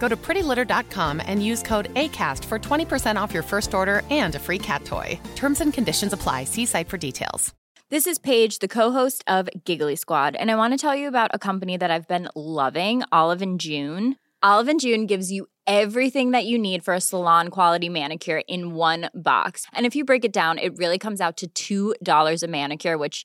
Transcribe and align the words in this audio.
Go 0.00 0.08
to 0.08 0.16
prettylitter.com 0.16 1.22
and 1.24 1.44
use 1.44 1.62
code 1.62 1.94
ACAST 1.94 2.44
for 2.46 2.58
20% 2.58 3.20
off 3.20 3.32
your 3.32 3.44
first 3.44 3.74
order 3.74 4.02
and 4.10 4.34
a 4.34 4.40
free 4.40 4.58
cat 4.58 4.84
toy. 4.84 5.20
Terms 5.36 5.60
and 5.60 5.72
conditions 5.72 6.12
apply. 6.12 6.44
See 6.44 6.66
site 6.66 6.88
for 6.88 6.96
details. 6.96 7.54
This 7.90 8.06
is 8.06 8.18
Paige, 8.20 8.60
the 8.60 8.68
co-host 8.68 9.24
of 9.26 9.48
Giggly 9.64 9.96
Squad, 9.96 10.36
and 10.36 10.48
I 10.48 10.54
want 10.54 10.72
to 10.72 10.78
tell 10.78 10.94
you 10.94 11.08
about 11.08 11.32
a 11.34 11.40
company 11.40 11.76
that 11.76 11.90
I've 11.90 12.06
been 12.06 12.28
loving, 12.36 13.02
Olive 13.10 13.42
and 13.42 13.60
June. 13.60 14.14
Olive 14.44 14.68
and 14.68 14.78
June 14.78 15.06
gives 15.06 15.32
you 15.32 15.48
everything 15.66 16.30
that 16.30 16.46
you 16.46 16.56
need 16.56 16.84
for 16.84 16.94
a 16.94 17.00
salon 17.00 17.48
quality 17.48 17.88
manicure 17.88 18.42
in 18.46 18.74
one 18.74 19.10
box. 19.12 19.66
And 19.72 19.86
if 19.86 19.96
you 19.96 20.04
break 20.04 20.24
it 20.24 20.32
down, 20.32 20.58
it 20.58 20.78
really 20.78 20.98
comes 20.98 21.20
out 21.20 21.42
to 21.56 21.94
$2 21.98 22.42
a 22.42 22.46
manicure, 22.46 22.96
which 22.96 23.24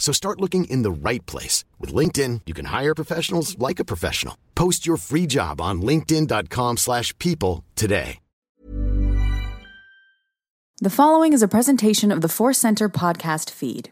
So 0.00 0.12
start 0.12 0.40
looking 0.40 0.64
in 0.64 0.82
the 0.82 0.90
right 0.90 1.24
place. 1.26 1.64
With 1.78 1.94
LinkedIn, 1.94 2.40
you 2.46 2.54
can 2.54 2.64
hire 2.64 2.96
professionals 2.96 3.56
like 3.60 3.78
a 3.78 3.84
professional. 3.84 4.36
Post 4.56 4.86
your 4.88 4.96
free 4.96 5.26
job 5.28 5.60
on 5.60 5.82
linkedin.com 5.82 6.78
slash 6.78 7.16
people 7.18 7.62
today. 7.76 8.18
The 10.82 10.88
following 10.88 11.34
is 11.34 11.42
a 11.42 11.48
presentation 11.48 12.10
of 12.10 12.22
the 12.22 12.28
Force 12.28 12.56
Center 12.56 12.88
podcast 12.88 13.50
feed. 13.50 13.90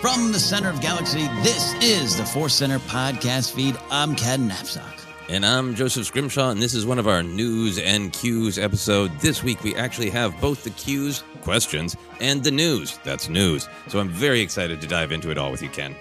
From 0.00 0.32
the 0.32 0.40
center 0.40 0.68
of 0.68 0.80
galaxy, 0.80 1.28
this 1.44 1.74
is 1.74 2.16
the 2.16 2.24
Force 2.24 2.54
Center 2.54 2.80
podcast 2.80 3.54
feed. 3.54 3.78
I'm 3.92 4.16
Ken 4.16 4.50
Napzok. 4.50 5.01
And 5.32 5.46
I'm 5.46 5.74
Joseph 5.74 6.04
Scrimshaw, 6.04 6.50
and 6.50 6.60
this 6.60 6.74
is 6.74 6.84
one 6.84 6.98
of 6.98 7.08
our 7.08 7.22
news 7.22 7.78
and 7.78 8.12
cues 8.12 8.58
episode. 8.58 9.18
This 9.20 9.42
week 9.42 9.64
we 9.64 9.74
actually 9.74 10.10
have 10.10 10.38
both 10.42 10.62
the 10.62 10.68
cues, 10.68 11.24
questions, 11.40 11.96
and 12.20 12.44
the 12.44 12.50
news. 12.50 12.98
That's 13.02 13.30
news. 13.30 13.66
So 13.88 13.98
I'm 13.98 14.10
very 14.10 14.42
excited 14.42 14.82
to 14.82 14.86
dive 14.86 15.10
into 15.10 15.30
it 15.30 15.38
all 15.38 15.50
with 15.50 15.62
you, 15.62 15.70
Ken. 15.70 15.96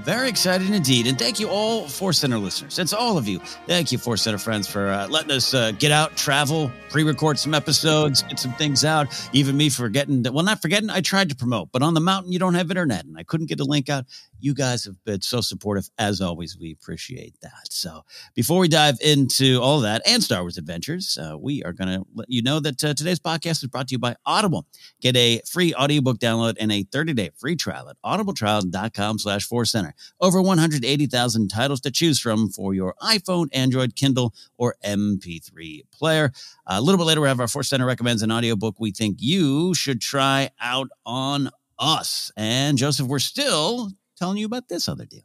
Very 0.00 0.28
excited 0.28 0.68
indeed. 0.70 1.06
And 1.06 1.16
thank 1.16 1.38
you 1.38 1.48
all, 1.48 1.86
Force 1.86 2.18
Center 2.18 2.38
listeners. 2.38 2.78
It's 2.78 2.92
all 2.92 3.16
of 3.18 3.28
you. 3.28 3.38
Thank 3.68 3.92
you, 3.92 3.98
Force 3.98 4.22
Center 4.22 4.38
friends, 4.38 4.66
for 4.66 4.88
uh, 4.88 5.06
letting 5.08 5.30
us 5.30 5.54
uh, 5.54 5.70
get 5.72 5.92
out, 5.92 6.16
travel, 6.16 6.72
pre 6.90 7.04
record 7.04 7.38
some 7.38 7.54
episodes, 7.54 8.22
get 8.22 8.40
some 8.40 8.52
things 8.54 8.84
out. 8.84 9.06
Even 9.32 9.56
me 9.56 9.68
forgetting 9.68 10.22
that, 10.24 10.34
well, 10.34 10.44
not 10.44 10.60
forgetting, 10.60 10.90
I 10.90 11.02
tried 11.02 11.28
to 11.28 11.36
promote, 11.36 11.70
but 11.70 11.82
on 11.82 11.94
the 11.94 12.00
mountain, 12.00 12.32
you 12.32 12.40
don't 12.40 12.54
have 12.54 12.70
internet 12.70 13.04
and 13.04 13.16
I 13.16 13.22
couldn't 13.22 13.46
get 13.46 13.60
a 13.60 13.64
link 13.64 13.88
out. 13.88 14.06
You 14.40 14.54
guys 14.54 14.84
have 14.86 14.96
been 15.04 15.20
so 15.20 15.40
supportive. 15.40 15.88
As 15.98 16.20
always, 16.20 16.58
we 16.58 16.72
appreciate 16.72 17.36
that. 17.42 17.68
So 17.70 18.02
before 18.34 18.58
we 18.58 18.66
dive 18.66 18.98
into 19.00 19.60
all 19.62 19.80
that 19.80 20.02
and 20.04 20.20
Star 20.20 20.40
Wars 20.40 20.58
Adventures, 20.58 21.16
uh, 21.16 21.38
we 21.38 21.62
are 21.62 21.72
going 21.72 21.88
to 21.88 22.04
let 22.14 22.28
you 22.28 22.42
know 22.42 22.58
that 22.58 22.82
uh, 22.82 22.92
today's 22.94 23.20
podcast 23.20 23.62
is 23.62 23.68
brought 23.68 23.86
to 23.88 23.92
you 23.92 24.00
by 24.00 24.16
Audible. 24.26 24.66
Get 25.00 25.16
a 25.16 25.40
free 25.48 25.74
audiobook 25.74 26.18
download 26.18 26.56
and 26.58 26.72
a 26.72 26.82
30-day 26.82 27.30
free 27.36 27.54
trial 27.54 27.88
at 27.88 27.96
audibletrial.com 28.04 29.20
slash 29.20 29.46
Force 29.46 29.70
Center. 29.70 29.81
Over 30.20 30.40
180,000 30.40 31.48
titles 31.48 31.80
to 31.82 31.90
choose 31.90 32.20
from 32.20 32.48
for 32.48 32.74
your 32.74 32.94
iPhone, 33.02 33.48
Android, 33.52 33.96
Kindle, 33.96 34.34
or 34.56 34.76
MP3 34.84 35.82
player. 35.92 36.32
a 36.66 36.80
little 36.80 36.98
bit 36.98 37.04
later, 37.04 37.20
we 37.20 37.28
have 37.28 37.40
our 37.40 37.48
Force 37.48 37.68
Center 37.68 37.86
recommends 37.86 38.22
an 38.22 38.30
audiobook 38.32 38.76
we 38.78 38.92
think 38.92 39.16
you 39.20 39.74
should 39.74 40.00
try 40.00 40.50
out 40.60 40.88
on 41.04 41.50
us. 41.78 42.30
And 42.36 42.78
Joseph, 42.78 43.06
we're 43.06 43.18
still 43.18 43.90
telling 44.16 44.38
you 44.38 44.46
about 44.46 44.68
this 44.68 44.88
other 44.88 45.04
deal. 45.04 45.22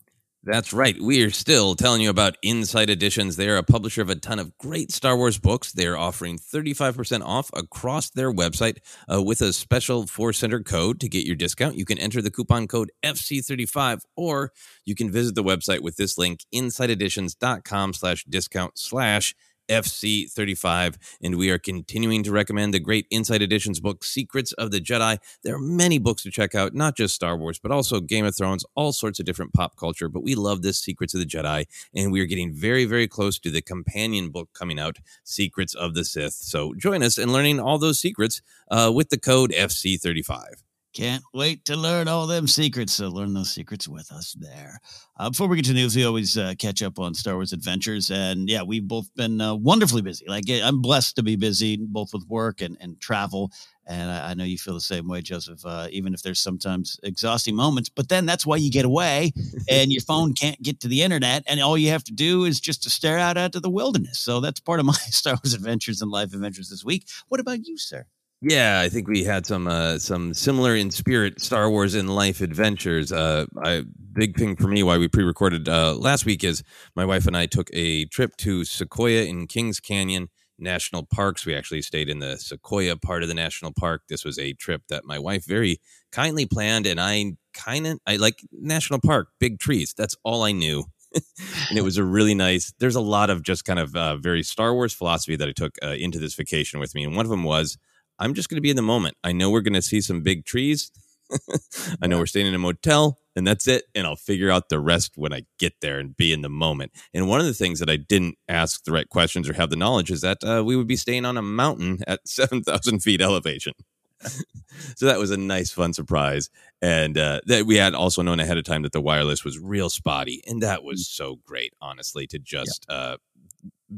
That's 0.47 0.71
right. 0.71 0.95
We 1.01 1.23
are 1.23 1.29
still 1.29 1.75
telling 1.75 2.01
you 2.01 2.09
about 2.09 2.37
Insight 2.41 2.89
Editions. 2.89 3.35
They 3.35 3.49
are 3.49 3.57
a 3.57 3.63
publisher 3.63 4.01
of 4.01 4.09
a 4.09 4.15
ton 4.15 4.39
of 4.39 4.57
great 4.57 4.93
Star 4.93 5.17
Wars 5.17 5.37
books. 5.37 5.73
They 5.73 5.85
are 5.87 5.97
offering 5.97 6.37
35% 6.37 7.21
off 7.21 7.49
across 7.53 8.09
their 8.11 8.31
website 8.31 8.77
uh, 9.13 9.21
with 9.21 9.41
a 9.41 9.51
special 9.51 10.07
Force 10.07 10.37
Center 10.37 10.63
code 10.63 11.01
to 11.01 11.09
get 11.09 11.25
your 11.25 11.35
discount. 11.35 11.75
You 11.75 11.83
can 11.83 11.99
enter 11.99 12.21
the 12.21 12.31
coupon 12.31 12.65
code 12.65 12.93
FC35 13.03 14.03
or 14.15 14.53
you 14.85 14.95
can 14.95 15.11
visit 15.11 15.35
the 15.35 15.43
website 15.43 15.81
with 15.81 15.97
this 15.97 16.17
link, 16.17 16.45
insighteditions.com 16.55 17.93
slash 17.93 18.23
discount 18.23 18.79
slash 18.79 19.35
FC35, 19.69 20.95
and 21.21 21.37
we 21.37 21.49
are 21.49 21.57
continuing 21.57 22.23
to 22.23 22.31
recommend 22.31 22.73
the 22.73 22.79
great 22.79 23.07
Insight 23.09 23.41
Editions 23.41 23.79
book, 23.79 24.03
Secrets 24.03 24.51
of 24.53 24.71
the 24.71 24.79
Jedi. 24.79 25.17
There 25.43 25.55
are 25.55 25.59
many 25.59 25.97
books 25.97 26.23
to 26.23 26.31
check 26.31 26.55
out, 26.55 26.73
not 26.73 26.95
just 26.95 27.15
Star 27.15 27.37
Wars, 27.37 27.59
but 27.59 27.71
also 27.71 27.99
Game 27.99 28.25
of 28.25 28.35
Thrones, 28.35 28.65
all 28.75 28.91
sorts 28.91 29.19
of 29.19 29.25
different 29.25 29.53
pop 29.53 29.75
culture. 29.75 30.09
But 30.09 30.23
we 30.23 30.35
love 30.35 30.61
this 30.61 30.81
Secrets 30.81 31.13
of 31.13 31.19
the 31.19 31.25
Jedi, 31.25 31.65
and 31.95 32.11
we 32.11 32.21
are 32.21 32.25
getting 32.25 32.53
very, 32.53 32.85
very 32.85 33.07
close 33.07 33.39
to 33.39 33.51
the 33.51 33.61
companion 33.61 34.29
book 34.29 34.49
coming 34.53 34.79
out, 34.79 34.97
Secrets 35.23 35.73
of 35.73 35.93
the 35.93 36.05
Sith. 36.05 36.33
So 36.33 36.73
join 36.75 37.03
us 37.03 37.17
in 37.17 37.31
learning 37.31 37.59
all 37.59 37.77
those 37.77 37.99
secrets 37.99 38.41
uh, 38.71 38.91
with 38.93 39.09
the 39.09 39.17
code 39.17 39.51
FC35. 39.51 40.66
Can't 40.97 41.23
wait 41.31 41.63
to 41.65 41.75
learn 41.75 42.07
all 42.07 42.25
them 42.25 42.47
secrets. 42.47 42.93
So 42.93 43.09
learn 43.09 43.35
those 43.35 43.53
secrets 43.53 43.87
with 43.87 44.11
us 44.11 44.35
there. 44.39 44.79
Uh, 45.15 45.29
before 45.29 45.47
we 45.47 45.57
get 45.57 45.65
to 45.65 45.73
news, 45.73 45.95
we 45.95 46.03
always 46.03 46.35
uh, 46.39 46.55
catch 46.57 46.81
up 46.81 46.97
on 46.97 47.13
Star 47.13 47.35
Wars 47.35 47.53
adventures, 47.53 48.09
and 48.09 48.49
yeah, 48.49 48.63
we've 48.63 48.87
both 48.87 49.13
been 49.13 49.39
uh, 49.39 49.53
wonderfully 49.53 50.01
busy. 50.01 50.25
Like 50.27 50.45
I'm 50.49 50.81
blessed 50.81 51.15
to 51.17 51.23
be 51.23 51.35
busy, 51.35 51.77
both 51.77 52.13
with 52.13 52.25
work 52.27 52.61
and, 52.61 52.77
and 52.81 52.99
travel. 52.99 53.51
And 53.85 54.09
I, 54.09 54.31
I 54.31 54.33
know 54.33 54.43
you 54.43 54.57
feel 54.57 54.73
the 54.73 54.81
same 54.81 55.07
way, 55.07 55.21
Joseph. 55.21 55.63
Uh, 55.63 55.87
even 55.91 56.15
if 56.15 56.23
there's 56.23 56.39
sometimes 56.39 56.99
exhausting 57.03 57.55
moments, 57.55 57.89
but 57.89 58.09
then 58.09 58.25
that's 58.25 58.47
why 58.47 58.55
you 58.55 58.71
get 58.71 58.85
away, 58.85 59.33
and 59.69 59.91
your 59.91 60.01
phone 60.01 60.33
can't 60.41 60.59
get 60.63 60.79
to 60.79 60.87
the 60.87 61.03
internet, 61.03 61.43
and 61.45 61.61
all 61.61 61.77
you 61.77 61.89
have 61.89 62.05
to 62.05 62.13
do 62.13 62.43
is 62.45 62.59
just 62.59 62.81
to 62.83 62.89
stare 62.89 63.19
out 63.19 63.37
into 63.37 63.59
the 63.59 63.69
wilderness. 63.69 64.17
So 64.17 64.39
that's 64.39 64.59
part 64.59 64.79
of 64.79 64.87
my 64.87 64.93
Star 65.11 65.35
Wars 65.35 65.53
adventures 65.53 66.01
and 66.01 66.09
life 66.09 66.33
adventures 66.33 66.71
this 66.71 66.83
week. 66.83 67.07
What 67.27 67.39
about 67.39 67.67
you, 67.67 67.77
sir? 67.77 68.07
Yeah, 68.41 68.81
I 68.81 68.89
think 68.89 69.07
we 69.07 69.23
had 69.23 69.47
some 69.47 69.67
uh, 69.67 69.97
some 69.97 70.33
similar 70.33 70.75
in 70.75 70.91
spirit 70.91 71.41
Star 71.41 71.69
Wars 71.71 71.95
in 71.95 72.07
life 72.07 72.39
adventures. 72.39 73.11
Uh, 73.11 73.47
I, 73.63 73.83
big 74.13 74.37
thing 74.37 74.55
for 74.55 74.67
me 74.67 74.83
why 74.83 74.99
we 74.99 75.07
pre-recorded 75.07 75.67
uh, 75.67 75.95
last 75.95 76.25
week 76.25 76.43
is 76.43 76.61
my 76.95 77.03
wife 77.03 77.25
and 77.25 77.35
I 77.35 77.47
took 77.47 77.67
a 77.73 78.05
trip 78.05 78.37
to 78.37 78.63
Sequoia 78.63 79.23
in 79.23 79.47
Kings 79.47 79.79
Canyon 79.79 80.29
National 80.59 81.03
Parks. 81.03 81.47
We 81.47 81.55
actually 81.55 81.81
stayed 81.81 82.09
in 82.09 82.19
the 82.19 82.37
Sequoia 82.37 82.95
part 82.95 83.23
of 83.23 83.27
the 83.29 83.33
national 83.33 83.73
park. 83.73 84.03
This 84.07 84.23
was 84.23 84.37
a 84.37 84.53
trip 84.53 84.83
that 84.89 85.03
my 85.03 85.17
wife 85.17 85.43
very 85.45 85.79
kindly 86.11 86.45
planned, 86.45 86.85
and 86.85 87.01
I 87.01 87.37
kind 87.55 87.87
of 87.87 87.99
I 88.05 88.17
like 88.17 88.41
national 88.51 88.99
park, 88.99 89.29
big 89.39 89.57
trees. 89.59 89.95
That's 89.97 90.15
all 90.23 90.43
I 90.43 90.51
knew. 90.51 90.85
and 91.69 91.77
it 91.79 91.83
was 91.83 91.97
a 91.97 92.03
really 92.03 92.35
nice. 92.35 92.71
There's 92.79 92.95
a 92.95 93.01
lot 93.01 93.31
of 93.31 93.41
just 93.41 93.65
kind 93.65 93.79
of 93.79 93.95
uh, 93.95 94.17
very 94.17 94.43
Star 94.43 94.75
Wars 94.75 94.93
philosophy 94.93 95.35
that 95.37 95.49
I 95.49 95.53
took 95.53 95.75
uh, 95.83 95.95
into 95.97 96.19
this 96.19 96.35
vacation 96.35 96.79
with 96.79 96.93
me, 96.93 97.03
and 97.03 97.15
one 97.15 97.25
of 97.25 97.31
them 97.31 97.43
was 97.43 97.79
I'm 98.19 98.33
just 98.33 98.49
going 98.49 98.57
to 98.57 98.61
be 98.61 98.69
in 98.69 98.75
the 98.75 98.81
moment. 98.81 99.15
I 99.23 99.31
know 99.31 99.49
we're 99.49 99.61
going 99.61 99.73
to 99.73 99.81
see 99.81 100.01
some 100.01 100.21
big 100.21 100.45
trees. 100.45 100.91
I 102.01 102.07
know 102.07 102.19
we're 102.19 102.25
staying 102.25 102.47
in 102.47 102.55
a 102.55 102.59
motel 102.59 103.19
and 103.35 103.45
that's 103.45 103.67
it. 103.67 103.83
And 103.93 104.07
I'll 104.07 104.15
figure 104.15 104.49
out 104.49 104.69
the 104.69 104.79
rest 104.79 105.13
when 105.15 105.33
I 105.33 105.43
get 105.59 105.73
there 105.81 105.99
and 105.99 106.17
be 106.17 106.33
in 106.33 106.41
the 106.41 106.49
moment. 106.49 106.91
And 107.13 107.27
one 107.27 107.39
of 107.39 107.45
the 107.45 107.53
things 107.53 107.79
that 107.79 107.89
I 107.89 107.97
didn't 107.97 108.37
ask 108.47 108.83
the 108.83 108.91
right 108.91 109.07
questions 109.07 109.49
or 109.49 109.53
have 109.53 109.69
the 109.69 109.75
knowledge 109.75 110.09
is 110.09 110.21
that 110.21 110.43
uh, 110.43 110.63
we 110.65 110.75
would 110.75 110.87
be 110.87 110.95
staying 110.95 111.25
on 111.25 111.37
a 111.37 111.41
mountain 111.41 111.99
at 112.07 112.21
7,000 112.27 112.99
feet 113.01 113.21
elevation. 113.21 113.73
so 114.95 115.05
that 115.05 115.19
was 115.19 115.29
a 115.29 115.37
nice, 115.37 115.71
fun 115.71 115.93
surprise. 115.93 116.49
And 116.81 117.17
uh, 117.17 117.41
that 117.45 117.65
we 117.65 117.75
had 117.75 117.93
also 117.93 118.23
known 118.23 118.39
ahead 118.39 118.57
of 118.57 118.63
time 118.63 118.81
that 118.83 118.91
the 118.91 119.01
wireless 119.01 119.43
was 119.43 119.59
real 119.59 119.89
spotty. 119.89 120.41
And 120.47 120.63
that 120.63 120.83
was 120.83 121.01
mm. 121.01 121.15
so 121.15 121.39
great, 121.45 121.73
honestly, 121.79 122.25
to 122.27 122.39
just 122.39 122.85
yeah. 122.89 122.95
uh, 122.95 123.17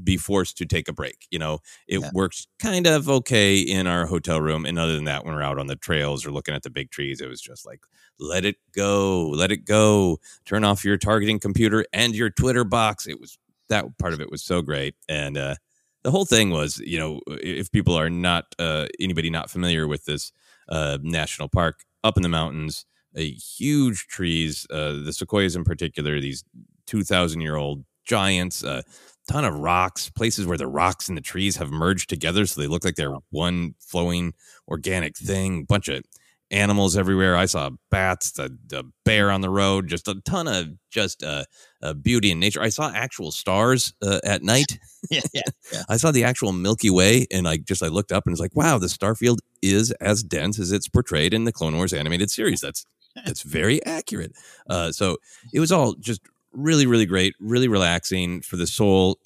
be 0.03 0.17
forced 0.17 0.57
to 0.57 0.65
take 0.65 0.87
a 0.87 0.93
break. 0.93 1.27
You 1.31 1.39
know, 1.39 1.59
it 1.87 1.99
yeah. 1.99 2.09
works 2.13 2.47
kind 2.59 2.87
of 2.87 3.09
okay 3.09 3.59
in 3.59 3.87
our 3.87 4.05
hotel 4.05 4.39
room. 4.39 4.65
And 4.65 4.77
other 4.77 4.95
than 4.95 5.05
that, 5.05 5.25
when 5.25 5.33
we're 5.33 5.41
out 5.41 5.59
on 5.59 5.67
the 5.67 5.75
trails 5.75 6.25
or 6.25 6.31
looking 6.31 6.53
at 6.53 6.63
the 6.63 6.69
big 6.69 6.91
trees, 6.91 7.21
it 7.21 7.27
was 7.27 7.41
just 7.41 7.65
like, 7.65 7.81
let 8.19 8.45
it 8.45 8.57
go, 8.73 9.29
let 9.29 9.51
it 9.51 9.65
go. 9.65 10.19
Turn 10.45 10.63
off 10.63 10.85
your 10.85 10.97
targeting 10.97 11.39
computer 11.39 11.85
and 11.93 12.15
your 12.15 12.29
Twitter 12.29 12.63
box. 12.63 13.07
It 13.07 13.19
was 13.19 13.37
that 13.69 13.85
part 13.97 14.13
of 14.13 14.21
it 14.21 14.31
was 14.31 14.43
so 14.43 14.61
great. 14.61 14.95
And 15.07 15.37
uh, 15.37 15.55
the 16.03 16.11
whole 16.11 16.25
thing 16.25 16.49
was, 16.49 16.79
you 16.79 16.99
know, 16.99 17.21
if 17.27 17.71
people 17.71 17.95
are 17.95 18.09
not, 18.09 18.45
uh, 18.57 18.87
anybody 18.99 19.29
not 19.29 19.49
familiar 19.49 19.87
with 19.87 20.05
this 20.05 20.31
uh, 20.67 20.97
national 21.01 21.49
park 21.49 21.81
up 22.03 22.17
in 22.17 22.23
the 22.23 22.29
mountains, 22.29 22.85
a 23.15 23.31
huge 23.31 24.07
trees, 24.07 24.67
uh, 24.71 24.93
the 25.03 25.13
sequoias 25.13 25.55
in 25.55 25.63
particular, 25.63 26.19
these 26.19 26.43
2,000 26.87 27.41
year 27.41 27.55
old 27.55 27.83
giants. 28.05 28.63
Uh, 28.63 28.81
ton 29.29 29.45
of 29.45 29.53
rocks, 29.53 30.09
places 30.09 30.47
where 30.47 30.57
the 30.57 30.67
rocks 30.67 31.07
and 31.07 31.17
the 31.17 31.21
trees 31.21 31.57
have 31.57 31.69
merged 31.69 32.09
together 32.09 32.45
so 32.45 32.59
they 32.59 32.67
look 32.67 32.83
like 32.83 32.95
they're 32.95 33.15
one 33.29 33.75
flowing 33.79 34.33
organic 34.67 35.15
thing. 35.15 35.65
Bunch 35.65 35.87
of 35.87 36.03
animals 36.51 36.97
everywhere. 36.97 37.35
I 37.35 37.45
saw 37.45 37.69
bats, 37.91 38.39
a, 38.39 38.49
a 38.73 38.83
bear 39.05 39.29
on 39.29 39.41
the 39.41 39.51
road, 39.51 39.87
just 39.87 40.07
a 40.07 40.19
ton 40.25 40.47
of 40.47 40.69
just 40.89 41.23
uh, 41.23 41.43
uh, 41.83 41.93
beauty 41.93 42.31
in 42.31 42.39
nature. 42.39 42.59
I 42.59 42.69
saw 42.69 42.91
actual 42.91 43.31
stars 43.31 43.93
uh, 44.01 44.19
at 44.23 44.41
night. 44.53 44.79
yeah, 45.11 45.21
yeah, 45.31 45.41
yeah. 45.73 45.83
I 45.89 45.97
saw 45.97 46.11
the 46.11 46.23
actual 46.23 46.51
Milky 46.51 46.89
Way, 46.89 47.27
and 47.31 47.47
I 47.47 47.57
just 47.57 47.83
I 47.83 47.87
looked 47.87 48.11
up 48.11 48.25
and 48.25 48.33
was 48.33 48.39
like, 48.39 48.55
wow, 48.55 48.79
the 48.79 48.89
star 48.89 49.13
field 49.13 49.41
is 49.61 49.91
as 50.01 50.23
dense 50.23 50.57
as 50.57 50.71
it's 50.71 50.89
portrayed 50.89 51.35
in 51.35 51.43
the 51.43 51.51
Clone 51.51 51.75
Wars 51.75 51.93
animated 51.93 52.31
series. 52.31 52.61
That's 52.61 52.83
that's 53.25 53.43
very 53.43 53.83
accurate. 53.85 54.31
Uh, 54.67 54.91
so 54.91 55.17
it 55.53 55.59
was 55.59 55.71
all 55.71 55.93
just 55.95 56.21
really, 56.51 56.85
really 56.85 57.05
great, 57.05 57.35
really 57.39 57.67
relaxing 57.67 58.41
for 58.41 58.55
the 58.55 58.67
soul, 58.67 59.19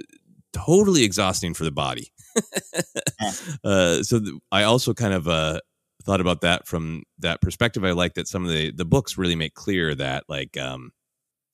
totally 0.51 1.03
exhausting 1.03 1.53
for 1.53 1.63
the 1.63 1.71
body. 1.71 2.11
uh, 3.63 4.03
so 4.03 4.19
th- 4.19 4.35
I 4.51 4.63
also 4.63 4.93
kind 4.93 5.13
of 5.13 5.27
uh, 5.27 5.59
thought 6.03 6.21
about 6.21 6.41
that 6.41 6.67
from 6.67 7.03
that 7.19 7.41
perspective. 7.41 7.83
I 7.83 7.91
like 7.91 8.15
that 8.15 8.27
some 8.27 8.43
of 8.43 8.51
the 8.51 8.71
the 8.71 8.85
books 8.85 9.17
really 9.17 9.35
make 9.35 9.53
clear 9.53 9.95
that 9.95 10.23
like 10.27 10.57
um, 10.57 10.91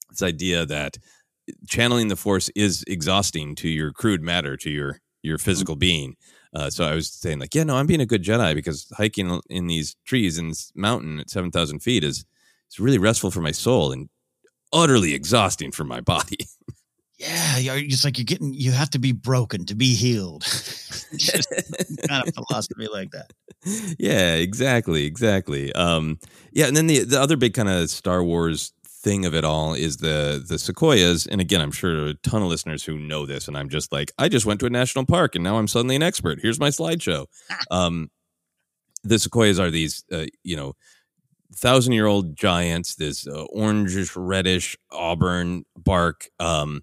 this 0.09 0.23
idea 0.23 0.65
that 0.65 0.97
channeling 1.67 2.07
the 2.07 2.15
force 2.15 2.49
is 2.55 2.83
exhausting 2.87 3.55
to 3.55 3.69
your 3.69 3.91
crude 3.91 4.21
matter, 4.21 4.57
to 4.57 4.69
your 4.69 4.99
your 5.21 5.37
mm-hmm. 5.37 5.45
physical 5.45 5.75
being. 5.75 6.15
Uh, 6.53 6.69
so 6.69 6.83
I 6.83 6.95
was 6.95 7.11
saying 7.11 7.39
like, 7.39 7.53
yeah, 7.53 7.63
no, 7.63 7.75
I'm 7.75 7.85
being 7.85 8.01
a 8.01 8.07
good 8.07 8.23
Jedi 8.23 8.55
because 8.55 8.91
hiking 8.97 9.39
in 9.49 9.67
these 9.67 9.95
trees 10.05 10.37
in 10.37 10.49
this 10.49 10.71
mountain 10.75 11.19
at 11.19 11.29
seven 11.29 11.51
thousand 11.51 11.79
feet 11.79 12.03
is 12.03 12.25
it's 12.67 12.79
really 12.79 12.97
restful 12.97 13.31
for 13.31 13.41
my 13.41 13.51
soul 13.51 13.91
and 13.91 14.09
utterly 14.73 15.13
exhausting 15.13 15.71
for 15.71 15.83
my 15.83 16.01
body. 16.01 16.37
Yeah, 17.19 17.57
it's 17.57 18.05
like 18.05 18.17
you're 18.17 18.23
getting. 18.23 18.53
You 18.53 18.71
have 18.71 18.89
to 18.91 18.97
be 18.97 19.11
broken 19.11 19.65
to 19.65 19.75
be 19.75 19.93
healed. 19.93 20.43
Just 21.17 21.49
kind 22.07 22.25
of 22.25 22.33
philosophy 22.33 22.87
like 22.87 23.11
that. 23.11 23.33
Yeah, 23.99 24.35
exactly, 24.35 25.05
exactly. 25.05 25.73
Um, 25.73 26.17
yeah, 26.53 26.67
and 26.67 26.77
then 26.77 26.87
the 26.87 27.03
the 27.03 27.19
other 27.19 27.35
big 27.35 27.53
kind 27.53 27.67
of 27.67 27.89
Star 27.89 28.23
Wars 28.23 28.71
thing 28.85 29.25
of 29.25 29.35
it 29.35 29.43
all 29.43 29.73
is 29.73 29.97
the 29.97 30.43
the 30.45 30.59
sequoias 30.59 31.25
and 31.25 31.39
again 31.39 31.61
i'm 31.61 31.71
sure 31.71 32.07
a 32.07 32.13
ton 32.15 32.41
of 32.41 32.49
listeners 32.49 32.83
who 32.83 32.97
know 32.97 33.25
this 33.25 33.47
and 33.47 33.57
i'm 33.57 33.69
just 33.69 33.93
like 33.93 34.11
i 34.19 34.27
just 34.27 34.45
went 34.45 34.59
to 34.59 34.65
a 34.65 34.69
national 34.69 35.05
park 35.05 35.35
and 35.35 35.43
now 35.43 35.57
i'm 35.57 35.69
suddenly 35.69 35.95
an 35.95 36.03
expert 36.03 36.37
here's 36.41 36.59
my 36.59 36.67
slideshow 36.67 37.25
um 37.71 38.11
the 39.05 39.17
sequoias 39.17 39.57
are 39.57 39.71
these 39.71 40.03
uh, 40.11 40.25
you 40.43 40.57
know 40.57 40.73
thousand 41.55 41.93
year 41.93 42.05
old 42.05 42.35
giants, 42.35 42.95
this 42.95 43.27
uh, 43.27 43.45
orangish, 43.55 44.13
reddish, 44.15 44.77
auburn 44.91 45.65
bark. 45.75 46.29
Um, 46.39 46.81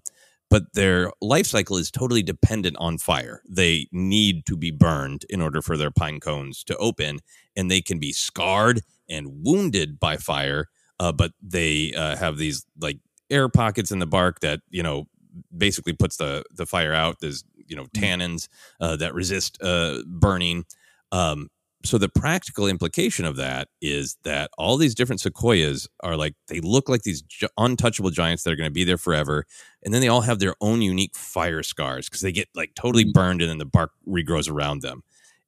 but 0.49 0.73
their 0.73 1.11
life 1.21 1.45
cycle 1.45 1.77
is 1.77 1.91
totally 1.91 2.23
dependent 2.23 2.77
on 2.79 2.97
fire. 2.97 3.41
They 3.49 3.87
need 3.91 4.45
to 4.45 4.55
be 4.55 4.71
burned 4.71 5.25
in 5.29 5.41
order 5.41 5.61
for 5.61 5.75
their 5.75 5.91
pine 5.91 6.19
cones 6.19 6.63
to 6.65 6.77
open, 6.77 7.19
and 7.55 7.69
they 7.69 7.81
can 7.81 7.99
be 7.99 8.13
scarred 8.13 8.81
and 9.09 9.43
wounded 9.43 9.99
by 9.99 10.17
fire. 10.17 10.69
Uh, 10.99 11.11
but 11.11 11.31
they 11.41 11.93
uh, 11.93 12.15
have 12.15 12.37
these 12.37 12.65
like 12.79 12.99
air 13.29 13.49
pockets 13.49 13.91
in 13.91 13.99
the 13.99 14.05
bark 14.05 14.39
that 14.39 14.61
you 14.69 14.81
know 14.81 15.07
basically 15.55 15.93
puts 15.93 16.17
the 16.17 16.43
the 16.55 16.65
fire 16.65 16.93
out. 16.93 17.17
There's 17.19 17.43
you 17.67 17.75
know 17.75 17.85
mm. 17.85 18.01
tannins 18.01 18.47
uh, 18.79 18.95
that 18.97 19.13
resist 19.13 19.61
uh, 19.61 19.99
burning. 20.05 20.65
Um, 21.11 21.49
so 21.83 21.97
the 21.97 22.09
practical 22.09 22.67
implication 22.67 23.25
of 23.25 23.35
that 23.35 23.69
is 23.81 24.17
that 24.23 24.49
all 24.57 24.77
these 24.77 24.95
different 24.95 25.21
sequoias 25.21 25.87
are 26.01 26.17
like 26.17 26.33
they 26.47 26.59
look 26.59 26.89
like 26.89 27.03
these 27.03 27.21
gi- 27.21 27.47
untouchable 27.57 28.09
giants 28.09 28.43
that 28.43 28.51
are 28.51 28.55
going 28.55 28.69
to 28.69 28.73
be 28.73 28.83
there 28.83 28.97
forever 28.97 29.45
and 29.83 29.93
then 29.93 30.01
they 30.01 30.07
all 30.07 30.21
have 30.21 30.39
their 30.39 30.55
own 30.59 30.81
unique 30.81 31.15
fire 31.15 31.63
scars 31.63 32.09
because 32.09 32.21
they 32.21 32.31
get 32.31 32.49
like 32.55 32.71
totally 32.75 33.05
mm. 33.05 33.13
burned 33.13 33.41
and 33.41 33.49
then 33.49 33.57
the 33.57 33.65
bark 33.65 33.91
regrows 34.07 34.49
around 34.49 34.81
them 34.81 35.03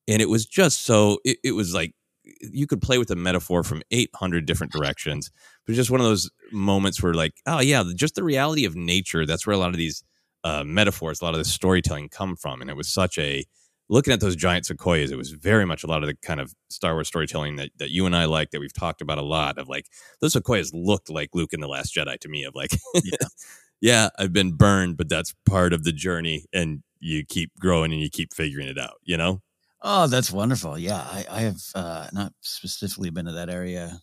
and 0.08 0.22
it 0.22 0.30
was 0.30 0.46
just 0.46 0.84
so 0.84 1.20
it, 1.26 1.38
it 1.44 1.52
was 1.52 1.74
like 1.74 1.94
you 2.42 2.68
could 2.68 2.82
play 2.82 3.00
with 3.00 3.08
the 3.08 3.16
metaphor 3.16 3.64
from 3.64 3.82
800 3.90 4.46
different 4.46 4.72
directions 4.72 5.32
but 5.66 5.76
just 5.76 5.92
one 5.92 6.00
of 6.00 6.06
those 6.06 6.30
moments 6.52 7.02
where 7.02 7.14
like 7.14 7.34
oh 7.48 7.60
yeah 7.60 7.84
just 7.96 8.16
the 8.16 8.24
reality 8.24 8.66
of 8.66 8.76
nature 8.76 9.26
that's 9.26 9.48
where 9.48 9.56
a 9.56 9.60
lot 9.60 9.70
of 9.70 9.78
these 9.78 10.04
uh, 10.44 10.64
metaphors 10.64 11.22
a 11.22 11.26
lot 11.26 11.34
of 11.34 11.40
the 11.40 11.46
storytelling 11.46 12.08
come 12.08 12.36
from 12.36 12.62
and 12.62 12.70
it 12.70 12.78
was 12.78 12.88
such 12.88 13.18
a 13.18 13.46
looking 13.90 14.14
at 14.14 14.20
those 14.20 14.36
giant 14.36 14.66
sequoias, 14.66 15.12
it 15.12 15.18
was 15.18 15.32
very 15.32 15.66
much 15.66 15.84
a 15.84 15.88
lot 15.88 16.04
of 16.04 16.08
the 16.08 16.16
kind 16.16 16.40
of 16.40 16.54
Star 16.70 16.94
Wars 16.94 17.08
storytelling 17.08 17.56
that, 17.58 17.72
that 17.78 17.90
you 17.90 18.06
and 18.06 18.16
I 18.16 18.26
like 18.26 18.52
that 18.52 18.60
we've 18.60 18.74
talked 18.74 19.02
about 19.02 19.18
a 19.18 19.24
lot 19.24 19.58
of 19.58 19.68
like 19.68 19.88
those 20.22 20.34
sequoias 20.34 20.74
looked 20.74 21.10
like 21.10 21.30
Luke 21.34 21.54
in 21.54 21.60
the 21.60 21.68
Last 21.68 21.96
Jedi 21.96 22.18
to 22.20 22.30
me 22.30 22.44
of 22.44 22.56
like, 22.56 22.72
yeah, 22.94 23.28
yeah, 23.82 24.10
I've 24.18 24.34
been 24.34 24.54
burned, 24.54 24.98
but 24.98 25.10
that's 25.10 25.34
part 25.46 25.74
of 25.74 25.84
the 25.84 25.92
journey, 25.92 26.46
and 26.54 26.84
you 27.00 27.26
keep 27.26 27.52
growing 27.60 27.92
and 27.92 28.02
you 28.02 28.10
keep 28.10 28.34
figuring 28.34 28.68
it 28.68 28.78
out, 28.78 28.96
you 29.04 29.18
know. 29.18 29.42
Oh, 29.82 30.08
that's 30.08 30.32
wonderful. 30.32 30.78
Yeah, 30.78 31.00
I, 31.00 31.26
I 31.30 31.42
have 31.42 31.62
uh, 31.74 32.08
not 32.12 32.34
specifically 32.42 33.10
been 33.10 33.26
to 33.26 33.32
that 33.32 33.50
area 33.50 34.02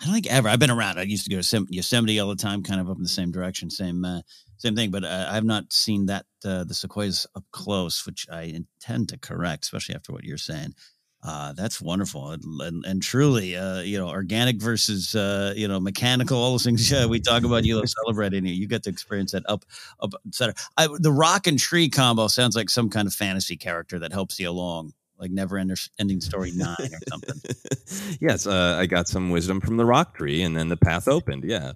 I 0.00 0.04
don't 0.04 0.14
think 0.14 0.30
ever. 0.30 0.48
I've 0.48 0.60
been 0.60 0.70
around. 0.70 0.98
I 0.98 1.02
used 1.02 1.24
to 1.24 1.30
go 1.30 1.40
to 1.40 1.66
Yosemite 1.70 2.20
all 2.20 2.28
the 2.28 2.36
time, 2.36 2.62
kind 2.62 2.80
of 2.80 2.88
up 2.88 2.96
in 2.96 3.02
the 3.02 3.08
same 3.08 3.32
direction, 3.32 3.68
same 3.68 4.04
uh, 4.04 4.20
same 4.58 4.76
thing. 4.76 4.90
But 4.90 5.04
uh, 5.04 5.28
I've 5.30 5.44
not 5.44 5.72
seen 5.72 6.06
that 6.06 6.26
uh, 6.44 6.64
the 6.64 6.74
sequoias 6.74 7.26
up 7.34 7.44
close, 7.50 8.04
which 8.06 8.26
I 8.30 8.42
intend 8.42 9.08
to 9.10 9.18
correct, 9.18 9.64
especially 9.64 9.94
after 9.94 10.12
what 10.12 10.24
you're 10.24 10.36
saying. 10.36 10.74
Uh, 11.20 11.52
that's 11.52 11.80
wonderful, 11.80 12.30
and, 12.30 12.44
and, 12.60 12.84
and 12.84 13.02
truly, 13.02 13.56
uh, 13.56 13.80
you 13.80 13.98
know, 13.98 14.08
organic 14.08 14.60
versus 14.62 15.16
uh, 15.16 15.52
you 15.56 15.66
know 15.66 15.80
mechanical. 15.80 16.38
All 16.38 16.52
those 16.52 16.64
things 16.64 16.92
we 17.08 17.18
talk 17.18 17.42
about, 17.42 17.64
you 17.64 17.76
love 17.76 17.88
celebrating. 17.88 18.46
You, 18.46 18.54
you 18.54 18.68
get 18.68 18.84
to 18.84 18.90
experience 18.90 19.32
that 19.32 19.42
up, 19.48 19.64
up, 20.00 20.12
etc. 20.28 20.54
The 21.00 21.10
rock 21.10 21.48
and 21.48 21.58
tree 21.58 21.88
combo 21.88 22.28
sounds 22.28 22.54
like 22.54 22.70
some 22.70 22.88
kind 22.88 23.08
of 23.08 23.14
fantasy 23.14 23.56
character 23.56 23.98
that 23.98 24.12
helps 24.12 24.38
you 24.38 24.48
along 24.48 24.92
like 25.18 25.30
never 25.30 25.58
ending 25.98 26.20
story 26.20 26.52
nine 26.54 26.76
or 26.78 26.98
something. 27.08 27.40
yes, 28.20 28.46
uh, 28.46 28.76
I 28.78 28.86
got 28.86 29.08
some 29.08 29.30
wisdom 29.30 29.60
from 29.60 29.76
the 29.76 29.84
rock 29.84 30.16
tree, 30.16 30.42
and 30.42 30.56
then 30.56 30.68
the 30.68 30.76
path 30.76 31.08
opened. 31.08 31.44
Yeah, 31.44 31.72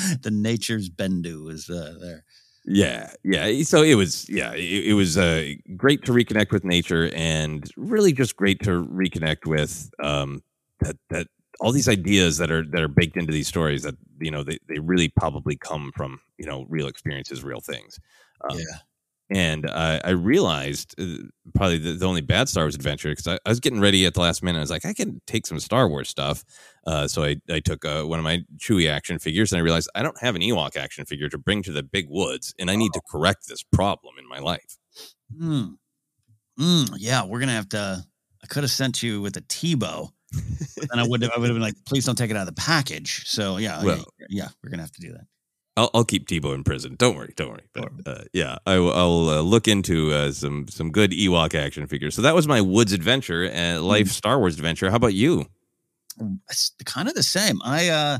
the 0.22 0.30
nature's 0.30 0.88
bendu 0.88 1.50
is 1.50 1.68
uh, 1.70 1.94
there. 2.00 2.24
Yeah, 2.64 3.12
yeah. 3.24 3.62
So 3.64 3.82
it 3.82 3.94
was, 3.94 4.28
yeah, 4.28 4.52
it, 4.54 4.88
it 4.88 4.94
was 4.94 5.18
uh, 5.18 5.52
great 5.76 6.04
to 6.04 6.12
reconnect 6.12 6.52
with 6.52 6.64
nature, 6.64 7.10
and 7.14 7.68
really 7.76 8.12
just 8.12 8.36
great 8.36 8.62
to 8.62 8.84
reconnect 8.84 9.46
with 9.46 9.90
um, 10.00 10.42
that 10.80 10.96
that 11.10 11.26
all 11.60 11.72
these 11.72 11.88
ideas 11.88 12.38
that 12.38 12.52
are 12.52 12.64
that 12.64 12.80
are 12.80 12.88
baked 12.88 13.16
into 13.16 13.32
these 13.32 13.48
stories 13.48 13.82
that 13.82 13.96
you 14.20 14.30
know 14.30 14.44
they, 14.44 14.58
they 14.68 14.78
really 14.78 15.08
probably 15.08 15.56
come 15.56 15.90
from 15.96 16.20
you 16.38 16.46
know 16.46 16.64
real 16.68 16.86
experiences, 16.86 17.42
real 17.42 17.60
things. 17.60 17.98
Um, 18.48 18.58
yeah 18.58 18.78
and 19.34 19.68
uh, 19.68 20.00
I 20.04 20.10
realized 20.10 20.94
uh, 21.00 21.24
probably 21.54 21.78
the, 21.78 21.92
the, 21.92 22.06
only 22.06 22.20
bad 22.20 22.48
Star 22.48 22.64
Wars 22.64 22.74
adventure 22.74 23.10
because 23.10 23.26
I, 23.26 23.38
I, 23.46 23.48
was 23.48 23.60
getting 23.60 23.80
ready 23.80 24.04
at 24.04 24.14
the 24.14 24.20
last 24.20 24.42
minute. 24.42 24.58
I 24.58 24.62
was 24.62 24.70
like, 24.70 24.84
I 24.84 24.92
can 24.92 25.20
take 25.26 25.46
some 25.46 25.58
Star 25.58 25.88
Wars 25.88 26.08
stuff. 26.08 26.44
Uh, 26.86 27.08
so 27.08 27.24
I, 27.24 27.36
I 27.50 27.60
took 27.60 27.84
uh, 27.84 28.02
one 28.02 28.18
of 28.18 28.24
my 28.24 28.44
Chewie 28.58 28.90
action 28.90 29.18
figures 29.18 29.52
and 29.52 29.58
I 29.58 29.62
realized 29.62 29.88
I 29.94 30.02
don't 30.02 30.20
have 30.20 30.34
an 30.34 30.42
Ewok 30.42 30.76
action 30.76 31.04
figure 31.04 31.28
to 31.28 31.38
bring 31.38 31.62
to 31.62 31.72
the 31.72 31.82
big 31.82 32.06
woods, 32.08 32.54
and 32.58 32.70
I 32.70 32.76
need 32.76 32.92
to 32.92 33.00
correct 33.10 33.48
this 33.48 33.62
problem 33.62 34.14
in 34.18 34.28
my 34.28 34.38
life. 34.38 34.76
Hmm. 35.36 35.74
Mm, 36.60 36.94
yeah, 36.98 37.24
we're 37.24 37.40
gonna 37.40 37.52
have 37.52 37.70
to. 37.70 38.04
I 38.42 38.46
could 38.46 38.62
have 38.62 38.70
sent 38.70 39.02
you 39.02 39.22
with 39.22 39.36
a 39.36 39.40
Teebo, 39.42 40.10
and 40.90 41.00
I 41.00 41.06
would 41.06 41.22
have. 41.22 41.30
I 41.34 41.38
would 41.38 41.48
have 41.48 41.54
been 41.54 41.62
like, 41.62 41.76
please 41.86 42.04
don't 42.04 42.16
take 42.16 42.30
it 42.30 42.36
out 42.36 42.46
of 42.46 42.54
the 42.54 42.60
package. 42.60 43.26
So 43.26 43.56
yeah, 43.56 43.82
well, 43.82 44.04
yeah, 44.18 44.26
yeah, 44.28 44.48
we're 44.62 44.70
gonna 44.70 44.82
have 44.82 44.92
to 44.92 45.00
do 45.00 45.12
that. 45.12 45.24
I'll, 45.76 45.90
I'll 45.94 46.04
keep 46.04 46.28
Teebo 46.28 46.54
in 46.54 46.64
prison. 46.64 46.96
Don't 46.98 47.16
worry, 47.16 47.32
don't 47.36 47.50
worry. 47.50 47.62
But 47.72 47.90
uh, 48.06 48.24
yeah, 48.32 48.58
I, 48.66 48.78
will 48.78 49.30
uh, 49.30 49.40
look 49.40 49.68
into 49.68 50.12
uh, 50.12 50.32
some 50.32 50.68
some 50.68 50.90
good 50.90 51.12
Ewok 51.12 51.54
action 51.54 51.86
figures. 51.86 52.14
So 52.14 52.22
that 52.22 52.34
was 52.34 52.46
my 52.46 52.60
Woods 52.60 52.92
adventure 52.92 53.44
and 53.44 53.78
uh, 53.78 53.82
life 53.82 54.08
mm. 54.08 54.12
Star 54.12 54.38
Wars 54.38 54.56
adventure. 54.56 54.90
How 54.90 54.96
about 54.96 55.14
you? 55.14 55.46
It's 56.50 56.72
kind 56.84 57.08
of 57.08 57.14
the 57.14 57.22
same. 57.22 57.58
I 57.64 57.88
uh, 57.88 58.18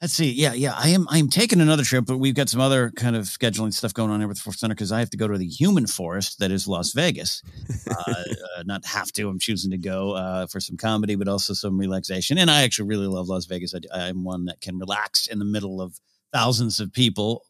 let's 0.00 0.14
see. 0.14 0.32
Yeah, 0.32 0.54
yeah. 0.54 0.72
I 0.74 0.88
am 0.88 1.06
I 1.10 1.18
am 1.18 1.28
taking 1.28 1.60
another 1.60 1.82
trip, 1.82 2.06
but 2.06 2.16
we've 2.16 2.34
got 2.34 2.48
some 2.48 2.62
other 2.62 2.90
kind 2.90 3.16
of 3.16 3.24
scheduling 3.24 3.74
stuff 3.74 3.92
going 3.92 4.10
on 4.10 4.20
here 4.20 4.28
with 4.28 4.38
the 4.38 4.42
Force 4.42 4.60
Center 4.60 4.74
because 4.74 4.92
I 4.92 5.00
have 5.00 5.10
to 5.10 5.18
go 5.18 5.28
to 5.28 5.36
the 5.36 5.46
human 5.46 5.86
forest 5.86 6.38
that 6.38 6.50
is 6.50 6.66
Las 6.66 6.92
Vegas. 6.92 7.42
uh, 7.90 8.12
uh, 8.12 8.62
not 8.64 8.86
have 8.86 9.12
to. 9.12 9.28
I'm 9.28 9.38
choosing 9.38 9.70
to 9.72 9.78
go 9.78 10.12
uh, 10.12 10.46
for 10.46 10.60
some 10.60 10.78
comedy, 10.78 11.16
but 11.16 11.28
also 11.28 11.52
some 11.52 11.76
relaxation. 11.78 12.38
And 12.38 12.50
I 12.50 12.62
actually 12.62 12.88
really 12.88 13.08
love 13.08 13.28
Las 13.28 13.44
Vegas. 13.44 13.74
I, 13.74 14.08
I'm 14.08 14.24
one 14.24 14.46
that 14.46 14.62
can 14.62 14.78
relax 14.78 15.26
in 15.26 15.38
the 15.38 15.44
middle 15.44 15.82
of 15.82 16.00
thousands 16.36 16.80
of 16.80 16.92
people, 16.92 17.42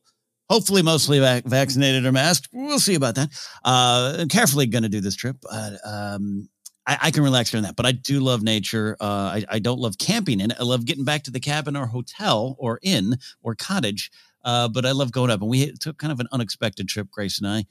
hopefully 0.49 0.81
mostly 0.81 1.19
vac- 1.19 1.45
vaccinated 1.45 2.07
or 2.07 2.13
masked. 2.13 2.49
We'll 2.53 2.79
see 2.79 2.95
about 2.95 3.17
that. 3.17 3.31
Uh, 3.65 4.27
carefully 4.31 4.67
going 4.67 4.85
to 4.85 4.89
do 4.89 5.01
this 5.01 5.17
trip. 5.17 5.37
but 5.43 5.73
um, 5.85 6.49
I, 6.87 6.99
I, 7.03 7.11
can 7.11 7.25
relax 7.25 7.51
during 7.51 7.65
that, 7.65 7.75
but 7.75 7.85
I 7.85 7.91
do 7.91 8.21
love 8.21 8.45
nature. 8.45 8.97
Uh, 9.01 9.05
I, 9.05 9.45
I, 9.49 9.59
don't 9.59 9.81
love 9.81 9.99
camping 9.99 10.39
in 10.39 10.53
it. 10.53 10.57
I 10.61 10.63
love 10.63 10.85
getting 10.85 11.05
back 11.05 11.25
to 11.25 11.33
the 11.33 11.41
cabin 11.41 11.77
or 11.77 11.87
hotel 11.87 12.55
or 12.61 12.79
inn 12.83 13.17
or 13.43 13.57
cottage. 13.57 14.13
Uh, 14.45 14.69
but 14.69 14.87
I 14.87 14.93
love 14.93 15.11
going 15.11 15.33
up. 15.33 15.41
And 15.41 15.51
we 15.51 15.73
took 15.73 15.99
kind 15.99 16.13
of 16.13 16.21
an 16.21 16.29
unexpected 16.31 16.89
trip, 16.89 17.11
Grace 17.11 17.39
and 17.39 17.49
I, 17.49 17.65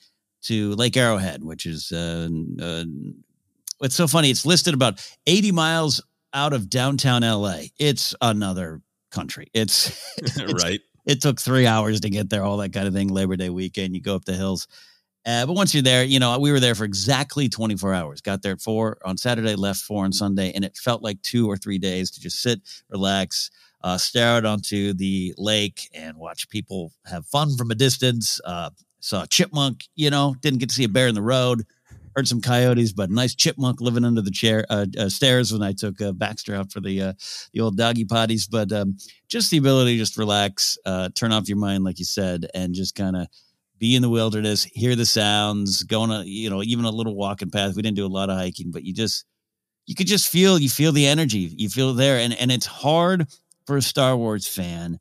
to 0.43 0.73
Lake 0.73 0.97
Arrowhead, 0.97 1.45
which 1.45 1.65
is 1.65 1.93
uh, 1.93 2.27
uh, 2.61 2.83
it's 3.81 3.95
so 3.95 4.07
funny. 4.07 4.29
It's 4.29 4.45
listed 4.45 4.73
about 4.73 5.01
80 5.27 5.53
miles 5.53 6.03
out 6.33 6.51
of 6.51 6.69
downtown 6.69 7.21
LA. 7.21 7.67
It's 7.79 8.13
another 8.19 8.81
country. 9.11 9.47
It's, 9.53 9.97
it's 10.17 10.61
right 10.61 10.81
it 11.05 11.21
took 11.21 11.39
three 11.39 11.67
hours 11.67 12.01
to 12.01 12.09
get 12.09 12.29
there, 12.29 12.43
all 12.43 12.57
that 12.57 12.73
kind 12.73 12.87
of 12.87 12.93
thing. 12.93 13.09
Labor 13.09 13.35
Day 13.35 13.49
weekend, 13.49 13.95
you 13.95 14.01
go 14.01 14.15
up 14.15 14.25
the 14.25 14.33
hills. 14.33 14.67
Uh, 15.25 15.45
but 15.45 15.53
once 15.53 15.73
you're 15.73 15.81
there, 15.81 16.03
you 16.03 16.19
know, 16.19 16.37
we 16.37 16.51
were 16.51 16.59
there 16.59 16.75
for 16.75 16.83
exactly 16.83 17.49
24 17.49 17.93
hours. 17.93 18.21
Got 18.21 18.43
there 18.43 18.53
at 18.53 18.61
four 18.61 18.97
on 19.03 19.17
Saturday, 19.17 19.55
left 19.55 19.79
four 19.79 20.05
on 20.05 20.13
Sunday, 20.13 20.51
and 20.53 20.63
it 20.63 20.77
felt 20.77 21.01
like 21.01 21.19
two 21.23 21.49
or 21.49 21.57
three 21.57 21.79
days 21.79 22.11
to 22.11 22.19
just 22.19 22.41
sit, 22.41 22.61
relax, 22.89 23.49
uh, 23.83 23.97
stare 23.97 24.37
out 24.37 24.45
onto 24.45 24.93
the 24.93 25.33
lake, 25.37 25.89
and 25.95 26.15
watch 26.17 26.47
people 26.49 26.91
have 27.05 27.25
fun 27.25 27.55
from 27.57 27.71
a 27.71 27.75
distance. 27.75 28.39
Uh, 28.45 28.69
saw 28.99 29.23
a 29.23 29.27
chipmunk, 29.27 29.85
you 29.95 30.09
know, 30.11 30.35
didn't 30.41 30.59
get 30.59 30.69
to 30.69 30.75
see 30.75 30.83
a 30.83 30.89
bear 30.89 31.07
in 31.07 31.15
the 31.15 31.21
road 31.21 31.65
heard 32.15 32.27
some 32.27 32.41
coyotes, 32.41 32.93
but 32.93 33.09
a 33.09 33.13
nice 33.13 33.35
chipmunk 33.35 33.81
living 33.81 34.05
under 34.05 34.21
the 34.21 34.31
chair 34.31 34.65
uh, 34.69 34.85
uh, 34.97 35.09
stairs 35.09 35.51
when 35.51 35.61
I 35.61 35.73
took 35.73 36.01
uh, 36.01 36.11
Baxter 36.13 36.55
out 36.55 36.71
for 36.71 36.79
the 36.79 37.01
uh, 37.01 37.13
the 37.53 37.61
old 37.61 37.77
doggy 37.77 38.05
potties. 38.05 38.49
But 38.49 38.71
um, 38.71 38.97
just 39.27 39.51
the 39.51 39.57
ability 39.57 39.93
to 39.93 39.99
just 39.99 40.17
relax, 40.17 40.77
uh, 40.85 41.09
turn 41.15 41.31
off 41.31 41.49
your 41.49 41.57
mind, 41.57 41.83
like 41.83 41.99
you 41.99 42.05
said, 42.05 42.47
and 42.53 42.73
just 42.73 42.95
kind 42.95 43.15
of 43.15 43.27
be 43.77 43.95
in 43.95 44.01
the 44.01 44.09
wilderness, 44.09 44.63
hear 44.63 44.95
the 44.95 45.05
sounds, 45.05 45.83
going 45.83 46.11
a 46.11 46.23
you 46.23 46.49
know 46.49 46.63
even 46.63 46.85
a 46.85 46.91
little 46.91 47.15
walking 47.15 47.49
path. 47.49 47.75
We 47.75 47.81
didn't 47.81 47.97
do 47.97 48.05
a 48.05 48.07
lot 48.07 48.29
of 48.29 48.37
hiking, 48.37 48.71
but 48.71 48.83
you 48.83 48.93
just 48.93 49.25
you 49.85 49.95
could 49.95 50.07
just 50.07 50.29
feel 50.29 50.57
you 50.59 50.69
feel 50.69 50.91
the 50.91 51.05
energy, 51.05 51.53
you 51.57 51.69
feel 51.69 51.93
there, 51.93 52.17
and 52.19 52.33
and 52.33 52.51
it's 52.51 52.65
hard 52.65 53.27
for 53.65 53.77
a 53.77 53.81
Star 53.81 54.15
Wars 54.15 54.47
fan 54.47 54.99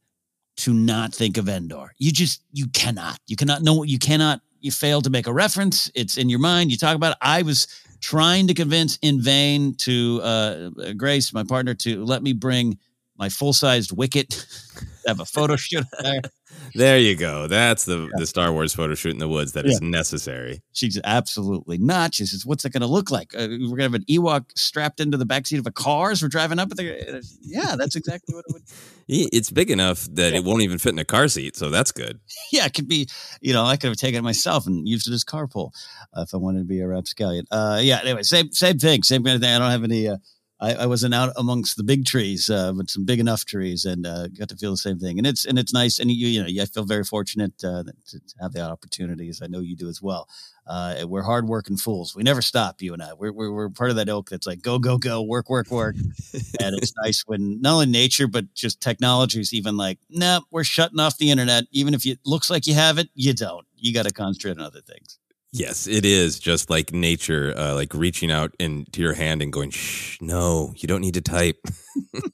to 0.56 0.73
not 0.73 1.12
think 1.14 1.37
of 1.37 1.49
Endor. 1.49 1.92
You 1.99 2.12
just 2.12 2.42
you 2.52 2.66
cannot. 2.68 3.18
You 3.26 3.37
cannot 3.37 3.62
know 3.62 3.83
you 3.83 3.99
cannot 3.99 4.40
you 4.64 4.73
fail 4.73 5.02
to 5.02 5.11
make 5.11 5.26
a 5.26 5.33
reference. 5.33 5.90
It's 5.94 6.16
in 6.16 6.30
your 6.30 6.38
mind. 6.38 6.71
You 6.71 6.78
talk 6.78 6.97
about 6.97 7.12
it. 7.12 7.18
I 7.21 7.42
was 7.42 7.66
trying 8.00 8.47
to 8.47 8.54
convince 8.54 8.99
in 9.02 9.21
vain 9.21 9.75
to 9.75 10.21
uh, 10.23 10.71
Grace, 10.97 11.33
my 11.35 11.44
partner, 11.44 11.75
to 11.75 12.02
let 12.04 12.23
me 12.23 12.33
bring 12.33 12.78
my 13.16 13.28
full 13.28 13.52
sized 13.52 13.97
wicket. 13.97 14.47
have 15.06 15.21
a 15.21 15.25
photo 15.25 15.56
shoot 15.56 15.87
there. 16.00 16.21
There 16.76 16.99
you 16.99 17.16
go. 17.16 17.47
That's 17.47 17.85
the 17.85 18.02
yeah. 18.02 18.09
the 18.16 18.26
Star 18.26 18.52
Wars 18.52 18.75
photo 18.75 18.94
shoot 18.94 19.12
in 19.12 19.18
the 19.18 19.28
woods 19.28 19.52
that 19.52 19.64
yeah. 19.64 19.73
is 19.73 19.80
necessary. 19.80 20.62
She's 20.73 21.00
absolutely 21.04 21.78
not. 21.78 22.14
She 22.14 22.26
says, 22.26 22.47
"What's 22.47 22.64
it 22.64 22.73
going 22.73 22.80
to 22.80 22.87
look 22.87 23.11
like? 23.11 23.35
Uh, 23.35 23.49
we're 23.50 23.76
going 23.76 23.76
to 23.76 23.83
have 23.83 23.94
an 23.94 24.04
Ewok 24.04 24.47
strapped 24.56 25.00
into 25.00 25.16
the 25.16 25.26
backseat 25.26 25.59
of 25.59 25.66
a 25.66 25.73
car 25.73 26.11
as 26.12 26.23
we're 26.23 26.28
driving 26.28 26.59
up." 26.59 26.71
There. 26.71 27.21
Yeah, 27.42 27.75
that's 27.76 27.97
exactly 27.97 28.35
what 28.35 28.44
it 28.49 28.52
would. 28.52 28.62
It's 29.06 29.50
big 29.50 29.71
enough 29.71 30.06
that 30.12 30.33
yeah. 30.33 30.38
it 30.38 30.44
won't 30.44 30.62
even 30.62 30.78
fit 30.78 30.92
in 30.92 30.99
a 30.99 31.04
car 31.04 31.28
seat, 31.28 31.56
so 31.56 31.71
that's 31.71 31.92
good. 31.92 32.21
Yeah, 32.50 32.64
it 32.64 32.73
could 32.73 32.88
be. 32.88 33.09
You 33.40 33.52
know, 33.52 33.64
I 33.64 33.76
could 33.76 33.88
have 33.88 33.99
taken 33.99 34.21
it 34.21 34.23
myself 34.23 34.66
and 34.66 34.88
used 34.88 35.06
it 35.06 35.12
as 35.12 35.25
carpool 35.25 35.73
uh, 36.16 36.23
if 36.23 36.33
I 36.33 36.38
wanted 36.38 36.61
to 36.61 36.64
be 36.64 36.80
a 36.80 36.88
rapscallion. 36.88 37.47
Uh, 37.50 37.80
yeah. 37.83 38.00
Anyway, 38.02 38.23
same 38.23 38.50
same 38.52 38.78
thing. 38.78 39.02
Same 39.02 39.23
kind 39.23 39.37
of 39.37 39.42
thing. 39.42 39.54
I 39.54 39.59
don't 39.59 39.71
have 39.71 39.85
any. 39.85 40.09
Uh, 40.09 40.16
I, 40.64 40.73
I, 40.83 40.87
wasn't 40.87 41.14
out 41.14 41.33
amongst 41.37 41.76
the 41.76 41.83
big 41.83 42.06
trees, 42.06 42.49
uh, 42.49 42.73
but 42.73 42.90
some 42.90 43.04
big 43.04 43.21
enough 43.21 43.44
trees, 43.44 43.85
and 43.85 44.06
uh, 44.06 44.28
got 44.28 44.49
to 44.49 44.56
feel 44.56 44.71
the 44.71 44.78
same 44.78 44.99
thing. 44.99 45.18
And 45.18 45.26
it's 45.26 45.44
and 45.44 45.59
it's 45.59 45.73
nice, 45.73 45.99
and 45.99 46.11
you 46.11 46.26
you 46.28 46.42
know 46.42 46.62
I 46.62 46.66
feel 46.66 46.85
very 46.85 47.04
fortunate 47.04 47.52
uh, 47.62 47.85
to 47.85 48.21
have 48.40 48.52
the 48.52 48.62
opportunities. 48.62 49.42
I 49.42 49.47
know 49.47 49.61
you 49.61 49.76
do 49.76 49.88
as 49.88 50.00
well. 50.00 50.28
Uh, 50.66 51.04
we're 51.06 51.23
hardworking 51.23 51.76
fools. 51.76 52.16
We 52.16 52.23
never 52.23 52.40
stop. 52.40 52.80
You 52.80 52.94
and 52.94 53.02
I. 53.02 53.12
We're, 53.12 53.33
we're, 53.33 53.52
we're 53.52 53.68
part 53.68 53.90
of 53.90 53.97
that 53.97 54.09
ilk 54.09 54.30
that's 54.30 54.47
like 54.47 54.62
go 54.62 54.78
go 54.78 54.97
go, 54.97 55.23
work 55.23 55.50
work 55.50 55.71
work. 55.71 55.97
and 55.97 56.75
it's 56.76 56.94
nice 57.02 57.23
when 57.26 57.61
not 57.61 57.75
only 57.75 57.87
nature 57.87 58.26
but 58.26 58.54
just 58.54 58.80
technology 58.80 59.40
is 59.40 59.52
even 59.52 59.76
like, 59.76 59.99
nah, 60.09 60.40
we're 60.50 60.64
shutting 60.64 61.00
off 61.00 61.18
the 61.18 61.30
internet. 61.30 61.64
Even 61.71 61.92
if 61.92 62.06
it 62.06 62.21
looks 62.25 62.49
like 62.49 62.66
you 62.66 62.75
have 62.75 62.99
it, 62.99 63.11
you 63.14 63.35
don't. 63.35 63.66
You 63.76 63.92
got 63.92 64.06
to 64.06 64.12
concentrate 64.12 64.59
on 64.59 64.64
other 64.64 64.80
things. 64.80 65.18
Yes, 65.57 65.87
it 65.87 66.05
is 66.05 66.41
just 66.41 66.69
like 66.69 66.93
nature, 66.93 67.55
uh, 67.57 67.75
like 67.77 67.95
reaching 67.95 68.29
out 68.29 68.51
into 68.59 69.01
your 69.01 69.15
hand 69.15 69.41
and 69.41 69.53
going, 69.53 69.71
"Shh, 69.71 70.19
no, 70.21 70.75
you 70.77 70.89
don't 70.89 71.01
need 71.01 71.15
to 71.15 71.21
type. 71.21 71.61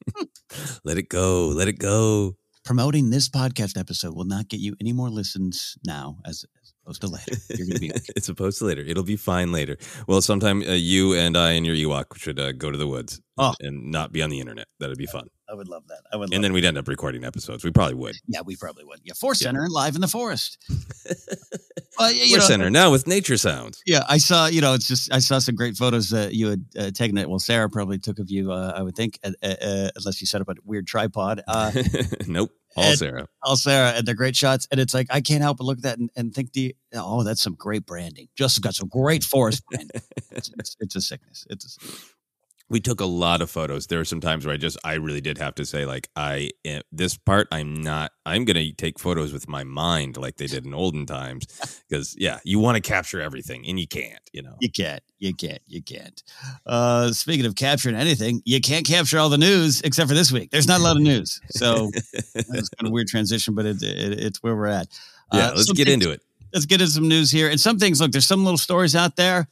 let 0.85 0.97
it 0.97 1.11
go, 1.11 1.49
let 1.49 1.69
it 1.69 1.79
go." 1.79 2.37
Promoting 2.65 3.11
this 3.11 3.29
podcast 3.29 3.79
episode 3.79 4.17
will 4.17 4.25
not 4.25 4.49
get 4.49 4.61
you 4.61 4.75
any 4.81 4.95
more 4.95 5.11
listens 5.11 5.77
now, 5.85 6.17
as 6.25 6.47
opposed 6.91 7.03
to 7.03 7.09
later. 7.09 7.43
You're 7.57 7.67
to 7.67 7.81
be. 7.81 7.91
Okay. 8.01 8.13
it's 8.15 8.29
opposed 8.29 8.59
to 8.61 8.67
later. 8.67 8.83
It'll 8.83 9.03
be 9.03 9.17
fine 9.17 9.53
later. 9.53 9.77
Well, 10.07 10.23
sometime 10.23 10.63
uh, 10.63 10.73
you 10.73 11.15
and 11.15 11.37
I 11.37 11.53
and 11.53 11.67
your 11.67 11.75
Ewok 11.75 12.17
should 12.17 12.39
uh, 12.39 12.53
go 12.53 12.71
to 12.71 12.79
the 12.79 12.87
woods 12.87 13.21
oh. 13.37 13.53
and 13.61 13.91
not 13.91 14.13
be 14.13 14.23
on 14.23 14.31
the 14.31 14.39
internet. 14.39 14.67
That'd 14.79 14.97
be 14.97 15.07
fun. 15.07 15.29
I 15.51 15.55
would 15.55 15.69
love 15.69 15.89
that. 15.89 16.03
I 16.13 16.17
would, 16.17 16.33
and 16.33 16.45
then 16.45 16.53
that. 16.53 16.55
we'd 16.55 16.65
end 16.65 16.79
up 16.79 16.87
recording 16.87 17.25
episodes. 17.25 17.65
We 17.65 17.73
probably 17.73 17.95
would. 17.95 18.15
Yeah, 18.29 18.43
we 18.45 18.55
probably 18.55 18.85
would. 18.85 19.01
Yeah, 19.03 19.15
Force 19.15 19.41
yeah. 19.43 19.49
Center 19.49 19.69
live 19.69 19.97
in 19.97 20.01
the 20.01 20.09
forest. 20.09 20.59
well, 21.99 22.13
you 22.13 22.37
Force 22.37 22.49
know, 22.49 22.55
Center 22.55 22.71
now 22.71 22.93
with 22.93 23.09
nature 23.09 23.37
sounds. 23.37 23.83
Yeah, 23.85 24.05
I 24.09 24.19
saw. 24.19 24.47
You 24.47 24.61
know, 24.61 24.75
it's 24.75 24.87
just 24.87 25.13
I 25.13 25.19
saw 25.19 25.41
some 25.41 25.57
great 25.57 25.77
photos 25.77 26.11
that 26.11 26.35
you 26.35 26.51
had 26.51 26.65
uh, 26.79 26.91
taken. 26.93 27.19
It 27.19 27.29
well, 27.29 27.41
Sarah 27.41 27.69
probably 27.69 27.99
took 27.99 28.21
of 28.21 28.31
you. 28.31 28.53
Uh, 28.53 28.73
I 28.77 28.83
would 28.83 28.95
think, 28.95 29.19
uh, 29.25 29.33
uh 29.43 29.91
unless 29.97 30.21
you 30.21 30.29
set 30.29 30.41
up 30.41 30.49
a 30.49 30.55
weird 30.65 30.87
tripod. 30.87 31.43
Uh, 31.49 31.73
nope. 32.29 32.51
All 32.77 32.95
Sarah. 32.95 33.27
All 33.43 33.57
Sarah, 33.57 33.91
and 33.91 34.07
they're 34.07 34.15
great 34.15 34.37
shots. 34.37 34.69
And 34.71 34.81
it's 34.81 34.95
like 34.95 35.09
I 35.11 35.21
can't 35.21 35.43
help 35.43 35.59
but 35.59 35.65
look 35.65 35.79
at 35.79 35.83
that 35.83 35.99
and, 35.99 36.11
and 36.17 36.35
think, 36.35 36.53
the 36.53 36.75
oh, 36.95 37.23
that's 37.25 37.43
some 37.43 37.55
great 37.55 37.87
branding. 37.87 38.29
Just 38.37 38.61
got 38.63 38.75
some 38.75 38.89
great 38.89 39.25
forest 39.25 39.65
branding. 39.71 40.03
it's, 40.31 40.51
it's, 40.59 40.77
it's, 40.81 40.97
a 40.97 41.01
sickness. 41.01 41.47
It's 41.51 41.65
a 41.65 41.69
sickness. 41.69 42.15
We 42.71 42.81
took 42.81 43.01
a 43.01 43.05
lot 43.05 43.43
of 43.43 43.51
photos. 43.51 43.89
There 43.89 43.99
were 43.99 44.05
some 44.05 44.21
times 44.21 44.47
where 44.47 44.55
I 44.55 44.57
just, 44.57 44.79
I 44.85 44.95
really 44.95 45.21
did 45.21 45.37
have 45.39 45.57
to 45.57 45.67
say, 45.67 45.85
like, 45.85 46.09
I, 46.15 46.51
this 46.93 47.19
part, 47.19 47.49
I'm 47.51 47.75
not, 47.83 48.13
I'm 48.25 48.45
going 48.45 48.57
to 48.57 48.73
take 48.73 48.99
photos 49.01 49.33
with 49.33 49.49
my 49.49 49.65
mind 49.65 50.17
like 50.17 50.37
they 50.37 50.47
did 50.47 50.65
in 50.65 50.73
olden 50.75 51.05
times. 51.07 51.47
Because, 51.91 52.15
yeah, 52.17 52.39
you 52.45 52.61
want 52.61 52.77
to 52.77 52.81
capture 52.81 53.21
everything 53.21 53.65
and 53.67 53.81
you 53.81 53.89
can't, 53.89 54.23
you 54.33 54.43
know. 54.43 54.55
You 54.61 54.71
can't. 54.71 55.03
You 55.19 55.35
can't. 55.35 55.59
You 55.67 55.83
can't. 55.83 56.23
Uh, 56.65 57.11
speaking 57.11 57.45
of 57.47 57.57
capturing 57.57 57.97
anything, 57.97 58.43
you 58.45 58.61
can't 58.61 58.87
capture 58.87 59.19
all 59.19 59.29
the 59.29 59.37
news 59.37 59.81
except 59.81 60.09
for 60.09 60.15
this 60.15 60.31
week. 60.31 60.53
There's 60.53 60.69
not 60.69 60.79
a 60.79 60.85
lot 60.85 60.95
of 60.95 61.03
news. 61.03 61.41
So 61.51 61.91
it's 61.93 62.69
kind 62.69 62.83
of 62.83 62.87
a 62.87 62.91
weird 62.93 63.09
transition, 63.09 63.57
but 63.57 63.67
it, 63.67 63.83
it, 63.83 64.21
it's 64.21 64.41
where 64.41 64.55
we're 64.55 64.69
at. 64.69 64.87
Yeah, 65.33 65.49
Uh, 65.49 65.55
let's 65.57 65.73
get 65.73 65.87
things- 65.89 65.95
into 66.05 66.13
it. 66.13 66.23
Let's 66.55 66.67
get 66.67 66.81
into 66.81 66.93
some 66.93 67.09
news 67.09 67.33
here. 67.33 67.51
And 67.51 67.61
some 67.61 67.79
things, 67.81 68.01
look, 68.01 68.13
there's 68.13 68.27
some 68.29 68.45
little 68.45 68.57
stories 68.59 68.95
out 68.95 69.17
there. 69.17 69.49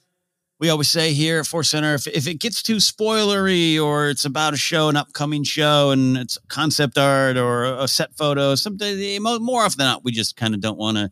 We 0.60 0.70
always 0.70 0.88
say 0.88 1.12
here 1.12 1.38
at 1.38 1.46
Force 1.46 1.70
Center, 1.70 1.94
if, 1.94 2.08
if 2.08 2.26
it 2.26 2.40
gets 2.40 2.64
too 2.64 2.76
spoilery 2.76 3.80
or 3.80 4.08
it's 4.08 4.24
about 4.24 4.54
a 4.54 4.56
show, 4.56 4.88
an 4.88 4.96
upcoming 4.96 5.44
show, 5.44 5.90
and 5.90 6.16
it's 6.16 6.36
concept 6.48 6.98
art 6.98 7.36
or 7.36 7.62
a 7.64 7.86
set 7.86 8.16
photo, 8.16 8.56
something 8.56 9.22
more 9.22 9.62
often 9.62 9.78
than 9.78 9.86
not, 9.86 10.04
we 10.04 10.10
just 10.10 10.34
kind 10.34 10.54
of 10.54 10.60
don't 10.60 10.76
want 10.76 10.96
to 10.96 11.10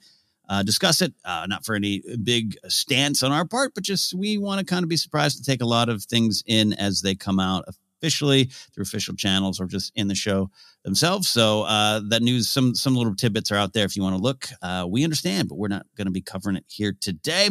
uh, 0.48 0.62
discuss 0.64 1.00
it. 1.00 1.14
Uh, 1.24 1.46
not 1.48 1.64
for 1.64 1.76
any 1.76 2.02
big 2.24 2.56
stance 2.66 3.22
on 3.22 3.30
our 3.30 3.44
part, 3.44 3.72
but 3.72 3.84
just 3.84 4.14
we 4.14 4.36
want 4.36 4.58
to 4.58 4.64
kind 4.64 4.82
of 4.82 4.88
be 4.88 4.96
surprised 4.96 5.36
to 5.38 5.44
take 5.44 5.62
a 5.62 5.66
lot 5.66 5.88
of 5.88 6.02
things 6.02 6.42
in 6.46 6.72
as 6.72 7.02
they 7.02 7.14
come 7.14 7.38
out 7.38 7.66
officially 8.00 8.44
through 8.74 8.82
official 8.82 9.14
channels 9.14 9.60
or 9.60 9.66
just 9.66 9.92
in 9.94 10.08
the 10.08 10.14
show 10.14 10.50
themselves. 10.84 11.28
So 11.28 11.62
uh, 11.62 12.00
that 12.08 12.22
news, 12.22 12.48
some 12.48 12.74
some 12.74 12.94
little 12.94 13.14
tidbits 13.14 13.50
are 13.50 13.56
out 13.56 13.72
there 13.72 13.84
if 13.84 13.96
you 13.96 14.02
want 14.02 14.16
to 14.16 14.22
look. 14.22 14.48
Uh, 14.62 14.86
we 14.88 15.04
understand, 15.04 15.48
but 15.48 15.58
we're 15.58 15.68
not 15.68 15.86
going 15.96 16.06
to 16.06 16.12
be 16.12 16.22
covering 16.22 16.56
it 16.56 16.64
here 16.68 16.94
today. 17.00 17.48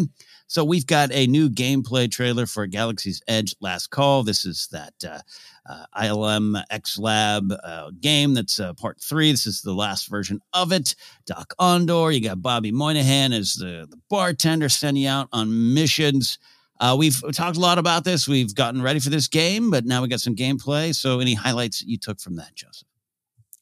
So 0.47 0.63
we've 0.63 0.85
got 0.85 1.11
a 1.11 1.25
new 1.27 1.49
gameplay 1.49 2.09
trailer 2.09 2.45
for 2.45 2.67
Galaxy's 2.67 3.21
Edge 3.27 3.55
Last 3.61 3.89
Call. 3.89 4.23
This 4.23 4.45
is 4.45 4.67
that 4.71 4.93
uh, 5.03 5.19
uh, 5.67 5.85
ILM 5.97 6.61
X 6.69 6.99
Lab 6.99 7.51
uh, 7.63 7.89
game 7.99 8.35
that's 8.35 8.59
uh, 8.59 8.73
part 8.73 9.01
three. 9.01 9.31
This 9.31 9.47
is 9.47 9.63
the 9.63 9.73
last 9.73 10.07
version 10.07 10.39
of 10.53 10.71
it. 10.71 10.95
Dok-Ondar, 11.25 12.13
you 12.13 12.21
got 12.21 12.43
Bobby 12.43 12.71
Moynihan 12.71 13.33
as 13.33 13.55
the, 13.55 13.87
the 13.89 13.99
bartender 14.09 14.69
sending 14.69 15.07
out 15.07 15.27
on 15.31 15.73
missions. 15.73 16.37
Uh, 16.79 16.95
we've 16.97 17.21
talked 17.33 17.57
a 17.57 17.59
lot 17.59 17.77
about 17.77 18.03
this. 18.03 18.27
We've 18.27 18.53
gotten 18.53 18.81
ready 18.81 18.99
for 18.99 19.09
this 19.09 19.27
game, 19.27 19.71
but 19.71 19.85
now 19.85 20.01
we 20.01 20.07
got 20.07 20.19
some 20.19 20.35
gameplay. 20.35 20.93
So, 20.93 21.19
any 21.19 21.33
highlights 21.33 21.81
you 21.83 21.97
took 21.97 22.19
from 22.19 22.35
that, 22.35 22.53
Joseph? 22.55 22.87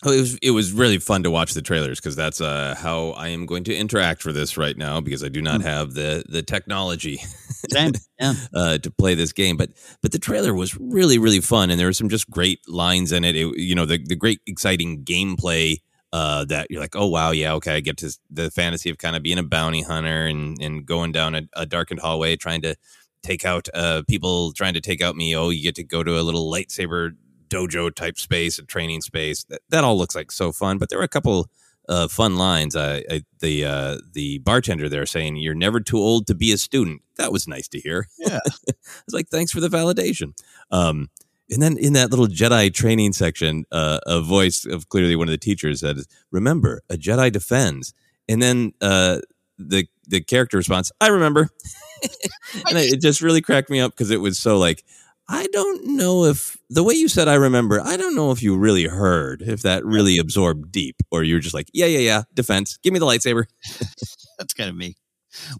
Oh, 0.05 0.11
it 0.11 0.19
was 0.19 0.35
it 0.41 0.51
was 0.51 0.73
really 0.73 0.97
fun 0.97 1.23
to 1.23 1.31
watch 1.31 1.53
the 1.53 1.61
trailers 1.61 1.99
because 1.99 2.15
that's 2.15 2.41
uh, 2.41 2.75
how 2.77 3.11
I 3.11 3.29
am 3.29 3.45
going 3.45 3.63
to 3.65 3.75
interact 3.75 4.21
for 4.21 4.33
this 4.33 4.57
right 4.57 4.77
now 4.77 4.99
because 4.99 5.23
I 5.23 5.29
do 5.29 5.41
not 5.41 5.61
have 5.61 5.93
the 5.93 6.25
the 6.27 6.43
technology 6.43 7.21
yeah. 7.71 8.33
uh, 8.53 8.79
to 8.79 8.91
play 8.91 9.15
this 9.15 9.31
game. 9.31 9.55
But 9.55 9.71
but 10.01 10.11
the 10.11 10.19
trailer 10.19 10.53
was 10.53 10.77
really 10.77 11.17
really 11.19 11.39
fun 11.39 11.69
and 11.69 11.79
there 11.79 11.87
were 11.87 11.93
some 11.93 12.09
just 12.09 12.29
great 12.29 12.59
lines 12.67 13.13
in 13.13 13.23
it. 13.23 13.35
it 13.37 13.57
you 13.57 13.75
know 13.75 13.85
the 13.85 13.97
the 14.03 14.15
great 14.15 14.41
exciting 14.45 15.05
gameplay 15.05 15.77
uh, 16.11 16.45
that 16.45 16.69
you're 16.69 16.81
like, 16.81 16.95
oh 16.95 17.07
wow, 17.07 17.31
yeah, 17.31 17.53
okay, 17.53 17.75
I 17.75 17.79
get 17.79 17.97
to 17.97 18.15
the 18.29 18.51
fantasy 18.51 18.89
of 18.89 18.97
kind 18.97 19.15
of 19.15 19.23
being 19.23 19.39
a 19.39 19.43
bounty 19.43 19.83
hunter 19.83 20.25
and 20.25 20.61
and 20.61 20.85
going 20.85 21.13
down 21.13 21.33
a, 21.33 21.43
a 21.55 21.65
darkened 21.65 22.01
hallway 22.01 22.35
trying 22.35 22.61
to 22.63 22.75
take 23.23 23.45
out 23.45 23.67
uh, 23.73 24.03
people 24.07 24.53
trying 24.53 24.73
to 24.73 24.81
take 24.81 25.01
out 25.01 25.15
me. 25.15 25.35
Oh, 25.35 25.49
you 25.49 25.63
get 25.63 25.75
to 25.75 25.83
go 25.83 26.03
to 26.03 26.19
a 26.19 26.21
little 26.21 26.51
lightsaber 26.51 27.11
dojo 27.49 27.93
type 27.93 28.17
space, 28.19 28.59
a 28.59 28.63
training 28.63 29.01
space. 29.01 29.43
That, 29.45 29.61
that 29.69 29.83
all 29.83 29.97
looks 29.97 30.15
like 30.15 30.31
so 30.31 30.51
fun. 30.51 30.77
But 30.77 30.89
there 30.89 30.99
were 30.99 31.05
a 31.05 31.09
couple 31.09 31.49
uh, 31.89 32.07
fun 32.07 32.35
lines. 32.37 32.75
Uh, 32.75 33.01
I, 33.09 33.23
the 33.39 33.65
uh, 33.65 33.97
the 34.13 34.39
bartender 34.39 34.89
there 34.89 35.05
saying, 35.05 35.37
"You're 35.37 35.53
never 35.55 35.79
too 35.79 35.97
old 35.97 36.27
to 36.27 36.35
be 36.35 36.51
a 36.51 36.57
student." 36.57 37.01
That 37.17 37.31
was 37.31 37.47
nice 37.47 37.67
to 37.69 37.79
hear. 37.79 38.07
Yeah. 38.17 38.39
I 38.45 38.73
was 39.05 39.13
like, 39.13 39.29
"Thanks 39.29 39.51
for 39.51 39.59
the 39.59 39.69
validation." 39.69 40.33
Um, 40.71 41.09
and 41.49 41.61
then 41.61 41.77
in 41.77 41.93
that 41.93 42.09
little 42.09 42.27
Jedi 42.27 42.73
training 42.73 43.13
section, 43.13 43.65
uh, 43.71 43.99
a 44.07 44.21
voice 44.21 44.65
of 44.65 44.89
clearly 44.89 45.15
one 45.15 45.27
of 45.27 45.31
the 45.31 45.37
teachers 45.37 45.81
said, 45.81 45.97
"Remember, 46.31 46.81
a 46.89 46.95
Jedi 46.95 47.31
defends." 47.31 47.93
And 48.29 48.41
then 48.41 48.73
uh, 48.81 49.19
the 49.57 49.87
the 50.07 50.21
character 50.21 50.57
response, 50.57 50.91
"I 51.01 51.07
remember," 51.09 51.49
and 52.67 52.77
it 52.77 53.01
just 53.01 53.21
really 53.21 53.41
cracked 53.41 53.69
me 53.69 53.79
up 53.79 53.91
because 53.91 54.11
it 54.11 54.21
was 54.21 54.39
so 54.39 54.57
like. 54.57 54.83
I 55.29 55.47
don't 55.53 55.95
know 55.95 56.25
if 56.25 56.57
the 56.69 56.83
way 56.83 56.95
you 56.95 57.07
said 57.07 57.29
I 57.29 57.35
remember, 57.35 57.79
I 57.79 57.95
don't 57.95 58.13
know 58.13 58.31
if 58.31 58.43
you 58.43 58.57
really 58.57 58.87
heard, 58.87 59.41
if 59.41 59.61
that 59.61 59.85
really 59.85 60.17
absorbed 60.17 60.69
deep, 60.69 60.97
or 61.11 61.23
you're 61.23 61.39
just 61.39 61.53
like, 61.53 61.69
yeah, 61.73 61.85
yeah, 61.85 61.99
yeah, 61.99 62.23
defense. 62.33 62.77
Give 62.83 62.91
me 62.91 62.99
the 62.99 63.05
lightsaber. 63.05 63.45
That's 64.37 64.53
kind 64.53 64.69
of 64.69 64.75
me. 64.75 64.97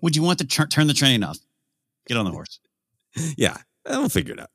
Would 0.02 0.18
you 0.18 0.22
want 0.22 0.40
to 0.40 0.46
tur- 0.46 0.68
turn 0.68 0.88
the 0.88 0.94
train 0.94 1.24
off? 1.24 1.38
Get 2.08 2.18
on 2.18 2.26
the 2.26 2.32
horse. 2.32 2.60
Yeah, 3.38 3.58
I'll 3.88 4.10
figure 4.10 4.34
it 4.34 4.40
out. 4.40 4.50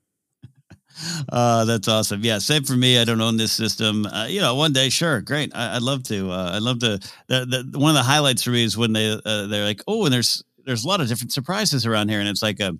Uh, 1.29 1.65
that's 1.65 1.87
awesome. 1.87 2.23
Yeah, 2.23 2.39
same 2.39 2.65
for 2.65 2.73
me. 2.73 2.99
I 2.99 3.05
don't 3.05 3.21
own 3.21 3.37
this 3.37 3.53
system. 3.53 4.07
Uh, 4.07 4.27
you 4.27 4.41
know, 4.41 4.55
one 4.55 4.73
day, 4.73 4.89
sure, 4.89 5.21
great. 5.21 5.55
I, 5.55 5.77
I'd 5.77 5.83
love 5.83 6.03
to. 6.05 6.31
Uh, 6.31 6.53
I'd 6.55 6.63
love 6.63 6.81
to. 6.81 6.99
The, 7.29 7.67
the, 7.71 7.79
one 7.79 7.91
of 7.91 7.97
the 7.97 8.03
highlights 8.03 8.43
for 8.43 8.51
me 8.51 8.65
is 8.65 8.77
when 8.77 8.93
they 8.93 9.13
uh, 9.25 9.47
they're 9.47 9.65
like, 9.65 9.83
oh, 9.87 10.05
and 10.05 10.13
there's 10.13 10.43
there's 10.69 10.85
a 10.85 10.89
lot 10.89 11.01
of 11.01 11.09
different 11.09 11.33
surprises 11.33 11.87
around 11.87 12.11
here, 12.11 12.21
and 12.21 12.29
it's 12.29 12.43
like 12.43 12.61
a 12.61 12.75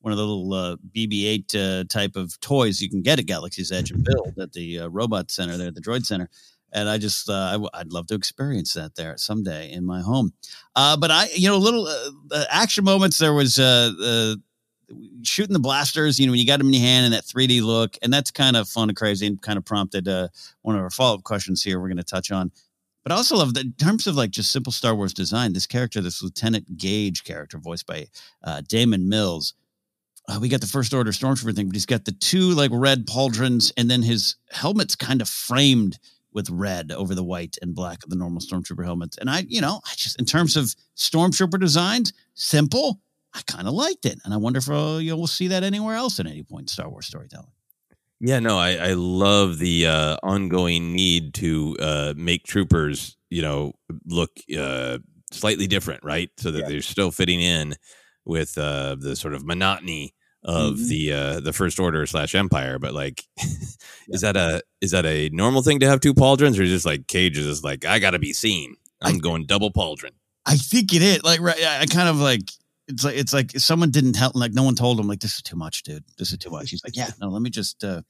one 0.00 0.12
of 0.12 0.18
the 0.18 0.26
little 0.26 0.52
uh, 0.52 0.76
BB-8 0.94 1.54
uh, 1.54 1.84
type 1.88 2.16
of 2.16 2.38
toys 2.40 2.80
you 2.80 2.90
can 2.90 3.00
get 3.00 3.18
at 3.18 3.26
Galaxy's 3.26 3.72
Edge 3.72 3.90
and 3.90 4.04
build 4.04 4.34
at 4.38 4.52
the 4.52 4.80
uh, 4.80 4.88
Robot 4.88 5.30
Center 5.30 5.56
there, 5.56 5.68
at 5.68 5.74
the 5.74 5.80
Droid 5.80 6.04
Center. 6.04 6.28
And 6.72 6.90
I 6.90 6.98
just, 6.98 7.30
uh, 7.30 7.32
I 7.32 7.52
w- 7.52 7.70
I'd 7.72 7.90
love 7.90 8.06
to 8.08 8.14
experience 8.14 8.74
that 8.74 8.96
there 8.96 9.16
someday 9.16 9.72
in 9.72 9.86
my 9.86 10.02
home. 10.02 10.34
Uh, 10.76 10.96
but 10.98 11.10
I, 11.10 11.28
you 11.34 11.48
know, 11.48 11.56
little 11.56 11.86
uh, 11.86 12.44
action 12.50 12.84
moments. 12.84 13.16
There 13.16 13.32
was 13.32 13.58
shooting 15.22 15.52
the 15.54 15.58
blasters. 15.58 16.18
You 16.20 16.26
know, 16.26 16.32
when 16.32 16.40
you 16.40 16.46
got 16.46 16.58
them 16.58 16.68
in 16.68 16.74
your 16.74 16.82
hand 16.82 17.06
and 17.06 17.14
that 17.14 17.24
3D 17.24 17.62
look, 17.62 17.96
and 18.02 18.12
that's 18.12 18.30
kind 18.30 18.56
of 18.56 18.68
fun 18.68 18.90
and 18.90 18.96
crazy, 18.96 19.26
and 19.26 19.40
kind 19.40 19.56
of 19.56 19.64
prompted 19.64 20.08
uh, 20.08 20.28
one 20.62 20.76
of 20.76 20.82
our 20.82 20.90
follow 20.90 21.16
up 21.16 21.24
questions 21.24 21.62
here. 21.62 21.80
We're 21.80 21.88
going 21.88 21.96
to 21.96 22.02
touch 22.04 22.30
on. 22.30 22.50
But 23.04 23.12
I 23.12 23.16
also 23.16 23.36
love 23.36 23.54
that 23.54 23.64
in 23.64 23.72
terms 23.74 24.06
of 24.06 24.16
like 24.16 24.30
just 24.30 24.50
simple 24.50 24.72
Star 24.72 24.94
Wars 24.94 25.12
design, 25.12 25.52
this 25.52 25.66
character, 25.66 26.00
this 26.00 26.22
Lieutenant 26.22 26.78
Gage 26.78 27.22
character, 27.22 27.58
voiced 27.58 27.86
by 27.86 28.06
uh, 28.42 28.62
Damon 28.66 29.08
Mills. 29.08 29.54
Uh, 30.26 30.38
we 30.40 30.48
got 30.48 30.62
the 30.62 30.66
first 30.66 30.94
order 30.94 31.10
stormtrooper 31.10 31.54
thing, 31.54 31.66
but 31.66 31.76
he's 31.76 31.84
got 31.84 32.06
the 32.06 32.12
two 32.12 32.50
like 32.52 32.70
red 32.72 33.06
pauldrons, 33.06 33.72
and 33.76 33.90
then 33.90 34.02
his 34.02 34.36
helmet's 34.50 34.96
kind 34.96 35.20
of 35.20 35.28
framed 35.28 35.98
with 36.32 36.48
red 36.48 36.90
over 36.92 37.14
the 37.14 37.22
white 37.22 37.58
and 37.60 37.74
black 37.74 38.02
of 38.02 38.10
the 38.10 38.16
normal 38.16 38.40
stormtrooper 38.40 38.84
helmets. 38.84 39.18
And 39.18 39.28
I, 39.28 39.44
you 39.48 39.60
know, 39.60 39.80
I 39.84 39.92
just 39.94 40.18
in 40.18 40.24
terms 40.24 40.56
of 40.56 40.74
stormtrooper 40.96 41.60
designs, 41.60 42.12
simple. 42.32 43.00
I 43.36 43.42
kind 43.46 43.66
of 43.66 43.74
liked 43.74 44.06
it, 44.06 44.20
and 44.24 44.32
I 44.32 44.36
wonder 44.36 44.58
if 44.58 44.70
uh, 44.70 44.98
you 45.00 45.10
know 45.10 45.16
we'll 45.16 45.26
see 45.26 45.48
that 45.48 45.64
anywhere 45.64 45.96
else 45.96 46.20
at 46.20 46.26
any 46.26 46.42
point 46.42 46.62
in 46.62 46.68
Star 46.68 46.88
Wars 46.88 47.06
storytelling. 47.06 47.50
Yeah, 48.20 48.38
no, 48.38 48.58
I, 48.58 48.76
I 48.76 48.92
love 48.94 49.58
the 49.58 49.86
uh, 49.86 50.16
ongoing 50.22 50.92
need 50.94 51.34
to 51.34 51.76
uh, 51.80 52.14
make 52.16 52.44
troopers, 52.44 53.16
you 53.28 53.42
know, 53.42 53.72
look 54.06 54.30
uh, 54.58 54.98
slightly 55.32 55.66
different, 55.66 56.02
right? 56.04 56.30
So 56.38 56.50
that 56.50 56.68
they're 56.68 56.80
still 56.80 57.10
fitting 57.10 57.40
in 57.40 57.74
with 58.24 58.56
uh, 58.56 58.96
the 58.98 59.16
sort 59.16 59.34
of 59.34 59.44
monotony 59.44 60.14
of 60.42 60.74
Mhm. 60.74 60.88
the 60.88 61.12
uh, 61.12 61.40
the 61.40 61.52
First 61.52 61.78
Order 61.80 62.06
slash 62.06 62.34
Empire. 62.34 62.78
But 62.78 62.94
like, 62.94 63.24
is 64.08 64.20
that 64.20 64.36
a 64.36 64.62
is 64.80 64.92
that 64.92 65.06
a 65.06 65.28
normal 65.30 65.62
thing 65.62 65.80
to 65.80 65.88
have 65.88 66.00
two 66.00 66.14
pauldrons, 66.14 66.58
or 66.58 66.62
is 66.62 66.70
it 66.70 66.74
just 66.74 66.86
like 66.86 67.06
Cage 67.06 67.36
is 67.38 67.46
just 67.46 67.64
like 67.64 67.84
I 67.84 67.98
got 67.98 68.10
to 68.12 68.18
be 68.18 68.32
seen? 68.32 68.74
I'm 69.02 69.18
going 69.18 69.44
double 69.46 69.70
pauldron. 69.72 70.12
I 70.46 70.56
think 70.56 70.94
it 70.94 71.02
is 71.02 71.22
like 71.24 71.40
right. 71.40 71.62
I 71.62 71.80
I 71.80 71.86
kind 71.86 72.08
of 72.08 72.16
like 72.16 72.42
it's 72.88 73.04
like 73.04 73.16
it's 73.16 73.32
like 73.32 73.50
someone 73.52 73.90
didn't 73.90 74.14
tell 74.14 74.32
like 74.34 74.52
no 74.52 74.62
one 74.62 74.74
told 74.74 74.98
him 74.98 75.08
like 75.08 75.20
this 75.20 75.36
is 75.36 75.42
too 75.42 75.56
much, 75.56 75.82
dude. 75.82 76.04
This 76.18 76.32
is 76.32 76.38
too 76.38 76.50
much. 76.50 76.70
He's 76.70 76.84
like, 76.84 76.96
yeah, 76.96 77.10
no, 77.20 77.28
let 77.28 77.42
me 77.42 77.50
just 77.50 77.82
uh, 77.82 78.02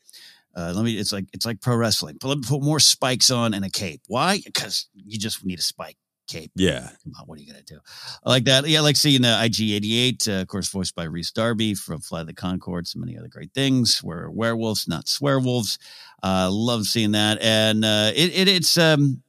uh 0.56 0.72
let 0.74 0.84
me. 0.84 0.94
It's 0.98 1.12
like 1.12 1.26
it's 1.32 1.46
like 1.46 1.60
pro 1.60 1.76
wrestling. 1.76 2.18
Me 2.22 2.36
put 2.46 2.62
more 2.62 2.80
spikes 2.80 3.30
on 3.30 3.54
and 3.54 3.64
a 3.64 3.70
cape. 3.70 4.02
Why? 4.08 4.40
Because 4.44 4.88
you 4.94 5.18
just 5.18 5.44
need 5.44 5.58
a 5.58 5.62
spike 5.62 5.96
cape. 6.26 6.50
Yeah. 6.56 6.88
Come 7.02 7.12
on, 7.18 7.26
what 7.26 7.38
are 7.38 7.42
you 7.42 7.52
gonna 7.52 7.62
do? 7.62 7.78
I 8.24 8.30
like 8.30 8.44
that. 8.44 8.66
Yeah, 8.68 8.80
like 8.80 8.96
seeing 8.96 9.24
uh, 9.24 9.38
IG88, 9.42 10.28
uh, 10.28 10.42
of 10.42 10.48
course, 10.48 10.68
voiced 10.68 10.94
by 10.94 11.04
Rhys 11.04 11.30
Darby 11.30 11.74
from 11.74 12.00
Flight 12.00 12.22
of 12.22 12.26
the 12.26 12.34
Conchords 12.34 12.94
and 12.94 13.04
many 13.04 13.18
other 13.18 13.28
great 13.28 13.52
things. 13.54 14.02
We're 14.02 14.30
werewolves, 14.30 14.88
not 14.88 15.06
swearwolves. 15.06 15.78
Uh, 16.22 16.48
love 16.50 16.86
seeing 16.86 17.12
that. 17.12 17.40
And 17.40 17.84
uh, 17.84 18.10
it, 18.14 18.34
it 18.34 18.48
it's 18.48 18.76
um. 18.78 19.22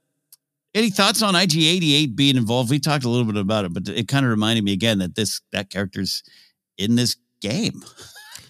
Any 0.75 0.89
thoughts 0.89 1.21
on 1.21 1.33
IG88 1.35 2.15
being 2.17 2.35
involved? 2.35 2.69
We 2.69 2.79
talked 2.79 3.05
a 3.05 3.09
little 3.09 3.25
bit 3.25 3.37
about 3.37 3.63
it, 3.63 3.73
but 3.73 3.87
it 3.87 4.09
kind 4.09 4.25
of 4.25 4.29
reminded 4.29 4.65
me 4.65 4.73
again 4.73 4.99
that 4.99 5.15
this 5.15 5.41
that 5.53 5.69
character's 5.69 6.21
in 6.77 6.95
this 6.95 7.15
game. 7.41 7.83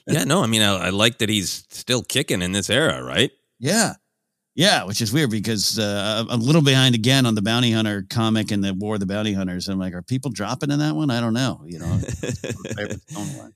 Yeah, 0.08 0.24
no, 0.24 0.44
I 0.44 0.46
mean, 0.46 0.62
I, 0.62 0.76
I 0.76 0.90
like 0.92 1.18
that 1.18 1.30
he's 1.30 1.66
still 1.72 2.04
kicking 2.04 2.44
in 2.44 2.52
this 2.52 2.70
era, 2.70 3.04
right? 3.04 3.32
Yeah. 3.58 3.94
Yeah, 4.54 4.84
which 4.84 5.02
is 5.02 5.12
weird 5.12 5.32
because 5.32 5.80
uh, 5.80 6.26
I'm 6.30 6.40
a 6.40 6.44
little 6.44 6.62
behind 6.62 6.94
again 6.94 7.26
on 7.26 7.34
the 7.34 7.42
Bounty 7.42 7.72
Hunter 7.72 8.06
comic 8.08 8.52
and 8.52 8.64
the 8.64 8.76
War 8.76 8.94
of 8.94 9.00
the 9.00 9.08
Bounty 9.08 9.34
Hunters. 9.34 9.68
I'm 9.68 9.80
like, 9.80 9.96
are 9.96 10.04
people 10.04 10.30
dropping 10.30 10.70
in 10.70 10.78
that 10.78 10.96
one? 10.96 11.10
I 11.10 11.20
don't 11.22 11.34
know. 11.34 11.64
You 11.66 11.80
know, 11.80 11.98
favorite 12.76 13.02
Stone 13.10 13.36
one. 13.36 13.54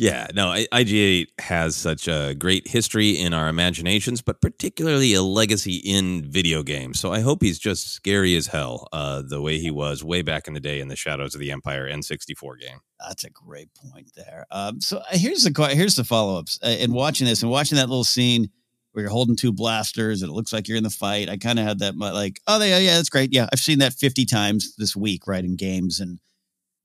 Yeah, 0.00 0.28
no, 0.32 0.48
I- 0.50 0.68
IG8 0.72 1.26
has 1.40 1.74
such 1.74 2.06
a 2.06 2.32
great 2.38 2.68
history 2.68 3.18
in 3.18 3.34
our 3.34 3.48
imaginations, 3.48 4.22
but 4.22 4.40
particularly 4.40 5.12
a 5.14 5.22
legacy 5.22 5.74
in 5.76 6.30
video 6.30 6.62
games. 6.62 7.00
So 7.00 7.12
I 7.12 7.18
hope 7.18 7.42
he's 7.42 7.58
just 7.58 7.88
scary 7.92 8.36
as 8.36 8.46
hell, 8.46 8.86
uh, 8.92 9.22
the 9.22 9.40
way 9.42 9.58
he 9.58 9.72
was 9.72 10.04
way 10.04 10.22
back 10.22 10.46
in 10.46 10.54
the 10.54 10.60
day 10.60 10.78
in 10.80 10.86
the 10.86 10.94
Shadows 10.94 11.34
of 11.34 11.40
the 11.40 11.50
Empire 11.50 11.88
N64 11.88 12.60
game. 12.60 12.78
That's 13.00 13.24
a 13.24 13.30
great 13.30 13.70
point 13.74 14.12
there. 14.14 14.46
Um, 14.52 14.80
so 14.80 14.98
uh, 14.98 15.02
here's 15.10 15.42
the 15.42 15.70
here's 15.74 15.96
the 15.96 16.04
follow 16.04 16.38
ups. 16.38 16.60
Uh, 16.64 16.68
in 16.68 16.92
watching 16.92 17.26
this 17.26 17.42
and 17.42 17.50
watching 17.50 17.76
that 17.76 17.88
little 17.88 18.04
scene 18.04 18.50
where 18.92 19.02
you're 19.02 19.10
holding 19.10 19.36
two 19.36 19.52
blasters 19.52 20.22
and 20.22 20.30
it 20.30 20.34
looks 20.34 20.52
like 20.52 20.68
you're 20.68 20.76
in 20.76 20.84
the 20.84 20.90
fight, 20.90 21.28
I 21.28 21.36
kind 21.38 21.58
of 21.58 21.64
had 21.64 21.80
that 21.80 21.96
like, 21.96 22.40
oh 22.46 22.62
yeah, 22.62 22.78
yeah, 22.78 22.96
that's 22.96 23.10
great. 23.10 23.32
Yeah, 23.32 23.48
I've 23.52 23.58
seen 23.58 23.80
that 23.80 23.94
50 23.94 24.24
times 24.26 24.76
this 24.76 24.94
week, 24.94 25.26
right, 25.26 25.44
in 25.44 25.56
games 25.56 25.98
and 25.98 26.20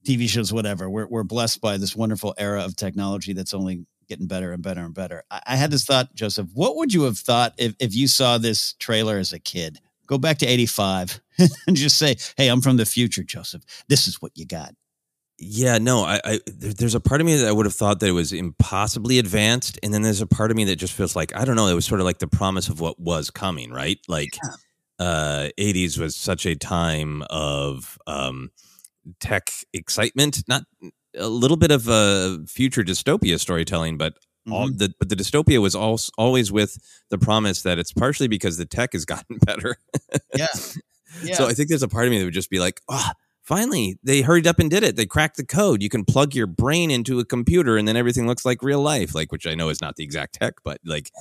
TV 0.05 0.27
shows, 0.29 0.53
whatever. 0.53 0.89
We're 0.89 1.07
we're 1.07 1.23
blessed 1.23 1.61
by 1.61 1.77
this 1.77 1.95
wonderful 1.95 2.33
era 2.37 2.63
of 2.63 2.75
technology 2.75 3.33
that's 3.33 3.53
only 3.53 3.85
getting 4.07 4.27
better 4.27 4.51
and 4.51 4.61
better 4.61 4.81
and 4.81 4.93
better. 4.93 5.23
I, 5.31 5.41
I 5.47 5.55
had 5.55 5.71
this 5.71 5.85
thought, 5.85 6.13
Joseph. 6.13 6.49
What 6.53 6.75
would 6.77 6.93
you 6.93 7.03
have 7.03 7.17
thought 7.17 7.53
if 7.57 7.75
if 7.79 7.95
you 7.95 8.07
saw 8.07 8.37
this 8.37 8.73
trailer 8.73 9.17
as 9.17 9.33
a 9.33 9.39
kid? 9.39 9.79
Go 10.05 10.17
back 10.17 10.37
to 10.39 10.45
85 10.45 11.21
and 11.67 11.75
just 11.75 11.97
say, 11.97 12.17
"Hey, 12.37 12.47
I'm 12.47 12.61
from 12.61 12.77
the 12.77 12.85
future, 12.85 13.23
Joseph. 13.23 13.63
This 13.87 14.07
is 14.07 14.21
what 14.21 14.31
you 14.35 14.45
got." 14.45 14.73
Yeah, 15.39 15.77
no, 15.79 16.03
I, 16.03 16.21
I 16.23 16.39
there, 16.45 16.73
there's 16.73 16.95
a 16.95 16.99
part 16.99 17.19
of 17.19 17.25
me 17.25 17.35
that 17.35 17.47
I 17.47 17.51
would 17.51 17.65
have 17.65 17.75
thought 17.75 17.99
that 17.99 18.07
it 18.07 18.13
was 18.13 18.33
impossibly 18.33 19.19
advanced, 19.19 19.79
and 19.81 19.93
then 19.93 20.01
there's 20.01 20.21
a 20.21 20.27
part 20.27 20.51
of 20.51 20.57
me 20.57 20.65
that 20.65 20.75
just 20.75 20.93
feels 20.93 21.15
like 21.15 21.35
I 21.35 21.45
don't 21.45 21.55
know. 21.55 21.67
It 21.67 21.73
was 21.73 21.85
sort 21.85 22.01
of 22.01 22.05
like 22.05 22.19
the 22.19 22.27
promise 22.27 22.69
of 22.69 22.79
what 22.79 22.99
was 22.99 23.29
coming, 23.29 23.71
right? 23.71 23.97
Like, 24.07 24.37
uh, 24.99 25.49
80s 25.57 25.97
was 25.97 26.15
such 26.15 26.45
a 26.45 26.55
time 26.55 27.23
of 27.29 27.97
um, 28.07 28.51
tech 29.19 29.49
excitement, 29.73 30.43
not 30.47 30.63
a 31.17 31.27
little 31.27 31.57
bit 31.57 31.71
of 31.71 31.87
a 31.87 32.39
future 32.47 32.83
dystopia 32.83 33.39
storytelling, 33.39 33.97
but 33.97 34.13
all 34.51 34.67
Mhm. 34.69 34.77
the 34.77 34.93
but 34.99 35.09
the 35.09 35.15
dystopia 35.15 35.61
was 35.61 35.73
also 35.75 36.11
always 36.17 36.51
with 36.51 36.77
the 37.09 37.17
promise 37.17 37.61
that 37.61 37.79
it's 37.79 37.93
partially 37.93 38.27
because 38.27 38.57
the 38.57 38.65
tech 38.65 38.93
has 38.93 39.05
gotten 39.13 39.37
better. 39.45 39.77
Yeah. 40.35 40.47
Yeah. 41.23 41.35
So 41.35 41.45
I 41.47 41.53
think 41.53 41.69
there's 41.69 41.83
a 41.83 41.87
part 41.87 42.05
of 42.05 42.11
me 42.11 42.17
that 42.17 42.25
would 42.25 42.33
just 42.33 42.49
be 42.49 42.59
like, 42.59 42.81
ah, 42.89 43.13
finally, 43.43 43.99
they 44.03 44.21
hurried 44.23 44.47
up 44.47 44.57
and 44.57 44.67
did 44.67 44.81
it. 44.81 44.95
They 44.95 45.05
cracked 45.05 45.37
the 45.37 45.45
code. 45.45 45.83
You 45.83 45.89
can 45.89 46.05
plug 46.05 46.33
your 46.33 46.47
brain 46.47 46.89
into 46.89 47.19
a 47.19 47.25
computer 47.25 47.77
and 47.77 47.87
then 47.87 47.95
everything 47.95 48.25
looks 48.25 48.43
like 48.45 48.63
real 48.63 48.81
life, 48.81 49.13
like 49.13 49.31
which 49.31 49.45
I 49.45 49.53
know 49.53 49.69
is 49.69 49.79
not 49.79 49.95
the 49.95 50.03
exact 50.03 50.33
tech, 50.33 50.55
but 50.63 50.79
like 50.83 51.11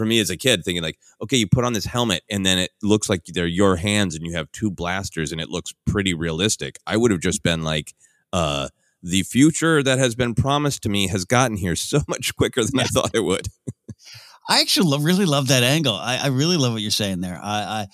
for 0.00 0.06
me 0.06 0.18
as 0.18 0.30
a 0.30 0.36
kid 0.36 0.64
thinking 0.64 0.82
like, 0.82 0.98
okay, 1.20 1.36
you 1.36 1.46
put 1.46 1.62
on 1.62 1.74
this 1.74 1.84
helmet 1.84 2.22
and 2.30 2.46
then 2.46 2.58
it 2.58 2.70
looks 2.82 3.10
like 3.10 3.22
they're 3.26 3.46
your 3.46 3.76
hands 3.76 4.14
and 4.14 4.24
you 4.24 4.32
have 4.32 4.50
two 4.50 4.70
blasters 4.70 5.30
and 5.30 5.42
it 5.42 5.50
looks 5.50 5.74
pretty 5.84 6.14
realistic. 6.14 6.78
I 6.86 6.96
would 6.96 7.10
have 7.10 7.20
just 7.20 7.42
been 7.42 7.60
like, 7.60 7.92
uh, 8.32 8.68
the 9.02 9.22
future 9.24 9.82
that 9.82 9.98
has 9.98 10.14
been 10.14 10.34
promised 10.34 10.82
to 10.84 10.88
me 10.88 11.08
has 11.08 11.26
gotten 11.26 11.58
here 11.58 11.76
so 11.92 12.00
much 12.08 12.34
quicker 12.34 12.64
than 12.64 12.80
I 12.80 12.84
thought 12.84 13.10
it 13.12 13.24
would. 13.24 13.48
I 14.48 14.62
actually 14.62 14.88
love, 14.88 15.04
really 15.04 15.26
love 15.26 15.48
that 15.48 15.64
angle. 15.64 15.96
I, 15.96 16.16
I 16.16 16.26
really 16.28 16.56
love 16.56 16.72
what 16.72 16.80
you're 16.80 16.90
saying 16.90 17.20
there. 17.20 17.38
I, 17.42 17.58
I 17.60 17.86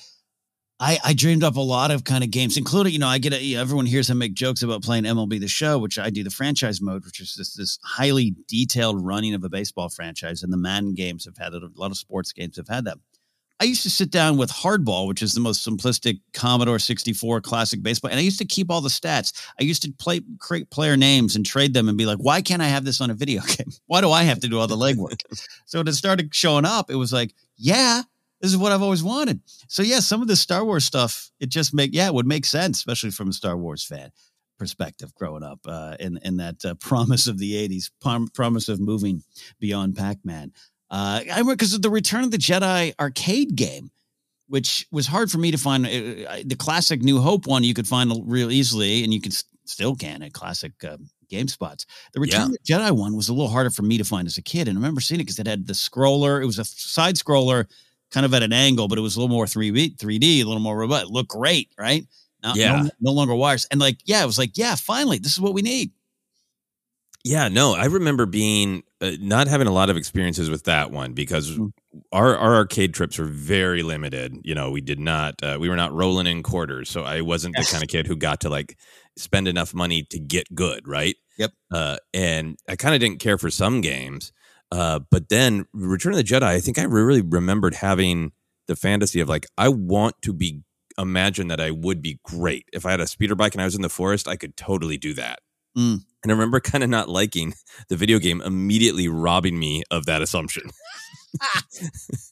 I 0.79 0.99
I 1.05 1.15
dreamed 1.15 1.43
up 1.43 1.57
a 1.57 1.61
lot 1.61 1.91
of 1.91 2.05
kind 2.05 2.23
of 2.23 2.31
games, 2.31 2.57
including 2.57 2.93
you 2.93 2.99
know 2.99 3.09
I 3.09 3.19
get 3.19 3.33
a, 3.33 3.57
everyone 3.57 3.87
hears 3.87 4.11
I 4.11 4.15
make 4.15 4.35
jokes 4.35 4.63
about 4.63 4.83
playing 4.83 5.05
MLB 5.05 5.41
the 5.41 5.49
Show, 5.49 5.79
which 5.79 5.99
I 5.99 6.11
do 6.11 6.23
the 6.23 6.31
franchise 6.31 6.81
mode, 6.81 7.05
which 7.05 7.21
is 7.21 7.35
this 7.35 7.55
this 7.55 7.79
highly 7.83 8.35
detailed 8.47 9.05
running 9.05 9.35
of 9.35 9.45
a 9.45 9.49
baseball 9.49 9.89
franchise, 9.89 10.43
and 10.43 10.53
the 10.53 10.59
Madden 10.59 10.95
games 10.95 11.25
have 11.25 11.39
had 11.39 11.55
it. 11.55 11.63
A 11.63 11.71
lot 11.77 11.91
of 11.91 11.97
sports 11.97 12.33
games 12.33 12.57
have 12.57 12.69
had 12.69 12.85
that. 12.85 12.99
I 13.59 13.65
used 13.65 13.83
to 13.85 13.91
sit 13.91 14.11
down 14.11 14.37
with 14.37 14.51
Hardball, 14.51 15.09
which 15.09 15.23
is 15.23 15.33
the 15.33 15.41
most 15.41 15.67
simplistic 15.67 16.21
Commodore 16.35 16.79
64 16.79 17.41
classic 17.41 17.83
baseball, 17.83 18.11
and 18.11 18.21
I 18.21 18.23
used 18.23 18.39
to 18.41 18.45
keep 18.45 18.71
all 18.71 18.83
the 18.83 18.91
stats. 18.91 19.33
I 19.59 19.65
used 19.65 19.83
to 19.83 19.93
play 19.93 20.21
create 20.39 20.71
player 20.71 20.95
names 20.95 21.37
and 21.37 21.47
trade 21.47 21.73
them 21.73 21.89
and 21.89 21.97
be 21.97 22.05
like, 22.05 22.19
why 22.19 22.43
can't 22.43 22.61
I 22.61 22.69
have 22.69 22.85
this 22.85 23.01
on 23.01 23.09
a 23.09 23.15
video 23.15 23.41
game? 23.47 23.73
Why 23.87 24.03
do 24.03 24.11
I 24.11 24.25
have 24.25 24.41
to 24.41 24.49
do 24.49 24.59
all 24.59 24.67
the 24.67 24.77
legwork? 24.77 25.23
so 25.65 25.79
when 25.79 25.89
it 25.89 25.95
started 25.95 26.35
showing 26.35 26.67
up, 26.67 26.91
it 26.91 26.97
was 26.97 27.15
like, 27.15 27.35
yeah, 27.57 28.03
this 28.41 28.51
is 28.51 28.57
what 28.57 28.73
I've 28.73 28.83
always 28.83 29.03
wanted. 29.03 29.41
So 29.69 29.83
yeah, 29.83 30.01
some 30.01 30.23
of 30.23 30.29
the 30.29 30.37
Star 30.37 30.65
Wars 30.65 30.85
stuff, 30.85 31.31
it 31.41 31.49
just 31.49 31.75
make 31.75 31.91
yeah, 31.95 32.07
it 32.07 32.15
would 32.15 32.27
make 32.27 32.45
sense, 32.45 32.79
especially 32.79 33.11
from 33.11 33.29
a 33.29 33.33
Star 33.33 33.57
Wars 33.57 33.85
fan 33.85 34.11
perspective 34.59 35.15
growing 35.15 35.43
up 35.43 35.61
uh, 35.67 35.97
in 36.01 36.19
in 36.23 36.37
that 36.39 36.65
uh, 36.65 36.75
promise 36.81 37.27
of 37.27 37.39
the 37.39 37.53
80s, 37.69 37.91
prom- 38.01 38.29
promise 38.29 38.69
of 38.69 38.81
moving 38.81 39.23
beyond 39.61 39.97
Pac-Man. 39.97 40.53
Uh, 40.91 41.21
I 41.25 41.29
remember 41.31 41.55
because 41.55 41.75
of 41.75 41.83
the 41.83 41.91
Return 41.91 42.25
of 42.25 42.31
the 42.31 42.39
Jedi 42.39 42.95
arcade 43.01 43.57
game, 43.57 43.91
which 44.49 44.87
was 44.93 45.07
hard 45.07 45.31
for 45.31 45.39
me 45.39 45.51
to 45.51 45.59
find. 45.59 45.87
Uh, 45.87 46.29
uh, 46.29 46.43
the 46.45 46.57
classic 46.57 47.03
New 47.03 47.21
Hope 47.21 47.47
one 47.47 47.65
you 47.65 47.75
could 47.75 47.89
find 47.89 48.13
real 48.25 48.51
easily, 48.51 49.03
and 49.03 49.13
you 49.13 49.21
can 49.21 49.33
still 49.65 49.97
can 49.97 50.23
at 50.23 50.33
classic 50.33 50.73
uh, 50.85 50.97
game 51.29 51.49
spots. 51.49 51.87
The 52.13 52.21
Return 52.21 52.43
of 52.43 52.53
the 52.53 52.59
Jedi 52.59 52.93
one 52.93 53.17
was 53.17 53.29
a 53.29 53.33
little 53.33 53.49
harder 53.49 53.71
for 53.71 53.83
me 53.83 53.99
to 53.99 54.05
find 54.05 54.27
as 54.29 54.39
a 54.39 54.43
kid, 54.43 54.69
and 54.69 54.79
I 54.79 54.81
remember 54.81 55.01
seeing 55.01 55.21
it 55.21 55.25
because 55.25 55.39
it 55.39 55.47
had 55.47 55.67
the 55.67 55.73
scroller. 55.73 56.41
It 56.41 56.47
was 56.47 56.59
a 56.59 56.65
side 56.65 57.17
scroller, 57.17 57.67
kind 58.11 58.25
of 58.27 58.33
at 58.35 58.43
an 58.43 58.53
angle, 58.53 58.89
but 58.89 58.99
it 58.99 59.03
was 59.03 59.17
a 59.17 59.21
little 59.21 59.35
more 59.35 59.47
3D, 59.47 59.97
3D, 59.97 60.41
a 60.41 60.45
little 60.45 60.61
more 60.61 60.77
robust. 60.77 61.05
It 61.07 61.11
looked 61.11 61.31
great, 61.31 61.71
right? 61.79 62.05
Now, 62.43 62.55
Yeah. 62.55 62.83
no, 62.83 62.91
no 63.01 63.13
longer 63.13 63.35
wires, 63.35 63.67
and 63.71 63.81
like, 63.81 63.99
yeah, 64.05 64.23
it 64.23 64.27
was 64.27 64.39
like, 64.39 64.57
yeah, 64.57 64.75
finally, 64.77 65.19
this 65.19 65.33
is 65.33 65.41
what 65.41 65.55
we 65.55 65.63
need. 65.63 65.91
Yeah, 67.25 67.49
no, 67.49 67.75
I 67.75 67.87
remember 67.87 68.25
being 68.25 68.85
uh, 69.01 69.13
not 69.19 69.49
having 69.49 69.67
a 69.67 69.73
lot 69.73 69.91
of 69.91 69.97
experiences 69.97 70.49
with 70.49 70.63
that 70.65 70.93
one 70.93 71.13
because 71.13 71.59
our 72.13 72.37
our 72.37 72.55
arcade 72.55 72.95
trips 72.95 73.19
were 73.19 73.25
very 73.25 73.83
limited. 73.83 74.37
You 74.45 74.55
know, 74.55 74.71
we 74.71 74.81
did 74.81 75.01
not 75.01 75.35
uh, 75.43 75.57
we 75.61 75.69
were 75.69 75.75
not 75.75 75.93
rolling 75.93 76.29
in 76.29 76.45
quarters, 76.45 76.89
so 76.89 77.03
I 77.03 77.23
wasn't 77.23 77.57
the 77.57 77.67
kind 77.69 77.83
of 77.83 77.89
kid 77.89 78.07
who 78.07 78.15
got 78.15 78.41
to 78.43 78.49
like 78.49 78.79
spend 79.17 79.49
enough 79.49 79.75
money 79.75 80.05
to 80.11 80.21
get 80.21 80.55
good, 80.55 80.87
right? 80.87 81.17
Yep. 81.37 81.51
Uh, 81.73 81.97
and 82.15 82.59
I 82.69 82.77
kind 82.77 82.95
of 82.95 83.01
didn't 83.01 83.19
care 83.19 83.39
for 83.39 83.51
some 83.51 83.81
games, 83.81 84.31
uh, 84.73 85.01
but 85.11 85.29
then 85.29 85.67
Return 85.73 86.13
of 86.13 86.19
the 86.19 86.25
Jedi, 86.25 86.43
I 86.43 86.61
think 86.61 86.79
I 86.79 86.85
really 86.85 87.23
remembered 87.23 87.75
having 87.75 88.33
the 88.67 88.77
fantasy 88.77 89.21
of 89.21 89.29
like 89.29 89.47
I 89.57 89.69
want 89.69 90.17
to 90.23 90.33
be 90.33 90.63
imagine 90.99 91.49
that 91.49 91.61
I 91.61 91.71
would 91.71 92.01
be 92.01 92.21
great 92.25 92.67
if 92.73 92.87
I 92.87 92.91
had 92.91 93.01
a 93.01 93.07
speeder 93.07 93.35
bike 93.35 93.55
and 93.55 93.61
I 93.61 93.67
was 93.67 93.75
in 93.75 93.83
the 93.83 93.89
forest, 93.89 94.27
I 94.27 94.37
could 94.37 94.57
totally 94.57 94.97
do 94.97 95.13
that. 95.15 95.41
Mm. 95.77 96.01
And 96.23 96.33
I 96.33 96.35
remember 96.35 96.59
kind 96.59 96.83
of 96.83 96.89
not 96.89 97.09
liking 97.09 97.53
the 97.89 97.97
video 97.97 98.19
game 98.19 98.41
immediately 98.41 99.09
robbing 99.09 99.59
me 99.59 99.83
of 99.91 100.07
that 100.07 100.23
assumption. 100.23 100.71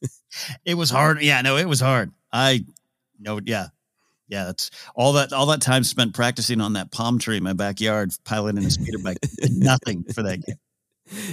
It 0.64 0.74
was 0.74 0.90
hard. 0.90 1.22
Yeah, 1.22 1.40
no, 1.42 1.56
it 1.56 1.66
was 1.66 1.80
hard. 1.80 2.12
I 2.32 2.64
no, 3.18 3.40
yeah. 3.44 3.68
Yeah, 4.26 4.44
that's 4.44 4.70
all 4.96 5.12
that 5.14 5.32
all 5.32 5.46
that 5.46 5.60
time 5.60 5.84
spent 5.84 6.14
practicing 6.14 6.60
on 6.60 6.72
that 6.72 6.90
palm 6.90 7.18
tree 7.18 7.36
in 7.36 7.42
my 7.42 7.52
backyard, 7.52 8.10
piloting 8.24 8.64
a 8.64 8.70
speeder 8.70 8.98
bike. 8.98 9.18
Nothing 9.50 10.04
for 10.04 10.22
that 10.22 10.44
game. 10.44 10.56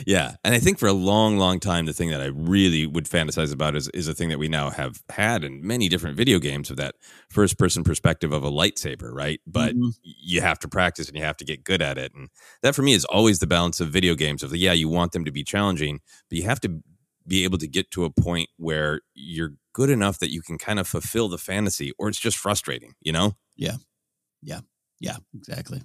Yeah. 0.05 0.35
And 0.43 0.53
I 0.53 0.59
think 0.59 0.79
for 0.79 0.87
a 0.87 0.93
long, 0.93 1.37
long 1.37 1.59
time, 1.59 1.85
the 1.85 1.93
thing 1.93 2.09
that 2.09 2.21
I 2.21 2.25
really 2.25 2.85
would 2.85 3.05
fantasize 3.05 3.53
about 3.53 3.75
is, 3.75 3.87
is 3.89 4.07
a 4.07 4.13
thing 4.13 4.29
that 4.29 4.39
we 4.39 4.47
now 4.49 4.69
have 4.69 5.01
had 5.09 5.43
in 5.43 5.65
many 5.65 5.87
different 5.87 6.17
video 6.17 6.39
games 6.39 6.69
of 6.69 6.77
that 6.77 6.95
first 7.29 7.57
person 7.57 7.83
perspective 7.83 8.33
of 8.33 8.43
a 8.43 8.51
lightsaber, 8.51 9.11
right? 9.13 9.39
But 9.47 9.75
Mhm. 9.75 9.93
you 10.03 10.41
have 10.41 10.59
to 10.59 10.67
practice 10.67 11.07
and 11.07 11.17
you 11.17 11.23
have 11.23 11.37
to 11.37 11.45
get 11.45 11.63
good 11.63 11.81
at 11.81 11.97
it. 11.97 12.13
And 12.13 12.29
that 12.61 12.75
for 12.75 12.81
me 12.81 12.93
is 12.93 13.05
always 13.05 13.39
the 13.39 13.47
balance 13.47 13.79
of 13.79 13.89
video 13.89 14.15
games 14.15 14.43
of, 14.43 14.55
yeah, 14.55 14.73
you 14.73 14.89
want 14.89 15.13
them 15.13 15.25
to 15.25 15.31
be 15.31 15.43
challenging, 15.43 15.99
but 16.29 16.37
you 16.37 16.43
have 16.43 16.59
to 16.61 16.81
be 17.27 17.43
able 17.43 17.57
to 17.59 17.67
get 17.67 17.91
to 17.91 18.03
a 18.03 18.09
point 18.09 18.49
where 18.57 19.01
you're 19.13 19.53
good 19.73 19.89
enough 19.89 20.19
that 20.19 20.31
you 20.31 20.41
can 20.41 20.57
kind 20.57 20.79
of 20.79 20.87
fulfill 20.87 21.29
the 21.29 21.37
fantasy 21.37 21.93
or 21.97 22.09
it's 22.09 22.19
just 22.19 22.37
frustrating, 22.37 22.93
you 23.01 23.11
know? 23.13 23.33
Yeah. 23.55 23.77
Yeah. 24.41 24.61
Yeah, 24.99 25.17
exactly. 25.35 25.81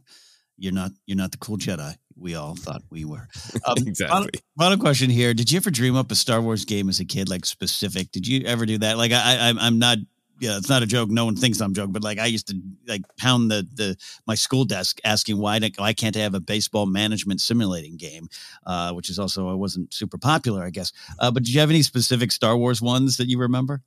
You're 0.58 0.72
not 0.74 0.92
you're 1.06 1.16
not 1.18 1.32
the 1.32 1.38
cool 1.38 1.58
Jedi 1.58 1.96
we 2.18 2.34
all 2.34 2.54
thought 2.56 2.82
we 2.90 3.04
were. 3.04 3.28
Um, 3.66 3.76
Exactly. 3.78 4.08
Final, 4.08 4.28
final 4.58 4.78
question 4.78 5.10
here: 5.10 5.34
Did 5.34 5.50
you 5.50 5.56
ever 5.58 5.70
dream 5.70 5.96
up 5.96 6.10
a 6.10 6.14
Star 6.14 6.40
Wars 6.40 6.64
game 6.64 6.88
as 6.88 7.00
a 7.00 7.04
kid, 7.04 7.28
like 7.28 7.44
specific? 7.44 8.10
Did 8.12 8.26
you 8.26 8.44
ever 8.46 8.64
do 8.66 8.78
that? 8.78 8.96
Like, 8.98 9.12
I, 9.12 9.20
I 9.34 9.46
I'm- 9.46 9.58
I'm 9.58 9.78
not. 9.78 9.98
Yeah, 10.38 10.58
it's 10.58 10.68
not 10.68 10.82
a 10.82 10.86
joke. 10.86 11.08
No 11.08 11.24
one 11.24 11.34
thinks 11.34 11.60
I'm 11.62 11.72
joking, 11.72 11.92
but 11.92 12.04
like 12.04 12.18
I 12.18 12.26
used 12.26 12.48
to 12.48 12.60
like 12.86 13.00
pound 13.18 13.50
the 13.50 13.66
the 13.74 13.96
my 14.26 14.34
school 14.34 14.66
desk 14.66 15.00
asking 15.02 15.38
why 15.38 15.58
don't- 15.58 15.78
why 15.78 15.94
can't 15.94 16.14
I 16.14 16.20
have 16.20 16.34
a 16.34 16.40
baseball 16.40 16.84
management 16.84 17.40
simulating 17.40 17.96
game, 17.96 18.28
uh, 18.66 18.92
which 18.92 19.08
is 19.08 19.18
also 19.18 19.48
I 19.48 19.54
wasn't 19.54 19.94
super 19.94 20.18
popular, 20.18 20.62
I 20.62 20.68
guess. 20.70 20.92
Uh, 21.18 21.30
but 21.30 21.42
did 21.42 21.54
you 21.54 21.60
have 21.60 21.70
any 21.70 21.80
specific 21.82 22.30
Star 22.32 22.54
Wars 22.56 22.82
ones 22.82 23.16
that 23.16 23.28
you 23.30 23.38
remember? 23.38 23.80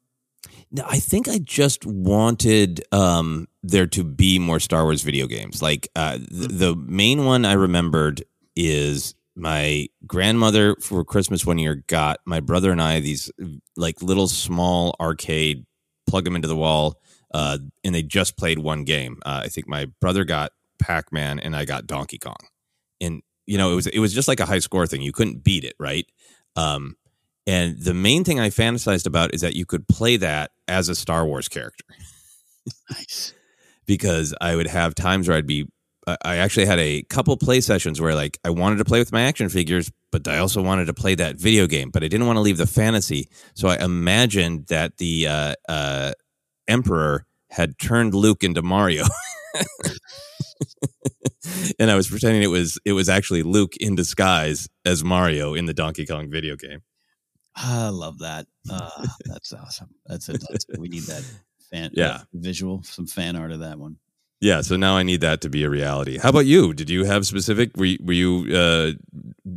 No, 0.71 0.85
I 0.87 0.99
think 0.99 1.27
I 1.27 1.39
just 1.39 1.85
wanted 1.85 2.81
um, 2.91 3.47
there 3.63 3.87
to 3.87 4.03
be 4.03 4.37
more 4.39 4.59
Star 4.59 4.83
Wars 4.83 5.01
video 5.01 5.25
games. 5.27 5.61
Like 5.61 5.89
uh, 5.95 6.17
th- 6.17 6.27
the 6.29 6.75
main 6.75 7.25
one 7.25 7.43
I 7.43 7.53
remembered 7.53 8.23
is 8.55 9.15
my 9.35 9.87
grandmother 10.05 10.75
for 10.81 11.03
Christmas 11.03 11.45
one 11.45 11.57
year 11.57 11.83
got 11.87 12.19
my 12.25 12.39
brother 12.39 12.71
and 12.71 12.81
I 12.81 12.99
these 12.99 13.31
like 13.77 14.01
little 14.01 14.27
small 14.27 14.95
arcade, 14.99 15.65
plug 16.07 16.25
them 16.25 16.35
into 16.35 16.47
the 16.47 16.55
wall, 16.55 16.99
uh, 17.33 17.57
and 17.83 17.95
they 17.95 18.03
just 18.03 18.37
played 18.37 18.59
one 18.59 18.83
game. 18.83 19.19
Uh, 19.25 19.41
I 19.45 19.47
think 19.47 19.67
my 19.67 19.87
brother 20.01 20.23
got 20.23 20.51
Pac 20.79 21.11
Man 21.11 21.39
and 21.39 21.55
I 21.55 21.65
got 21.65 21.87
Donkey 21.87 22.17
Kong, 22.17 22.37
and 23.01 23.21
you 23.47 23.57
know 23.57 23.71
it 23.71 23.75
was 23.75 23.87
it 23.87 23.99
was 23.99 24.13
just 24.13 24.27
like 24.27 24.39
a 24.39 24.45
high 24.45 24.59
score 24.59 24.85
thing. 24.85 25.01
You 25.01 25.13
couldn't 25.13 25.43
beat 25.43 25.63
it, 25.63 25.75
right? 25.79 26.05
Um, 26.55 26.95
and 27.49 27.79
the 27.79 27.93
main 27.93 28.23
thing 28.23 28.39
I 28.39 28.49
fantasized 28.49 29.05
about 29.05 29.33
is 29.33 29.41
that 29.41 29.55
you 29.55 29.65
could 29.65 29.87
play 29.87 30.17
that 30.17 30.51
as 30.67 30.89
a 30.89 30.95
Star 30.95 31.25
Wars 31.25 31.47
character 31.47 31.85
Nice. 32.91 33.33
because 33.85 34.33
I 34.39 34.55
would 34.55 34.67
have 34.67 34.95
times 34.95 35.27
where 35.27 35.37
I'd 35.37 35.47
be 35.47 35.67
I, 36.23 36.37
actually 36.37 36.65
had 36.65 36.79
a 36.79 37.03
couple 37.03 37.35
play 37.37 37.61
sessions 37.61 38.01
where 38.01 38.15
like 38.15 38.39
I 38.43 38.49
wanted 38.49 38.77
to 38.77 38.85
play 38.85 38.99
with 38.99 39.11
my 39.11 39.23
action 39.23 39.49
figures, 39.49 39.91
but 40.11 40.27
I 40.27 40.39
also 40.39 40.61
wanted 40.61 40.85
to 40.85 40.93
play 40.93 41.15
that 41.15 41.35
video 41.35 41.67
game, 41.67 41.89
but 41.91 42.03
I 42.03 42.07
didn't 42.07 42.25
want 42.25 42.37
to 42.37 42.41
leave 42.41 42.57
the 42.57 42.67
fantasy. 42.67 43.29
So 43.53 43.67
I 43.67 43.83
imagined 43.83 44.67
that 44.67 44.97
the 44.97 45.27
uh, 45.27 45.55
uh, 45.67 46.13
Emperor 46.67 47.25
had 47.49 47.77
turned 47.77 48.13
Luke 48.13 48.43
into 48.43 48.61
Mario. 48.61 49.05
and 51.79 51.91
I 51.91 51.95
was 51.95 52.09
pretending 52.09 52.43
it 52.43 52.47
was 52.47 52.79
it 52.85 52.93
was 52.93 53.09
actually 53.09 53.43
Luke 53.43 53.75
in 53.77 53.95
disguise 53.95 54.69
as 54.85 55.03
Mario 55.03 55.53
in 55.53 55.65
the 55.65 55.73
Donkey 55.73 56.05
Kong 56.05 56.29
video 56.29 56.55
game. 56.55 56.81
I 57.61 57.89
love 57.89 58.19
that. 58.19 58.47
Uh, 58.71 59.07
that's 59.25 59.51
awesome. 59.51 59.89
That's 60.05 60.29
it. 60.29 60.43
We 60.77 60.89
need 60.89 61.01
that 61.03 61.23
fan 61.71 61.89
Yeah. 61.93 62.21
visual, 62.33 62.83
some 62.83 63.07
fan 63.07 63.35
art 63.35 63.51
of 63.51 63.61
that 63.61 63.79
one. 63.79 63.97
Yeah, 64.41 64.61
so 64.61 64.75
now 64.77 64.95
I 64.95 65.01
need 65.01 65.21
that 65.21 65.41
to 65.41 65.49
be 65.49 65.63
a 65.63 65.69
reality. 65.71 66.19
How 66.19 66.29
about 66.29 66.45
you? 66.45 66.71
Did 66.73 66.87
you 66.89 67.03
have 67.05 67.25
specific? 67.25 67.75
Were 67.75 67.85
you, 67.85 67.97
were 68.03 68.13
you 68.13 68.55
uh, 68.55 68.91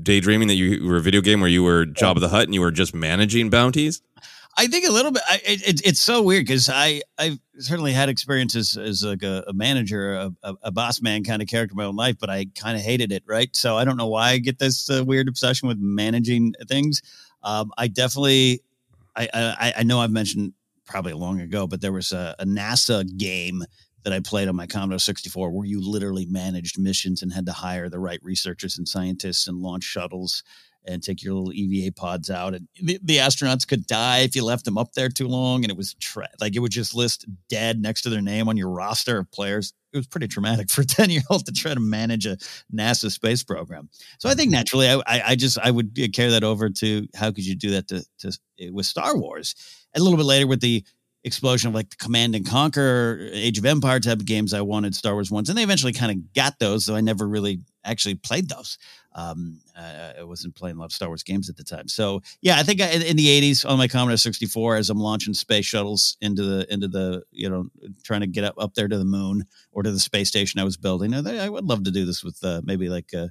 daydreaming 0.02 0.48
that 0.48 0.54
you 0.54 0.86
were 0.86 0.96
a 0.96 1.00
video 1.02 1.20
game 1.20 1.40
where 1.40 1.50
you 1.50 1.62
were 1.62 1.84
Jabba 1.84 2.20
the 2.20 2.30
Hutt 2.30 2.44
and 2.44 2.54
you 2.54 2.62
were 2.62 2.70
just 2.70 2.94
managing 2.94 3.50
bounties? 3.50 4.00
I 4.56 4.66
think 4.66 4.86
a 4.86 4.92
little 4.92 5.10
bit. 5.12 5.22
I, 5.28 5.40
it, 5.46 5.68
it- 5.68 5.86
it's 5.86 6.00
so 6.00 6.22
weird 6.22 6.46
because 6.46 6.68
I 6.68 7.02
I've 7.18 7.38
certainly 7.58 7.92
had 7.92 8.08
experiences 8.08 8.76
as 8.76 9.02
like 9.04 9.22
a, 9.22 9.44
a 9.46 9.52
manager, 9.52 10.14
a, 10.14 10.30
a, 10.42 10.54
a 10.64 10.70
boss 10.70 11.00
man 11.00 11.24
kind 11.24 11.40
of 11.42 11.48
character 11.48 11.72
in 11.72 11.76
my 11.78 11.84
own 11.84 11.96
life, 11.96 12.16
but 12.18 12.28
I 12.28 12.46
kind 12.54 12.76
of 12.76 12.82
hated 12.82 13.12
it. 13.12 13.22
Right, 13.26 13.54
so 13.56 13.76
I 13.78 13.84
don't 13.84 13.96
know 13.96 14.08
why 14.08 14.30
I 14.30 14.38
get 14.38 14.58
this 14.58 14.90
uh, 14.90 15.04
weird 15.06 15.28
obsession 15.28 15.68
with 15.68 15.78
managing 15.78 16.54
things. 16.68 17.00
Um, 17.42 17.72
I 17.76 17.88
definitely, 17.88 18.62
I, 19.16 19.28
I 19.34 19.72
I 19.78 19.82
know 19.82 20.00
I've 20.00 20.10
mentioned 20.10 20.52
probably 20.86 21.12
long 21.12 21.40
ago, 21.40 21.66
but 21.66 21.80
there 21.80 21.92
was 21.92 22.12
a, 22.12 22.34
a 22.38 22.44
NASA 22.44 23.04
game 23.16 23.64
that 24.04 24.12
I 24.12 24.20
played 24.20 24.48
on 24.48 24.56
my 24.56 24.66
Commodore 24.66 24.98
64 24.98 25.50
where 25.50 25.66
you 25.66 25.80
literally 25.80 26.26
managed 26.26 26.78
missions 26.78 27.22
and 27.22 27.32
had 27.32 27.46
to 27.46 27.52
hire 27.52 27.88
the 27.88 28.00
right 28.00 28.18
researchers 28.22 28.78
and 28.78 28.88
scientists 28.88 29.46
and 29.46 29.58
launch 29.58 29.84
shuttles 29.84 30.42
and 30.84 31.02
take 31.02 31.22
your 31.22 31.34
little 31.34 31.52
EVA 31.52 31.92
pods 31.92 32.30
out. 32.30 32.54
And 32.54 32.68
the, 32.80 32.98
the 33.02 33.18
astronauts 33.18 33.66
could 33.66 33.86
die 33.86 34.18
if 34.18 34.34
you 34.34 34.44
left 34.44 34.64
them 34.64 34.78
up 34.78 34.92
there 34.92 35.08
too 35.08 35.28
long. 35.28 35.64
And 35.64 35.70
it 35.70 35.76
was 35.76 35.94
tra- 35.94 36.28
like 36.40 36.56
it 36.56 36.60
would 36.60 36.72
just 36.72 36.94
list 36.94 37.26
dead 37.48 37.80
next 37.80 38.02
to 38.02 38.10
their 38.10 38.22
name 38.22 38.48
on 38.48 38.56
your 38.56 38.68
roster 38.68 39.18
of 39.18 39.30
players. 39.30 39.72
It 39.92 39.98
was 39.98 40.06
pretty 40.06 40.28
traumatic 40.28 40.70
for 40.70 40.82
a 40.82 40.84
10 40.86 41.10
year 41.10 41.22
old 41.30 41.46
to 41.46 41.52
try 41.52 41.74
to 41.74 41.80
manage 41.80 42.26
a 42.26 42.36
NASA 42.74 43.10
space 43.10 43.42
program. 43.42 43.88
So 44.18 44.28
I 44.28 44.34
think 44.34 44.48
mm-hmm. 44.48 44.56
naturally, 44.56 44.88
I, 44.88 44.96
I, 45.06 45.22
I 45.28 45.36
just 45.36 45.58
I 45.58 45.70
would 45.70 45.98
uh, 46.02 46.08
carry 46.12 46.30
that 46.30 46.44
over 46.44 46.70
to 46.70 47.06
how 47.14 47.30
could 47.30 47.46
you 47.46 47.54
do 47.54 47.70
that 47.72 47.88
to, 47.88 48.04
to 48.20 48.28
uh, 48.28 48.72
with 48.72 48.86
Star 48.86 49.16
Wars. 49.16 49.54
And 49.94 50.00
a 50.00 50.04
little 50.04 50.18
bit 50.18 50.26
later 50.26 50.46
with 50.46 50.60
the 50.60 50.84
explosion 51.24 51.68
of 51.68 51.74
like 51.74 51.90
the 51.90 51.96
Command 51.96 52.34
and 52.34 52.46
Conquer, 52.46 53.28
uh, 53.32 53.36
Age 53.36 53.58
of 53.58 53.66
Empire 53.66 54.00
type 54.00 54.18
of 54.18 54.26
games, 54.26 54.54
I 54.54 54.62
wanted 54.62 54.94
Star 54.94 55.14
Wars 55.14 55.30
ones, 55.30 55.48
and 55.48 55.56
they 55.56 55.62
eventually 55.62 55.92
kind 55.92 56.10
of 56.10 56.32
got 56.32 56.58
those. 56.58 56.86
Though 56.86 56.96
I 56.96 57.00
never 57.00 57.28
really 57.28 57.60
actually 57.84 58.14
played 58.14 58.48
those. 58.48 58.78
Um, 59.14 59.60
uh, 59.76 60.12
I 60.20 60.22
wasn't 60.22 60.54
playing 60.54 60.76
a 60.76 60.78
lot 60.78 60.86
of 60.86 60.92
Star 60.92 61.08
Wars 61.08 61.22
games 61.22 61.50
at 61.50 61.56
the 61.56 61.64
time. 61.64 61.88
So 61.88 62.22
yeah, 62.40 62.58
I 62.58 62.62
think 62.62 62.80
I, 62.80 62.90
in 62.90 63.16
the 63.16 63.26
'80s 63.28 63.68
on 63.68 63.78
my 63.78 63.88
Commodore 63.88 64.16
64, 64.16 64.76
as 64.76 64.90
I'm 64.90 64.98
launching 64.98 65.34
space 65.34 65.66
shuttles 65.66 66.16
into 66.20 66.42
the 66.42 66.72
into 66.72 66.88
the 66.88 67.22
you 67.30 67.48
know 67.48 67.68
trying 68.02 68.20
to 68.20 68.26
get 68.26 68.44
up 68.44 68.54
up 68.58 68.74
there 68.74 68.88
to 68.88 68.98
the 68.98 69.04
moon 69.04 69.44
or 69.72 69.82
to 69.82 69.90
the 69.90 70.00
space 70.00 70.28
station 70.28 70.60
I 70.60 70.64
was 70.64 70.76
building, 70.76 71.14
I, 71.14 71.44
I 71.44 71.48
would 71.48 71.64
love 71.64 71.84
to 71.84 71.90
do 71.90 72.04
this 72.04 72.24
with 72.24 72.42
uh, 72.42 72.62
maybe 72.64 72.88
like 72.88 73.12
uh, 73.14 73.28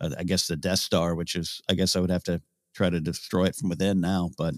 uh, 0.00 0.10
I 0.18 0.24
guess 0.24 0.46
the 0.46 0.56
Death 0.56 0.80
Star, 0.80 1.14
which 1.14 1.34
is 1.34 1.62
I 1.68 1.74
guess 1.74 1.96
I 1.96 2.00
would 2.00 2.10
have 2.10 2.24
to 2.24 2.42
try 2.74 2.90
to 2.90 3.00
destroy 3.00 3.44
it 3.44 3.56
from 3.56 3.68
within 3.68 4.00
now, 4.00 4.30
but 4.36 4.54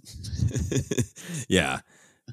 yeah. 1.49 1.81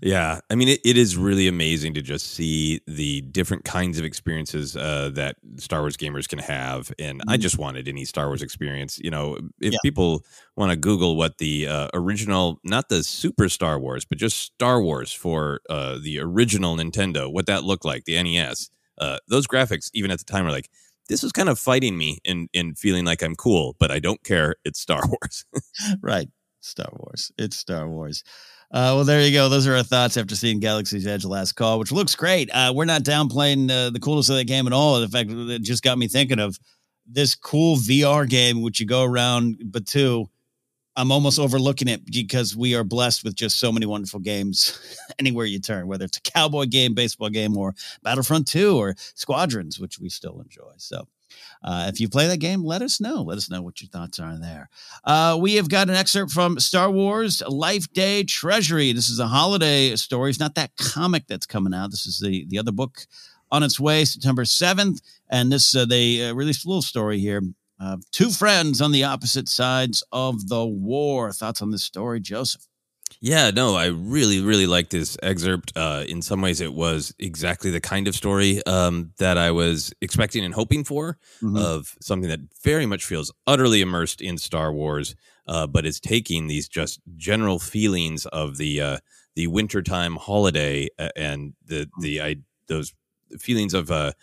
Yeah. 0.02 0.40
I 0.50 0.56
mean, 0.56 0.70
it, 0.70 0.80
it 0.86 0.98
is 0.98 1.18
really 1.18 1.48
amazing 1.48 1.94
to 1.96 2.02
just 2.02 2.28
see 2.28 2.80
the 2.88 3.22
different 3.22 3.66
kinds 3.66 4.00
of 4.00 4.06
experiences 4.06 4.76
uh, 4.78 5.10
that 5.16 5.36
Star 5.58 5.82
Wars 5.82 5.98
gamers 5.98 6.30
can 6.30 6.40
have. 6.40 6.92
And 6.98 7.22
I 7.28 7.36
just 7.38 7.58
wanted 7.58 7.88
any 7.88 8.06
Star 8.06 8.28
Wars 8.28 8.42
experience. 8.42 9.00
You 9.00 9.12
know, 9.12 9.36
if 9.60 9.74
Yeah. 9.74 9.80
people 9.84 10.24
want 10.56 10.72
to 10.72 10.78
Google 10.78 11.18
what 11.18 11.40
the 11.40 11.68
uh, 11.68 11.88
original, 11.94 12.60
not 12.64 12.88
the 12.90 13.04
Super 13.04 13.50
Star 13.50 13.80
Wars, 13.80 14.06
but 14.06 14.18
just 14.18 14.38
Star 14.40 14.82
Wars 14.82 15.12
for 15.12 15.60
uh, 15.70 15.98
the 16.02 16.20
original 16.20 16.78
Nintendo, 16.78 17.32
what 17.32 17.46
that 17.48 17.64
looked 17.66 17.86
like, 17.86 18.06
the 18.06 18.22
NES, 18.24 18.70
uh, 18.98 19.18
those 19.28 19.46
graphics, 19.46 19.90
even 19.94 20.10
at 20.10 20.20
the 20.20 20.26
time, 20.26 20.46
were 20.46 20.52
like, 20.52 20.70
this 21.10 21.24
is 21.24 21.34
kind 21.34 21.50
of 21.50 21.60
fighting 21.60 21.98
me 21.98 22.20
in, 22.24 22.48
in 22.54 22.76
feeling 22.76 23.04
like 23.04 23.22
I'm 23.22 23.36
cool, 23.36 23.76
but 23.78 23.92
I 23.92 24.00
don't 24.00 24.24
care. 24.24 24.56
It's 24.64 24.80
Star 24.80 25.02
Wars. 25.08 25.46
right. 26.02 26.30
Star 26.62 26.90
Wars. 26.94 27.32
It's 27.38 27.58
Star 27.58 27.90
Wars. 27.90 28.24
Uh, 28.72 28.96
well, 28.96 29.04
there 29.04 29.22
you 29.22 29.34
go. 29.34 29.50
Those 29.50 29.68
are 29.68 29.76
our 29.76 29.84
thoughts 29.84 30.16
after 30.16 30.34
seeing 30.34 30.62
Galaxy's 30.62 31.06
Edge 31.06 31.26
Last 31.26 31.54
Call, 31.54 31.78
which 31.78 31.92
looks 31.92 32.16
great. 32.16 32.50
Uh, 32.54 32.72
we're 32.74 32.86
not 32.86 33.04
downplaying 33.04 33.70
uh, 33.70 33.90
the 33.90 34.00
coolness 34.00 34.30
of 34.30 34.38
that 34.38 34.46
game 34.46 34.66
at 34.66 34.72
all. 34.72 35.04
In 35.04 35.10
fact, 35.10 35.30
it 35.30 35.62
just 35.62 35.84
got 35.84 35.98
me 35.98 36.08
thinking 36.08 36.40
of 36.40 36.58
this 37.06 37.36
cool 37.36 37.76
VR 37.76 38.28
game, 38.30 38.62
which 38.62 38.80
you 38.80 38.86
go 38.86 39.04
around 39.04 39.58
Batuu. 39.72 40.28
I'm 40.96 41.12
almost 41.12 41.38
overlooking 41.38 41.90
it 41.90 42.06
because 42.06 42.56
we 42.56 42.74
are 42.74 42.86
blessed 42.86 43.26
with 43.26 43.36
just 43.36 43.60
so 43.60 43.74
many 43.74 43.86
wonderful 43.86 44.22
games 44.22 44.80
anywhere 45.20 45.46
you 45.46 45.60
turn, 45.60 45.88
whether 45.88 46.06
it's 46.06 46.18
a 46.18 46.22
cowboy 46.22 46.66
game, 46.66 46.94
baseball 46.94 47.30
game, 47.30 47.58
or 47.58 47.76
Battlefront 48.04 48.48
2 48.48 48.78
or 48.78 48.96
Squadrons, 49.16 49.82
which 49.82 50.00
we 50.00 50.08
still 50.08 50.40
enjoy. 50.40 50.72
So, 50.78 51.08
uh, 51.64 51.86
if 51.92 52.00
you 52.00 52.10
play 52.10 52.28
that 52.28 52.38
game, 52.38 52.64
let 52.64 52.82
us 52.82 53.00
know. 53.00 53.22
Let 53.22 53.38
us 53.38 53.50
know 53.50 53.62
what 53.62 53.82
your 53.82 53.90
thoughts 53.90 54.20
are 54.20 54.38
there. 54.40 54.70
Uh, 55.04 55.38
we 55.40 55.56
have 55.56 55.70
got 55.70 55.90
an 55.90 55.96
excerpt 55.96 56.32
from 56.32 56.60
Star 56.60 56.90
Wars 56.90 57.42
Life 57.48 57.92
Day 57.94 58.24
Treasury. 58.24 58.94
This 58.94 59.10
is 59.10 59.20
a 59.20 59.28
holiday 59.28 59.96
story. 59.96 60.30
It's 60.30 60.40
not 60.40 60.56
that 60.56 60.76
comic 60.78 61.28
that's 61.28 61.46
coming 61.46 61.74
out. 61.74 61.92
This 61.92 62.06
is 62.06 62.20
the, 62.20 62.46
the 62.50 62.58
other 62.58 62.72
book 62.72 63.06
on 63.52 63.64
its 63.64 63.80
way, 63.80 64.06
September 64.06 64.44
7th. 64.44 65.02
And 65.30 65.52
this, 65.52 65.76
uh, 65.76 65.86
they 65.86 66.30
uh, 66.30 66.34
released 66.34 66.66
a 66.66 66.68
little 66.68 66.82
story 66.82 67.20
here. 67.20 67.42
Two 68.12 68.30
friends 68.30 68.80
on 68.80 68.92
the 68.92 69.04
opposite 69.04 69.50
sides 69.50 70.04
of 70.12 70.50
the 70.50 70.66
war. 70.66 71.32
Thoughts 71.32 71.64
on 71.64 71.72
this 71.72 71.84
story, 71.84 72.20
Joseph? 72.20 72.68
Yeah, 73.20 73.52
no, 73.52 73.76
I 73.76 73.88
really, 73.88 74.42
really 74.42 74.66
like 74.66 74.90
this 74.90 75.18
excerpt. 75.22 75.72
Uh, 75.76 76.04
in 76.08 76.22
some 76.22 76.42
ways, 76.42 76.62
it 76.62 76.74
was 76.74 77.14
exactly 77.20 77.70
the 77.70 77.82
kind 77.82 78.08
of 78.08 78.16
story 78.16 78.66
um, 78.66 79.12
that 79.18 79.38
I 79.38 79.52
was 79.52 79.94
expecting 80.02 80.44
and 80.44 80.54
hoping 80.54 80.84
for 80.84 81.18
Mhm. 81.42 81.58
of 81.58 81.96
something 82.02 82.30
that 82.30 82.40
very 82.64 82.86
much 82.86 83.06
feels 83.06 83.32
utterly 83.46 83.82
immersed 83.82 84.22
in 84.22 84.38
Star 84.38 84.72
Wars, 84.74 85.16
uh, 85.48 85.68
but 85.68 85.86
is 85.86 86.00
taking 86.00 86.48
these 86.48 86.68
just 86.68 87.00
general 87.18 87.60
feelings 87.60 88.26
of 88.28 88.58
the 88.58 88.82
uh, 88.82 88.98
the 89.36 89.48
wintertime 89.48 90.16
holiday 90.16 90.88
and 91.16 91.54
the 91.66 91.90
the 92.02 92.22
I, 92.22 92.36
those 92.68 92.94
feelings 93.40 93.74
of 93.74 93.92
uh, 93.92 94.14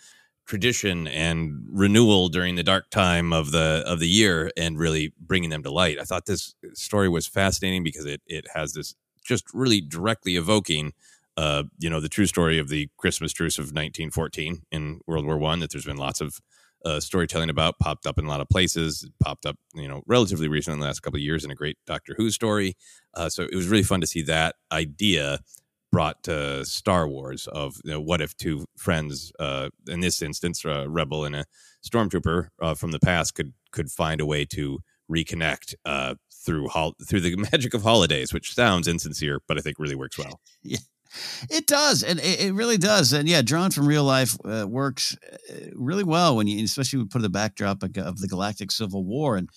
tradition 0.49 1.07
and 1.07 1.63
renewal 1.69 2.27
during 2.27 2.55
the 2.55 2.63
dark 2.63 2.89
time 2.89 3.31
of 3.31 3.51
the 3.51 3.83
of 3.85 3.99
the 3.99 4.07
year 4.07 4.51
and 4.57 4.79
really 4.79 5.13
bringing 5.19 5.51
them 5.51 5.61
to 5.61 5.71
light. 5.71 5.99
I 5.99 6.03
thought 6.03 6.25
this 6.25 6.55
story 6.73 7.07
was 7.07 7.27
fascinating 7.27 7.83
because 7.83 8.05
it 8.05 8.21
it 8.25 8.47
has 8.55 8.73
this 8.73 8.95
just 9.23 9.45
really 9.53 9.79
directly 9.79 10.35
evoking 10.35 10.93
uh 11.37 11.63
you 11.77 11.87
know 11.87 11.99
the 11.99 12.09
true 12.09 12.25
story 12.25 12.57
of 12.57 12.67
the 12.67 12.89
Christmas 12.97 13.31
truce 13.31 13.59
of 13.59 13.65
1914 13.65 14.63
in 14.71 14.99
World 15.05 15.25
War 15.25 15.37
1 15.37 15.59
that 15.59 15.71
there's 15.71 15.85
been 15.85 15.97
lots 15.97 16.19
of 16.19 16.39
uh, 16.85 16.99
storytelling 16.99 17.49
about 17.49 17.77
popped 17.77 18.07
up 18.07 18.17
in 18.17 18.23
a 18.25 18.29
lot 18.29 18.39
of 18.39 18.47
places 18.49 19.07
popped 19.21 19.45
up 19.45 19.57
you 19.75 19.87
know 19.87 20.01
relatively 20.07 20.47
recently 20.47 20.77
in 20.77 20.79
the 20.79 20.85
last 20.87 21.01
couple 21.01 21.17
of 21.17 21.21
years 21.21 21.45
in 21.45 21.51
a 21.51 21.55
great 21.55 21.77
Doctor 21.85 22.15
Who 22.17 22.31
story 22.31 22.75
uh, 23.13 23.29
so 23.29 23.43
it 23.43 23.53
was 23.55 23.67
really 23.67 23.83
fun 23.83 24.01
to 24.01 24.07
see 24.07 24.23
that 24.23 24.55
idea 24.71 25.41
brought 25.91 26.23
to 26.23 26.65
Star 26.65 27.07
Wars 27.07 27.47
of 27.47 27.77
you 27.83 27.91
know, 27.91 28.01
what 28.01 28.21
if 28.21 28.35
two 28.37 28.65
friends, 28.77 29.31
uh, 29.39 29.69
in 29.87 30.01
this 30.01 30.21
instance, 30.21 30.63
a 30.65 30.87
rebel 30.89 31.25
and 31.25 31.35
a 31.35 31.45
stormtrooper 31.83 32.49
uh, 32.61 32.73
from 32.75 32.91
the 32.91 32.99
past, 32.99 33.35
could 33.35 33.53
could 33.71 33.91
find 33.91 34.21
a 34.21 34.25
way 34.25 34.45
to 34.45 34.79
reconnect 35.11 35.75
uh, 35.85 36.15
through 36.45 36.67
hol- 36.67 36.95
through 37.07 37.21
the 37.21 37.35
magic 37.51 37.73
of 37.73 37.83
holidays, 37.83 38.33
which 38.33 38.53
sounds 38.53 38.87
insincere, 38.87 39.39
but 39.47 39.57
I 39.57 39.61
think 39.61 39.79
really 39.79 39.95
works 39.95 40.17
well. 40.17 40.39
yeah. 40.63 40.79
It 41.49 41.65
does, 41.65 42.03
and 42.03 42.19
it, 42.19 42.39
it 42.39 42.53
really 42.53 42.77
does, 42.77 43.13
and 43.13 43.27
yeah, 43.27 43.41
drawn 43.41 43.71
from 43.71 43.87
real 43.87 44.03
life 44.03 44.37
uh, 44.45 44.67
works 44.67 45.17
uh, 45.49 45.55
really 45.73 46.03
well 46.03 46.35
when 46.35 46.45
you, 46.45 46.63
especially 46.63 46.97
when 46.97 47.05
you 47.05 47.09
put 47.09 47.23
the 47.23 47.29
backdrop 47.29 47.81
of, 47.81 47.97
of 47.97 48.19
the 48.19 48.27
Galactic 48.27 48.71
Civil 48.71 49.03
War, 49.03 49.35
and 49.35 49.49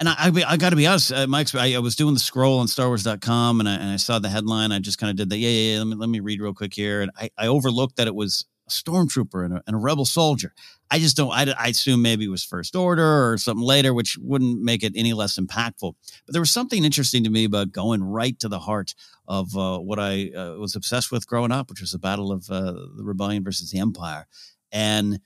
and 0.00 0.08
I 0.08 0.14
I, 0.18 0.52
I 0.52 0.56
got 0.56 0.70
to 0.70 0.76
be 0.76 0.86
honest, 0.86 1.12
uh, 1.12 1.26
my 1.26 1.44
I, 1.54 1.74
I 1.74 1.78
was 1.78 1.96
doing 1.96 2.14
the 2.14 2.20
scroll 2.20 2.58
on 2.58 2.66
StarWars.com, 2.66 3.60
and 3.60 3.68
I, 3.68 3.74
and 3.74 3.90
I 3.90 3.96
saw 3.96 4.18
the 4.18 4.28
headline. 4.28 4.72
I 4.72 4.78
just 4.78 4.98
kind 4.98 5.10
of 5.10 5.16
did 5.16 5.30
the 5.30 5.36
yeah, 5.36 5.48
yeah, 5.48 5.72
yeah. 5.72 5.78
Let 5.78 5.86
me 5.86 5.94
let 5.96 6.08
me 6.08 6.20
read 6.20 6.40
real 6.40 6.54
quick 6.54 6.74
here, 6.74 7.02
and 7.02 7.10
I, 7.16 7.30
I 7.38 7.46
overlooked 7.46 7.96
that 7.96 8.06
it 8.06 8.14
was 8.14 8.46
a 8.66 8.70
stormtrooper 8.70 9.44
and 9.44 9.54
a, 9.54 9.62
and 9.66 9.76
a 9.76 9.78
rebel 9.78 10.04
soldier. 10.04 10.52
I 10.90 10.98
just 10.98 11.16
don't. 11.16 11.30
I, 11.30 11.52
I 11.58 11.68
assume 11.68 12.02
maybe 12.02 12.24
it 12.24 12.28
was 12.28 12.44
First 12.44 12.76
Order 12.76 13.32
or 13.32 13.38
something 13.38 13.64
later, 13.64 13.94
which 13.94 14.18
wouldn't 14.20 14.62
make 14.62 14.82
it 14.82 14.92
any 14.96 15.12
less 15.12 15.38
impactful. 15.38 15.94
But 16.26 16.32
there 16.32 16.42
was 16.42 16.50
something 16.50 16.84
interesting 16.84 17.24
to 17.24 17.30
me 17.30 17.44
about 17.44 17.72
going 17.72 18.02
right 18.02 18.38
to 18.40 18.48
the 18.48 18.60
heart 18.60 18.94
of 19.26 19.56
uh, 19.56 19.78
what 19.78 19.98
I 19.98 20.30
uh, 20.36 20.56
was 20.58 20.76
obsessed 20.76 21.10
with 21.10 21.26
growing 21.26 21.52
up, 21.52 21.70
which 21.70 21.80
was 21.80 21.92
the 21.92 21.98
battle 21.98 22.32
of 22.32 22.48
uh, 22.50 22.72
the 22.72 23.02
rebellion 23.04 23.44
versus 23.44 23.70
the 23.70 23.78
empire, 23.78 24.26
and 24.72 25.20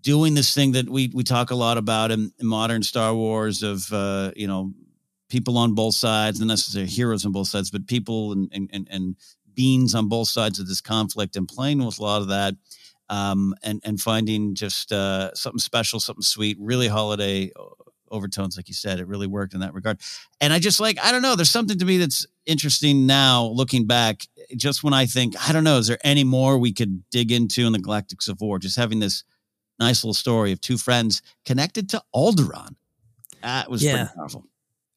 doing 0.00 0.34
this 0.34 0.54
thing 0.54 0.72
that 0.72 0.88
we 0.88 1.10
we 1.14 1.24
talk 1.24 1.50
a 1.50 1.54
lot 1.54 1.78
about 1.78 2.10
in, 2.10 2.32
in 2.38 2.46
modern 2.46 2.82
Star 2.82 3.14
Wars 3.14 3.62
of 3.62 3.92
uh, 3.92 4.32
you 4.36 4.46
know 4.46 4.72
people 5.28 5.56
on 5.58 5.74
both 5.74 5.94
sides, 5.94 6.40
not 6.40 6.46
necessarily 6.46 6.90
heroes 6.90 7.24
on 7.24 7.32
both 7.32 7.48
sides, 7.48 7.70
but 7.70 7.86
people 7.86 8.32
and 8.32 8.48
and 8.52 8.88
and, 8.90 9.16
beings 9.52 9.94
on 9.94 10.08
both 10.08 10.28
sides 10.28 10.58
of 10.60 10.68
this 10.68 10.80
conflict, 10.80 11.36
and 11.36 11.48
playing 11.48 11.84
with 11.84 11.98
a 11.98 12.02
lot 12.02 12.22
of 12.22 12.28
that. 12.28 12.54
um, 13.10 13.54
and 13.62 13.80
and 13.84 14.00
finding 14.00 14.54
just 14.54 14.92
uh, 14.92 15.34
something 15.34 15.58
special, 15.58 15.98
something 16.00 16.22
sweet, 16.22 16.56
really 16.60 16.88
holiday 16.88 17.50
overtones, 18.10 18.56
like 18.56 18.68
you 18.68 18.74
said. 18.74 19.00
It 19.00 19.08
really 19.08 19.26
worked 19.26 19.52
in 19.52 19.60
that 19.60 19.74
regard. 19.74 20.00
And 20.40 20.52
I 20.52 20.58
just 20.60 20.80
like 20.80 20.98
I 21.04 21.10
don't 21.10 21.22
know. 21.22 21.34
There's 21.34 21.50
something 21.50 21.78
to 21.78 21.84
me 21.84 21.98
that's 21.98 22.26
interesting 22.46 23.06
now, 23.06 23.44
looking 23.46 23.86
back. 23.86 24.22
Just 24.56 24.82
when 24.84 24.94
I 24.94 25.06
think 25.06 25.34
I 25.48 25.52
don't 25.52 25.64
know, 25.64 25.78
is 25.78 25.88
there 25.88 25.98
any 26.04 26.24
more 26.24 26.56
we 26.56 26.72
could 26.72 27.02
dig 27.10 27.32
into 27.32 27.66
in 27.66 27.72
the 27.72 27.78
Galactic 27.80 28.20
War? 28.40 28.58
Just 28.58 28.76
having 28.76 29.00
this 29.00 29.24
nice 29.80 30.04
little 30.04 30.14
story 30.14 30.52
of 30.52 30.60
two 30.60 30.78
friends 30.78 31.22
connected 31.44 31.88
to 31.90 32.02
Alderaan. 32.14 32.76
That 33.42 33.70
was 33.70 33.82
yeah. 33.82 33.92
pretty 33.92 34.10
powerful. 34.16 34.44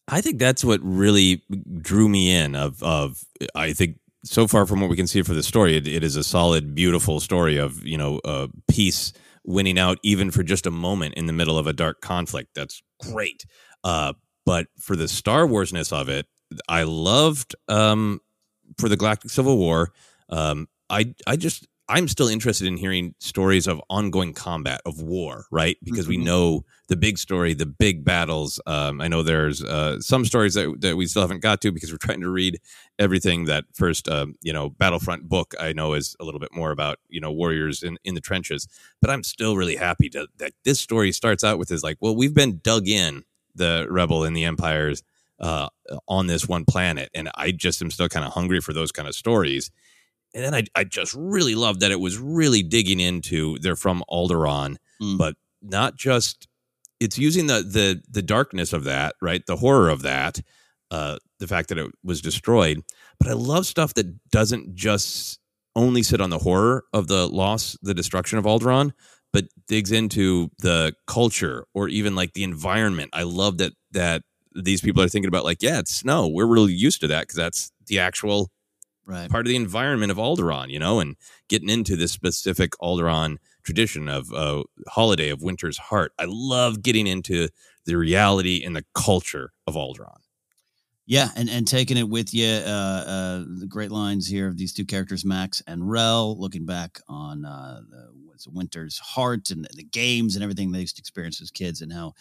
I 0.07 0.21
think 0.21 0.37
that's 0.37 0.63
what 0.63 0.81
really 0.83 1.41
drew 1.81 2.09
me 2.09 2.35
in. 2.35 2.55
Of 2.55 2.83
of 2.83 3.23
I 3.55 3.73
think 3.73 3.97
so 4.25 4.47
far 4.47 4.65
from 4.65 4.81
what 4.81 4.89
we 4.89 4.95
can 4.95 5.07
see 5.07 5.21
for 5.21 5.33
the 5.33 5.43
story, 5.43 5.77
it, 5.77 5.87
it 5.87 6.03
is 6.03 6.15
a 6.15 6.23
solid, 6.23 6.75
beautiful 6.75 7.19
story 7.19 7.57
of 7.57 7.85
you 7.85 7.97
know 7.97 8.19
uh, 8.25 8.47
peace 8.67 9.13
winning 9.45 9.79
out, 9.79 9.99
even 10.03 10.31
for 10.31 10.43
just 10.43 10.65
a 10.65 10.71
moment 10.71 11.15
in 11.15 11.25
the 11.25 11.33
middle 11.33 11.57
of 11.57 11.67
a 11.67 11.73
dark 11.73 12.01
conflict. 12.01 12.49
That's 12.55 12.81
great. 13.01 13.45
Uh, 13.83 14.13
but 14.45 14.67
for 14.79 14.95
the 14.95 15.07
Star 15.07 15.45
Warsness 15.45 15.91
of 15.93 16.09
it, 16.09 16.25
I 16.67 16.83
loved 16.83 17.55
um, 17.67 18.19
for 18.77 18.89
the 18.89 18.97
Galactic 18.97 19.31
Civil 19.31 19.57
War. 19.57 19.93
Um, 20.29 20.67
I 20.89 21.13
I 21.25 21.37
just 21.37 21.67
I'm 21.89 22.07
still 22.07 22.29
interested 22.29 22.65
in 22.65 22.77
hearing 22.77 23.13
stories 23.19 23.67
of 23.67 23.81
ongoing 23.89 24.33
combat 24.33 24.79
of 24.85 25.01
war, 25.01 25.45
right? 25.51 25.77
Because 25.83 26.05
mm-hmm. 26.05 26.21
we 26.21 26.25
know 26.25 26.65
the 26.87 26.95
big 26.95 27.17
story, 27.17 27.53
the 27.53 27.65
big 27.65 28.05
battles. 28.05 28.61
Um, 28.65 29.01
I 29.01 29.09
know 29.09 29.21
there's 29.21 29.61
uh, 29.61 29.99
some 29.99 30.23
stories 30.23 30.53
that, 30.53 30.73
that 30.79 30.95
we 30.95 31.07
still 31.07 31.21
haven't 31.21 31.41
got 31.41 31.59
to 31.61 31.73
because 31.73 31.91
we're 31.91 31.97
trying 31.97 32.21
to 32.21 32.29
read 32.29 32.61
everything. 32.99 33.45
That 33.45 33.65
first, 33.73 34.07
um, 34.07 34.35
you 34.41 34.53
know, 34.53 34.69
Battlefront 34.69 35.27
book 35.27 35.53
I 35.59 35.73
know 35.73 35.93
is 35.93 36.15
a 36.21 36.23
little 36.23 36.39
bit 36.39 36.53
more 36.53 36.71
about 36.71 36.99
you 37.09 37.19
know 37.19 37.31
warriors 37.31 37.83
in 37.83 37.97
in 38.05 38.15
the 38.15 38.21
trenches. 38.21 38.65
But 39.01 39.09
I'm 39.09 39.23
still 39.23 39.57
really 39.57 39.75
happy 39.75 40.09
to, 40.11 40.27
that 40.37 40.53
this 40.63 40.79
story 40.79 41.11
starts 41.11 41.43
out 41.43 41.59
with 41.59 41.69
is 41.69 41.83
like, 41.83 41.97
well, 41.99 42.15
we've 42.15 42.33
been 42.33 42.59
dug 42.63 42.87
in 42.87 43.23
the 43.55 43.87
rebel 43.89 44.23
and 44.23 44.35
the 44.35 44.45
empires 44.45 45.03
uh, 45.41 45.67
on 46.07 46.27
this 46.27 46.47
one 46.47 46.63
planet, 46.63 47.09
and 47.13 47.29
I 47.35 47.51
just 47.51 47.81
am 47.81 47.91
still 47.91 48.07
kind 48.07 48.25
of 48.25 48.31
hungry 48.31 48.61
for 48.61 48.71
those 48.71 48.93
kind 48.93 49.09
of 49.09 49.15
stories 49.15 49.69
and 50.33 50.43
then 50.43 50.53
I, 50.55 50.63
I 50.75 50.83
just 50.83 51.13
really 51.15 51.55
loved 51.55 51.81
that 51.81 51.91
it 51.91 51.99
was 51.99 52.17
really 52.17 52.63
digging 52.63 52.99
into 52.99 53.57
they're 53.59 53.75
from 53.75 54.03
Alderaan, 54.09 54.77
mm. 55.01 55.17
but 55.17 55.35
not 55.61 55.95
just 55.95 56.47
it's 56.99 57.17
using 57.17 57.47
the 57.47 57.61
the 57.61 58.01
the 58.09 58.21
darkness 58.21 58.73
of 58.73 58.85
that, 58.85 59.15
right? 59.21 59.45
The 59.45 59.57
horror 59.57 59.89
of 59.89 60.01
that, 60.03 60.39
uh, 60.91 61.17
the 61.39 61.47
fact 61.47 61.69
that 61.69 61.77
it 61.77 61.91
was 62.03 62.21
destroyed. 62.21 62.81
But 63.19 63.27
I 63.27 63.33
love 63.33 63.65
stuff 63.65 63.93
that 63.95 64.29
doesn't 64.31 64.75
just 64.75 65.39
only 65.75 66.03
sit 66.03 66.21
on 66.21 66.29
the 66.29 66.39
horror 66.39 66.85
of 66.93 67.07
the 67.07 67.27
loss, 67.27 67.77
the 67.81 67.93
destruction 67.93 68.37
of 68.37 68.45
Alderaan, 68.45 68.93
but 69.31 69.45
digs 69.67 69.91
into 69.91 70.51
the 70.59 70.93
culture 71.07 71.65
or 71.73 71.89
even 71.89 72.15
like 72.15 72.33
the 72.33 72.43
environment. 72.43 73.09
I 73.13 73.23
love 73.23 73.57
that 73.57 73.73
that 73.91 74.23
these 74.55 74.81
people 74.81 75.01
are 75.01 75.07
thinking 75.07 75.29
about 75.29 75.45
like, 75.45 75.61
yeah, 75.61 75.79
it's 75.79 75.93
snow. 75.93 76.27
We're 76.27 76.45
really 76.45 76.73
used 76.73 77.01
to 77.01 77.07
that 77.07 77.21
because 77.21 77.37
that's 77.37 77.71
the 77.87 77.99
actual 77.99 78.51
right. 79.05 79.29
part 79.29 79.45
of 79.45 79.49
the 79.49 79.55
environment 79.55 80.11
of 80.11 80.17
Alderaan, 80.17 80.69
you 80.69 80.79
know, 80.79 80.99
and 80.99 81.15
getting 81.47 81.69
into 81.69 81.95
this 81.95 82.11
specific 82.11 82.71
Alderaan 82.81 83.37
tradition 83.63 84.09
of 84.09 84.31
uh, 84.33 84.63
holiday 84.89 85.29
of 85.29 85.41
Winter's 85.41 85.77
Heart. 85.77 86.13
I 86.19 86.25
love 86.27 86.81
getting 86.81 87.07
into 87.07 87.49
the 87.85 87.95
reality 87.95 88.63
and 88.63 88.75
the 88.75 88.85
culture 88.93 89.51
of 89.67 89.75
Alderaan. 89.75 90.19
Yeah, 91.05 91.29
and, 91.35 91.49
and 91.49 91.67
taking 91.67 91.97
it 91.97 92.07
with 92.07 92.33
you, 92.33 92.47
uh, 92.47 93.03
uh, 93.07 93.43
the 93.59 93.67
great 93.67 93.91
lines 93.91 94.25
here 94.25 94.47
of 94.47 94.57
these 94.57 94.73
two 94.73 94.85
characters, 94.85 95.25
Max 95.25 95.61
and 95.67 95.89
Rel, 95.89 96.39
looking 96.39 96.65
back 96.65 96.99
on 97.09 97.43
uh, 97.43 97.81
the, 97.89 98.07
what's 98.25 98.47
Winter's 98.47 98.99
Heart 98.99 99.49
and 99.49 99.67
the 99.75 99.83
games 99.83 100.35
and 100.35 100.43
everything 100.43 100.71
they 100.71 100.79
used 100.79 100.95
to 100.95 101.01
experience 101.01 101.41
as 101.41 101.51
kids, 101.51 101.81
and 101.81 101.91
how 101.91 102.13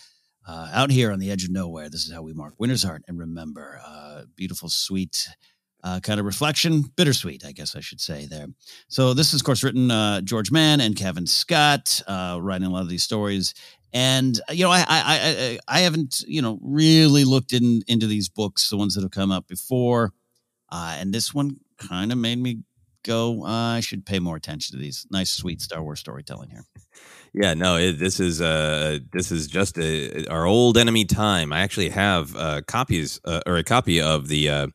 uh, 0.48 0.68
out 0.72 0.90
here 0.90 1.12
on 1.12 1.20
the 1.20 1.30
edge 1.30 1.44
of 1.44 1.50
nowhere, 1.50 1.88
this 1.88 2.04
is 2.04 2.12
how 2.12 2.22
we 2.22 2.32
mark 2.32 2.54
Winter's 2.58 2.82
Heart 2.82 3.04
and 3.06 3.20
remember. 3.20 3.80
Uh, 3.86 4.22
beautiful, 4.34 4.68
sweet 4.68 5.28
uh, 5.82 6.00
kind 6.00 6.20
of 6.20 6.26
reflection, 6.26 6.82
bittersweet, 6.96 7.44
I 7.44 7.52
guess 7.52 7.74
I 7.74 7.80
should 7.80 8.00
say 8.00 8.26
there. 8.26 8.46
So 8.88 9.14
this 9.14 9.34
is, 9.34 9.40
of 9.40 9.44
course, 9.44 9.64
written 9.64 9.90
uh, 9.90 10.20
George 10.20 10.50
Mann 10.52 10.80
and 10.80 10.96
Cavan 10.96 11.26
Scott, 11.26 12.00
uh, 12.06 12.38
writing 12.40 12.66
a 12.66 12.70
lot 12.70 12.82
of 12.82 12.88
these 12.88 13.02
stories. 13.02 13.54
And 13.92 14.40
uh, 14.48 14.52
you 14.52 14.64
know, 14.64 14.70
I, 14.70 14.80
I 14.80 14.84
I 14.88 15.58
I 15.68 15.80
haven't 15.80 16.22
you 16.26 16.40
know 16.40 16.58
really 16.62 17.24
looked 17.24 17.52
in 17.52 17.82
into 17.86 18.06
these 18.06 18.28
books, 18.28 18.70
the 18.70 18.76
ones 18.76 18.94
that 18.94 19.02
have 19.02 19.10
come 19.10 19.30
up 19.30 19.46
before, 19.46 20.12
uh, 20.70 20.96
and 20.98 21.12
this 21.12 21.34
one 21.34 21.58
kind 21.76 22.10
of 22.10 22.18
made 22.18 22.38
me 22.38 22.60
go. 23.02 23.44
Uh, 23.44 23.76
I 23.76 23.80
should 23.80 24.06
pay 24.06 24.18
more 24.18 24.36
attention 24.36 24.76
to 24.76 24.82
these 24.82 25.06
nice, 25.10 25.30
sweet 25.30 25.60
Star 25.60 25.82
Wars 25.82 26.00
storytelling 26.00 26.50
here. 26.50 26.64
Yeah, 27.34 27.54
no, 27.54 27.76
it, 27.76 27.98
this 27.98 28.20
is 28.20 28.42
uh, 28.42 28.98
this 29.10 29.32
is 29.32 29.46
just 29.46 29.78
a, 29.78 30.26
our 30.26 30.44
old 30.44 30.76
enemy 30.76 31.06
time. 31.06 31.50
I 31.50 31.60
actually 31.60 31.88
have 31.88 32.36
uh, 32.36 32.60
copies 32.66 33.20
uh, 33.24 33.40
or 33.46 33.56
a 33.56 33.64
copy 33.64 34.02
of 34.02 34.28
the 34.28 34.50
uh, 34.50 34.66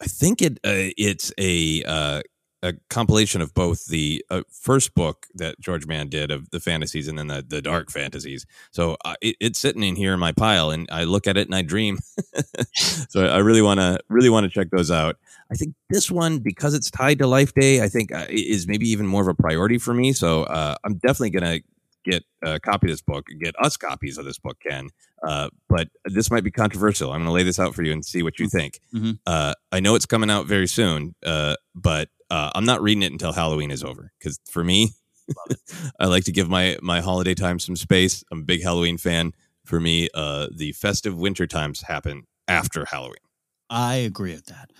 I 0.00 0.06
think 0.06 0.42
it 0.42 0.58
uh, 0.64 0.92
it's 0.96 1.32
a 1.38 1.82
uh, 1.84 2.22
a 2.62 2.74
compilation 2.90 3.40
of 3.40 3.54
both 3.54 3.86
the 3.86 4.24
uh, 4.30 4.42
first 4.50 4.94
book 4.94 5.26
that 5.34 5.60
George 5.60 5.86
Mann 5.86 6.08
did 6.08 6.30
of 6.30 6.50
the 6.50 6.60
fantasies 6.60 7.06
and 7.06 7.18
then 7.18 7.28
the, 7.28 7.44
the 7.46 7.62
dark 7.62 7.90
fantasies. 7.90 8.46
So 8.70 8.96
uh, 9.04 9.14
it, 9.20 9.36
it's 9.40 9.58
sitting 9.58 9.82
in 9.82 9.96
here 9.96 10.14
in 10.14 10.20
my 10.20 10.32
pile, 10.32 10.70
and 10.70 10.88
I 10.90 11.04
look 11.04 11.26
at 11.26 11.36
it 11.36 11.46
and 11.46 11.54
I 11.54 11.62
dream. 11.62 11.98
so 13.08 13.26
I 13.26 13.38
really 13.38 13.62
want 13.62 13.80
to 13.80 13.98
really 14.08 14.30
want 14.30 14.44
to 14.44 14.50
check 14.50 14.70
those 14.70 14.90
out. 14.90 15.16
I 15.50 15.54
think 15.54 15.74
this 15.90 16.10
one 16.10 16.40
because 16.40 16.74
it's 16.74 16.90
tied 16.90 17.18
to 17.18 17.26
Life 17.26 17.54
Day, 17.54 17.82
I 17.82 17.88
think 17.88 18.12
uh, 18.12 18.26
is 18.28 18.66
maybe 18.66 18.88
even 18.88 19.06
more 19.06 19.22
of 19.22 19.28
a 19.28 19.34
priority 19.34 19.78
for 19.78 19.94
me. 19.94 20.12
So 20.12 20.44
uh, 20.44 20.76
I'm 20.84 20.94
definitely 20.94 21.30
gonna 21.30 21.60
get 22.08 22.24
a 22.42 22.60
copy 22.60 22.86
of 22.86 22.92
this 22.92 23.02
book, 23.02 23.26
get 23.40 23.54
us 23.62 23.76
copies 23.76 24.18
of 24.18 24.24
this 24.24 24.38
book, 24.38 24.58
Ken. 24.66 24.90
Uh, 25.26 25.50
but 25.68 25.88
this 26.04 26.30
might 26.30 26.44
be 26.44 26.50
controversial. 26.50 27.10
I'm 27.10 27.18
going 27.18 27.26
to 27.26 27.32
lay 27.32 27.42
this 27.42 27.58
out 27.58 27.74
for 27.74 27.82
you 27.82 27.92
and 27.92 28.04
see 28.04 28.22
what 28.22 28.38
you 28.38 28.46
mm-hmm. 28.46 28.58
think. 28.58 28.80
Mm-hmm. 28.94 29.10
Uh, 29.26 29.54
I 29.72 29.80
know 29.80 29.94
it's 29.94 30.06
coming 30.06 30.30
out 30.30 30.46
very 30.46 30.68
soon, 30.68 31.14
uh, 31.24 31.56
but 31.74 32.08
uh, 32.30 32.50
I'm 32.54 32.64
not 32.64 32.82
reading 32.82 33.02
it 33.02 33.12
until 33.12 33.32
Halloween 33.32 33.70
is 33.70 33.82
over 33.84 34.12
because 34.18 34.38
for 34.48 34.64
me, 34.64 34.90
I 36.00 36.06
like 36.06 36.24
to 36.24 36.32
give 36.32 36.48
my 36.48 36.78
my 36.82 37.00
holiday 37.00 37.34
time 37.34 37.58
some 37.58 37.76
space. 37.76 38.22
I'm 38.30 38.40
a 38.40 38.44
big 38.44 38.62
Halloween 38.62 38.98
fan. 38.98 39.32
For 39.64 39.80
me, 39.80 40.08
uh, 40.14 40.46
the 40.54 40.72
festive 40.72 41.16
winter 41.16 41.46
times 41.48 41.82
happen 41.82 42.24
after 42.46 42.84
Halloween. 42.84 43.16
I 43.68 43.96
agree 43.96 44.32
with 44.32 44.46
that. 44.46 44.70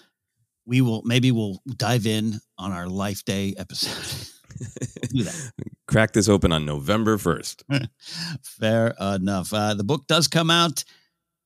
We 0.64 0.80
will 0.80 1.02
maybe 1.04 1.32
we'll 1.32 1.60
dive 1.76 2.06
in 2.06 2.38
on 2.58 2.72
our 2.72 2.88
Life 2.88 3.24
Day 3.24 3.54
episode. 3.58 4.28
do 5.08 5.22
that. 5.22 5.52
Crack 5.88 6.12
this 6.12 6.28
open 6.28 6.52
on 6.52 6.64
November 6.64 7.16
1st. 7.16 7.88
Fair 8.42 8.94
enough. 9.00 9.52
Uh, 9.52 9.74
the 9.74 9.84
book 9.84 10.06
does 10.06 10.28
come 10.28 10.50
out 10.50 10.84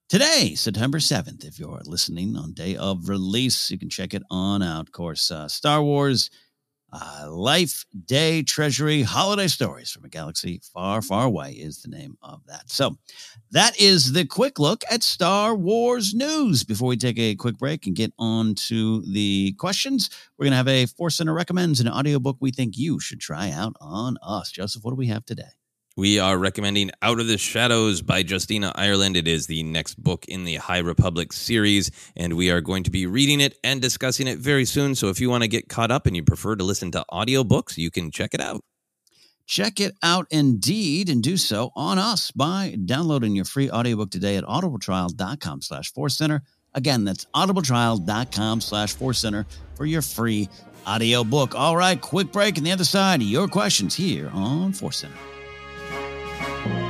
today, 0.09 0.55
September 0.55 0.99
7th. 0.99 1.45
If 1.45 1.59
you're 1.59 1.81
listening 1.85 2.37
on 2.37 2.53
day 2.53 2.77
of 2.77 3.09
release, 3.09 3.71
you 3.71 3.79
can 3.79 3.91
check 3.91 4.15
it 4.15 4.23
on 4.31 4.63
out. 4.63 4.89
Of 4.89 4.93
course, 4.93 5.31
uh, 5.31 5.49
Star 5.49 5.83
Wars 5.83 6.31
uh, 6.93 7.27
Life 7.31 7.85
Day 8.07 8.43
Treasury 8.43 9.03
Holiday 9.03 9.47
Stories 9.47 9.91
from 9.91 10.05
a 10.05 10.09
Galaxy 10.09 10.61
Far, 10.73 11.03
Far 11.03 11.27
Away 11.27 11.53
is 11.53 11.83
the 11.83 11.89
name 11.89 12.17
of 12.23 12.41
that. 12.47 12.71
So 12.71 12.97
that 13.51 13.81
is 13.81 14.13
the 14.13 14.25
quick 14.25 14.59
look 14.59 14.83
at 14.91 15.03
Star 15.03 15.55
Wars 15.55 16.15
news. 16.15 16.65
Before 16.65 16.89
we 16.89 16.97
take 16.97 17.19
a 17.19 17.35
quick 17.35 17.59
break 17.59 17.87
and 17.87 17.95
get 17.95 18.13
on 18.19 18.55
to 18.67 19.03
the 19.03 19.53
questions, 19.59 20.11
we're 20.37 20.45
going 20.45 20.53
to 20.53 20.57
have 20.57 20.69
a 20.69 20.87
Force 20.87 21.17
Center 21.17 21.35
recommends 21.35 21.81
an 21.81 21.89
audiobook 21.89 22.37
we 22.41 22.51
think 22.51 22.77
you 22.77 22.99
should 23.01 23.21
try 23.21 23.51
out 23.51 23.75
on 23.81 24.17
us. 24.23 24.51
Joseph, 24.51 24.83
what 24.85 24.93
do 24.93 24.97
we 24.97 25.07
have 25.07 25.25
today? 25.25 25.60
We 26.01 26.19
are 26.19 26.39
recommending 26.39 26.93
Out 27.03 27.21
of 27.21 27.27
the 27.27 27.37
Shadows 27.37 28.01
by 28.01 28.21
Justina 28.21 28.73
Ireland. 28.75 29.19
It 29.19 29.29
is 29.29 29.47
the 29.47 29.63
next 29.63 30.03
book 30.03 30.25
in 30.29 30.45
the 30.45 30.55
High 30.55 30.79
Republic 30.79 31.31
series, 31.31 31.91
and 32.17 32.39
we 32.39 32.51
are 32.51 32.63
going 32.63 32.85
to 32.85 32.91
be 32.91 33.05
reading 33.05 33.39
it 33.39 33.59
and 33.63 33.83
discussing 33.83 34.27
it 34.27 34.39
very 34.39 34.65
soon. 34.65 34.95
So 34.95 35.09
if 35.09 35.21
you 35.21 35.29
want 35.29 35.43
to 35.43 35.49
get 35.49 35.69
caught 35.69 35.91
up 35.91 36.07
and 36.07 36.17
you 36.17 36.23
prefer 36.23 36.57
to 36.57 36.65
listen 36.65 36.91
to 36.93 37.05
audiobooks, 37.13 37.77
you 37.77 37.91
can 37.91 38.11
check 38.11 38.33
it 38.33 38.41
out. 38.41 38.63
Check 39.45 39.79
it 39.79 39.95
out 40.03 40.27
indeed 40.31 41.11
and 41.11 41.23
do 41.23 41.37
so 41.37 41.71
on 41.77 41.99
us 41.99 42.31
by 42.31 42.79
downloading 42.87 43.37
your 43.37 43.45
free 43.45 43.71
audiobook 43.71 44.11
today 44.11 44.39
at 44.39 44.45
audibletrial.com 44.45 45.61
slash 45.61 45.93
force 45.93 46.17
center. 46.17 46.43
Again, 46.73 47.05
that's 47.05 47.27
audibletrial.com 47.35 48.63
slash 48.63 48.95
force 48.95 49.19
center 49.19 49.45
for 49.75 49.85
your 49.85 50.01
free 50.01 50.49
audiobook. 50.87 51.55
All 51.55 51.77
right, 51.77 52.01
quick 52.01 52.33
break 52.33 52.57
on 52.57 52.65
the 52.65 52.73
other 52.73 52.85
side. 52.85 53.23
Your 53.23 53.49
questions 53.49 53.95
here 53.95 54.31
on 54.33 54.73
Force 54.73 54.97
Center 54.97 55.19
thank 56.41 56.67
you 56.67 56.90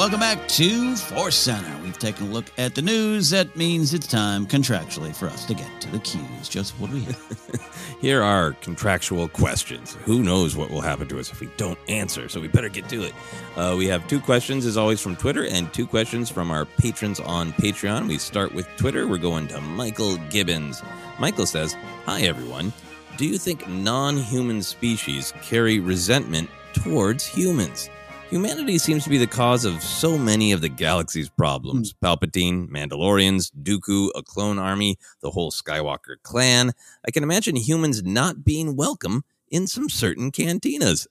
Welcome 0.00 0.20
back 0.20 0.48
to 0.48 0.96
Force 0.96 1.36
Center. 1.36 1.78
We've 1.82 1.98
taken 1.98 2.28
a 2.28 2.30
look 2.30 2.46
at 2.56 2.74
the 2.74 2.80
news. 2.80 3.28
That 3.28 3.54
means 3.54 3.92
it's 3.92 4.06
time 4.06 4.46
contractually 4.46 5.14
for 5.14 5.26
us 5.26 5.44
to 5.44 5.52
get 5.52 5.68
to 5.82 5.90
the 5.90 5.98
cues. 5.98 6.48
Joseph, 6.48 6.80
what 6.80 6.88
do 6.88 6.96
we 6.96 7.02
have? 7.02 7.98
Here 8.00 8.22
are 8.22 8.52
contractual 8.62 9.28
questions. 9.28 9.98
Who 10.06 10.22
knows 10.22 10.56
what 10.56 10.70
will 10.70 10.80
happen 10.80 11.06
to 11.08 11.20
us 11.20 11.30
if 11.30 11.40
we 11.40 11.50
don't 11.58 11.78
answer? 11.86 12.30
So 12.30 12.40
we 12.40 12.48
better 12.48 12.70
get 12.70 12.88
to 12.88 13.02
it. 13.02 13.12
Uh, 13.56 13.74
we 13.76 13.88
have 13.88 14.08
two 14.08 14.20
questions, 14.20 14.64
as 14.64 14.78
always, 14.78 15.02
from 15.02 15.16
Twitter 15.16 15.44
and 15.44 15.70
two 15.74 15.86
questions 15.86 16.30
from 16.30 16.50
our 16.50 16.64
patrons 16.64 17.20
on 17.20 17.52
Patreon. 17.52 18.08
We 18.08 18.16
start 18.16 18.54
with 18.54 18.66
Twitter. 18.78 19.06
We're 19.06 19.18
going 19.18 19.48
to 19.48 19.60
Michael 19.60 20.16
Gibbons. 20.30 20.82
Michael 21.18 21.44
says, 21.44 21.76
Hi, 22.06 22.22
everyone. 22.22 22.72
Do 23.18 23.26
you 23.26 23.36
think 23.36 23.68
non 23.68 24.16
human 24.16 24.62
species 24.62 25.34
carry 25.42 25.78
resentment 25.78 26.48
towards 26.72 27.26
humans? 27.26 27.90
Humanity 28.30 28.78
seems 28.78 29.02
to 29.02 29.10
be 29.10 29.18
the 29.18 29.26
cause 29.26 29.64
of 29.64 29.82
so 29.82 30.16
many 30.16 30.52
of 30.52 30.60
the 30.60 30.68
galaxy's 30.68 31.28
problems. 31.28 31.92
Palpatine, 31.92 32.68
Mandalorians, 32.68 33.50
Dooku, 33.60 34.10
a 34.14 34.22
clone 34.22 34.56
army, 34.56 34.98
the 35.20 35.30
whole 35.30 35.50
Skywalker 35.50 36.14
clan. 36.22 36.70
I 37.04 37.10
can 37.10 37.24
imagine 37.24 37.56
humans 37.56 38.04
not 38.04 38.44
being 38.44 38.76
welcome 38.76 39.24
in 39.50 39.66
some 39.66 39.88
certain 39.88 40.30
cantinas. 40.30 41.08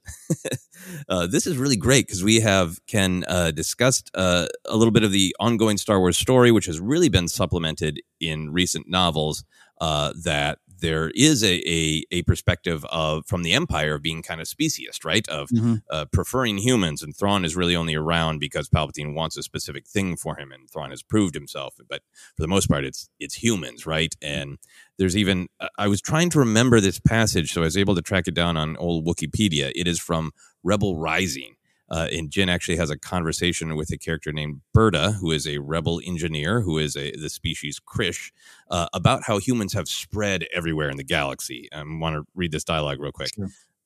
uh, 1.10 1.28
this 1.28 1.46
is 1.46 1.58
really 1.58 1.76
great 1.76 2.08
because 2.08 2.24
we 2.24 2.40
have 2.40 2.80
Ken 2.88 3.26
uh, 3.28 3.52
discussed 3.52 4.10
uh, 4.14 4.48
a 4.64 4.78
little 4.78 4.94
bit 4.94 5.04
of 5.04 5.12
the 5.12 5.36
ongoing 5.42 5.78
Star 5.78 6.00
Wars 6.00 6.18
story, 6.18 6.54
which 6.54 6.68
has 6.68 6.80
really 6.80 7.10
been 7.10 7.28
supplemented 7.28 8.00
in 8.22 8.54
recent 8.54 8.88
novels. 8.88 9.44
Uh, 9.82 10.14
that 10.24 10.60
there 10.80 11.12
is 11.16 11.44
a, 11.44 11.62
a 11.70 12.04
a 12.12 12.22
perspective 12.24 12.86
of 12.90 13.26
from 13.28 13.44
the 13.44 13.54
Empire 13.54 13.96
of 13.96 14.02
being 14.02 14.22
kind 14.22 14.42
of 14.42 14.48
speciest, 14.48 15.06
right? 15.06 15.28
Of 15.30 15.50
Mhm. 15.50 15.82
uh, 15.90 16.06
preferring 16.12 16.58
humans, 16.60 17.04
and 17.04 17.16
Thrawn 17.16 17.46
is 17.46 17.56
really 17.56 17.76
only 17.76 17.96
around 17.96 18.40
because 18.40 18.70
Palpatine 18.70 19.14
wants 19.14 19.38
a 19.38 19.44
specific 19.44 19.88
thing 19.88 20.16
for 20.18 20.36
him, 20.38 20.52
and 20.52 20.70
Thrawn 20.70 20.90
has 20.92 21.04
proved 21.04 21.36
himself. 21.36 21.76
But 21.90 22.02
for 22.36 22.42
the 22.42 22.48
most 22.48 22.68
part, 22.70 22.86
it's 22.86 23.10
it's 23.20 23.36
humans, 23.36 23.86
right? 23.86 24.16
And 24.22 24.58
there's 24.98 25.16
even 25.18 25.48
uh, 25.60 25.70
I 25.78 25.88
was 25.88 26.02
trying 26.02 26.30
to 26.32 26.40
remember 26.40 26.80
this 26.82 27.00
passage, 27.00 27.54
so 27.54 27.62
I 27.62 27.66
was 27.66 27.78
able 27.78 27.96
to 27.96 28.02
track 28.02 28.28
it 28.28 28.34
down 28.34 28.58
on 28.58 28.76
old 28.78 29.06
Wookieepedia. 29.06 29.72
It 29.76 29.88
is 29.88 30.00
from 30.00 30.32
Rebel 30.64 30.98
Rising. 30.98 31.56
Uh, 31.92 32.08
and 32.12 32.30
Jyn 32.30 32.50
actually 32.50 32.78
has 32.78 32.90
a 32.90 32.98
conversation 32.98 33.76
with 33.76 33.92
a 33.92 33.98
character 33.98 34.32
named 34.32 34.62
Berta, 34.74 35.14
who 35.20 35.32
is 35.32 35.48
a 35.48 35.58
rebel 35.60 36.02
engineer, 36.06 36.62
who 36.62 36.78
is 36.78 36.96
a 36.96 37.12
the 37.12 37.30
species 37.30 37.80
Krish, 37.80 38.32
uh, 38.70 38.88
about 38.94 39.24
how 39.24 39.40
humans 39.40 39.74
have 39.74 39.88
spread 39.88 40.46
everywhere 40.54 40.90
in 40.90 40.98
the 40.98 41.04
galaxy. 41.04 41.68
I 41.74 41.84
want 41.84 42.16
to 42.16 42.24
read 42.36 42.52
this 42.52 42.64
dialogue 42.64 43.00
real 43.00 43.12
quick. 43.12 43.30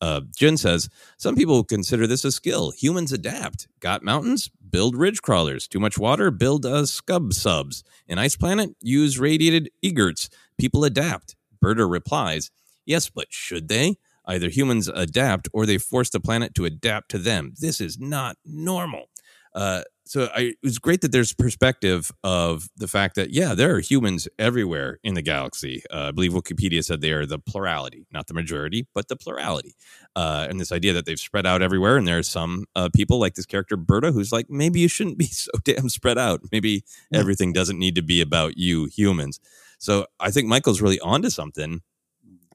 Uh, 0.02 0.20
Jyn 0.38 0.60
says, 0.60 0.90
Some 1.18 1.36
people 1.36 1.64
consider 1.64 2.08
this 2.08 2.26
a 2.26 2.32
skill. 2.32 2.72
Humans 2.72 3.14
adapt. 3.14 3.68
Got 3.80 4.04
mountains? 4.04 4.52
Build 4.70 4.98
ridge 4.98 5.22
crawlers. 5.22 5.66
Too 5.66 5.80
much 5.80 5.98
water? 5.98 6.30
Build 6.30 6.66
uh, 6.66 6.84
scub 6.84 7.34
subs. 7.34 7.86
An 8.10 8.20
ice 8.20 8.36
planet? 8.36 8.72
Use 8.82 9.18
radiated 9.18 9.70
egerts. 9.82 10.30
People 10.58 10.84
adapt. 10.84 11.38
Berta 11.62 11.86
replies, 11.86 12.52
Yes, 12.86 13.10
but 13.10 13.28
should 13.30 13.70
they? 13.70 13.96
Either 14.26 14.50
humans 14.50 14.88
adapt 14.88 15.48
or 15.54 15.66
they 15.66 15.78
force 15.78 16.10
the 16.10 16.20
planet 16.20 16.56
to 16.56 16.66
adapt 16.66 17.10
to 17.10 17.18
them. 17.18 17.54
This 17.60 17.82
is 17.82 18.00
not 18.00 18.38
normal. 18.46 19.10
Uh, 19.54 19.84
so 20.06 20.30
I, 20.36 20.42
it 20.42 20.58
was 20.64 20.80
great 20.80 21.02
that 21.02 21.12
there's 21.12 21.34
perspective 21.34 22.12
of 22.24 22.70
the 22.76 22.88
fact 22.88 23.16
that 23.16 23.32
yeah, 23.32 23.54
there 23.54 23.74
are 23.76 23.80
humans 23.80 24.28
everywhere 24.38 25.00
in 25.04 25.14
the 25.14 25.22
galaxy. 25.22 25.82
Uh, 25.92 26.08
I 26.08 26.12
believe 26.12 26.34
Wookieepedia 26.34 26.84
said 26.84 27.02
they 27.02 27.12
are 27.12 27.26
the 27.26 27.40
plurality, 27.40 28.06
not 28.12 28.28
the 28.28 28.34
majority, 28.34 28.88
but 28.94 29.08
the 29.08 29.16
plurality. 29.16 29.76
Uh, 30.16 30.48
and 30.50 30.60
this 30.60 30.72
idea 30.72 30.92
that 30.94 31.06
they've 31.06 31.20
spread 31.20 31.46
out 31.46 31.62
everywhere, 31.62 31.98
and 31.98 32.08
there 32.08 32.18
are 32.18 32.24
some 32.24 32.66
uh, 32.76 32.90
people 32.94 33.20
like 33.20 33.36
this 33.36 33.46
character 33.46 33.78
Berta, 33.78 34.12
who's 34.12 34.32
like, 34.32 34.50
maybe 34.50 34.80
you 34.80 34.88
shouldn't 34.88 35.18
be 35.18 35.26
so 35.32 35.52
damn 35.64 35.90
spread 35.90 36.18
out. 36.18 36.42
Maybe 36.52 36.84
everything 37.14 37.54
doesn't 37.54 37.80
need 37.80 37.96
to 37.96 38.04
be 38.04 38.20
about 38.20 38.58
you 38.58 38.86
humans. 38.86 39.40
So 39.80 40.08
I 40.20 40.32
think 40.32 40.48
Michael's 40.48 40.82
really 40.82 41.00
onto 41.00 41.30
something 41.30 41.82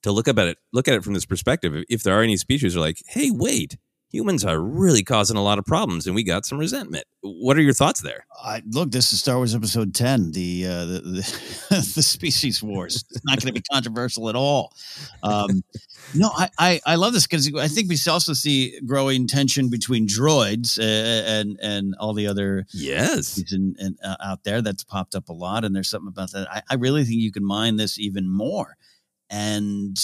to 0.02 0.12
look 0.12 0.28
at 0.28 0.38
it 0.38 0.58
look 0.72 0.88
at 0.88 0.94
it 0.94 1.04
from 1.04 1.14
this 1.14 1.26
perspective 1.26 1.72
if 1.88 2.02
there 2.02 2.18
are 2.18 2.22
any 2.22 2.36
species 2.36 2.76
are 2.76 2.80
like 2.80 2.98
hey 3.08 3.30
wait 3.30 3.76
humans 4.10 4.44
are 4.44 4.60
really 4.60 5.04
causing 5.04 5.36
a 5.36 5.42
lot 5.42 5.58
of 5.58 5.64
problems 5.64 6.06
and 6.06 6.14
we 6.14 6.22
got 6.22 6.46
some 6.46 6.58
resentment 6.58 7.04
what 7.20 7.56
are 7.56 7.62
your 7.62 7.72
thoughts 7.72 8.00
there 8.02 8.24
I, 8.42 8.62
look, 8.70 8.92
this 8.92 9.12
is 9.12 9.20
Star 9.20 9.36
Wars 9.36 9.54
Episode 9.54 9.94
Ten, 9.94 10.30
the 10.30 10.66
uh, 10.66 10.84
the, 10.84 11.00
the, 11.00 11.68
the 11.94 12.02
species 12.02 12.62
wars. 12.62 13.04
It's 13.10 13.24
not 13.24 13.40
going 13.40 13.52
to 13.52 13.60
be 13.60 13.64
controversial 13.72 14.28
at 14.28 14.36
all. 14.36 14.72
Um, 15.22 15.62
no, 16.14 16.30
I, 16.34 16.48
I, 16.58 16.80
I 16.86 16.94
love 16.94 17.12
this 17.12 17.26
because 17.26 17.52
I 17.54 17.68
think 17.68 17.88
we 17.88 17.96
also 18.08 18.32
see 18.32 18.78
growing 18.86 19.26
tension 19.26 19.70
between 19.70 20.06
droids 20.06 20.78
uh, 20.78 20.82
and 21.28 21.58
and 21.60 21.94
all 21.98 22.14
the 22.14 22.26
other 22.26 22.66
yes 22.72 23.42
and, 23.52 23.76
and 23.78 23.98
uh, 24.04 24.16
out 24.22 24.44
there 24.44 24.62
that's 24.62 24.84
popped 24.84 25.14
up 25.14 25.28
a 25.28 25.32
lot. 25.32 25.64
And 25.64 25.74
there's 25.74 25.90
something 25.90 26.08
about 26.08 26.32
that. 26.32 26.48
I, 26.50 26.62
I 26.70 26.74
really 26.74 27.04
think 27.04 27.20
you 27.20 27.32
can 27.32 27.44
mine 27.44 27.76
this 27.76 27.98
even 27.98 28.30
more. 28.30 28.76
And 29.30 29.96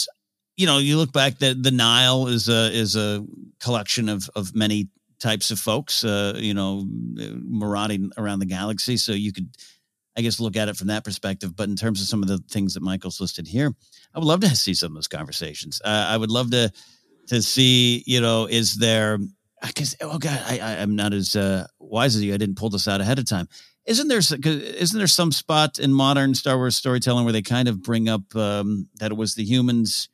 you 0.57 0.67
know, 0.67 0.79
you 0.79 0.97
look 0.97 1.13
back 1.13 1.39
that 1.39 1.63
the 1.63 1.71
Nile 1.71 2.29
is 2.29 2.49
a 2.49 2.71
is 2.73 2.97
a 2.97 3.25
collection 3.61 4.09
of 4.09 4.29
of 4.37 4.55
many 4.55 4.89
types 5.19 5.51
of 5.51 5.59
folks, 5.59 6.05
uh, 6.05 6.35
you 6.37 6.55
know, 6.55 6.85
marauding 6.87 8.11
around 8.17 8.41
the 8.41 8.47
galaxy. 8.47 8.97
So 8.97 9.13
you 9.13 9.33
could, 9.33 9.49
I 10.17 10.21
guess, 10.21 10.39
look 10.39 10.57
at 10.57 10.69
it 10.69 10.77
from 10.77 10.89
that 10.89 11.05
perspective. 11.05 11.57
But 11.57 11.69
in 11.69 11.77
terms 11.77 12.01
of 12.01 12.09
some 12.09 12.23
of 12.23 12.29
the 12.29 12.39
things 12.51 12.75
that 12.75 12.83
Michael's 12.83 13.21
listed 13.21 13.49
here, 13.49 13.73
I 14.15 14.19
would 14.19 14.27
love 14.27 14.41
to 14.41 14.55
see 14.55 14.75
some 14.75 14.93
of 14.93 14.95
those 14.95 15.09
conversations. 15.09 15.81
Uh, 15.85 16.07
I 16.09 16.17
would 16.17 16.31
love 16.31 16.51
to 16.51 16.71
to 17.29 17.43
see, 17.43 18.05
you 18.07 18.21
know, 18.21 18.47
is 18.47 18.77
there? 18.77 19.19
Because 19.63 19.97
oh 20.03 20.19
god, 20.19 20.43
I, 20.47 20.59
I 20.59 20.83
I'm 20.83 20.95
not 20.95 21.15
as 21.15 21.35
uh, 21.35 21.67
wise 21.79 22.17
as 22.17 22.23
you. 22.23 22.35
I 22.35 22.37
didn't 22.37 22.57
pull 22.57 22.71
this 22.71 22.87
out 22.87 23.01
ahead 23.01 23.19
of 23.19 23.27
time. 23.27 23.49
Isn't 23.87 24.09
there? 24.09 24.21
'cause 24.21 24.47
Isn't 24.63 24.99
there 24.99 25.07
some 25.07 25.31
spot 25.33 25.79
in 25.79 25.93
modern 25.93 26.35
Star 26.35 26.57
Wars 26.57 26.77
storytelling 26.77 27.25
where 27.25 27.33
they 27.33 27.43
kind 27.43 27.69
of 27.69 27.83
bring 27.83 28.09
up 28.09 28.35
um, 28.35 28.89
that 28.97 29.11
it 29.13 29.17
was 29.17 29.35
the 29.35 29.45
humans 29.45 30.09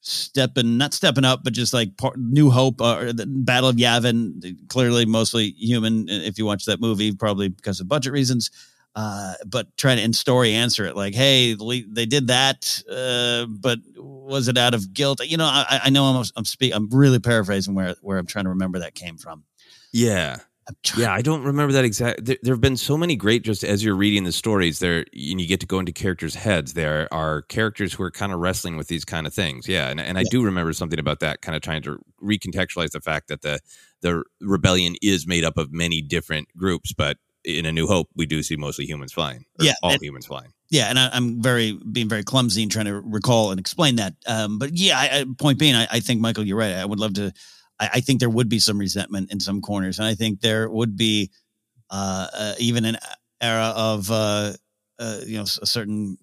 stepping, 0.00 0.78
not 0.78 0.94
stepping 0.94 1.24
up, 1.24 1.44
but 1.44 1.52
just 1.52 1.72
like 1.72 1.96
part, 1.96 2.18
New 2.18 2.50
Hope 2.50 2.80
uh, 2.80 2.96
or 2.96 3.12
the 3.12 3.26
Battle 3.26 3.68
of 3.68 3.76
Yavin, 3.76 4.68
clearly 4.68 5.04
mostly 5.06 5.50
human. 5.52 6.08
uh, 6.10 6.14
If 6.24 6.38
you 6.38 6.44
watch 6.46 6.64
that 6.64 6.80
movie, 6.80 7.12
probably 7.14 7.48
because 7.48 7.80
of 7.80 7.88
budget 7.88 8.12
reasons. 8.12 8.50
Uh, 8.94 9.34
but 9.46 9.74
trying 9.78 9.96
to 9.96 10.02
in 10.02 10.12
story 10.12 10.52
answer 10.52 10.84
it 10.84 10.94
like, 10.96 11.14
hey, 11.14 11.54
they 11.54 12.04
did 12.04 12.26
that, 12.26 12.82
uh, 12.90 13.46
but 13.48 13.78
was 13.96 14.48
it 14.48 14.58
out 14.58 14.74
of 14.74 14.92
guilt? 14.92 15.24
You 15.24 15.38
know, 15.38 15.46
I, 15.46 15.80
I 15.84 15.90
know 15.90 16.04
I'm 16.04 16.24
I'm 16.36 16.44
speak, 16.44 16.74
I'm 16.74 16.90
really 16.90 17.18
paraphrasing 17.18 17.74
where 17.74 17.94
where 18.02 18.18
I'm 18.18 18.26
trying 18.26 18.44
to 18.44 18.50
remember 18.50 18.80
that 18.80 18.94
came 18.94 19.16
from. 19.16 19.44
yeah 19.92 20.40
yeah 20.96 21.12
i 21.12 21.20
don't 21.20 21.42
remember 21.42 21.72
that 21.72 21.84
exact 21.84 22.24
there, 22.24 22.36
there 22.42 22.54
have 22.54 22.60
been 22.60 22.76
so 22.76 22.96
many 22.96 23.16
great 23.16 23.42
just 23.42 23.64
as 23.64 23.84
you're 23.84 23.96
reading 23.96 24.24
the 24.24 24.32
stories 24.32 24.78
there 24.78 24.98
and 25.00 25.40
you 25.40 25.46
get 25.46 25.58
to 25.60 25.66
go 25.66 25.78
into 25.78 25.92
characters 25.92 26.34
heads 26.34 26.74
there 26.74 27.08
are 27.12 27.42
characters 27.42 27.92
who 27.92 28.02
are 28.02 28.10
kind 28.10 28.32
of 28.32 28.38
wrestling 28.38 28.76
with 28.76 28.86
these 28.88 29.04
kind 29.04 29.26
of 29.26 29.34
things 29.34 29.66
yeah 29.68 29.88
and, 29.88 30.00
and 30.00 30.18
i 30.18 30.24
do 30.30 30.42
remember 30.44 30.72
something 30.72 30.98
about 31.00 31.20
that 31.20 31.42
kind 31.42 31.56
of 31.56 31.62
trying 31.62 31.82
to 31.82 31.98
recontextualize 32.22 32.90
the 32.92 33.00
fact 33.00 33.28
that 33.28 33.42
the 33.42 33.58
the 34.02 34.22
rebellion 34.40 34.94
is 35.02 35.26
made 35.26 35.44
up 35.44 35.56
of 35.58 35.72
many 35.72 36.00
different 36.00 36.48
groups 36.56 36.92
but 36.92 37.16
in 37.44 37.66
a 37.66 37.72
new 37.72 37.88
hope 37.88 38.08
we 38.14 38.24
do 38.24 38.40
see 38.42 38.54
mostly 38.54 38.86
humans 38.86 39.12
flying 39.12 39.44
Yeah, 39.58 39.72
all 39.82 39.90
and- 39.92 40.00
humans 40.02 40.26
flying 40.26 40.52
Yeah, 40.70 40.86
and 40.88 40.96
I, 40.98 41.10
I'm 41.12 41.42
very 41.42 41.72
being 41.90 42.08
very 42.08 42.22
clumsy 42.22 42.62
and 42.62 42.70
trying 42.70 42.86
to 42.86 43.00
recall 43.00 43.50
and 43.50 43.58
explain 43.60 43.96
that. 43.96 44.14
Um, 44.26 44.58
but 44.58 44.70
yeah, 44.72 44.96
I, 44.98 45.04
I, 45.20 45.24
point 45.38 45.58
being, 45.58 45.74
I, 45.74 45.86
I 45.90 46.00
think 46.00 46.20
Michael, 46.22 46.46
you're 46.46 46.56
right. 46.56 46.72
I 46.72 46.84
would 46.84 46.98
love 47.00 47.12
to. 47.14 47.32
I, 47.82 47.90
I 47.94 48.00
think 48.00 48.20
there 48.20 48.30
would 48.30 48.48
be 48.48 48.60
some 48.60 48.78
resentment 48.78 49.32
in 49.32 49.40
some 49.40 49.60
corners, 49.60 49.98
and 49.98 50.06
I 50.06 50.14
think 50.14 50.40
there 50.40 50.70
would 50.70 50.96
be 50.96 51.30
uh, 51.90 52.28
uh, 52.32 52.54
even 52.58 52.84
an 52.84 52.96
era 53.40 53.72
of 53.76 54.10
uh, 54.10 54.52
uh, 54.98 55.20
you 55.26 55.36
know 55.36 55.42
a 55.42 55.66
certain 55.66 56.16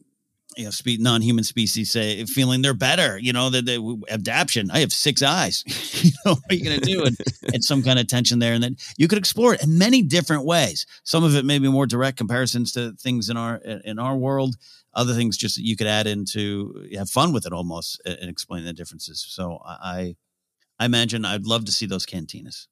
you 0.55 0.63
know 0.63 0.71
spe- 0.71 0.99
non-human 0.99 1.43
species 1.43 1.91
say 1.91 2.23
feeling 2.25 2.61
they're 2.61 2.73
better. 2.73 3.19
You 3.19 3.33
know 3.33 3.49
that 3.49 3.65
they 3.65 3.77
adaptation. 4.09 4.71
I 4.71 4.79
have 4.79 4.93
six 4.93 5.21
eyes. 5.21 5.63
you 6.03 6.11
know 6.25 6.35
what 6.35 6.43
are 6.49 6.55
you 6.55 6.63
going 6.63 6.79
to 6.79 6.85
do? 6.85 7.03
And, 7.03 7.17
and 7.53 7.63
some 7.63 7.83
kind 7.83 7.99
of 7.99 8.07
tension 8.07 8.39
there, 8.39 8.53
and 8.53 8.63
then 8.63 8.77
you 8.97 9.09
could 9.09 9.17
explore 9.17 9.53
it 9.53 9.61
in 9.61 9.77
many 9.77 10.01
different 10.01 10.45
ways. 10.45 10.85
Some 11.03 11.25
of 11.25 11.35
it 11.35 11.43
may 11.43 11.59
be 11.59 11.69
more 11.69 11.85
direct 11.85 12.17
comparisons 12.17 12.71
to 12.73 12.93
things 12.93 13.29
in 13.29 13.35
our 13.35 13.57
in 13.57 13.99
our 13.99 14.15
world. 14.15 14.55
Other 14.93 15.13
things 15.13 15.37
just 15.37 15.55
that 15.57 15.65
you 15.65 15.75
could 15.75 15.87
add 15.87 16.07
into 16.07 16.87
have 16.95 17.09
fun 17.09 17.33
with 17.33 17.45
it 17.45 17.51
almost 17.51 18.01
and 18.05 18.17
and 18.21 18.29
explain 18.29 18.63
the 18.63 18.73
differences. 18.73 19.25
So 19.27 19.59
I 19.65 20.15
I 20.79 20.85
imagine 20.85 21.25
I'd 21.25 21.45
love 21.45 21.65
to 21.65 21.71
see 21.71 21.85
those 21.85 22.05
cantinas. 22.05 22.67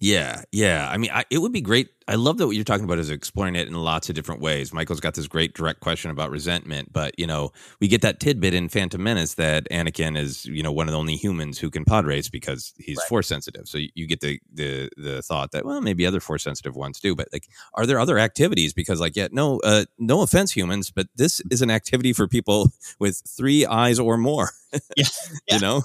Yeah, 0.00 0.42
yeah. 0.52 0.88
I 0.88 0.96
mean, 0.96 1.10
I, 1.12 1.24
it 1.30 1.38
would 1.38 1.52
be 1.52 1.60
great. 1.60 1.88
I 2.08 2.14
love 2.14 2.38
that 2.38 2.46
what 2.46 2.56
you're 2.56 2.64
talking 2.64 2.84
about 2.86 2.98
is 2.98 3.10
exploring 3.10 3.54
it 3.54 3.68
in 3.68 3.74
lots 3.74 4.08
of 4.08 4.14
different 4.14 4.40
ways. 4.40 4.72
Michael's 4.72 4.98
got 4.98 5.14
this 5.14 5.28
great 5.28 5.52
direct 5.52 5.80
question 5.80 6.10
about 6.10 6.30
resentment, 6.30 6.90
but 6.90 7.16
you 7.18 7.26
know, 7.26 7.52
we 7.80 7.86
get 7.88 8.00
that 8.00 8.18
tidbit 8.18 8.54
in 8.54 8.70
Phantom 8.70 9.02
Menace 9.02 9.34
that 9.34 9.68
Anakin 9.70 10.16
is, 10.16 10.46
you 10.46 10.62
know, 10.62 10.72
one 10.72 10.88
of 10.88 10.92
the 10.92 10.98
only 10.98 11.16
humans 11.16 11.58
who 11.58 11.70
can 11.70 11.84
pod 11.84 12.06
race 12.06 12.30
because 12.30 12.72
he's 12.78 13.02
force 13.04 13.28
sensitive. 13.28 13.68
So 13.68 13.78
you- 13.78 14.08
get 14.08 14.20
the 14.20 14.40
the 14.50 14.88
the 14.96 15.20
thought 15.20 15.52
that 15.52 15.66
well, 15.66 15.82
maybe 15.82 16.06
other 16.06 16.18
force 16.20 16.42
sensitive 16.42 16.74
ones 16.74 16.98
do, 16.98 17.14
but 17.14 17.28
like, 17.30 17.46
are 17.74 17.84
there 17.84 18.00
other 18.00 18.18
activities? 18.18 18.72
Because 18.72 19.00
like, 19.00 19.14
yeah, 19.14 19.28
no, 19.30 19.60
uh, 19.64 19.84
no 19.98 20.22
offense, 20.22 20.50
humans, 20.52 20.90
but 20.90 21.08
this 21.14 21.42
is 21.50 21.60
an 21.60 21.70
activity 21.70 22.14
for 22.14 22.26
people 22.26 22.70
with 22.98 23.22
three 23.28 23.66
eyes 23.66 23.98
or 23.98 24.16
more. 24.16 24.48
Yeah, 24.96 25.04
you 25.50 25.60
know, 25.60 25.82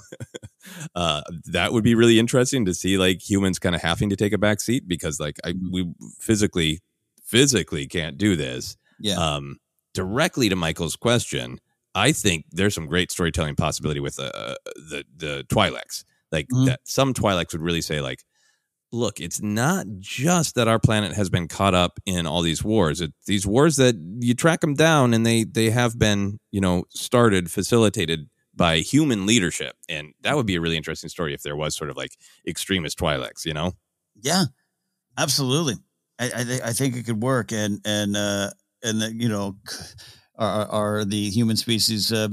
uh, 0.94 1.22
that 1.46 1.72
would 1.72 1.84
be 1.84 1.94
really 1.94 2.18
interesting 2.18 2.64
to 2.64 2.74
see 2.74 2.96
like 2.98 3.28
humans 3.28 3.58
kind 3.58 3.74
of 3.74 3.82
having 3.82 4.10
to 4.10 4.16
take 4.16 4.32
a 4.32 4.38
back 4.38 4.60
seat 4.60 4.88
because 4.88 5.20
like 5.20 5.38
I 5.44 5.54
we 5.70 5.92
physically 6.20 6.80
physically 7.22 7.86
can't 7.86 8.18
do 8.18 8.36
this. 8.36 8.76
Yeah. 9.00 9.14
Um, 9.16 9.58
directly 9.94 10.48
to 10.48 10.56
Michael's 10.56 10.96
question, 10.96 11.58
I 11.94 12.12
think 12.12 12.44
there's 12.50 12.74
some 12.74 12.86
great 12.86 13.10
storytelling 13.10 13.56
possibility 13.56 14.00
with 14.00 14.18
uh, 14.18 14.54
the 14.76 15.04
the 15.16 15.44
Twi'leks. 15.48 16.04
Like 16.32 16.48
Mhm. 16.52 16.66
that, 16.66 16.80
some 16.84 17.14
Twi'leks 17.14 17.52
would 17.52 17.62
really 17.62 17.80
say 17.82 18.00
like, 18.00 18.24
look, 18.92 19.20
it's 19.20 19.40
not 19.40 19.86
just 19.98 20.54
that 20.56 20.68
our 20.68 20.78
planet 20.78 21.12
has 21.14 21.30
been 21.30 21.48
caught 21.48 21.74
up 21.74 21.98
in 22.06 22.26
all 22.26 22.42
these 22.42 22.62
wars. 22.64 23.00
It, 23.00 23.12
these 23.26 23.46
wars 23.46 23.76
that 23.76 23.96
you 24.20 24.34
track 24.34 24.60
them 24.60 24.74
down, 24.74 25.14
and 25.14 25.24
they 25.24 25.44
they 25.44 25.70
have 25.70 25.98
been 25.98 26.38
you 26.50 26.60
know 26.60 26.84
started 26.90 27.50
facilitated 27.50 28.28
by 28.56 28.78
human 28.78 29.26
leadership, 29.26 29.76
and 29.88 30.12
that 30.22 30.36
would 30.36 30.46
be 30.46 30.54
a 30.56 30.60
really 30.60 30.76
interesting 30.76 31.08
story 31.10 31.34
if 31.34 31.42
there 31.42 31.56
was 31.56 31.74
sort 31.76 31.90
of 31.90 31.96
like 31.96 32.16
extremist 32.46 32.98
Twi'leks, 32.98 33.44
you 33.44 33.52
know. 33.54 33.72
Yeah, 34.20 34.44
absolutely. 35.18 35.74
I 36.18 36.26
I, 36.26 36.44
thi- 36.44 36.62
I 36.62 36.72
think 36.72 36.96
it 36.96 37.04
could 37.04 37.22
work, 37.22 37.52
and 37.52 37.80
and 37.84 38.16
uh, 38.16 38.50
and 38.82 39.00
the, 39.00 39.12
you 39.12 39.28
know, 39.28 39.56
are 40.36 40.66
are 40.66 41.04
the 41.04 41.30
human 41.30 41.56
species, 41.56 42.12
uh, 42.12 42.28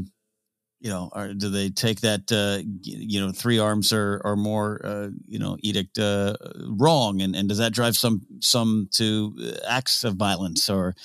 you 0.80 0.90
know, 0.90 1.10
are 1.14 1.34
do 1.34 1.50
they 1.50 1.70
take 1.70 2.02
that 2.02 2.32
uh, 2.32 2.62
you 2.84 3.20
know 3.20 3.32
three 3.32 3.60
arms 3.60 3.94
or 3.94 4.22
or 4.24 4.36
more, 4.36 4.82
uh, 4.86 5.08
you 5.28 5.40
know, 5.40 5.58
edict 5.62 6.00
uh, 6.00 6.36
wrong, 6.78 7.22
and 7.22 7.36
and 7.36 7.50
does 7.50 7.58
that 7.60 7.74
drive 7.74 7.96
some 7.96 8.22
some 8.40 8.88
to 8.94 9.36
uh, 9.42 9.68
acts 9.68 10.04
of 10.04 10.16
violence 10.16 10.70
or 10.70 10.96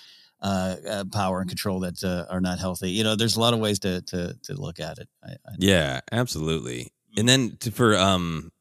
uh, 0.42 0.76
uh, 0.88 1.04
power 1.12 1.40
and 1.40 1.48
control 1.48 1.80
that 1.80 2.02
uh, 2.04 2.26
are 2.30 2.40
not 2.40 2.58
healthy. 2.58 2.90
You 2.90 3.04
know, 3.04 3.16
there's 3.16 3.36
a 3.36 3.40
lot 3.40 3.54
of 3.54 3.60
ways 3.60 3.78
to 3.80 4.02
to 4.02 4.34
to 4.44 4.54
look 4.54 4.80
at 4.80 4.98
it. 4.98 5.08
I, 5.24 5.32
I 5.32 5.52
Yeah, 5.58 6.00
absolutely. 6.12 6.92
And 7.16 7.26
then 7.28 7.56
to, 7.60 7.70
for 7.70 7.96
um 7.96 8.52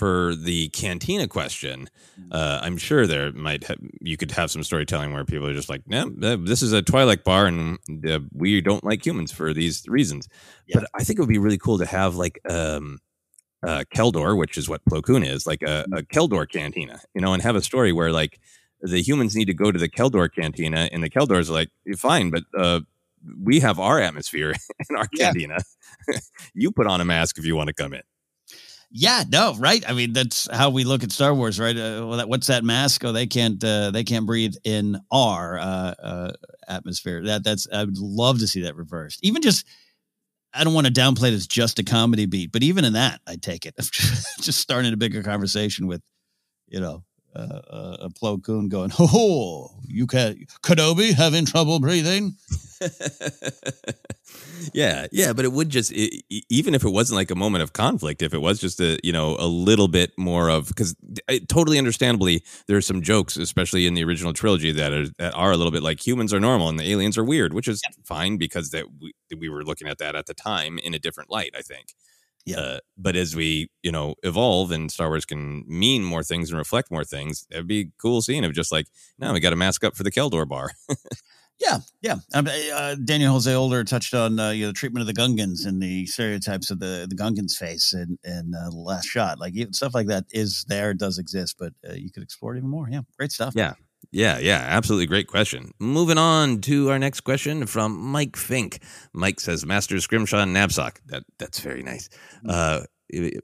for 0.00 0.34
the 0.34 0.68
cantina 0.70 1.28
question, 1.28 1.88
uh, 2.32 2.58
I'm 2.62 2.78
sure 2.78 3.06
there 3.06 3.32
might 3.32 3.64
ha- 3.64 3.74
you 4.00 4.16
could 4.16 4.30
have 4.32 4.50
some 4.50 4.62
storytelling 4.64 5.12
where 5.12 5.24
people 5.26 5.46
are 5.46 5.52
just 5.54 5.68
like, 5.68 5.82
"No, 5.86 6.08
this 6.50 6.62
is 6.62 6.72
a 6.72 6.80
Twi'lek 6.82 7.22
bar, 7.22 7.44
and 7.46 7.78
uh, 8.08 8.20
we 8.32 8.60
don't 8.62 8.82
like 8.82 9.04
humans 9.04 9.30
for 9.30 9.52
these 9.52 9.84
reasons." 9.88 10.26
But 10.72 10.84
I 10.98 11.04
think 11.04 11.18
it 11.18 11.22
would 11.22 11.28
be 11.28 11.38
really 11.46 11.58
cool 11.58 11.78
to 11.78 11.86
have 11.86 12.14
like 12.16 12.40
um, 12.48 12.98
uh, 13.62 13.84
Kel 13.94 14.10
Dor, 14.10 14.36
which 14.36 14.56
is 14.56 14.68
what 14.70 14.80
Plo 14.90 15.02
Koon 15.02 15.22
is, 15.22 15.46
like 15.46 15.62
a, 15.62 15.84
a 15.92 16.02
Kel 16.02 16.28
Dor 16.28 16.46
cantina, 16.46 16.98
you 17.14 17.20
know, 17.20 17.34
and 17.34 17.42
have 17.42 17.56
a 17.56 17.62
story 17.62 17.92
where 17.92 18.10
like 18.10 18.40
the 18.80 19.02
humans 19.02 19.36
need 19.36 19.48
to 19.48 19.54
go 19.54 19.70
to 19.70 19.78
the 19.78 19.88
Kel 19.88 20.08
Dor 20.08 20.28
cantina, 20.30 20.88
and 20.92 21.02
the 21.04 21.10
Kel 21.10 21.26
Dors 21.26 21.50
are 21.50 21.54
like, 21.60 21.70
"Fine, 21.98 22.30
but." 22.30 22.44
uh 22.58 22.80
we 23.44 23.60
have 23.60 23.78
our 23.78 24.00
atmosphere 24.00 24.54
in 24.88 24.96
our 24.96 25.06
Yeah. 25.12 25.26
cantina. 25.26 25.58
you 26.54 26.72
put 26.72 26.86
on 26.86 27.02
a 27.02 27.04
mask 27.04 27.36
if 27.36 27.44
you 27.44 27.54
want 27.54 27.66
to 27.68 27.74
come 27.74 27.92
in. 27.92 28.00
Yeah, 28.92 29.22
no, 29.30 29.54
right. 29.54 29.88
I 29.88 29.92
mean, 29.92 30.12
that's 30.12 30.48
how 30.52 30.70
we 30.70 30.82
look 30.82 31.04
at 31.04 31.12
Star 31.12 31.32
Wars, 31.32 31.60
right? 31.60 31.76
Uh, 31.76 32.24
what's 32.26 32.48
that 32.48 32.64
mask? 32.64 33.04
Oh, 33.04 33.12
they 33.12 33.26
can't, 33.26 33.62
uh, 33.62 33.92
they 33.92 34.02
can't 34.02 34.26
breathe 34.26 34.54
in 34.64 34.98
our 35.12 35.58
uh, 35.60 35.94
uh, 36.02 36.32
atmosphere. 36.66 37.22
That 37.24 37.44
that's. 37.44 37.68
I 37.72 37.84
would 37.84 37.98
love 37.98 38.40
to 38.40 38.48
see 38.48 38.62
that 38.62 38.74
reversed. 38.74 39.20
Even 39.22 39.42
just, 39.42 39.64
I 40.54 40.64
don't 40.64 40.74
want 40.74 40.86
to 40.88 40.92
downplay 40.92 41.32
as 41.32 41.46
just 41.46 41.78
a 41.78 41.84
comedy 41.84 42.26
beat, 42.26 42.52
but 42.52 42.62
even 42.62 42.84
in 42.84 42.94
that, 42.94 43.20
I 43.26 43.36
take 43.36 43.66
it. 43.66 43.74
just 43.78 44.60
starting 44.60 44.92
a 44.92 44.96
bigger 44.96 45.22
conversation 45.22 45.86
with, 45.86 46.02
you 46.68 46.80
know, 46.80 47.04
uh, 47.34 47.60
uh, 47.70 47.96
a 48.00 48.10
Plo 48.10 48.42
Koon 48.42 48.68
going, 48.68 48.90
"Oh, 48.98 49.70
you 49.86 50.06
can 50.06 50.46
Kenobi 50.62 51.12
having 51.12 51.44
trouble 51.46 51.80
breathing." 51.80 52.36
yeah, 54.72 55.06
yeah, 55.12 55.32
but 55.32 55.44
it 55.44 55.52
would 55.52 55.68
just 55.68 55.92
e- 55.92 56.22
even 56.48 56.74
if 56.74 56.84
it 56.84 56.90
wasn't 56.90 57.16
like 57.16 57.30
a 57.30 57.34
moment 57.34 57.62
of 57.62 57.72
conflict, 57.72 58.22
if 58.22 58.34
it 58.34 58.40
was 58.40 58.58
just 58.58 58.80
a 58.80 58.98
you 59.02 59.12
know 59.12 59.36
a 59.38 59.46
little 59.46 59.88
bit 59.88 60.12
more 60.18 60.50
of 60.50 60.68
because 60.68 60.94
totally 61.48 61.78
understandably 61.78 62.42
there 62.66 62.76
are 62.76 62.82
some 62.82 63.02
jokes, 63.02 63.36
especially 63.36 63.86
in 63.86 63.94
the 63.94 64.04
original 64.04 64.32
trilogy, 64.32 64.72
that 64.72 64.92
are 64.92 65.08
that 65.18 65.34
are 65.34 65.52
a 65.52 65.56
little 65.56 65.72
bit 65.72 65.82
like 65.82 66.04
humans 66.04 66.32
are 66.32 66.40
normal 66.40 66.68
and 66.68 66.78
the 66.78 66.90
aliens 66.90 67.16
are 67.18 67.24
weird, 67.24 67.52
which 67.52 67.68
is 67.68 67.82
fine 68.04 68.36
because 68.36 68.70
that 68.70 68.86
we, 69.00 69.12
we 69.38 69.48
were 69.48 69.64
looking 69.64 69.88
at 69.88 69.98
that 69.98 70.16
at 70.16 70.26
the 70.26 70.34
time 70.34 70.78
in 70.78 70.94
a 70.94 70.98
different 70.98 71.30
light, 71.30 71.50
I 71.56 71.62
think. 71.62 71.94
Yeah. 72.46 72.58
Uh, 72.58 72.78
but 72.96 73.16
as 73.16 73.36
we, 73.36 73.68
you 73.82 73.92
know, 73.92 74.14
evolve 74.22 74.70
and 74.70 74.90
Star 74.90 75.08
Wars 75.08 75.24
can 75.24 75.64
mean 75.68 76.02
more 76.02 76.22
things 76.22 76.50
and 76.50 76.58
reflect 76.58 76.90
more 76.90 77.04
things, 77.04 77.46
it'd 77.50 77.66
be 77.66 77.90
cool 77.98 78.22
seeing 78.22 78.44
of 78.44 78.52
just 78.52 78.72
like, 78.72 78.86
now 79.18 79.32
we 79.32 79.40
got 79.40 79.50
to 79.50 79.56
mask 79.56 79.84
up 79.84 79.96
for 79.96 80.02
the 80.02 80.10
Kel 80.10 80.30
Dor 80.30 80.46
bar. 80.46 80.70
Yeah, 81.60 81.78
yeah. 82.00 82.16
Um, 82.32 82.48
uh, 82.48 82.94
Daniel 83.04 83.34
Jose 83.34 83.52
Older 83.54 83.84
touched 83.84 84.14
on 84.14 84.40
uh, 84.40 84.50
you 84.50 84.62
know, 84.62 84.68
the 84.68 84.72
treatment 84.72 85.06
of 85.06 85.14
the 85.14 85.20
Gungans 85.20 85.66
and 85.66 85.80
the 85.80 86.06
stereotypes 86.06 86.70
of 86.70 86.80
the 86.80 87.06
the 87.08 87.14
Gungans 87.14 87.54
face 87.54 87.92
and 87.92 88.18
and 88.24 88.54
uh, 88.54 88.70
the 88.70 88.76
last 88.76 89.06
shot, 89.06 89.38
like 89.38 89.54
stuff 89.72 89.94
like 89.94 90.06
that 90.06 90.24
is 90.30 90.64
there, 90.68 90.94
does 90.94 91.18
exist, 91.18 91.56
but 91.58 91.74
uh, 91.88 91.92
you 91.92 92.10
could 92.10 92.22
explore 92.22 92.54
it 92.54 92.58
even 92.58 92.70
more. 92.70 92.88
Yeah, 92.90 93.02
great 93.18 93.30
stuff. 93.30 93.52
Yeah. 93.54 93.74
Yeah, 94.12 94.38
yeah, 94.38 94.64
absolutely 94.66 95.06
great 95.06 95.28
question. 95.28 95.70
Moving 95.78 96.18
on 96.18 96.60
to 96.62 96.90
our 96.90 96.98
next 96.98 97.20
question 97.20 97.66
from 97.66 97.96
Mike 97.96 98.36
Fink. 98.36 98.82
Mike 99.12 99.38
says 99.40 99.64
Master 99.64 100.00
Scrimshaw 100.00 100.40
and 100.40 100.54
Napzok. 100.54 100.96
That 101.06 101.22
that's 101.38 101.60
very 101.60 101.82
nice. 101.82 102.08
Uh 102.48 102.82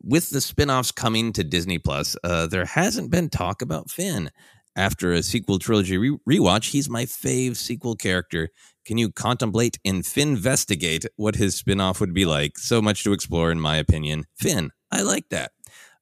with 0.03 0.31
the 0.31 0.41
spin-offs 0.41 0.93
coming 0.93 1.33
to 1.33 1.43
Disney 1.43 1.79
Plus, 1.79 2.17
uh, 2.23 2.47
there 2.47 2.65
hasn't 2.65 3.11
been 3.11 3.29
talk 3.29 3.63
about 3.63 3.91
Finn. 3.91 4.31
After 4.77 5.13
a 5.13 5.23
sequel 5.23 5.59
trilogy 5.59 5.97
re- 5.97 6.19
rewatch, 6.29 6.71
he's 6.71 6.91
my 6.91 7.05
fave 7.05 7.57
sequel 7.57 7.97
character. 7.97 8.51
Can 8.85 8.99
you 8.99 9.11
contemplate 9.11 9.79
and 9.85 10.05
Finnvestigate 10.05 11.07
what 11.17 11.35
his 11.35 11.57
spin-off 11.57 11.99
would 11.99 12.13
be 12.13 12.27
like? 12.27 12.59
So 12.59 12.83
much 12.83 13.03
to 13.05 13.13
explore, 13.13 13.51
in 13.51 13.59
my 13.59 13.77
opinion. 13.77 14.27
Finn, 14.37 14.71
I 14.93 15.03
like 15.03 15.31
that. 15.31 15.53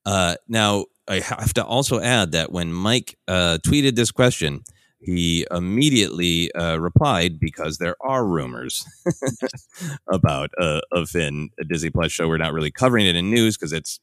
Uh, 0.05 0.35
now, 0.49 0.87
I 1.09 1.21
have 1.21 1.55
to 1.55 1.65
also 1.65 2.01
add 2.01 2.33
that 2.33 2.53
when 2.53 2.73
Mike 2.73 3.17
uh, 3.29 3.59
tweeted 3.67 3.95
this 3.95 4.11
question, 4.11 4.63
he 5.01 5.47
immediately 5.51 6.51
uh, 6.55 6.79
replied 6.79 7.39
because 7.39 7.77
there 7.77 7.97
are 8.01 8.25
rumors 8.25 8.87
about 10.09 10.51
uh, 10.59 10.81
a 10.93 11.05
Finn 11.05 11.51
a 11.61 11.65
Disney 11.65 11.91
Plus 11.91 12.11
show. 12.11 12.27
We're 12.27 12.39
not 12.39 12.55
really 12.55 12.71
covering 12.71 13.07
it 13.07 13.15
in 13.15 13.31
news 13.31 13.57
because 13.57 13.73
it's 13.73 14.01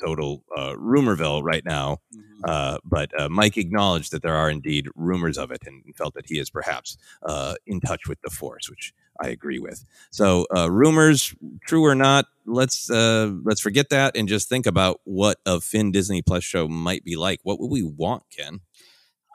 total 0.00 0.44
uh, 0.56 0.74
rumorville 0.74 1.42
right 1.42 1.64
now. 1.64 1.98
Uh, 2.44 2.78
but 2.84 3.10
uh, 3.18 3.28
Mike 3.28 3.56
acknowledged 3.56 4.12
that 4.12 4.22
there 4.22 4.34
are 4.34 4.50
indeed 4.50 4.86
rumors 4.94 5.38
of 5.38 5.50
it 5.50 5.62
and 5.66 5.82
felt 5.96 6.14
that 6.14 6.26
he 6.26 6.38
is 6.38 6.50
perhaps 6.50 6.96
uh, 7.22 7.54
in 7.66 7.80
touch 7.80 8.06
with 8.08 8.20
the 8.22 8.30
Force, 8.30 8.68
which 8.70 8.92
I 9.20 9.28
agree 9.28 9.58
with. 9.58 9.84
So, 10.10 10.46
uh, 10.54 10.70
rumors, 10.70 11.34
true 11.66 11.84
or 11.84 11.94
not, 11.94 12.26
let's 12.44 12.90
uh, 12.90 13.32
let's 13.44 13.60
forget 13.60 13.88
that 13.88 14.16
and 14.16 14.28
just 14.28 14.48
think 14.48 14.66
about 14.66 15.00
what 15.04 15.38
a 15.46 15.60
Finn 15.60 15.90
Disney 15.90 16.22
Plus 16.22 16.44
show 16.44 16.68
might 16.68 17.04
be 17.04 17.16
like. 17.16 17.40
What 17.42 17.58
would 17.58 17.70
we 17.70 17.82
want, 17.82 18.24
Ken? 18.36 18.60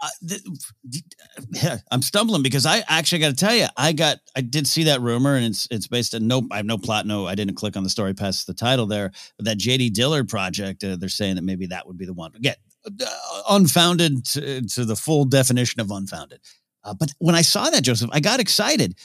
Uh, 0.02 0.08
th- 0.28 0.42
yeah, 1.52 1.78
I'm 1.92 2.02
stumbling 2.02 2.42
because 2.42 2.66
I 2.66 2.84
actually 2.88 3.20
got 3.20 3.30
to 3.30 3.36
tell 3.36 3.54
you, 3.54 3.68
I 3.78 3.94
got, 3.94 4.18
I 4.36 4.42
did 4.42 4.66
see 4.68 4.86
that 4.86 5.02
rumor, 5.02 5.36
and 5.36 5.46
it's 5.46 5.68
it's 5.70 5.88
based 5.88 6.16
on 6.16 6.28
no, 6.28 6.48
I 6.52 6.58
have 6.58 6.66
no 6.66 6.78
plot, 6.78 7.06
no, 7.06 7.28
I 7.28 7.36
didn't 7.36 7.56
click 7.56 7.78
on 7.78 7.84
the 7.84 7.90
story 7.90 8.14
past 8.14 8.48
the 8.48 8.54
title 8.54 8.88
there, 8.88 9.12
but 9.38 9.46
that 9.46 9.60
JD 9.60 9.94
Dillard 9.94 10.28
project, 10.28 10.84
uh, 10.84 10.96
they're 10.96 11.10
saying 11.10 11.36
that 11.36 11.44
maybe 11.44 11.68
that 11.68 11.86
would 11.86 11.98
be 11.98 12.06
the 12.06 12.14
one. 12.14 12.36
Again, 12.36 12.56
uh, 12.86 13.42
unfounded 13.52 14.26
to, 14.26 14.62
to 14.62 14.86
the 14.86 14.96
full 14.96 15.26
definition 15.26 15.80
of 15.82 15.92
unfounded. 15.92 16.40
Uh, 16.84 16.96
but 16.96 17.14
when 17.20 17.36
I 17.36 17.44
saw 17.44 17.70
that, 17.70 17.84
Joseph, 17.84 18.10
I 18.12 18.20
got 18.20 18.40
excited. 18.40 18.96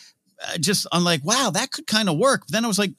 Uh, 0.42 0.56
just 0.58 0.86
I'm 0.92 1.04
like, 1.04 1.24
wow, 1.24 1.50
that 1.52 1.72
could 1.72 1.86
kind 1.86 2.08
of 2.08 2.16
work. 2.16 2.42
But 2.46 2.52
then 2.52 2.64
I 2.64 2.68
was 2.68 2.78
like, 2.78 2.92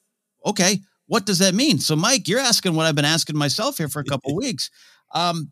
okay, 0.46 0.82
what 1.08 1.26
does 1.26 1.40
that 1.40 1.56
mean? 1.56 1.80
So, 1.80 1.96
Mike, 1.96 2.28
you're 2.28 2.40
asking 2.40 2.76
what 2.76 2.86
I've 2.86 2.96
been 2.96 3.06
asking 3.06 3.38
myself 3.38 3.78
here 3.78 3.90
for 3.90 4.00
a 4.02 4.06
couple 4.06 4.36
weeks. 4.36 4.70
Um, 5.14 5.52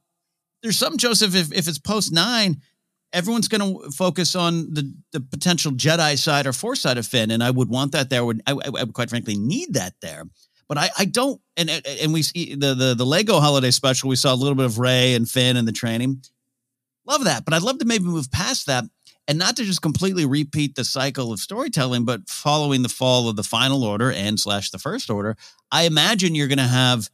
there's 0.65 0.77
some 0.77 0.97
Joseph. 0.97 1.35
If 1.35 1.53
if 1.53 1.67
it's 1.67 1.77
post 1.77 2.11
nine, 2.11 2.59
everyone's 3.13 3.47
going 3.47 3.61
to 3.61 3.91
focus 3.91 4.35
on 4.35 4.73
the 4.73 4.91
the 5.11 5.21
potential 5.21 5.71
Jedi 5.71 6.17
side 6.17 6.47
or 6.47 6.53
Force 6.53 6.81
side 6.81 6.97
of 6.97 7.05
Finn, 7.05 7.29
and 7.29 7.43
I 7.43 7.51
would 7.51 7.69
want 7.69 7.91
that 7.91 8.09
there. 8.09 8.25
Would 8.25 8.41
I, 8.47 8.53
I 8.53 8.83
would 8.83 8.93
quite 8.93 9.11
frankly 9.11 9.37
need 9.37 9.75
that 9.75 9.93
there, 10.01 10.23
but 10.67 10.79
I 10.79 10.89
I 10.97 11.05
don't. 11.05 11.39
And 11.55 11.69
and 11.69 12.13
we 12.13 12.23
see 12.23 12.55
the 12.55 12.73
the 12.73 12.95
the 12.95 13.05
Lego 13.05 13.39
holiday 13.39 13.69
special. 13.69 14.09
We 14.09 14.15
saw 14.15 14.33
a 14.33 14.35
little 14.35 14.55
bit 14.55 14.65
of 14.65 14.79
Rey 14.79 15.13
and 15.13 15.29
Finn 15.29 15.55
and 15.55 15.67
the 15.67 15.71
training. 15.71 16.23
Love 17.05 17.25
that, 17.25 17.45
but 17.45 17.53
I'd 17.53 17.61
love 17.61 17.77
to 17.77 17.85
maybe 17.85 18.05
move 18.05 18.31
past 18.31 18.65
that 18.65 18.85
and 19.27 19.37
not 19.37 19.55
to 19.57 19.63
just 19.63 19.83
completely 19.83 20.25
repeat 20.25 20.73
the 20.73 20.83
cycle 20.83 21.31
of 21.31 21.39
storytelling, 21.39 22.05
but 22.05 22.27
following 22.27 22.81
the 22.81 22.89
fall 22.89 23.29
of 23.29 23.35
the 23.35 23.43
Final 23.43 23.83
Order 23.83 24.11
and 24.11 24.39
slash 24.39 24.71
the 24.71 24.79
First 24.79 25.11
Order. 25.11 25.37
I 25.71 25.83
imagine 25.83 26.33
you're 26.33 26.47
going 26.47 26.57
to 26.57 26.63
have 26.63 27.11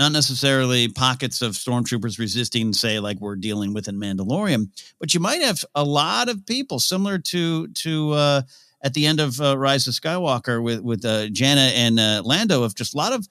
not 0.00 0.12
necessarily 0.12 0.88
pockets 0.88 1.42
of 1.42 1.52
stormtroopers 1.52 2.18
resisting, 2.18 2.72
say, 2.72 2.98
like 3.00 3.20
we're 3.20 3.36
dealing 3.36 3.74
with 3.74 3.88
in 3.88 3.96
Mandalorian, 4.00 4.68
but 5.00 5.14
you 5.14 5.20
might 5.20 5.42
have 5.42 5.64
a 5.76 5.84
lot 5.84 6.28
of 6.30 6.46
people 6.46 6.80
similar 6.80 7.18
to 7.20 7.68
to 7.68 8.12
uh, 8.14 8.42
at 8.82 8.94
the 8.94 9.06
end 9.06 9.20
of 9.20 9.40
uh, 9.40 9.58
Rise 9.58 9.86
of 9.88 9.94
Skywalker 9.94 10.62
with 10.62 10.80
with 10.82 11.04
uh, 11.04 11.28
Jannah 11.28 11.70
and 11.74 12.00
uh, 12.00 12.22
Lando, 12.24 12.64
of 12.64 12.74
just 12.74 12.94
a 12.94 12.98
lot 12.98 13.12
of 13.12 13.28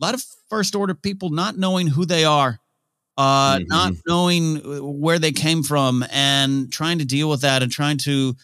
a 0.00 0.04
lot 0.06 0.14
of 0.14 0.24
First 0.50 0.74
Order 0.76 0.94
people 0.94 1.30
not 1.30 1.58
knowing 1.58 1.88
who 1.88 2.06
they 2.06 2.24
are, 2.24 2.60
uh, 3.18 3.58
Mhm. 3.58 3.66
not 3.68 3.94
knowing 4.08 4.60
where 5.00 5.18
they 5.18 5.32
came 5.32 5.62
from, 5.64 6.04
and 6.10 6.72
trying 6.72 6.98
to 7.00 7.04
deal 7.04 7.28
with 7.30 7.42
that, 7.42 7.62
and 7.62 7.72
trying 7.72 7.98
to. 7.98 8.36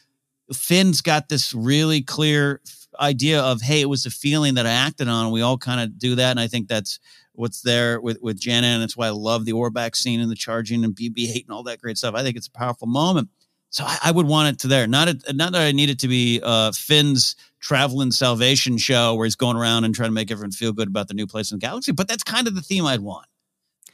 Finn's 0.53 1.01
got 1.01 1.29
this 1.29 1.55
really 1.55 2.03
clear 2.03 2.61
idea 3.01 3.41
of, 3.41 3.63
hey, 3.63 3.81
it 3.81 3.89
was 3.89 4.05
a 4.07 4.11
feeling 4.11 4.55
that 4.55 4.67
I 4.67 4.71
acted 4.73 5.09
on. 5.09 5.27
And 5.27 5.33
we 5.33 5.43
all 5.43 5.57
kind 5.59 5.81
of 5.81 5.99
do 5.99 6.17
that, 6.17 6.33
and 6.33 6.41
I 6.41 6.49
think 6.49 6.69
that's 6.69 6.99
what's 7.41 7.63
there 7.63 8.01
with 8.01 8.19
with 8.21 8.39
Jannah, 8.39 8.69
and 8.69 8.83
that's 8.83 8.97
why 8.97 9.07
I 9.07 9.11
love 9.11 9.45
the 9.45 9.53
Orbak 9.53 9.97
scene 9.97 10.21
and 10.21 10.31
the 10.31 10.37
charging 10.37 10.85
and 10.85 10.95
BB-8 10.95 11.47
and 11.47 11.51
all 11.51 11.63
that 11.65 11.81
great 11.81 11.99
stuff. 11.99 12.15
I 12.15 12.23
think 12.23 12.37
it's 12.37 12.47
a 12.47 12.53
powerful 12.53 12.87
moment. 12.87 13.31
So 13.71 13.85
I, 13.85 13.99
I 14.05 14.11
would 14.11 14.27
want 14.27 14.55
it 14.55 14.59
to 14.61 14.69
there. 14.69 14.87
Not 14.87 15.09
a, 15.09 15.33
not 15.33 15.53
that 15.53 15.63
I 15.63 15.73
need 15.73 15.91
it 15.91 16.01
to 16.01 16.09
be 16.09 16.41
uh, 16.43 16.73
Finn's 16.73 17.37
traveling 17.61 18.11
salvation 18.11 18.79
show 18.79 19.15
where 19.15 19.25
he's 19.25 19.37
going 19.37 19.57
around 19.57 19.85
and 19.85 19.95
trying 19.95 20.09
to 20.09 20.15
make 20.15 20.31
everyone 20.31 20.51
feel 20.51 20.73
good 20.73 20.89
about 20.89 21.09
the 21.09 21.15
new 21.15 21.27
place 21.27 21.51
in 21.53 21.59
the 21.59 21.67
galaxy, 21.67 21.93
but 21.93 22.09
that's 22.09 22.23
kind 22.23 22.47
of 22.49 22.55
the 22.55 22.63
theme 22.63 22.85
I'd 22.85 23.01
want. 23.01 23.27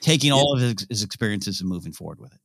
Taking 0.01 0.33
all 0.33 0.55
of 0.55 0.61
his, 0.61 0.87
his 0.89 1.03
experiences 1.03 1.61
and 1.61 1.69
moving 1.69 1.93
forward 1.93 2.21
with 2.21 2.33
it. 2.33 2.41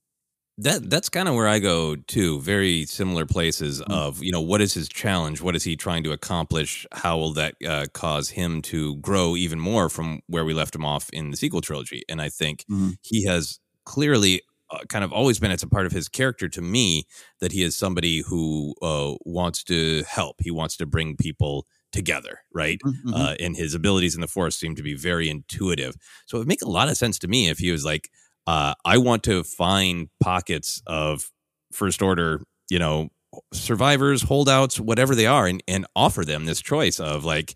That 0.58 0.90
that's 0.90 1.10
kind 1.10 1.28
of 1.30 1.36
where 1.36 1.48
I 1.48 1.60
go 1.60 1.96
too. 1.96 2.42
Very 2.42 2.86
similar 2.86 3.26
places 3.26 3.82
Mm-hmm. 3.88 3.94
of 3.94 4.22
you 4.22 4.32
know 4.32 4.42
what 4.42 4.62
is 4.62 4.74
his 4.74 4.90
challenge? 4.90 5.42
What 5.42 5.56
is 5.56 5.64
he 5.64 5.76
trying 5.76 6.04
to 6.04 6.12
accomplish? 6.12 6.86
How 6.92 7.18
will 7.18 7.34
that 7.34 7.56
uh, 7.66 7.86
cause 7.94 8.30
him 8.30 8.62
to 8.64 8.98
grow 8.98 9.36
even 9.36 9.60
more 9.60 9.90
from 9.90 10.22
where 10.28 10.44
we 10.46 10.54
left 10.54 10.76
him 10.76 10.86
off 10.86 11.10
in 11.12 11.32
the 11.32 11.38
sequel 11.38 11.62
trilogy? 11.62 12.04
And 12.10 12.22
I 12.22 12.30
think 12.30 12.66
Mhm. 12.70 12.98
he 13.02 13.24
has 13.26 13.60
clearly 13.86 14.42
uh, 14.70 14.80
kind 14.90 15.04
of 15.04 15.12
always 15.14 15.40
been 15.40 15.52
it's 15.52 15.64
a 15.64 15.68
part 15.68 15.86
of 15.86 15.92
his 15.94 16.08
character 16.10 16.48
to 16.50 16.62
me 16.62 17.06
that 17.40 17.52
he 17.54 17.64
is 17.64 17.76
somebody 17.76 18.20
who 18.22 18.76
uh, 18.82 19.16
wants 19.26 19.64
to 19.66 20.04
help. 20.04 20.38
He 20.42 20.52
wants 20.52 20.78
to 20.78 20.86
bring 20.86 21.16
people 21.18 21.66
together, 21.92 22.40
right? 22.54 22.80
Mhm. 22.86 23.14
Uh, 23.14 23.36
and 23.40 23.56
his 23.58 23.74
abilities 23.74 24.16
in 24.16 24.22
the 24.22 24.28
force 24.28 24.56
seem 24.58 24.76
to 24.76 24.84
be 24.84 24.96
very 24.96 25.30
intuitive. 25.30 25.96
So 26.26 26.38
it 26.38 26.40
would 26.42 26.48
make 26.48 26.62
a 26.62 26.70
lot 26.70 26.88
of 26.90 26.98
sense 26.98 27.20
to 27.20 27.28
me 27.28 27.50
if 27.50 27.58
he 27.58 27.72
was 27.72 27.84
like, 27.84 28.10
uh, 28.48 28.74
I 28.86 28.98
want 28.98 29.24
to 29.24 29.44
find 29.44 30.10
pockets 30.22 30.82
of 30.88 31.30
first 31.72 32.02
order, 32.02 32.42
you 32.70 32.80
know, 32.80 33.10
survivors, 33.54 34.24
holdouts, 34.24 34.80
whatever 34.80 35.16
they 35.16 35.26
are, 35.26 35.48
and, 35.48 35.64
and 35.68 35.86
offer 35.96 36.26
them 36.26 36.46
this 36.46 36.62
choice 36.62 37.00
of 37.00 37.24
like, 37.24 37.56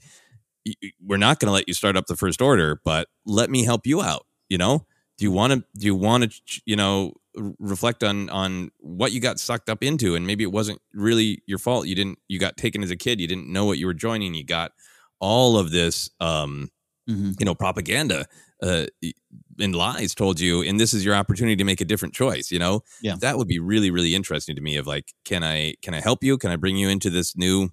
we're 1.03 1.17
not 1.17 1.39
going 1.39 1.47
to 1.47 1.53
let 1.53 1.67
you 1.67 1.73
start 1.73 1.95
up 1.95 2.07
the 2.07 2.15
first 2.15 2.41
order, 2.41 2.79
but 2.83 3.07
let 3.25 3.49
me 3.49 3.63
help 3.63 3.85
you 3.85 4.01
out. 4.01 4.25
You 4.49 4.57
know, 4.57 4.85
do 5.17 5.25
you 5.25 5.31
want 5.31 5.53
to? 5.53 5.63
Do 5.77 5.85
you 5.85 5.95
want 5.95 6.31
to? 6.31 6.61
You 6.65 6.75
know, 6.75 7.13
reflect 7.59 8.03
on 8.03 8.29
on 8.29 8.71
what 8.79 9.11
you 9.11 9.19
got 9.19 9.39
sucked 9.39 9.69
up 9.69 9.83
into, 9.83 10.15
and 10.15 10.25
maybe 10.25 10.43
it 10.43 10.51
wasn't 10.51 10.81
really 10.93 11.41
your 11.45 11.57
fault. 11.57 11.87
You 11.87 11.95
didn't. 11.95 12.19
You 12.27 12.39
got 12.39 12.57
taken 12.57 12.83
as 12.83 12.91
a 12.91 12.95
kid. 12.95 13.19
You 13.19 13.27
didn't 13.27 13.51
know 13.51 13.65
what 13.65 13.77
you 13.77 13.85
were 13.85 13.93
joining. 13.93 14.33
You 14.33 14.43
got 14.43 14.71
all 15.19 15.57
of 15.57 15.71
this, 15.71 16.09
um, 16.19 16.69
Mm-hmm. 17.07 17.31
you 17.39 17.45
know, 17.45 17.53
propaganda 17.53 18.25
uh, 18.63 18.87
and 19.59 19.75
lies 19.75 20.15
told 20.15 20.39
you, 20.39 20.63
and 20.63 20.79
this 20.79 20.91
is 20.93 21.05
your 21.05 21.13
opportunity 21.13 21.55
to 21.55 21.63
make 21.63 21.79
a 21.79 21.85
different 21.85 22.15
choice. 22.15 22.51
You 22.51 22.57
know, 22.57 22.81
Yeah. 23.01 23.15
that 23.19 23.37
would 23.37 23.47
be 23.47 23.59
really 23.59 23.91
really 23.91 24.15
interesting 24.15 24.55
to 24.55 24.61
me. 24.61 24.75
Of 24.77 24.87
like, 24.87 25.13
can 25.23 25.43
I 25.43 25.75
can 25.83 25.93
I 25.93 26.01
help 26.01 26.23
you? 26.23 26.37
Can 26.37 26.49
I 26.51 26.55
bring 26.55 26.77
you 26.77 26.89
into 26.89 27.11
this 27.11 27.35
new 27.37 27.69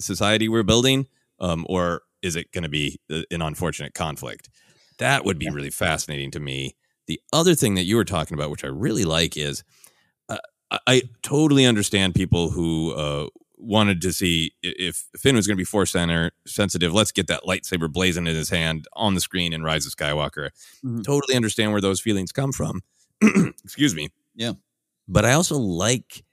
society 0.00 0.48
we're 0.48 0.62
building, 0.62 1.06
um, 1.40 1.64
or 1.68 2.02
is 2.22 2.36
it 2.36 2.52
going 2.52 2.64
to 2.64 2.68
be 2.68 3.00
uh, 3.10 3.22
an 3.30 3.42
unfortunate 3.42 3.94
conflict? 3.94 4.50
That 4.98 5.24
would 5.24 5.38
be 5.38 5.48
really 5.48 5.70
fascinating 5.70 6.30
to 6.32 6.40
me. 6.40 6.76
The 7.06 7.20
other 7.32 7.54
thing 7.54 7.74
that 7.76 7.84
you 7.84 7.96
were 7.96 8.04
talking 8.04 8.34
about, 8.34 8.50
which 8.50 8.64
I 8.64 8.68
really 8.68 9.04
like, 9.04 9.36
is 9.36 9.64
uh, 10.28 10.38
I, 10.70 10.78
I 10.86 11.02
totally 11.22 11.64
understand 11.64 12.14
people 12.14 12.50
who 12.50 12.92
uh, 12.92 13.28
wanted 13.58 14.00
to 14.02 14.12
see 14.12 14.52
if 14.62 15.04
Finn 15.16 15.34
was 15.36 15.46
going 15.46 15.56
to 15.56 15.60
be 15.60 15.64
force 15.64 15.90
center 15.90 16.30
sensitive. 16.46 16.92
Let's 16.92 17.12
get 17.12 17.26
that 17.26 17.42
lightsaber 17.42 17.92
blazing 17.92 18.26
in 18.26 18.36
his 18.36 18.50
hand 18.50 18.86
on 18.94 19.14
the 19.14 19.20
screen 19.20 19.52
in 19.52 19.62
Rise 19.62 19.84
of 19.86 19.92
Skywalker. 19.94 20.50
Mhm. 20.84 21.04
Totally 21.04 21.34
understand 21.34 21.72
where 21.72 21.80
those 21.80 22.00
feelings 22.00 22.32
come 22.32 22.52
from. 22.52 22.82
Excuse 23.64 23.94
me. 23.94 24.10
Yeah. 24.34 24.52
But 25.08 25.24
I 25.24 25.32
also 25.32 25.56
like 25.56 26.24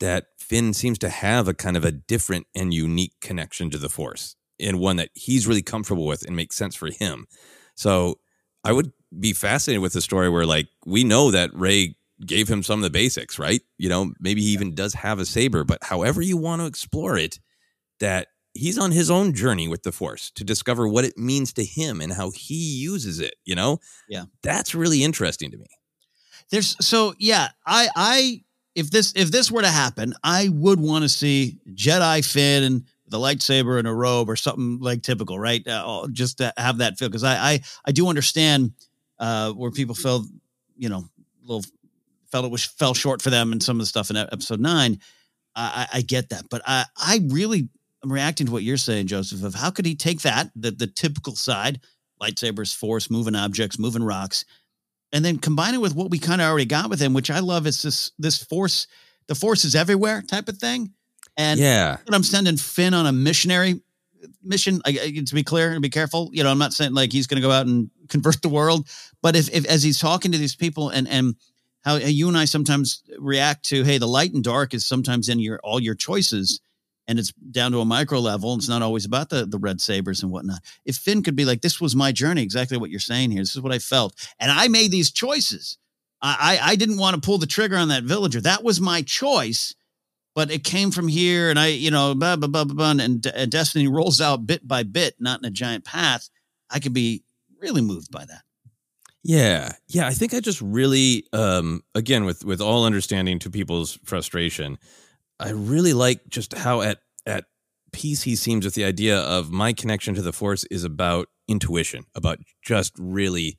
that 0.00 0.26
Finn 0.38 0.74
seems 0.74 0.98
to 0.98 1.08
have 1.08 1.48
a 1.48 1.54
kind 1.54 1.76
of 1.76 1.84
a 1.84 1.92
different 1.92 2.46
and 2.54 2.72
unique 2.72 3.14
connection 3.20 3.70
to 3.70 3.78
the 3.78 3.88
Force, 3.88 4.36
and 4.58 4.78
one 4.80 4.96
that 4.96 5.10
he's 5.14 5.46
really 5.46 5.62
comfortable 5.62 6.06
with 6.06 6.24
and 6.26 6.34
makes 6.36 6.56
sense 6.56 6.74
for 6.74 6.90
him. 6.90 7.26
So 7.74 8.18
I 8.64 8.72
would 8.72 8.92
be 9.18 9.32
fascinated 9.32 9.82
with 9.82 9.92
the 9.92 10.00
story 10.00 10.28
where, 10.28 10.46
like, 10.46 10.68
we 10.86 11.04
know 11.04 11.30
that 11.30 11.50
Rey 11.54 11.96
gave 12.26 12.48
him 12.48 12.62
some 12.62 12.78
of 12.80 12.82
the 12.82 12.90
basics, 12.90 13.38
right? 13.38 13.60
You 13.78 13.88
know, 13.88 14.12
maybe 14.20 14.42
he 14.42 14.48
even 14.48 14.74
does 14.74 14.94
have 14.94 15.18
a 15.18 15.24
saber, 15.26 15.64
but 15.64 15.78
however 15.82 16.20
you 16.22 16.36
want 16.36 16.60
to 16.62 16.66
explore 16.66 17.16
it, 17.16 17.38
that 18.00 18.28
he's 18.54 18.78
on 18.78 18.90
his 18.92 19.10
own 19.10 19.34
journey 19.34 19.68
with 19.68 19.82
the 19.84 19.92
Force 19.92 20.30
to 20.32 20.44
discover 20.44 20.88
what 20.88 21.04
it 21.04 21.16
means 21.16 21.52
to 21.54 21.64
him 21.64 22.00
and 22.00 22.12
how 22.12 22.30
he 22.30 22.78
uses 22.80 23.20
it. 23.20 23.34
You 23.44 23.54
know, 23.54 23.78
Yeah. 24.08 24.24
that's 24.42 24.74
really 24.74 25.04
interesting 25.04 25.50
to 25.52 25.56
me. 25.58 25.66
There's 26.50 26.76
so 26.84 27.14
yeah, 27.18 27.48
I 27.66 27.88
I 27.94 28.44
if 28.74 28.90
this 28.90 29.12
if 29.14 29.30
this 29.30 29.50
were 29.50 29.62
to 29.62 29.68
happen, 29.68 30.14
I 30.24 30.48
would 30.48 30.80
want 30.80 31.02
to 31.02 31.08
see 31.08 31.58
Jedi 31.74 32.24
Finn 32.24 32.62
and 32.62 32.84
the 33.06 33.18
lightsaber 33.18 33.78
and 33.78 33.86
a 33.88 33.92
robe 33.92 34.28
or 34.30 34.36
something 34.36 34.78
like 34.80 35.02
typical, 35.02 35.38
right? 35.38 35.66
Uh, 35.66 36.06
just 36.12 36.38
to 36.38 36.52
have 36.56 36.78
that 36.78 36.98
feel 36.98 37.08
because 37.08 37.24
I, 37.24 37.52
I 37.52 37.60
I 37.86 37.92
do 37.92 38.08
understand 38.08 38.72
uh, 39.18 39.52
where 39.52 39.70
people 39.70 39.94
feel 39.94 40.24
you 40.76 40.88
know 40.88 40.98
a 40.98 41.46
little 41.46 41.64
felt 42.32 42.44
it 42.44 42.50
was 42.50 42.64
fell 42.64 42.94
short 42.94 43.22
for 43.22 43.30
them 43.30 43.52
and 43.52 43.62
some 43.62 43.76
of 43.76 43.80
the 43.80 43.86
stuff 43.86 44.10
in 44.10 44.16
episode 44.16 44.60
nine. 44.60 44.98
I, 45.54 45.86
I 45.92 45.98
I 45.98 46.00
get 46.02 46.28
that, 46.30 46.44
but 46.50 46.62
I 46.66 46.84
I 46.96 47.20
really 47.28 47.68
am 48.04 48.12
reacting 48.12 48.46
to 48.46 48.52
what 48.52 48.62
you're 48.62 48.76
saying, 48.76 49.06
Joseph. 49.06 49.42
Of 49.44 49.54
how 49.54 49.70
could 49.70 49.86
he 49.86 49.94
take 49.94 50.22
that 50.22 50.50
the 50.54 50.70
the 50.70 50.86
typical 50.86 51.34
side 51.36 51.80
lightsabers, 52.20 52.74
force, 52.74 53.10
moving 53.10 53.36
objects, 53.36 53.78
moving 53.78 54.02
rocks, 54.02 54.44
and 55.12 55.24
then 55.24 55.38
combine 55.38 55.74
it 55.74 55.80
with 55.80 55.94
what 55.94 56.10
we 56.10 56.18
kind 56.18 56.40
of 56.40 56.48
already 56.48 56.66
got 56.66 56.90
with 56.90 57.00
him, 57.00 57.14
which 57.14 57.30
I 57.30 57.38
love 57.40 57.66
is 57.66 57.82
this 57.82 58.12
this 58.18 58.42
force, 58.42 58.86
the 59.28 59.34
force 59.34 59.64
is 59.64 59.74
everywhere 59.74 60.22
type 60.22 60.48
of 60.48 60.58
thing. 60.58 60.92
And 61.36 61.60
Yeah. 61.60 61.98
I'm 62.08 62.24
sending 62.24 62.56
Finn 62.56 62.94
on 62.94 63.06
a 63.06 63.12
missionary 63.12 63.80
mission. 64.42 64.80
I, 64.84 64.90
I- 64.90 65.22
to 65.24 65.34
be 65.34 65.44
clear 65.44 65.70
and 65.70 65.80
be 65.80 65.88
careful, 65.90 66.30
you 66.32 66.42
know, 66.42 66.50
I'm 66.50 66.58
not 66.58 66.72
saying 66.72 66.92
like 66.94 67.12
he's 67.12 67.28
going 67.28 67.40
to 67.40 67.46
go 67.46 67.52
out 67.52 67.66
and 67.66 67.88
convert 68.08 68.42
the 68.42 68.48
world, 68.48 68.88
but 69.22 69.36
if, 69.36 69.48
if 69.54 69.64
as 69.66 69.82
he's 69.84 70.00
talking 70.00 70.32
to 70.32 70.38
these 70.38 70.56
people 70.56 70.88
and 70.88 71.06
and 71.08 71.36
how 71.82 71.96
you 71.96 72.28
and 72.28 72.36
I 72.36 72.44
sometimes 72.44 73.02
react 73.18 73.64
to, 73.66 73.84
hey, 73.84 73.98
the 73.98 74.06
light 74.06 74.32
and 74.32 74.42
dark 74.44 74.74
is 74.74 74.86
sometimes 74.86 75.28
in 75.28 75.38
your 75.38 75.58
all 75.62 75.80
your 75.80 75.94
choices, 75.94 76.60
and 77.06 77.18
it's 77.18 77.32
down 77.32 77.72
to 77.72 77.80
a 77.80 77.84
micro 77.84 78.18
level. 78.18 78.54
It's 78.54 78.68
not 78.68 78.82
always 78.82 79.04
about 79.04 79.30
the 79.30 79.46
the 79.46 79.58
red 79.58 79.80
sabers 79.80 80.22
and 80.22 80.32
whatnot. 80.32 80.60
If 80.84 80.96
Finn 80.96 81.22
could 81.22 81.36
be 81.36 81.44
like, 81.44 81.62
this 81.62 81.80
was 81.80 81.96
my 81.96 82.12
journey, 82.12 82.42
exactly 82.42 82.78
what 82.78 82.90
you're 82.90 83.00
saying 83.00 83.30
here. 83.30 83.42
This 83.42 83.56
is 83.56 83.62
what 83.62 83.72
I 83.72 83.78
felt, 83.78 84.14
and 84.38 84.50
I 84.50 84.68
made 84.68 84.90
these 84.90 85.10
choices. 85.10 85.78
I 86.20 86.58
I, 86.60 86.72
I 86.72 86.76
didn't 86.76 86.98
want 86.98 87.14
to 87.14 87.26
pull 87.26 87.38
the 87.38 87.46
trigger 87.46 87.76
on 87.76 87.88
that 87.88 88.04
villager. 88.04 88.40
That 88.40 88.64
was 88.64 88.80
my 88.80 89.02
choice 89.02 89.74
but 90.38 90.52
it 90.52 90.62
came 90.62 90.92
from 90.92 91.08
here 91.08 91.50
and 91.50 91.58
I, 91.58 91.66
you 91.66 91.90
know, 91.90 92.14
blah, 92.14 92.36
blah, 92.36 92.46
blah, 92.46 92.62
blah, 92.62 92.74
blah, 92.94 93.04
and, 93.04 93.26
and 93.26 93.50
Destiny 93.50 93.88
rolls 93.88 94.20
out 94.20 94.46
bit 94.46 94.68
by 94.68 94.84
bit, 94.84 95.16
not 95.18 95.40
in 95.40 95.44
a 95.46 95.50
giant 95.50 95.84
path. 95.84 96.30
I 96.70 96.78
could 96.78 96.92
be 96.92 97.24
really 97.58 97.80
moved 97.80 98.12
by 98.12 98.24
that. 98.24 98.42
Yeah. 99.28 99.72
Yeah. 99.88 100.06
I 100.06 100.12
think 100.12 100.32
I 100.32 100.40
just 100.40 100.62
really, 100.62 101.26
um, 101.34 101.82
again, 101.94 102.24
with, 102.24 102.46
with 102.46 102.62
all 102.62 102.86
understanding 102.86 103.38
to 103.40 103.50
people's 103.50 103.98
frustration, 104.02 104.78
I 105.38 105.50
really 105.50 105.92
like 105.92 106.26
just 106.30 106.56
how 106.56 106.80
at, 106.80 107.00
at 107.26 107.44
peace 107.92 108.22
he 108.22 108.36
seems 108.36 108.64
with 108.64 108.74
the 108.74 108.86
idea 108.86 109.20
of 109.20 109.50
my 109.50 109.74
connection 109.74 110.14
to 110.14 110.22
the 110.22 110.32
force 110.32 110.64
is 110.70 110.82
about 110.82 111.28
intuition, 111.46 112.04
about 112.14 112.38
just 112.62 112.94
really 112.98 113.58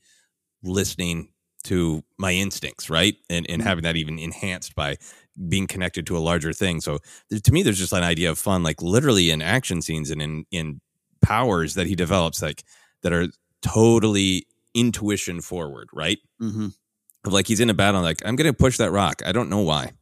listening 0.63 1.29
to 1.65 2.03
my 2.17 2.31
instincts, 2.31 2.89
right? 2.89 3.17
And, 3.29 3.47
and 3.47 3.61
having 3.61 3.83
that 3.83 3.95
even 3.95 4.17
enhanced 4.17 4.73
by 4.73 4.97
being 5.49 5.67
connected 5.67 6.07
to 6.07 6.17
a 6.17 6.19
larger 6.19 6.51
thing. 6.51 6.81
So 6.81 6.97
to 7.43 7.51
me, 7.51 7.61
there's 7.61 7.77
just 7.77 7.93
an 7.93 8.01
idea 8.01 8.31
of 8.31 8.39
fun, 8.39 8.63
like 8.63 8.81
literally 8.81 9.29
in 9.29 9.43
action 9.43 9.83
scenes 9.83 10.09
and 10.09 10.19
in, 10.19 10.45
in 10.49 10.81
powers 11.21 11.75
that 11.75 11.85
he 11.85 11.93
develops, 11.93 12.41
like 12.41 12.63
that 13.03 13.13
are 13.13 13.27
totally 13.61 14.47
intuition 14.79 15.41
forward, 15.41 15.89
right? 15.93 16.19
Mm-hmm. 16.41 16.67
Of 17.25 17.33
like 17.33 17.47
he's 17.47 17.59
in 17.59 17.69
a 17.69 17.73
battle, 17.73 18.01
like 18.01 18.21
I'm 18.25 18.35
going 18.35 18.49
to 18.49 18.57
push 18.57 18.77
that 18.77 18.91
rock. 18.91 19.21
I 19.25 19.31
don't 19.31 19.49
know 19.49 19.61
why. 19.61 19.91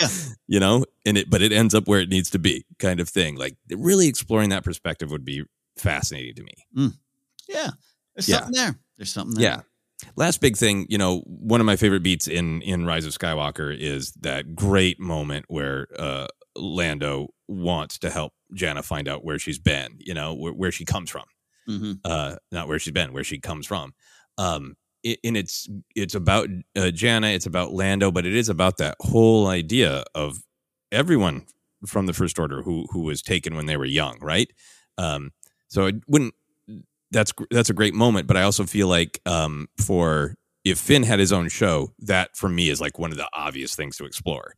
Yeah. 0.00 0.08
you 0.46 0.58
know, 0.58 0.86
and 1.04 1.18
it, 1.18 1.28
but 1.28 1.42
it 1.42 1.52
ends 1.52 1.74
up 1.74 1.86
where 1.86 2.00
it 2.00 2.08
needs 2.08 2.30
to 2.30 2.38
be, 2.38 2.64
kind 2.78 2.98
of 2.98 3.08
thing. 3.10 3.36
Like 3.36 3.56
really 3.70 4.08
exploring 4.08 4.48
that 4.50 4.64
perspective 4.64 5.10
would 5.10 5.24
be 5.24 5.44
fascinating 5.76 6.34
to 6.36 6.42
me. 6.42 6.92
Yeah. 7.46 7.70
There's 8.16 8.26
Yeah. 8.28 8.36
something 8.38 8.54
there. 8.54 8.78
There's 8.96 9.12
something 9.12 9.34
there. 9.38 9.44
Yeah. 10.02 10.08
Last 10.16 10.40
big 10.40 10.56
thing, 10.56 10.86
you 10.88 10.96
know, 10.98 11.20
one 11.26 11.60
of 11.60 11.66
my 11.66 11.76
favorite 11.76 12.02
beats 12.02 12.26
in 12.26 12.62
in 12.62 12.86
Rise 12.86 13.04
of 13.04 13.12
Skywalker 13.12 13.76
is 13.78 14.12
that 14.22 14.54
great 14.56 14.98
moment 14.98 15.44
where 15.48 15.88
uh 15.98 16.26
Lando 16.56 17.28
wants 17.46 17.98
to 17.98 18.10
help 18.10 18.32
Jannah 18.54 18.82
find 18.82 19.08
out 19.08 19.24
where 19.24 19.38
she's 19.38 19.58
been, 19.58 19.96
you 19.98 20.14
know, 20.14 20.32
where, 20.34 20.52
where 20.54 20.72
she 20.72 20.84
comes 20.86 21.10
from. 21.10 21.24
Mm-hmm. 21.68 21.92
Uh 22.04 22.36
not 22.52 22.68
where 22.68 22.78
she's 22.78 22.92
been, 22.92 23.12
where 23.12 23.24
she 23.24 23.38
comes 23.38 23.66
from. 23.66 23.94
Um 24.38 24.76
it, 25.02 25.18
and 25.22 25.36
it's 25.36 25.68
it's 25.94 26.14
about 26.14 26.48
uh, 26.76 26.90
Jannah, 26.90 27.28
it's 27.28 27.46
about 27.46 27.72
Lando, 27.72 28.10
but 28.10 28.26
it 28.26 28.34
is 28.34 28.48
about 28.48 28.78
that 28.78 28.96
whole 29.00 29.46
idea 29.46 30.02
of 30.14 30.38
everyone 30.90 31.46
from 31.86 32.06
the 32.06 32.12
First 32.14 32.38
Order 32.38 32.62
who 32.62 32.86
who 32.90 33.02
was 33.02 33.22
taken 33.22 33.54
when 33.54 33.66
they 33.66 33.76
were 33.76 33.84
young, 33.84 34.18
right? 34.20 34.50
Um, 34.98 35.30
so 35.68 35.86
it 35.86 35.96
wouldn't. 36.08 36.34
That's 37.10 37.32
that's 37.50 37.70
a 37.70 37.74
great 37.74 37.94
moment, 37.94 38.26
but 38.26 38.36
I 38.36 38.42
also 38.42 38.64
feel 38.64 38.88
like 38.88 39.20
um, 39.26 39.68
for 39.78 40.34
if 40.64 40.78
Finn 40.78 41.02
had 41.02 41.18
his 41.18 41.32
own 41.32 41.48
show, 41.48 41.92
that 42.00 42.36
for 42.36 42.48
me 42.48 42.70
is 42.70 42.80
like 42.80 42.98
one 42.98 43.10
of 43.12 43.18
the 43.18 43.28
obvious 43.34 43.76
things 43.76 43.96
to 43.98 44.04
explore. 44.04 44.54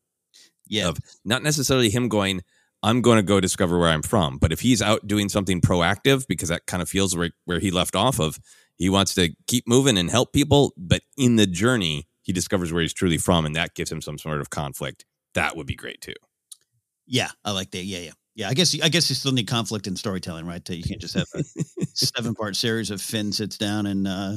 Yeah. 0.69 0.89
Of 0.89 0.99
not 1.25 1.43
necessarily 1.43 1.91
him 1.91 2.09
going, 2.09 2.43
I'm 2.87 3.03
going 3.03 3.17
to 3.17 3.23
go 3.23 3.41
discover 3.41 3.79
where 3.79 3.89
I'm 3.89 4.03
from, 4.03 4.39
but 4.39 4.53
if 4.53 4.61
he's 4.61 4.81
out 4.81 5.07
doing 5.09 5.29
something 5.29 5.61
proactive, 5.61 6.27
because 6.29 6.51
that 6.51 6.67
kind 6.67 6.83
of 6.83 6.89
feels 6.89 7.17
where 7.17 7.31
where 7.45 7.59
he 7.59 7.73
left 7.73 7.97
off 7.97 8.21
of, 8.21 8.39
he 8.77 8.89
wants 8.89 9.15
to 9.15 9.35
keep 9.49 9.67
moving 9.67 9.99
and 9.99 10.09
help 10.09 10.33
people, 10.33 10.73
but 10.77 11.03
in 11.17 11.35
the 11.35 11.47
journey, 11.47 12.07
he 12.23 12.33
discovers 12.33 12.73
where 12.73 12.83
he's 12.83 12.95
truly 12.95 13.19
from, 13.19 13.45
and 13.45 13.57
that 13.57 13.75
gives 13.75 13.91
him 13.91 14.01
some 14.01 14.19
sort 14.19 14.41
of 14.41 14.51
conflict. 14.51 15.05
That 15.35 15.57
would 15.57 15.67
be 15.67 15.75
great 15.75 16.01
too. 16.01 16.15
Yeah. 17.07 17.31
I 17.45 17.53
like 17.53 17.71
that. 17.73 17.85
Yeah. 17.85 17.99
Yeah. 17.99 18.11
Yeah. 18.35 18.49
I 18.49 18.55
guess, 18.55 18.79
I 18.81 18.89
guess 18.89 19.09
you 19.09 19.15
still 19.15 19.33
need 19.33 19.47
conflict 19.47 19.87
in 19.87 19.97
storytelling, 19.97 20.47
right? 20.47 20.69
You 20.69 20.83
can't 20.83 21.01
just 21.01 21.15
have 21.15 21.29
a 21.35 21.43
seven 21.95 22.35
part 22.35 22.57
series 22.57 22.91
of 22.91 23.01
Finn 23.01 23.33
sits 23.33 23.57
down 23.57 23.87
and, 23.87 24.07
uh, 24.07 24.37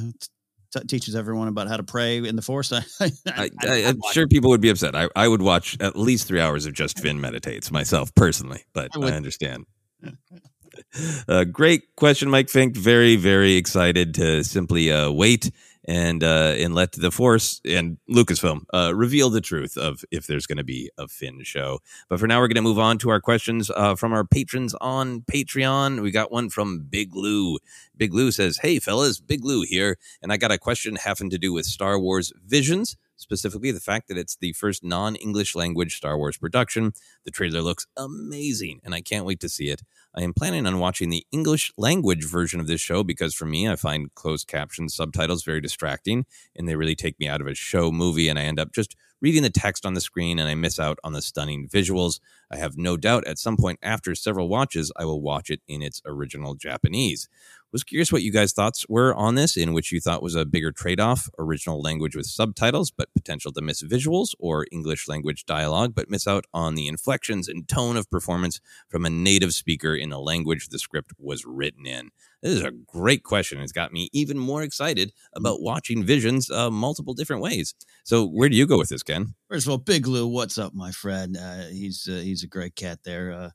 t- 0.72 0.80
teaches 0.86 1.14
everyone 1.16 1.48
about 1.48 1.68
how 1.68 1.76
to 1.76 1.82
pray 1.82 2.18
in 2.18 2.36
the 2.36 2.42
forest. 2.42 2.72
I, 3.00 3.10
I, 3.26 3.50
I, 3.62 3.74
I'm 3.86 3.98
sure 4.12 4.26
people 4.26 4.50
would 4.50 4.60
be 4.60 4.70
upset. 4.70 4.94
I, 4.94 5.08
I 5.16 5.28
would 5.28 5.42
watch 5.42 5.76
at 5.80 5.96
least 5.96 6.28
three 6.28 6.40
hours 6.40 6.66
of 6.66 6.72
just 6.72 6.98
Finn 6.98 7.20
meditates 7.20 7.70
myself 7.70 8.14
personally, 8.14 8.64
but 8.72 8.90
I 8.96 9.00
I, 9.00 9.12
understand. 9.12 9.66
uh, 11.28 11.44
great 11.44 11.94
question, 11.96 12.30
Mike 12.30 12.48
Fink. 12.48 12.76
Very, 12.76 13.16
very 13.16 13.54
excited 13.54 14.14
to 14.14 14.44
simply 14.44 14.92
uh, 14.92 15.10
wait 15.10 15.50
and 15.90 16.22
uh, 16.22 16.54
and 16.56 16.72
let 16.72 16.92
the 16.92 17.10
Force 17.10 17.60
and 17.64 17.98
Lucasfilm 18.08 18.62
uh, 18.72 18.92
reveal 18.94 19.28
the 19.28 19.40
truth 19.40 19.76
of 19.76 20.04
if 20.12 20.28
there's 20.28 20.46
going 20.46 20.58
to 20.58 20.64
be 20.64 20.88
a 20.96 21.08
Finn 21.08 21.42
show. 21.42 21.80
But 22.08 22.20
for 22.20 22.28
now, 22.28 22.38
we're 22.38 22.46
going 22.46 22.54
to 22.54 22.62
move 22.62 22.78
on 22.78 22.96
to 22.98 23.10
our 23.10 23.20
questions 23.20 23.72
uh, 23.74 23.96
from 23.96 24.12
our 24.12 24.24
patrons 24.24 24.72
on 24.80 25.22
Patreon. 25.22 26.00
We 26.00 26.12
got 26.12 26.30
one 26.30 26.48
from 26.48 26.86
Big 26.88 27.16
Lou. 27.16 27.58
Big 27.96 28.14
Lou 28.14 28.30
says, 28.30 28.58
"Hey 28.58 28.78
fellas, 28.78 29.18
Big 29.18 29.44
Lou 29.44 29.62
here, 29.62 29.98
and 30.22 30.32
I 30.32 30.36
got 30.36 30.52
a 30.52 30.58
question 30.58 30.94
having 30.94 31.28
to 31.30 31.38
do 31.38 31.52
with 31.52 31.66
Star 31.66 31.98
Wars 31.98 32.32
Visions." 32.46 32.96
specifically 33.20 33.70
the 33.70 33.80
fact 33.80 34.08
that 34.08 34.16
it's 34.16 34.36
the 34.36 34.52
first 34.54 34.82
non 34.82 35.14
English 35.16 35.54
language 35.54 35.96
Star 35.96 36.16
Wars 36.16 36.38
production. 36.38 36.92
The 37.24 37.30
trailer 37.30 37.60
looks 37.60 37.86
amazing, 37.96 38.80
and 38.82 38.94
I 38.94 39.02
can't 39.02 39.26
wait 39.26 39.40
to 39.40 39.48
see 39.48 39.68
it. 39.68 39.82
I 40.14 40.22
am 40.22 40.34
planning 40.34 40.66
on 40.66 40.80
watching 40.80 41.08
the 41.08 41.24
English 41.30 41.72
language 41.76 42.24
version 42.24 42.58
of 42.58 42.66
this 42.66 42.80
show 42.80 43.04
because 43.04 43.34
for 43.34 43.46
me, 43.46 43.68
I 43.68 43.76
find 43.76 44.12
closed 44.14 44.48
caption 44.48 44.88
subtitles 44.88 45.44
very 45.44 45.60
distracting 45.60 46.26
and 46.56 46.68
they 46.68 46.74
really 46.74 46.96
take 46.96 47.18
me 47.20 47.28
out 47.28 47.40
of 47.40 47.46
a 47.46 47.54
show 47.54 47.92
movie, 47.92 48.28
and 48.28 48.38
I 48.38 48.42
end 48.42 48.58
up 48.58 48.72
just 48.72 48.96
reading 49.20 49.42
the 49.42 49.50
text 49.50 49.86
on 49.86 49.94
the 49.94 50.00
screen 50.00 50.38
and 50.38 50.48
I 50.48 50.54
miss 50.54 50.80
out 50.80 50.98
on 51.04 51.12
the 51.12 51.22
stunning 51.22 51.68
visuals. 51.68 52.20
I 52.50 52.56
have 52.56 52.76
no 52.76 52.96
doubt 52.96 53.26
at 53.26 53.38
some 53.38 53.56
point 53.56 53.78
after 53.82 54.14
several 54.14 54.48
watches, 54.48 54.90
I 54.96 55.04
will 55.04 55.20
watch 55.20 55.50
it 55.50 55.60
in 55.68 55.82
its 55.82 56.02
original 56.04 56.54
Japanese. 56.54 57.28
Was 57.72 57.84
curious 57.84 58.10
what 58.10 58.22
you 58.22 58.32
guys' 58.32 58.52
thoughts 58.52 58.84
were 58.88 59.14
on 59.14 59.36
this, 59.36 59.56
in 59.56 59.72
which 59.72 59.92
you 59.92 60.00
thought 60.00 60.24
was 60.24 60.34
a 60.34 60.44
bigger 60.44 60.72
trade 60.72 60.98
off 60.98 61.28
original 61.38 61.80
language 61.80 62.16
with 62.16 62.26
subtitles, 62.26 62.90
but 62.90 63.14
potential 63.14 63.52
to 63.52 63.60
miss 63.60 63.80
visuals, 63.84 64.30
or 64.40 64.66
English 64.72 65.06
language 65.06 65.46
dialogue, 65.46 65.94
but 65.94 66.10
miss 66.10 66.26
out 66.26 66.46
on 66.52 66.74
the 66.74 66.88
inflections 66.88 67.46
and 67.46 67.68
tone 67.68 67.96
of 67.96 68.10
performance 68.10 68.60
from 68.88 69.04
a 69.04 69.10
native 69.10 69.54
speaker 69.54 69.94
in 69.94 70.08
the 70.08 70.18
language 70.18 70.68
the 70.68 70.80
script 70.80 71.12
was 71.16 71.44
written 71.44 71.86
in. 71.86 72.10
This 72.42 72.54
is 72.54 72.64
a 72.64 72.72
great 72.72 73.22
question. 73.22 73.60
It's 73.60 73.70
got 73.70 73.92
me 73.92 74.08
even 74.12 74.36
more 74.36 74.64
excited 74.64 75.12
about 75.32 75.62
watching 75.62 76.02
Visions 76.02 76.50
uh, 76.50 76.70
multiple 76.72 77.14
different 77.14 77.42
ways. 77.42 77.74
So, 78.02 78.26
where 78.26 78.48
do 78.48 78.56
you 78.56 78.66
go 78.66 78.78
with 78.78 78.88
this, 78.88 79.04
Ken? 79.04 79.34
First 79.48 79.66
of 79.66 79.70
all, 79.70 79.78
Big 79.78 80.08
Lou, 80.08 80.26
what's 80.26 80.58
up, 80.58 80.74
my 80.74 80.90
friend? 80.90 81.36
Uh, 81.36 81.68
he's 81.68 82.08
uh, 82.10 82.16
he's 82.16 82.42
a 82.42 82.48
great 82.48 82.74
cat 82.74 83.00
there. 83.04 83.32
Uh, 83.32 83.50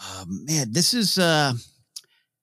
uh, 0.00 0.24
man, 0.28 0.72
this 0.72 0.94
is. 0.94 1.18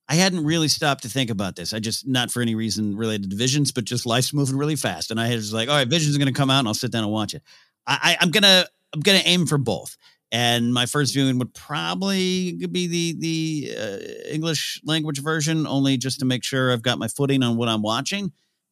I 0.07 0.15
hadn't 0.15 0.43
really 0.45 0.67
stopped 0.67 1.01
to 1.03 1.09
think 1.09 1.29
about 1.31 1.55
this. 1.55 1.73
I 1.73 1.79
just 1.79 2.07
not 2.07 2.31
for 2.31 2.41
any 2.41 2.53
reason 2.55 2.95
related 2.95 3.31
to 3.31 3.35
Visions, 3.35 3.71
but 3.71 3.85
just 3.85 4.05
life's 4.05 4.33
moving 4.33 4.55
really 4.57 4.75
fast, 4.75 5.11
and 5.11 5.19
I 5.19 5.33
was 5.33 5.51
like, 5.53 5.67
all 5.69 5.75
right, 5.75 5.87
Visions 5.87 6.15
are 6.15 6.19
going 6.19 6.31
to 6.33 6.37
come 6.37 6.49
out, 6.49 6.59
and 6.59 6.67
I'll 6.67 6.73
sit 6.73 6.91
down 6.91 7.03
and 7.03 7.11
watch 7.11 7.33
it. 7.33 7.41
I, 7.87 7.99
I, 8.01 8.17
I'm 8.21 8.31
gonna 8.31 8.65
I'm 8.93 9.01
gonna 9.01 9.21
aim 9.25 9.45
for 9.45 9.57
both. 9.57 9.97
And 10.31 10.73
my 10.73 10.85
first 10.85 11.13
viewing 11.13 11.37
would 11.39 11.53
probably 11.53 12.53
be 12.67 12.87
the 12.87 13.15
the 13.19 13.77
uh, 13.77 14.29
English 14.33 14.81
language 14.83 15.21
version, 15.21 15.65
only 15.67 15.97
just 15.97 16.19
to 16.19 16.25
make 16.25 16.43
sure 16.43 16.71
I've 16.73 16.81
got 16.81 16.99
my 16.99 17.07
footing 17.07 17.41
on 17.43 17.57
what 17.57 17.69
I'm 17.69 17.81
watching. 17.81 18.31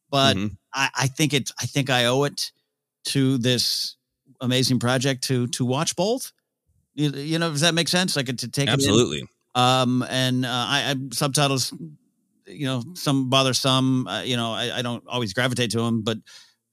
But 0.09 0.35
Mhm. 0.35 0.57
I, 0.73 0.89
I 0.95 1.07
think 1.07 1.33
it's 1.33 1.51
I 1.61 1.65
think 1.65 1.89
I 1.89 2.05
owe 2.05 2.23
it 2.23 2.51
to 3.05 3.37
this 3.37 3.95
amazing 4.41 4.79
project 4.79 5.23
to 5.25 5.47
to 5.47 5.63
watch 5.65 5.95
both. 5.95 6.31
You, 6.95 7.11
you 7.11 7.39
know, 7.39 7.49
does 7.49 7.61
that 7.61 7.73
make 7.73 7.87
sense? 7.87 8.15
Like 8.15 8.25
to 8.25 8.47
take? 8.47 8.69
Absolutely. 8.69 9.23
Um, 9.55 10.05
and 10.09 10.45
uh, 10.45 10.49
I, 10.49 10.91
I 10.91 10.95
subtitles, 11.13 11.73
you 12.47 12.65
know, 12.65 12.83
some 12.95 13.29
bother 13.29 13.53
some. 13.53 14.07
Uh, 14.07 14.21
you 14.21 14.37
know, 14.37 14.51
I, 14.51 14.79
I 14.79 14.81
don't 14.81 15.03
always 15.07 15.33
gravitate 15.33 15.71
to 15.71 15.81
them, 15.81 16.01
but 16.01 16.17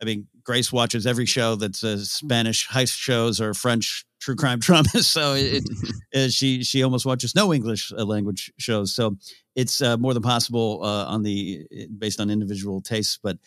I 0.01 0.05
mean, 0.05 0.27
Grace 0.43 0.73
watches 0.73 1.07
every 1.07 1.27
show 1.27 1.57
that's 1.57 1.85
uh, 1.85 1.99
Spanish 1.99 2.69
heist 2.69 2.97
shows 2.97 3.41
or 3.41 3.55
French 3.55 4.05
true 4.21 4.37
crime 4.37 4.59
dramas. 4.61 5.07
So 5.07 5.35
it, 5.35 5.65
it 5.65 5.95
uh, 6.15 6.29
she 6.31 6.63
she 6.65 6.83
almost 6.83 7.07
watches 7.07 7.35
no 7.35 7.53
English 7.53 7.93
uh, 7.97 8.05
language 8.05 8.53
shows. 8.59 8.95
So 8.95 9.17
it's 9.55 9.83
uh, 9.83 9.97
more 9.97 10.15
than 10.15 10.23
possible 10.23 10.81
uh, 10.83 11.05
on 11.07 11.23
the 11.23 11.67
based 11.99 12.21
on 12.21 12.31
individual 12.31 12.81
tastes, 12.81 13.19
but. 13.23 13.39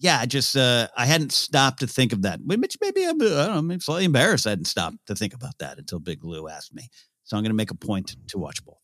Yeah, 0.00 0.20
I 0.20 0.26
just 0.26 0.56
uh, 0.56 0.86
I 0.96 1.06
hadn't 1.06 1.32
stopped 1.32 1.80
to 1.80 1.88
think 1.88 2.12
of 2.12 2.22
that. 2.22 2.38
Which 2.44 2.76
maybe 2.80 3.04
I'm, 3.04 3.20
I 3.20 3.46
don't 3.46 3.54
know, 3.56 3.62
maybe 3.62 3.80
slightly 3.80 4.04
embarrassed. 4.04 4.46
I 4.46 4.50
hadn't 4.50 4.66
stopped 4.66 4.98
to 5.06 5.16
think 5.16 5.34
about 5.34 5.58
that 5.58 5.76
until 5.76 5.98
Big 5.98 6.22
Lou 6.22 6.48
asked 6.48 6.72
me. 6.72 6.88
So 7.28 7.36
I'm 7.36 7.42
going 7.42 7.50
to 7.50 7.56
make 7.56 7.70
a 7.70 7.74
point 7.74 8.16
to 8.28 8.38
watch 8.38 8.64
both. 8.64 8.78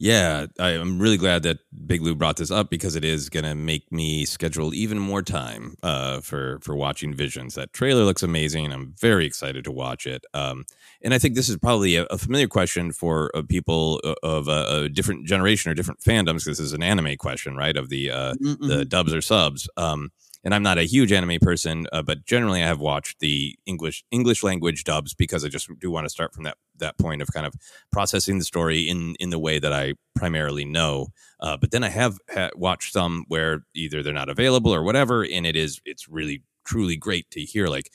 Yeah, 0.00 0.46
I, 0.58 0.70
I'm 0.70 0.98
really 0.98 1.16
glad 1.16 1.44
that 1.44 1.58
Big 1.86 2.02
Lou 2.02 2.16
brought 2.16 2.36
this 2.36 2.50
up 2.50 2.68
because 2.68 2.96
it 2.96 3.04
is 3.04 3.28
going 3.28 3.44
to 3.44 3.54
make 3.54 3.92
me 3.92 4.24
schedule 4.24 4.74
even 4.74 4.98
more 4.98 5.22
time 5.22 5.76
uh, 5.84 6.20
for 6.20 6.58
for 6.62 6.74
watching 6.74 7.14
Visions. 7.14 7.54
That 7.54 7.72
trailer 7.72 8.02
looks 8.02 8.24
amazing. 8.24 8.72
I'm 8.72 8.96
very 9.00 9.24
excited 9.24 9.62
to 9.64 9.70
watch 9.70 10.04
it. 10.04 10.24
Um, 10.34 10.64
and 11.00 11.14
I 11.14 11.20
think 11.20 11.36
this 11.36 11.48
is 11.48 11.56
probably 11.58 11.94
a, 11.94 12.06
a 12.06 12.18
familiar 12.18 12.48
question 12.48 12.90
for 12.90 13.30
uh, 13.36 13.42
people 13.48 14.00
uh, 14.02 14.14
of 14.24 14.48
a, 14.48 14.82
a 14.82 14.88
different 14.88 15.28
generation 15.28 15.70
or 15.70 15.74
different 15.74 16.00
fandoms. 16.00 16.44
This 16.44 16.58
is 16.58 16.72
an 16.72 16.82
anime 16.82 17.16
question, 17.16 17.56
right? 17.56 17.76
Of 17.76 17.88
the 17.88 18.10
uh, 18.10 18.34
the 18.40 18.84
dubs 18.84 19.14
or 19.14 19.20
subs. 19.20 19.68
Um, 19.76 20.10
and 20.44 20.54
I'm 20.54 20.62
not 20.62 20.78
a 20.78 20.82
huge 20.82 21.10
anime 21.10 21.38
person, 21.40 21.86
uh, 21.92 22.02
but 22.02 22.24
generally 22.26 22.62
I 22.62 22.66
have 22.66 22.80
watched 22.80 23.20
the 23.20 23.56
English 23.66 24.04
English 24.10 24.42
language 24.42 24.84
dubs 24.84 25.14
because 25.14 25.44
I 25.44 25.48
just 25.48 25.68
do 25.80 25.90
want 25.90 26.04
to 26.04 26.10
start 26.10 26.34
from 26.34 26.44
that 26.44 26.58
that 26.78 26.98
point 26.98 27.22
of 27.22 27.28
kind 27.32 27.46
of 27.46 27.54
processing 27.90 28.38
the 28.38 28.44
story 28.44 28.82
in 28.82 29.14
in 29.18 29.30
the 29.30 29.38
way 29.38 29.58
that 29.58 29.72
I 29.72 29.94
primarily 30.14 30.64
know. 30.64 31.08
Uh, 31.40 31.56
but 31.56 31.70
then 31.70 31.82
I 31.82 31.88
have 31.88 32.18
ha- 32.32 32.50
watched 32.54 32.92
some 32.92 33.24
where 33.28 33.64
either 33.74 34.02
they're 34.02 34.12
not 34.12 34.28
available 34.28 34.74
or 34.74 34.82
whatever, 34.82 35.24
and 35.24 35.46
it 35.46 35.56
is 35.56 35.80
it's 35.84 36.08
really 36.08 36.42
truly 36.66 36.96
great 36.96 37.30
to 37.30 37.40
hear 37.40 37.68
like 37.68 37.90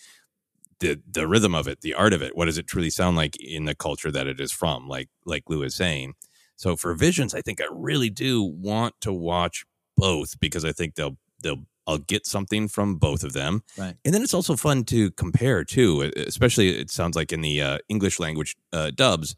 the 0.79 0.99
the 1.09 1.27
rhythm 1.27 1.53
of 1.53 1.67
it, 1.67 1.81
the 1.81 1.93
art 1.93 2.13
of 2.13 2.21
it. 2.21 2.35
What 2.35 2.45
does 2.45 2.57
it 2.57 2.67
truly 2.67 2.89
sound 2.89 3.15
like 3.15 3.35
in 3.37 3.65
the 3.65 3.75
culture 3.75 4.11
that 4.11 4.27
it 4.27 4.39
is 4.39 4.51
from? 4.51 4.87
Like 4.87 5.09
like 5.25 5.43
Lou 5.49 5.63
is 5.63 5.75
saying. 5.75 6.13
So 6.55 6.75
for 6.75 6.93
Visions, 6.93 7.33
I 7.33 7.41
think 7.41 7.61
I 7.61 7.67
really 7.71 8.09
do 8.09 8.43
want 8.43 8.95
to 9.01 9.13
watch 9.13 9.65
both 9.95 10.39
because 10.39 10.65
I 10.65 10.71
think 10.71 10.95
they'll 10.95 11.17
they'll 11.41 11.65
I'll 11.89 11.97
get 11.97 12.27
something 12.27 12.67
from 12.67 12.95
both 12.95 13.23
of 13.23 13.33
them. 13.33 13.63
Right. 13.77 13.95
And 14.05 14.13
then 14.13 14.21
it's 14.21 14.33
also 14.33 14.55
fun 14.55 14.83
to 14.85 15.09
compare 15.11 15.63
too, 15.63 16.11
especially 16.15 16.69
it 16.79 16.91
sounds 16.91 17.15
like 17.15 17.31
in 17.31 17.41
the 17.41 17.61
uh, 17.61 17.77
English 17.89 18.19
language 18.19 18.55
uh, 18.71 18.91
dubs. 18.91 19.35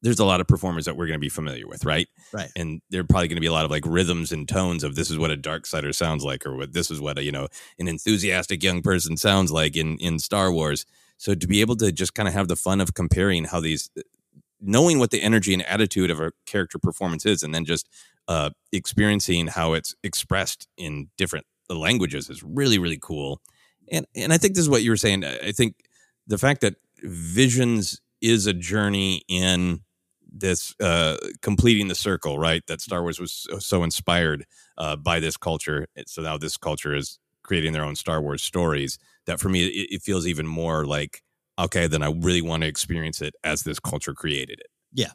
There's 0.00 0.18
a 0.18 0.24
lot 0.24 0.40
of 0.40 0.48
performers 0.48 0.86
that 0.86 0.96
we're 0.96 1.06
going 1.06 1.18
to 1.18 1.24
be 1.24 1.28
familiar 1.28 1.68
with, 1.68 1.84
right? 1.84 2.08
Right. 2.32 2.50
And 2.56 2.80
there 2.90 3.02
are 3.02 3.04
probably 3.04 3.28
going 3.28 3.36
to 3.36 3.42
be 3.42 3.46
a 3.46 3.52
lot 3.52 3.64
of 3.64 3.70
like 3.70 3.84
rhythms 3.86 4.32
and 4.32 4.48
tones 4.48 4.82
of 4.82 4.96
this 4.96 5.10
is 5.10 5.18
what 5.18 5.30
a 5.30 5.36
dark 5.36 5.66
sider 5.66 5.92
sounds 5.92 6.24
like, 6.24 6.44
or 6.44 6.56
what 6.56 6.72
this 6.72 6.90
is 6.90 7.00
what 7.00 7.18
a 7.18 7.22
you 7.22 7.30
know 7.30 7.46
an 7.78 7.86
enthusiastic 7.86 8.64
young 8.64 8.82
person 8.82 9.16
sounds 9.16 9.52
like 9.52 9.76
in 9.76 9.98
in 9.98 10.18
Star 10.18 10.50
Wars. 10.50 10.86
So 11.18 11.34
to 11.34 11.46
be 11.46 11.60
able 11.60 11.76
to 11.76 11.92
just 11.92 12.14
kind 12.14 12.28
of 12.28 12.34
have 12.34 12.48
the 12.48 12.56
fun 12.56 12.80
of 12.80 12.94
comparing 12.94 13.44
how 13.44 13.60
these, 13.60 13.90
knowing 14.60 14.98
what 14.98 15.12
the 15.12 15.22
energy 15.22 15.52
and 15.52 15.64
attitude 15.66 16.10
of 16.10 16.18
a 16.18 16.32
character 16.46 16.78
performance 16.80 17.24
is, 17.24 17.44
and 17.44 17.54
then 17.54 17.64
just 17.64 17.88
uh, 18.28 18.50
experiencing 18.72 19.48
how 19.48 19.72
it's 19.72 19.94
expressed 20.02 20.66
in 20.76 21.08
different 21.16 21.46
languages 21.68 22.28
is 22.28 22.42
really 22.42 22.78
really 22.78 22.98
cool. 23.00 23.40
And 23.90 24.06
and 24.14 24.32
I 24.32 24.38
think 24.38 24.54
this 24.54 24.62
is 24.62 24.70
what 24.70 24.82
you 24.82 24.90
were 24.90 24.96
saying. 24.96 25.24
I 25.24 25.52
think 25.52 25.76
the 26.26 26.38
fact 26.38 26.60
that 26.60 26.74
Visions 27.02 28.00
is 28.20 28.46
a 28.46 28.52
journey 28.52 29.22
in 29.28 29.80
this 30.30 30.74
uh, 30.80 31.16
completing 31.42 31.88
the 31.88 31.94
circle, 31.94 32.38
right? 32.38 32.62
That 32.68 32.80
Star 32.80 33.02
Wars 33.02 33.18
was 33.18 33.32
so, 33.32 33.58
so 33.58 33.82
inspired 33.82 34.46
uh, 34.78 34.96
by 34.96 35.20
this 35.20 35.36
culture, 35.36 35.86
so 36.06 36.22
now 36.22 36.38
this 36.38 36.56
culture 36.56 36.94
is 36.94 37.18
creating 37.42 37.72
their 37.72 37.84
own 37.84 37.96
Star 37.96 38.22
Wars 38.22 38.42
stories. 38.42 38.98
That 39.26 39.40
for 39.40 39.48
me, 39.48 39.66
it, 39.66 39.96
it 39.96 40.02
feels 40.02 40.26
even 40.26 40.46
more 40.46 40.86
like 40.86 41.22
okay, 41.58 41.86
then 41.86 42.02
I 42.02 42.10
really 42.10 42.42
want 42.42 42.62
to 42.62 42.66
experience 42.66 43.20
it 43.20 43.34
as 43.44 43.62
this 43.62 43.78
culture 43.78 44.14
created 44.14 44.60
it. 44.60 44.68
Yeah. 44.92 45.12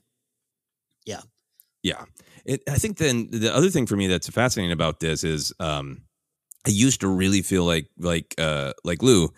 Yeah. 1.06 1.22
Yeah. 1.84 2.06
It, 2.48 2.64
I 2.68 2.76
think 2.76 2.98
then 2.98 3.28
the 3.30 3.54
other 3.54 3.70
thing 3.70 3.86
for 3.86 3.98
me 3.98 4.08
that's 4.08 4.30
fascinating 4.30 4.72
about 4.72 5.00
this 5.02 5.24
is 5.24 5.54
um, 5.60 6.04
I 6.66 6.70
used 6.70 7.02
to 7.02 7.08
really 7.08 7.42
feel 7.42 7.66
like 7.66 7.90
like 8.00 8.34
uh, 8.38 8.74
like 8.84 9.04
Lou 9.04 9.30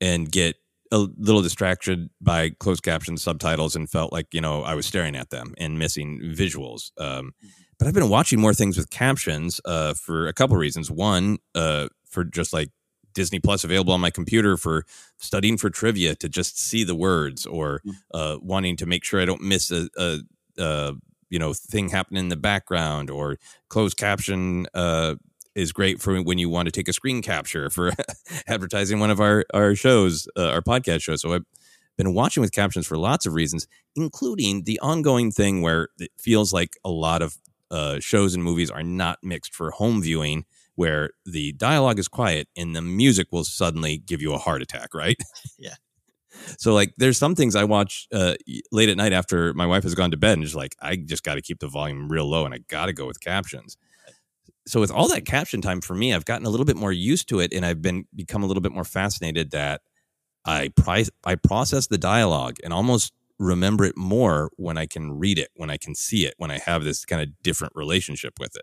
and 0.00 0.30
get 0.30 0.56
a 0.92 1.06
little 1.18 1.42
distracted 1.42 2.08
by 2.20 2.50
closed 2.50 2.82
caption 2.82 3.16
subtitles 3.16 3.74
and 3.74 3.90
felt 3.90 4.12
like 4.12 4.32
you 4.32 4.40
know 4.40 4.62
I 4.62 4.74
was 4.74 4.86
staring 4.86 5.16
at 5.16 5.30
them 5.30 5.54
and 5.58 5.78
missing 5.78 6.20
visuals. 6.20 6.90
Um, 6.98 7.32
but 7.78 7.88
I've 7.88 7.94
been 7.94 8.08
watching 8.10 8.40
more 8.40 8.54
things 8.54 8.76
with 8.76 8.90
captions 8.90 9.60
uh, 9.64 9.94
for 9.94 10.28
a 10.28 10.32
couple 10.32 10.56
reasons. 10.56 10.90
One, 10.90 11.38
uh, 11.54 11.88
for 12.06 12.24
just 12.24 12.52
like 12.52 12.70
Disney 13.14 13.38
Plus 13.38 13.64
available 13.64 13.92
on 13.92 14.00
my 14.00 14.10
computer 14.10 14.56
for 14.56 14.84
studying 15.18 15.56
for 15.56 15.70
trivia 15.70 16.14
to 16.16 16.28
just 16.28 16.58
see 16.60 16.84
the 16.84 16.94
words 16.94 17.46
or 17.46 17.82
uh, 18.12 18.36
wanting 18.40 18.76
to 18.76 18.86
make 18.86 19.04
sure 19.04 19.20
I 19.20 19.24
don't 19.24 19.42
miss 19.42 19.70
a, 19.70 19.88
a, 19.96 20.18
a 20.58 20.94
you 21.30 21.38
know 21.38 21.52
thing 21.52 21.88
happening 21.88 22.24
in 22.24 22.28
the 22.28 22.36
background 22.36 23.10
or 23.10 23.38
closed 23.68 23.96
caption 23.96 24.66
uh, 24.74 25.14
is 25.54 25.72
great 25.72 26.00
for 26.00 26.16
when 26.22 26.38
you 26.38 26.48
want 26.48 26.66
to 26.66 26.72
take 26.72 26.88
a 26.88 26.92
screen 26.92 27.20
capture 27.20 27.68
for 27.68 27.92
advertising 28.46 29.00
one 29.00 29.10
of 29.10 29.20
our 29.20 29.44
our 29.52 29.74
shows, 29.74 30.28
uh, 30.36 30.48
our 30.48 30.62
podcast 30.62 31.02
shows. 31.02 31.22
So 31.22 31.34
I've 31.34 31.44
been 31.96 32.14
watching 32.14 32.40
with 32.40 32.52
captions 32.52 32.86
for 32.86 32.96
lots 32.96 33.26
of 33.26 33.34
reasons, 33.34 33.66
including 33.96 34.64
the 34.64 34.78
ongoing 34.80 35.32
thing 35.32 35.62
where 35.62 35.88
it 35.98 36.12
feels 36.18 36.52
like 36.52 36.76
a 36.84 36.90
lot 36.90 37.22
of 37.22 37.36
uh, 37.70 37.98
shows 38.00 38.34
and 38.34 38.42
movies 38.42 38.70
are 38.70 38.84
not 38.84 39.18
mixed 39.22 39.54
for 39.54 39.72
home 39.72 40.00
viewing, 40.00 40.44
where 40.76 41.10
the 41.26 41.52
dialogue 41.54 41.98
is 41.98 42.08
quiet 42.08 42.48
and 42.56 42.74
the 42.74 42.82
music 42.82 43.28
will 43.32 43.44
suddenly 43.44 43.98
give 43.98 44.22
you 44.22 44.32
a 44.32 44.38
heart 44.38 44.62
attack, 44.62 44.94
right? 44.94 45.16
Yeah. 45.58 45.74
So 46.58 46.74
like, 46.74 46.94
there's 46.96 47.18
some 47.18 47.34
things 47.34 47.54
I 47.54 47.64
watch 47.64 48.06
uh, 48.12 48.34
late 48.72 48.88
at 48.88 48.96
night 48.96 49.12
after 49.12 49.52
my 49.54 49.66
wife 49.66 49.82
has 49.82 49.94
gone 49.94 50.10
to 50.12 50.16
bed, 50.16 50.34
and 50.34 50.42
just 50.42 50.54
like 50.54 50.76
I 50.80 50.96
just 50.96 51.22
got 51.22 51.34
to 51.34 51.42
keep 51.42 51.60
the 51.60 51.68
volume 51.68 52.08
real 52.08 52.28
low, 52.28 52.44
and 52.44 52.54
I 52.54 52.58
got 52.68 52.86
to 52.86 52.92
go 52.92 53.06
with 53.06 53.20
captions. 53.20 53.76
So 54.66 54.80
with 54.80 54.90
all 54.90 55.08
that 55.08 55.24
caption 55.24 55.62
time 55.62 55.80
for 55.80 55.94
me, 55.94 56.12
I've 56.12 56.26
gotten 56.26 56.46
a 56.46 56.50
little 56.50 56.66
bit 56.66 56.76
more 56.76 56.92
used 56.92 57.28
to 57.30 57.40
it, 57.40 57.52
and 57.52 57.64
I've 57.64 57.80
been 57.80 58.04
become 58.14 58.42
a 58.42 58.46
little 58.46 58.60
bit 58.60 58.72
more 58.72 58.84
fascinated 58.84 59.50
that 59.52 59.80
I 60.44 60.68
price 60.68 61.10
I 61.24 61.34
process 61.34 61.86
the 61.86 61.98
dialogue 61.98 62.56
and 62.62 62.72
almost 62.72 63.12
remember 63.38 63.84
it 63.84 63.96
more 63.96 64.50
when 64.56 64.76
I 64.76 64.86
can 64.86 65.18
read 65.18 65.38
it, 65.38 65.50
when 65.54 65.70
I 65.70 65.76
can 65.76 65.94
see 65.94 66.26
it, 66.26 66.34
when 66.38 66.50
I 66.50 66.58
have 66.58 66.84
this 66.84 67.04
kind 67.04 67.22
of 67.22 67.28
different 67.42 67.72
relationship 67.76 68.34
with 68.38 68.56
it. 68.56 68.62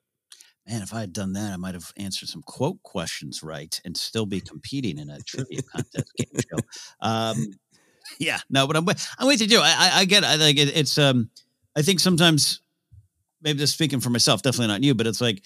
Man, 0.68 0.82
if 0.82 0.94
I 0.94 1.02
had 1.02 1.14
done 1.14 1.34
that, 1.34 1.54
I 1.54 1.58
might 1.58 1.76
have 1.76 1.92
answered 1.96 2.28
some 2.28 2.42
quote 2.42 2.82
questions 2.82 3.44
right 3.44 3.80
and 3.86 3.96
still 3.96 4.26
be 4.26 4.42
competing 4.42 4.98
in 4.98 5.12
a 5.12 5.20
trivia 5.22 5.62
contest 5.62 6.12
game 6.18 6.42
show. 6.50 6.58
Um, 7.02 7.52
yeah, 8.20 8.40
no, 8.50 8.68
but 8.68 8.76
I'm 8.76 8.88
I'm 9.20 9.28
with 9.28 9.42
you 9.42 9.48
too. 9.48 9.60
I 9.62 9.76
I, 9.78 10.00
I 10.02 10.06
get 10.06 10.24
I 10.24 10.36
like 10.36 10.58
it, 10.58 10.76
it's 10.76 10.98
um 10.98 11.30
I 11.76 11.82
think 11.82 12.00
sometimes 12.00 12.62
maybe 13.42 13.60
just 13.60 13.74
speaking 13.74 14.00
for 14.00 14.10
myself, 14.10 14.42
definitely 14.42 14.68
not 14.68 14.84
you, 14.84 14.94
but 14.94 15.08
it's 15.08 15.22
like 15.22 15.42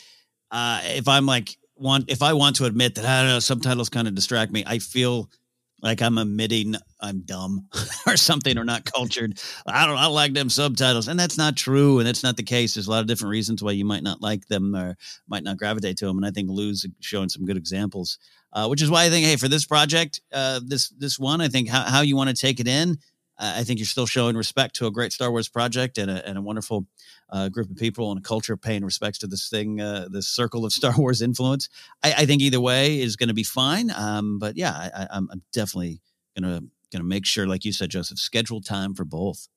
uh 0.51 0.81
if 0.83 1.07
I'm 1.07 1.25
like 1.25 1.57
want 1.75 2.09
if 2.09 2.21
I 2.21 2.33
want 2.33 2.57
to 2.57 2.65
admit 2.65 2.95
that 2.95 3.05
I 3.05 3.21
don't 3.21 3.31
know 3.31 3.39
subtitles 3.39 3.89
kind 3.89 4.07
of 4.07 4.15
distract 4.15 4.51
me, 4.51 4.63
I 4.65 4.79
feel 4.79 5.29
like 5.81 6.01
I'm 6.01 6.17
admitting 6.17 6.75
I'm 6.99 7.21
dumb 7.21 7.67
or 8.07 8.17
something 8.17 8.57
or 8.57 8.65
not 8.65 8.85
cultured. 8.85 9.39
I 9.65 9.85
don't 9.85 9.97
I 9.97 10.07
like 10.07 10.33
them 10.33 10.49
subtitles. 10.49 11.07
And 11.07 11.19
that's 11.19 11.37
not 11.37 11.55
true. 11.55 11.99
And 11.99 12.07
that's 12.07 12.23
not 12.23 12.37
the 12.37 12.43
case. 12.43 12.73
There's 12.73 12.87
a 12.87 12.91
lot 12.91 13.01
of 13.01 13.07
different 13.07 13.31
reasons 13.31 13.63
why 13.63 13.71
you 13.71 13.85
might 13.85 14.03
not 14.03 14.21
like 14.21 14.45
them 14.47 14.75
or 14.75 14.97
might 15.27 15.43
not 15.43 15.57
gravitate 15.57 15.97
to 15.97 16.05
them. 16.05 16.17
And 16.17 16.25
I 16.25 16.31
think 16.31 16.49
Lou's 16.49 16.85
showing 16.99 17.29
some 17.29 17.45
good 17.45 17.57
examples. 17.57 18.19
Uh, 18.51 18.67
which 18.67 18.81
is 18.81 18.89
why 18.89 19.05
I 19.05 19.09
think, 19.09 19.25
hey, 19.25 19.35
for 19.35 19.47
this 19.47 19.65
project, 19.65 20.21
uh, 20.33 20.59
this 20.65 20.89
this 20.89 21.19
one, 21.19 21.39
I 21.39 21.49
think 21.49 21.69
how, 21.69 21.83
how 21.83 22.01
you 22.01 22.15
want 22.15 22.29
to 22.29 22.35
take 22.35 22.59
it 22.59 22.67
in, 22.67 22.97
uh, 23.39 23.53
I 23.57 23.63
think 23.63 23.79
you're 23.79 23.85
still 23.85 24.05
showing 24.05 24.35
respect 24.35 24.75
to 24.75 24.87
a 24.87 24.91
great 24.91 25.13
Star 25.13 25.31
Wars 25.31 25.47
project 25.47 25.97
and 25.97 26.11
a, 26.11 26.27
and 26.27 26.37
a 26.37 26.41
wonderful 26.41 26.85
uh, 27.29 27.47
group 27.47 27.69
of 27.69 27.77
people 27.77 28.11
and 28.11 28.19
a 28.19 28.23
culture 28.23 28.57
paying 28.57 28.83
respects 28.83 29.17
to 29.19 29.27
this 29.27 29.49
thing, 29.49 29.79
uh, 29.79 30.07
this 30.11 30.27
circle 30.27 30.65
of 30.65 30.73
Star 30.79 30.93
Wars 30.97 31.21
influence. 31.21 31.69
I, 32.03 32.13
I 32.19 32.25
think 32.25 32.41
either 32.41 32.59
way 32.59 32.99
is 32.99 33.15
going 33.15 33.29
to 33.29 33.33
be 33.33 33.43
fine. 33.43 33.91
Um, 33.91 34.39
but 34.39 34.57
yeah, 34.57 34.89
I, 34.93 35.07
I'm 35.11 35.29
definitely 35.53 36.01
gonna 36.35 36.61
gonna 36.91 37.05
make 37.05 37.25
sure, 37.25 37.47
like 37.47 37.63
you 37.63 37.71
said, 37.71 37.89
Joseph, 37.89 38.19
schedule 38.19 38.61
time 38.61 38.93
for 38.93 39.05
both. 39.05 39.47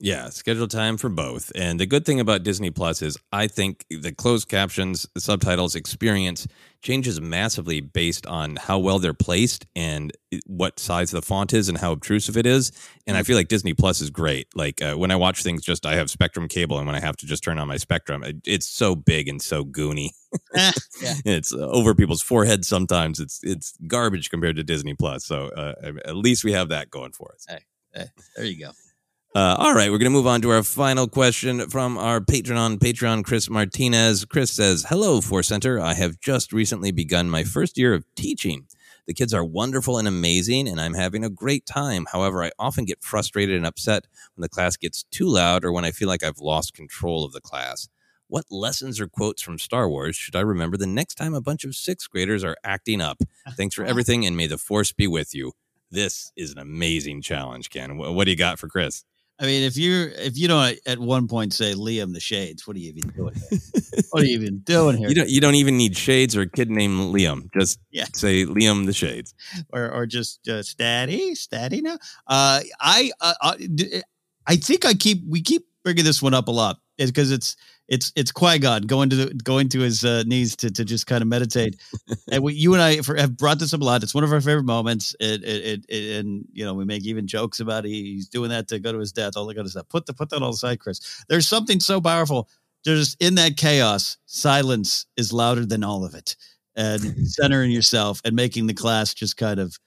Yeah, 0.00 0.28
schedule 0.28 0.68
time 0.68 0.96
for 0.96 1.08
both. 1.08 1.50
And 1.56 1.80
the 1.80 1.86
good 1.86 2.04
thing 2.04 2.20
about 2.20 2.44
Disney 2.44 2.70
Plus 2.70 3.02
is 3.02 3.18
I 3.32 3.48
think 3.48 3.84
the 3.90 4.12
closed 4.12 4.48
captions, 4.48 5.08
the 5.14 5.20
subtitles 5.20 5.74
experience 5.74 6.46
changes 6.82 7.20
massively 7.20 7.80
based 7.80 8.24
on 8.24 8.54
how 8.54 8.78
well 8.78 9.00
they're 9.00 9.12
placed 9.12 9.66
and 9.74 10.12
what 10.46 10.78
size 10.78 11.10
the 11.10 11.20
font 11.20 11.52
is 11.52 11.68
and 11.68 11.76
how 11.76 11.90
obtrusive 11.90 12.36
it 12.36 12.46
is. 12.46 12.70
And 13.08 13.16
I 13.16 13.24
feel 13.24 13.36
like 13.36 13.48
Disney 13.48 13.74
Plus 13.74 14.00
is 14.00 14.10
great. 14.10 14.46
Like 14.54 14.80
uh, 14.80 14.94
when 14.94 15.10
I 15.10 15.16
watch 15.16 15.42
things, 15.42 15.62
just 15.62 15.84
I 15.84 15.96
have 15.96 16.10
Spectrum 16.10 16.46
cable, 16.46 16.78
and 16.78 16.86
when 16.86 16.94
I 16.94 17.00
have 17.00 17.16
to 17.16 17.26
just 17.26 17.42
turn 17.42 17.58
on 17.58 17.66
my 17.66 17.76
Spectrum, 17.76 18.22
it, 18.22 18.36
it's 18.46 18.68
so 18.68 18.94
big 18.94 19.26
and 19.26 19.42
so 19.42 19.64
goony. 19.64 20.10
yeah. 20.54 20.70
it's 21.24 21.52
uh, 21.52 21.68
over 21.70 21.96
people's 21.96 22.22
foreheads 22.22 22.68
sometimes. 22.68 23.18
It's 23.18 23.40
it's 23.42 23.76
garbage 23.88 24.30
compared 24.30 24.54
to 24.56 24.62
Disney 24.62 24.94
Plus. 24.94 25.24
So 25.24 25.48
uh, 25.48 25.74
at 26.04 26.14
least 26.14 26.44
we 26.44 26.52
have 26.52 26.68
that 26.68 26.88
going 26.88 27.12
for 27.12 27.32
us. 27.32 27.46
Hey, 27.48 27.64
hey, 27.92 28.06
there 28.36 28.44
you 28.44 28.60
go. 28.66 28.70
Uh, 29.34 29.54
all 29.58 29.74
right, 29.74 29.90
we're 29.90 29.98
going 29.98 30.10
to 30.10 30.16
move 30.16 30.26
on 30.26 30.40
to 30.40 30.50
our 30.50 30.62
final 30.62 31.06
question 31.06 31.68
from 31.68 31.98
our 31.98 32.18
patron 32.18 32.58
on 32.58 32.78
Patreon, 32.78 33.22
Chris 33.22 33.50
Martinez. 33.50 34.24
Chris 34.24 34.50
says, 34.50 34.86
Hello, 34.88 35.20
Force 35.20 35.48
Center. 35.48 35.78
I 35.78 35.92
have 35.92 36.18
just 36.18 36.50
recently 36.50 36.92
begun 36.92 37.28
my 37.28 37.44
first 37.44 37.76
year 37.76 37.92
of 37.92 38.06
teaching. 38.14 38.66
The 39.06 39.12
kids 39.12 39.34
are 39.34 39.44
wonderful 39.44 39.98
and 39.98 40.08
amazing, 40.08 40.66
and 40.66 40.80
I'm 40.80 40.94
having 40.94 41.24
a 41.24 41.30
great 41.30 41.66
time. 41.66 42.06
However, 42.10 42.42
I 42.42 42.52
often 42.58 42.86
get 42.86 43.04
frustrated 43.04 43.54
and 43.54 43.66
upset 43.66 44.06
when 44.34 44.42
the 44.42 44.48
class 44.48 44.78
gets 44.78 45.04
too 45.04 45.26
loud 45.28 45.62
or 45.62 45.72
when 45.72 45.84
I 45.84 45.90
feel 45.90 46.08
like 46.08 46.22
I've 46.22 46.40
lost 46.40 46.74
control 46.74 47.24
of 47.24 47.32
the 47.32 47.40
class. 47.40 47.86
What 48.28 48.46
lessons 48.50 48.98
or 48.98 49.08
quotes 49.08 49.42
from 49.42 49.58
Star 49.58 49.90
Wars 49.90 50.16
should 50.16 50.36
I 50.36 50.40
remember 50.40 50.78
the 50.78 50.86
next 50.86 51.16
time 51.16 51.34
a 51.34 51.40
bunch 51.42 51.64
of 51.64 51.76
sixth 51.76 52.10
graders 52.10 52.42
are 52.44 52.56
acting 52.64 53.02
up? 53.02 53.18
Thanks 53.56 53.74
for 53.74 53.84
everything, 53.84 54.24
and 54.24 54.38
may 54.38 54.46
the 54.46 54.58
Force 54.58 54.92
be 54.92 55.06
with 55.06 55.34
you. 55.34 55.52
This 55.90 56.32
is 56.34 56.52
an 56.52 56.58
amazing 56.58 57.20
challenge, 57.22 57.68
Ken. 57.68 57.98
What 57.98 58.24
do 58.24 58.30
you 58.30 58.36
got 58.36 58.58
for 58.58 58.68
Chris? 58.68 59.04
I 59.40 59.46
mean, 59.46 59.62
if 59.62 59.76
you 59.76 60.10
if 60.16 60.36
you 60.36 60.48
don't 60.48 60.78
at 60.86 60.98
one 60.98 61.28
point 61.28 61.52
say 61.52 61.74
Liam 61.74 62.12
the 62.12 62.20
Shades, 62.20 62.66
what 62.66 62.76
are 62.76 62.80
you 62.80 62.90
even 62.90 63.10
doing? 63.10 63.34
Here? 63.34 63.58
what 64.10 64.22
are 64.22 64.26
you 64.26 64.34
even 64.34 64.58
doing 64.60 64.96
here? 64.96 65.08
You 65.08 65.14
don't 65.14 65.28
you 65.28 65.40
don't 65.40 65.54
even 65.54 65.76
need 65.76 65.96
shades 65.96 66.36
or 66.36 66.42
a 66.42 66.48
kid 66.48 66.70
named 66.70 67.14
Liam. 67.14 67.48
Just 67.52 67.78
Yeah. 67.90 68.06
say 68.14 68.44
Liam 68.44 68.86
the 68.86 68.92
Shades. 68.92 69.34
or 69.72 69.90
or 69.90 70.06
just 70.06 70.48
uh, 70.48 70.62
steady, 70.62 71.34
steady 71.36 71.80
now. 71.82 71.98
Uh, 72.26 72.60
I 72.80 73.12
uh, 73.20 73.34
uh, 73.40 73.54
I 74.46 74.56
think 74.56 74.84
I 74.84 74.94
keep 74.94 75.22
we 75.28 75.40
keep 75.40 75.66
bringing 75.84 76.04
this 76.04 76.20
one 76.20 76.34
up 76.34 76.48
a 76.48 76.52
lot 76.52 76.78
is 76.98 77.10
because 77.10 77.30
it's 77.30 77.56
it's 77.86 78.12
it's 78.16 78.30
Qui 78.30 78.58
Gon 78.58 78.82
going 78.82 79.08
to 79.10 79.16
the, 79.16 79.34
going 79.34 79.68
to 79.70 79.80
his 79.80 80.04
uh, 80.04 80.24
knees 80.26 80.56
to 80.56 80.70
to 80.70 80.84
just 80.84 81.06
kind 81.06 81.22
of 81.22 81.28
meditate, 81.28 81.80
and 82.30 82.42
we, 82.42 82.54
you 82.54 82.74
and 82.74 82.82
I 82.82 83.00
for, 83.00 83.16
have 83.16 83.36
brought 83.36 83.58
this 83.58 83.72
up 83.72 83.80
a 83.80 83.84
lot. 83.84 84.02
It's 84.02 84.14
one 84.14 84.24
of 84.24 84.32
our 84.32 84.40
favorite 84.40 84.64
moments. 84.64 85.16
It, 85.20 85.42
it, 85.44 85.84
it, 85.88 86.18
and 86.18 86.44
you 86.52 86.64
know 86.64 86.74
we 86.74 86.84
make 86.84 87.04
even 87.04 87.26
jokes 87.26 87.60
about 87.60 87.86
it. 87.86 87.90
he's 87.90 88.28
doing 88.28 88.50
that 88.50 88.68
to 88.68 88.78
go 88.78 88.92
to 88.92 88.98
his 88.98 89.12
death. 89.12 89.36
All 89.36 89.46
that 89.46 89.54
kind 89.54 89.64
of 89.64 89.70
stuff. 89.70 89.88
Put 89.88 90.06
the 90.06 90.12
put 90.12 90.28
that 90.30 90.42
on 90.42 90.50
the 90.50 90.56
side, 90.56 90.80
Chris. 90.80 91.24
There's 91.28 91.48
something 91.48 91.80
so 91.80 92.00
powerful. 92.00 92.48
There's 92.84 93.16
in 93.20 93.36
that 93.36 93.56
chaos, 93.56 94.18
silence 94.26 95.06
is 95.16 95.32
louder 95.32 95.64
than 95.64 95.82
all 95.82 96.04
of 96.04 96.14
it, 96.14 96.36
and 96.76 97.00
centering 97.28 97.70
yourself 97.70 98.20
and 98.24 98.36
making 98.36 98.66
the 98.66 98.74
class 98.74 99.14
just 99.14 99.36
kind 99.36 99.60
of 99.60 99.78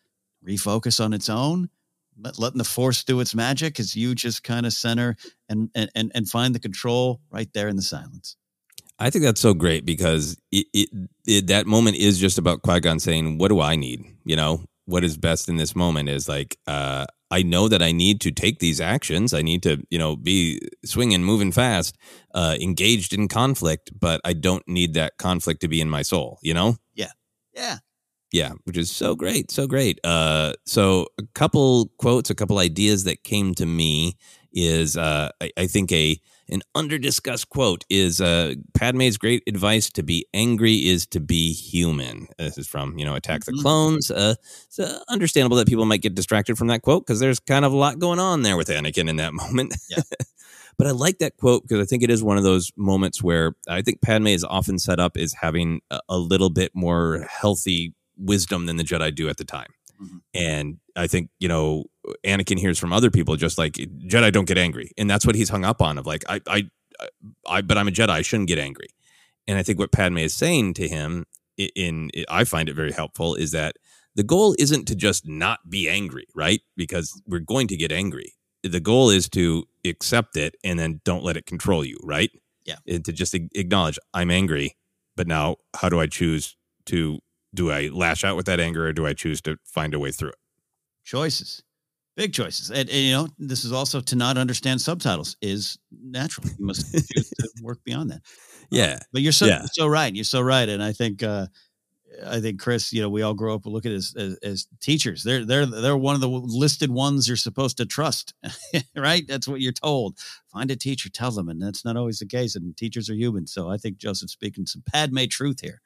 refocus 0.48 1.04
on 1.04 1.14
its 1.14 1.30
own 1.30 1.70
letting 2.38 2.58
the 2.58 2.64
force 2.64 3.04
do 3.04 3.20
its 3.20 3.36
magic 3.36 3.80
as 3.80 3.96
you 3.96 4.16
just 4.16 4.44
kind 4.44 4.66
of 4.66 4.74
center 4.74 5.16
and, 5.50 5.70
and 5.76 5.90
and 5.96 6.12
and 6.14 6.30
find 6.30 6.56
the 6.56 6.60
control 6.60 7.22
right 7.32 7.50
there 7.54 7.68
in 7.68 7.76
the 7.76 7.82
silence 7.82 8.36
I 9.00 9.10
think 9.10 9.26
that's 9.26 9.42
so 9.42 9.56
great 9.56 9.84
because 9.84 10.38
it, 10.52 10.68
it, 10.76 10.90
it 11.26 11.48
that 11.48 11.66
moment 11.66 11.98
is 11.98 12.20
just 12.20 12.38
about 12.38 12.62
Qui 12.62 12.82
Gon 12.82 13.00
saying, 13.00 13.40
"What 13.40 13.48
do 13.48 13.60
I 13.60 13.76
need? 13.76 14.06
You 14.26 14.36
know, 14.36 14.64
what 14.86 15.04
is 15.04 15.18
best 15.18 15.50
in 15.50 15.56
this 15.56 15.76
moment 15.76 16.10
is 16.10 16.30
like, 16.30 16.58
uh, 16.68 17.06
I 17.32 17.44
know 17.44 17.68
that 17.68 17.82
I 17.82 17.94
need 17.94 18.22
to 18.22 18.32
take 18.32 18.60
these 18.60 18.82
actions. 18.82 19.34
I 19.34 19.42
need 19.42 19.64
to, 19.64 19.82
you 19.90 19.98
know, 19.98 20.16
be 20.16 20.60
swinging, 20.86 21.24
moving 21.24 21.52
fast, 21.52 21.98
uh, 22.36 22.58
engaged 22.60 23.14
in 23.14 23.28
conflict, 23.28 23.90
but 23.98 24.20
I 24.26 24.34
don't 24.34 24.68
need 24.68 24.94
that 24.96 25.18
conflict 25.18 25.62
to 25.62 25.68
be 25.68 25.82
in 25.82 25.90
my 25.90 26.02
soul. 26.02 26.40
You 26.44 26.54
know, 26.54 26.76
yeah 26.94 27.12
yeah 27.56 27.78
yeah, 28.32 28.52
which 28.64 28.78
is 28.78 28.90
so 28.92 29.16
great, 29.16 29.52
so 29.52 29.68
great. 29.68 30.00
Uh, 30.04 30.54
so 30.66 31.08
a 31.20 31.24
couple 31.34 31.92
quotes, 31.98 32.30
a 32.30 32.36
couple 32.36 32.60
ideas 32.60 33.04
that 33.06 33.24
came 33.24 33.54
to 33.56 33.66
me 33.66 34.16
is 34.54 34.98
uh, 34.98 35.30
I, 35.42 35.52
I 35.58 35.68
think 35.68 35.92
a 35.92 36.20
an 36.50 36.62
underdiscussed 36.76 37.48
quote 37.48 37.86
is 37.90 38.20
uh, 38.20 38.56
Padme's 38.74 39.18
great 39.18 39.42
advice 39.48 39.90
to 39.92 40.04
be 40.04 40.26
angry 40.34 40.86
is 40.86 41.06
to 41.08 41.22
be 41.22 41.54
human. 41.54 42.28
This 42.38 42.58
is 42.58 42.68
from 42.68 42.98
you 42.98 43.06
know 43.06 43.16
Attack 43.16 43.46
the 43.46 43.54
Mhm. 43.54 43.62
Clones. 43.62 44.12
Uh, 44.12 44.36
it's 44.66 44.80
uh, 44.80 45.00
understandable 45.08 45.56
that 45.58 45.68
people 45.68 45.86
might 45.86 46.02
get 46.02 46.16
distracted 46.16 46.58
from 46.58 46.68
that 46.68 46.82
quote 46.82 47.06
because 47.06 47.20
there's 47.22 47.40
kind 47.40 47.64
of 47.64 47.72
a 47.72 47.78
lot 47.78 48.00
going 48.00 48.20
on 48.20 48.42
there 48.42 48.58
with 48.58 48.68
Anakin 48.68 49.08
in 49.10 49.16
that 49.18 49.34
moment. 49.42 49.76
Yeah. 49.90 50.02
But 50.78 50.88
I 50.88 50.92
like 50.92 51.20
that 51.20 51.38
quote 51.38 51.62
because 51.64 51.80
I 51.80 51.86
think 51.86 52.02
it 52.02 52.10
is 52.10 52.24
one 52.24 52.38
of 52.38 52.44
those 52.44 52.72
moments 52.76 53.22
where 53.22 53.54
I 53.70 53.84
think 53.84 54.02
Padme 54.02 54.28
is 54.28 54.44
often 54.44 54.80
set 54.80 55.00
up 55.00 55.16
as 55.16 55.34
having 55.34 55.82
a, 55.92 56.00
a 56.10 56.18
little 56.18 56.50
bit 56.50 56.72
more 56.74 57.28
healthy 57.30 57.94
wisdom 58.22 58.66
than 58.68 58.78
the 58.78 58.84
Jedi 58.84 59.14
do 59.16 59.30
at 59.30 59.38
the 59.38 59.46
time. 59.46 59.74
Mhm. 60.02 60.22
And 60.34 60.78
I 60.96 61.08
think, 61.08 61.30
you 61.40 61.48
know, 61.48 61.86
Anakin 62.26 62.58
hears 62.60 62.80
from 62.80 62.94
other 62.94 63.12
people 63.12 63.36
just 63.36 63.58
like 63.58 63.74
Jedi 63.74 64.32
don't 64.32 64.48
get 64.48 64.58
angry. 64.58 64.92
And 64.98 65.10
that's 65.10 65.26
what 65.26 65.36
he's 65.36 65.50
hung 65.50 65.66
up 65.66 65.82
on 65.82 65.98
of 65.98 66.06
like, 66.06 66.24
I, 66.30 66.42
I, 66.48 66.70
I, 67.48 67.62
but 67.62 67.78
I'm 67.78 67.88
a 67.88 67.92
Jedi. 67.92 68.10
I 68.10 68.22
shouldn't 68.22 68.48
get 68.48 68.60
angry. 68.60 68.88
And 69.48 69.58
I 69.58 69.64
think 69.64 69.80
what 69.80 69.92
Padme 69.92 70.20
is 70.20 70.34
saying 70.34 70.76
to 70.76 70.88
him 70.88 71.26
i- 71.60 71.72
in, 71.76 72.10
I 72.30 72.44
find 72.44 72.70
it 72.70 72.76
very 72.76 72.92
helpful 72.92 73.36
is 73.36 73.52
that 73.52 73.76
the 74.16 74.24
goal 74.24 74.56
isn't 74.60 74.86
to 74.88 74.96
just 74.96 75.28
not 75.28 75.70
be 75.70 75.88
angry, 75.90 76.28
right? 76.36 76.62
Because 76.76 77.22
we're 77.28 77.40
going 77.40 77.68
to 77.68 77.78
get 77.78 77.92
angry. 77.92 78.34
The 78.64 78.80
goal 78.80 79.10
is 79.10 79.30
to 79.30 79.66
accept 79.86 80.36
it 80.38 80.56
and 80.64 80.78
then 80.78 81.02
don't 81.06 81.24
let 81.24 81.38
it 81.38 81.46
control 81.46 81.84
you, 81.86 81.98
right? 82.04 82.30
Yeah. 82.66 82.76
And 82.88 83.04
to 83.06 83.12
just 83.12 83.34
acknowledge 83.34 83.98
I'm 84.14 84.30
angry, 84.30 84.76
but 85.16 85.28
now 85.28 85.58
how 85.76 85.90
do 85.90 86.00
I 86.00 86.06
choose 86.08 86.56
to 86.88 87.20
do 87.54 87.72
I 87.72 87.88
lash 87.88 88.24
out 88.24 88.36
with 88.38 88.46
that 88.46 88.60
anger 88.60 88.88
or 88.88 88.94
do 88.94 89.06
I 89.06 89.14
choose 89.14 89.42
to 89.42 89.58
find 89.66 89.94
a 89.94 90.00
way 90.00 90.12
through 90.12 90.30
it? 90.30 90.36
choices 91.04 91.64
big 92.16 92.32
choices 92.34 92.70
and, 92.70 92.88
and, 92.90 92.90
you 93.00 93.12
know 93.12 93.28
this 93.40 93.66
is 93.66 93.72
also 93.72 94.00
to 94.00 94.16
not 94.16 94.38
understand 94.38 94.80
subtitles 94.80 95.36
is 95.42 95.80
natural 95.92 96.46
you 96.60 96.66
must 96.66 96.92
choose 97.14 97.30
to 97.30 97.50
work 97.64 97.80
beyond 97.84 98.12
that 98.12 98.22
Yeah. 98.70 99.00
but 99.12 99.22
you're 99.24 99.32
so 99.32 99.48
Yeah. 99.48 99.66
so 99.72 99.88
right 99.88 100.14
you're 100.14 100.24
so 100.24 100.42
right 100.42 100.70
and 100.70 100.84
i 100.84 100.92
think 100.92 101.24
uh 101.24 101.48
I 102.28 102.42
think 102.42 102.60
Chris, 102.60 102.92
you 102.92 103.02
know, 103.02 103.08
we 103.08 103.22
all 103.22 103.34
grow 103.34 103.56
up 103.56 103.64
and 103.64 103.74
look 103.74 103.86
at 103.86 103.94
it 103.94 103.96
as, 103.96 104.14
as, 104.18 104.36
as 104.44 104.68
teachers. 104.82 105.24
They're 105.24 105.46
they're 105.46 105.66
they're 105.66 105.96
one 105.96 106.14
of 106.14 106.20
the 106.20 106.28
listed 106.28 106.92
ones 106.92 107.26
you're 107.26 107.38
supposed 107.38 107.78
to 107.78 107.86
trust, 107.86 108.34
right? 108.98 109.26
That's 109.26 109.48
what 109.48 109.62
you're 109.62 109.72
told. 109.72 110.18
Find 110.52 110.70
a 110.70 110.76
teacher, 110.76 111.10
tell 111.10 111.32
them, 111.32 111.48
and 111.48 111.62
that's 111.62 111.86
not 111.86 111.96
always 111.96 112.20
the 112.20 112.26
case. 112.26 112.54
And 112.58 112.76
teachers 112.76 113.10
are 113.10 113.14
human, 113.16 113.48
so 113.48 113.70
I 113.70 113.78
think 113.78 113.98
Joseph's 113.98 114.34
speaking 114.34 114.66
some 114.66 114.84
Padme 114.92 115.24
truth 115.30 115.62
here. 115.62 115.82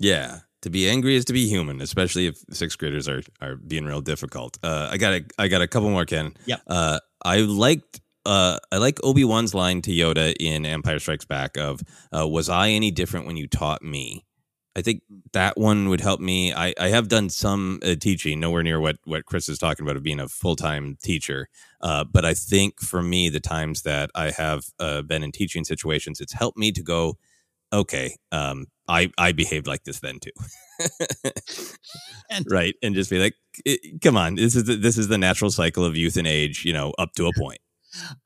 Yeah. 0.00 0.40
To 0.62 0.70
be 0.70 0.88
angry 0.88 1.14
is 1.14 1.24
to 1.26 1.32
be 1.32 1.46
human, 1.48 1.80
especially 1.80 2.26
if 2.26 2.42
sixth 2.50 2.78
graders 2.78 3.08
are 3.08 3.22
are 3.40 3.56
being 3.56 3.84
real 3.84 4.00
difficult. 4.00 4.58
Uh, 4.62 4.88
I 4.90 4.96
got 4.96 5.12
a 5.12 5.24
I 5.38 5.48
got 5.48 5.62
a 5.62 5.68
couple 5.68 5.90
more, 5.90 6.04
Ken. 6.04 6.34
Yeah. 6.46 6.56
Uh, 6.66 6.98
I 7.24 7.40
liked 7.40 8.00
uh, 8.26 8.58
I 8.72 8.78
like 8.78 8.98
Obi 9.02 9.24
Wan's 9.24 9.54
line 9.54 9.82
to 9.82 9.90
Yoda 9.90 10.34
in 10.38 10.66
Empire 10.66 10.98
Strikes 10.98 11.24
Back 11.24 11.56
of 11.56 11.80
uh, 12.16 12.26
"Was 12.26 12.48
I 12.48 12.70
any 12.70 12.90
different 12.90 13.26
when 13.26 13.36
you 13.36 13.46
taught 13.46 13.82
me?" 13.82 14.24
I 14.76 14.82
think 14.82 15.02
that 15.32 15.58
one 15.58 15.88
would 15.88 16.00
help 16.00 16.20
me. 16.20 16.52
I, 16.52 16.72
I 16.78 16.88
have 16.88 17.08
done 17.08 17.30
some 17.30 17.80
uh, 17.82 17.96
teaching, 17.96 18.38
nowhere 18.38 18.62
near 18.62 18.80
what 18.80 18.96
what 19.04 19.26
Chris 19.26 19.48
is 19.48 19.58
talking 19.58 19.84
about 19.84 19.96
of 19.96 20.02
being 20.02 20.20
a 20.20 20.28
full 20.28 20.56
time 20.56 20.96
teacher. 21.02 21.48
Uh, 21.80 22.04
but 22.04 22.24
I 22.24 22.34
think 22.34 22.80
for 22.80 23.02
me, 23.02 23.28
the 23.28 23.40
times 23.40 23.82
that 23.82 24.10
I 24.14 24.30
have 24.30 24.66
uh, 24.78 25.02
been 25.02 25.22
in 25.22 25.32
teaching 25.32 25.64
situations, 25.64 26.20
it's 26.20 26.32
helped 26.32 26.58
me 26.58 26.70
to 26.72 26.82
go 26.82 27.16
okay, 27.72 28.16
um, 28.32 28.66
I 28.88 29.10
I 29.18 29.32
behaved 29.32 29.66
like 29.66 29.84
this 29.84 30.00
then 30.00 30.18
too. 30.20 30.30
And- 32.30 32.46
right, 32.50 32.74
and 32.82 32.94
just 32.94 33.10
be 33.10 33.18
like, 33.18 33.34
come 34.02 34.16
on, 34.16 34.34
this 34.34 34.54
is 34.54 34.64
the, 34.64 34.76
this 34.76 34.98
is 34.98 35.08
the 35.08 35.16
natural 35.16 35.50
cycle 35.50 35.84
of 35.84 35.96
youth 35.96 36.16
and 36.18 36.26
age, 36.26 36.64
you 36.64 36.72
know, 36.74 36.92
up 36.98 37.12
to 37.14 37.26
a 37.26 37.32
point. 37.32 37.58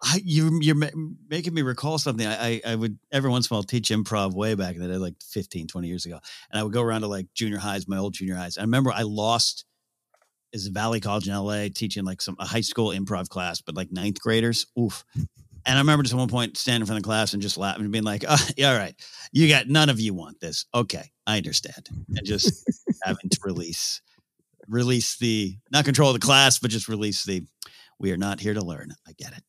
I, 0.02 0.20
you, 0.24 0.58
you're 0.60 0.74
ma- 0.74 0.88
making 1.30 1.54
me 1.54 1.62
recall 1.62 1.98
something. 1.98 2.26
I, 2.26 2.46
I, 2.46 2.60
I 2.66 2.74
would 2.74 2.98
every 3.12 3.30
once 3.30 3.48
in 3.48 3.54
a 3.54 3.56
while 3.56 3.62
teach 3.62 3.90
improv 3.90 4.34
way 4.34 4.54
back 4.56 4.74
in 4.74 4.82
the 4.82 4.88
day, 4.88 4.96
like 4.96 5.14
15, 5.22 5.68
20 5.68 5.86
years 5.88 6.04
ago. 6.04 6.18
And 6.50 6.58
I 6.58 6.64
would 6.64 6.72
go 6.72 6.82
around 6.82 7.02
to 7.02 7.06
like 7.06 7.28
junior 7.32 7.58
highs, 7.58 7.86
my 7.86 7.96
old 7.96 8.14
junior 8.14 8.34
highs. 8.34 8.58
I 8.58 8.62
remember 8.62 8.90
I 8.90 9.02
lost 9.02 9.64
is 10.52 10.66
Valley 10.66 11.00
College 11.00 11.28
in 11.28 11.34
LA 11.34 11.68
teaching 11.72 12.04
like 12.04 12.20
some 12.20 12.36
a 12.40 12.44
high 12.44 12.60
school 12.60 12.88
improv 12.88 13.28
class, 13.28 13.60
but 13.60 13.76
like 13.76 13.92
ninth 13.92 14.20
graders. 14.20 14.66
Oof. 14.78 15.04
And 15.66 15.78
I 15.78 15.80
remember 15.80 16.02
just 16.02 16.14
at 16.14 16.18
one 16.18 16.28
point 16.28 16.56
standing 16.56 16.82
in 16.82 16.86
front 16.86 16.98
of 16.98 17.02
the 17.02 17.06
class 17.08 17.32
and 17.32 17.42
just 17.42 17.56
laughing 17.56 17.82
and 17.82 17.92
being 17.92 18.04
like, 18.04 18.24
oh, 18.28 18.48
yeah, 18.56 18.72
all 18.72 18.78
right, 18.78 18.94
you 19.32 19.48
got 19.48 19.68
none 19.68 19.88
of 19.88 20.00
you 20.00 20.14
want 20.14 20.40
this. 20.40 20.66
Okay, 20.74 21.10
I 21.26 21.36
understand. 21.36 21.88
And 22.08 22.24
just 22.24 22.68
having 23.04 23.28
to 23.30 23.38
release 23.44 24.00
release 24.68 25.18
the 25.18 25.56
not 25.70 25.84
control 25.84 26.12
the 26.12 26.18
class, 26.18 26.58
but 26.58 26.70
just 26.70 26.88
release 26.88 27.24
the 27.24 27.42
we 27.98 28.12
are 28.12 28.16
not 28.16 28.40
here 28.40 28.54
to 28.54 28.64
learn. 28.64 28.90
I 29.06 29.12
get 29.12 29.32
it. 29.32 29.42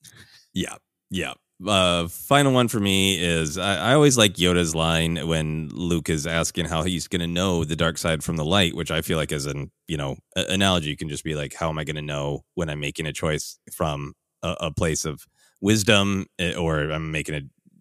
Yeah, 0.53 0.75
yeah. 1.09 1.33
Uh, 1.65 2.07
final 2.07 2.51
one 2.51 2.67
for 2.67 2.79
me 2.79 3.21
is 3.23 3.57
I, 3.57 3.91
I 3.91 3.93
always 3.93 4.17
like 4.17 4.33
Yoda's 4.33 4.75
line 4.75 5.27
when 5.27 5.69
Luke 5.69 6.09
is 6.09 6.27
asking 6.27 6.65
how 6.65 6.83
he's 6.83 7.07
going 7.07 7.21
to 7.21 7.27
know 7.27 7.63
the 7.63 7.75
dark 7.75 7.97
side 7.97 8.23
from 8.23 8.35
the 8.35 8.43
light, 8.43 8.75
which 8.75 8.91
I 8.91 9.01
feel 9.01 9.17
like 9.17 9.31
as 9.31 9.45
an 9.45 9.71
you 9.87 9.97
know 9.97 10.17
a- 10.35 10.45
analogy 10.49 10.95
can 10.95 11.09
just 11.09 11.23
be 11.23 11.35
like, 11.35 11.53
how 11.53 11.69
am 11.69 11.79
I 11.79 11.83
going 11.83 11.95
to 11.95 12.01
know 12.01 12.41
when 12.55 12.69
I'm 12.69 12.79
making 12.79 13.05
a 13.07 13.13
choice 13.13 13.57
from 13.73 14.13
a, 14.41 14.55
a 14.61 14.71
place 14.71 15.05
of 15.05 15.25
wisdom 15.63 16.27
eh, 16.37 16.53
or 16.55 16.91
I'm 16.91 17.11
making 17.11 17.35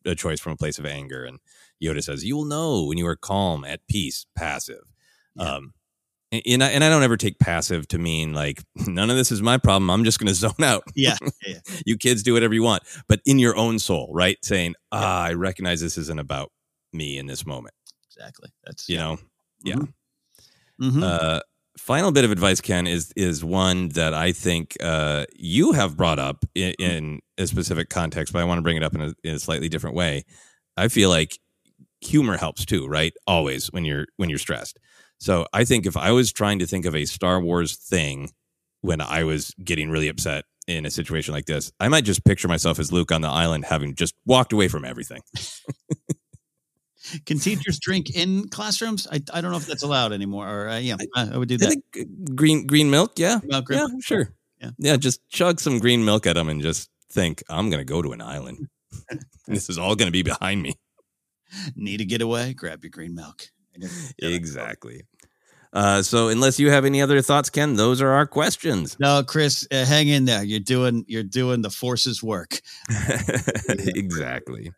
a, 0.06 0.10
a 0.10 0.14
choice 0.14 0.40
from 0.40 0.52
a 0.52 0.56
place 0.56 0.78
of 0.78 0.86
anger? 0.86 1.24
And 1.24 1.38
Yoda 1.82 2.02
says, 2.02 2.24
"You 2.24 2.36
will 2.36 2.44
know 2.46 2.84
when 2.86 2.96
you 2.98 3.06
are 3.06 3.16
calm, 3.16 3.64
at 3.64 3.86
peace, 3.88 4.24
passive." 4.36 4.84
Um, 5.38 5.74
and- 6.30 6.62
I, 6.62 6.68
and 6.70 6.82
I 6.84 6.88
don't 6.88 7.02
ever 7.02 7.16
take 7.18 7.38
passive 7.38 7.86
to 7.88 7.98
mean 7.98 8.32
like 8.32 8.62
none 8.86 9.10
of 9.10 9.16
this 9.16 9.30
is 9.32 9.42
my 9.42 9.58
problem. 9.58 9.90
I'm 9.90 10.04
just 10.04 10.18
going 10.18 10.28
to 10.32 10.34
zone 10.34 10.62
out. 10.62 10.84
Yeah, 10.94 11.16
yeah. 11.46 11.58
you 11.84 11.98
kids 11.98 12.22
do 12.22 12.32
whatever 12.32 12.54
you 12.54 12.62
want, 12.62 12.84
but 13.08 13.20
in 13.26 13.38
your 13.38 13.56
own 13.56 13.78
soul, 13.78 14.10
right? 14.14 14.38
Saying, 14.44 14.74
ah, 14.92 15.24
I 15.24 15.34
recognize 15.34 15.80
this 15.80 15.98
isn't 15.98 16.18
about 16.20 16.52
me 16.92 17.18
in 17.18 17.26
this 17.26 17.44
moment. 17.44 17.74
Exactly. 18.08 18.50
That's 18.64 18.88
You 18.88 18.96
know, 18.98 19.18
yeah. 19.64 19.76
Mhm. 20.80 21.02
Uh, 21.02 21.40
final 21.76 22.12
bit 22.12 22.24
of 22.24 22.30
advice, 22.30 22.60
Ken, 22.60 22.86
is 22.86 23.12
is 23.16 23.44
one 23.44 23.88
that 23.90 24.14
I 24.14 24.32
think 24.32 24.76
uh, 24.82 25.26
you 25.34 25.72
have 25.72 25.96
brought 25.96 26.18
up 26.18 26.44
in, 26.54 26.72
in 26.78 27.20
a 27.38 27.46
specific 27.46 27.88
context, 27.88 28.32
but 28.32 28.40
I 28.40 28.44
want 28.44 28.58
to 28.58 28.62
bring 28.62 28.76
it 28.76 28.82
up 28.82 28.94
in 28.94 29.00
a, 29.00 29.14
in 29.24 29.34
a 29.34 29.38
slightly 29.38 29.68
different 29.68 29.96
way. 29.96 30.24
I 30.76 30.88
feel 30.88 31.10
like 31.10 31.38
humor 32.00 32.36
helps 32.36 32.64
too, 32.64 32.86
right? 32.86 33.12
Always 33.26 33.68
when 33.72 33.84
you're 33.84 34.06
when 34.16 34.28
you're 34.28 34.38
stressed. 34.38 34.78
So 35.18 35.46
I 35.52 35.64
think 35.64 35.86
if 35.86 35.96
I 35.96 36.10
was 36.10 36.32
trying 36.32 36.58
to 36.58 36.66
think 36.66 36.84
of 36.84 36.96
a 36.96 37.04
Star 37.04 37.40
Wars 37.40 37.76
thing 37.76 38.30
when 38.80 39.00
I 39.00 39.22
was 39.22 39.54
getting 39.62 39.88
really 39.88 40.08
upset 40.08 40.44
in 40.66 40.84
a 40.84 40.90
situation 40.90 41.32
like 41.32 41.46
this, 41.46 41.70
I 41.78 41.88
might 41.88 42.04
just 42.04 42.24
picture 42.24 42.48
myself 42.48 42.78
as 42.78 42.92
Luke 42.92 43.12
on 43.12 43.20
the 43.20 43.28
island 43.28 43.64
having 43.64 43.94
just 43.94 44.14
walked 44.26 44.52
away 44.52 44.68
from 44.68 44.84
everything. 44.84 45.22
Can 47.26 47.38
teachers 47.38 47.78
drink 47.80 48.10
in 48.16 48.48
classrooms? 48.48 49.06
I, 49.10 49.20
I 49.32 49.40
don't 49.40 49.50
know 49.50 49.56
if 49.58 49.66
that's 49.66 49.82
allowed 49.82 50.12
anymore. 50.12 50.48
Or 50.48 50.68
uh, 50.68 50.78
yeah, 50.78 50.96
I, 51.16 51.30
I 51.34 51.36
would 51.38 51.48
do 51.48 51.58
that. 51.58 51.76
uh, 51.96 52.00
green 52.34 52.66
green 52.66 52.90
milk, 52.90 53.18
yeah, 53.18 53.40
Milk, 53.44 53.66
yeah, 53.70 53.86
milk. 53.86 53.92
sure, 54.02 54.32
Yeah. 54.60 54.70
yeah. 54.78 54.96
Just 54.96 55.20
chug 55.28 55.60
some 55.60 55.78
green 55.78 56.04
milk 56.04 56.26
at 56.26 56.34
them 56.34 56.48
and 56.48 56.60
just 56.62 56.88
think, 57.10 57.42
I'm 57.48 57.70
gonna 57.70 57.84
go 57.84 58.02
to 58.02 58.12
an 58.12 58.20
island. 58.22 58.68
this 59.46 59.68
is 59.70 59.78
all 59.78 59.94
gonna 59.96 60.10
be 60.10 60.22
behind 60.22 60.62
me. 60.62 60.74
Need 61.76 62.00
a 62.00 62.04
getaway? 62.04 62.54
Grab 62.54 62.82
your 62.82 62.90
green 62.90 63.14
milk. 63.14 63.42
Exactly. 64.18 65.02
Uh, 65.74 66.02
so, 66.02 66.28
unless 66.28 66.60
you 66.60 66.70
have 66.70 66.84
any 66.84 67.00
other 67.00 67.22
thoughts, 67.22 67.48
Ken, 67.48 67.74
those 67.76 68.02
are 68.02 68.10
our 68.10 68.26
questions. 68.26 68.94
No, 69.00 69.22
Chris, 69.26 69.66
uh, 69.72 69.86
hang 69.86 70.08
in 70.08 70.26
there. 70.26 70.44
You're 70.44 70.60
doing 70.60 71.04
you're 71.08 71.22
doing 71.22 71.62
the 71.62 71.70
forces 71.70 72.22
work. 72.22 72.60
exactly. 73.68 74.70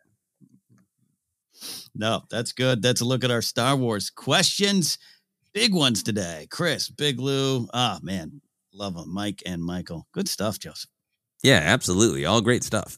No, 1.95 2.23
that's 2.29 2.51
good. 2.51 2.81
That's 2.81 3.01
a 3.01 3.05
look 3.05 3.23
at 3.23 3.31
our 3.31 3.41
Star 3.41 3.75
Wars 3.75 4.09
questions. 4.09 4.97
Big 5.53 5.73
ones 5.73 6.03
today. 6.03 6.47
Chris, 6.51 6.89
Big 6.89 7.19
Lou. 7.19 7.67
Ah, 7.73 7.99
man. 8.03 8.41
Love 8.73 8.95
them. 8.95 9.13
Mike 9.13 9.41
and 9.45 9.63
Michael. 9.63 10.05
Good 10.11 10.27
stuff, 10.27 10.59
Joseph. 10.59 10.89
Yeah, 11.41 11.61
absolutely. 11.63 12.25
All 12.25 12.41
great 12.41 12.63
stuff. 12.63 12.97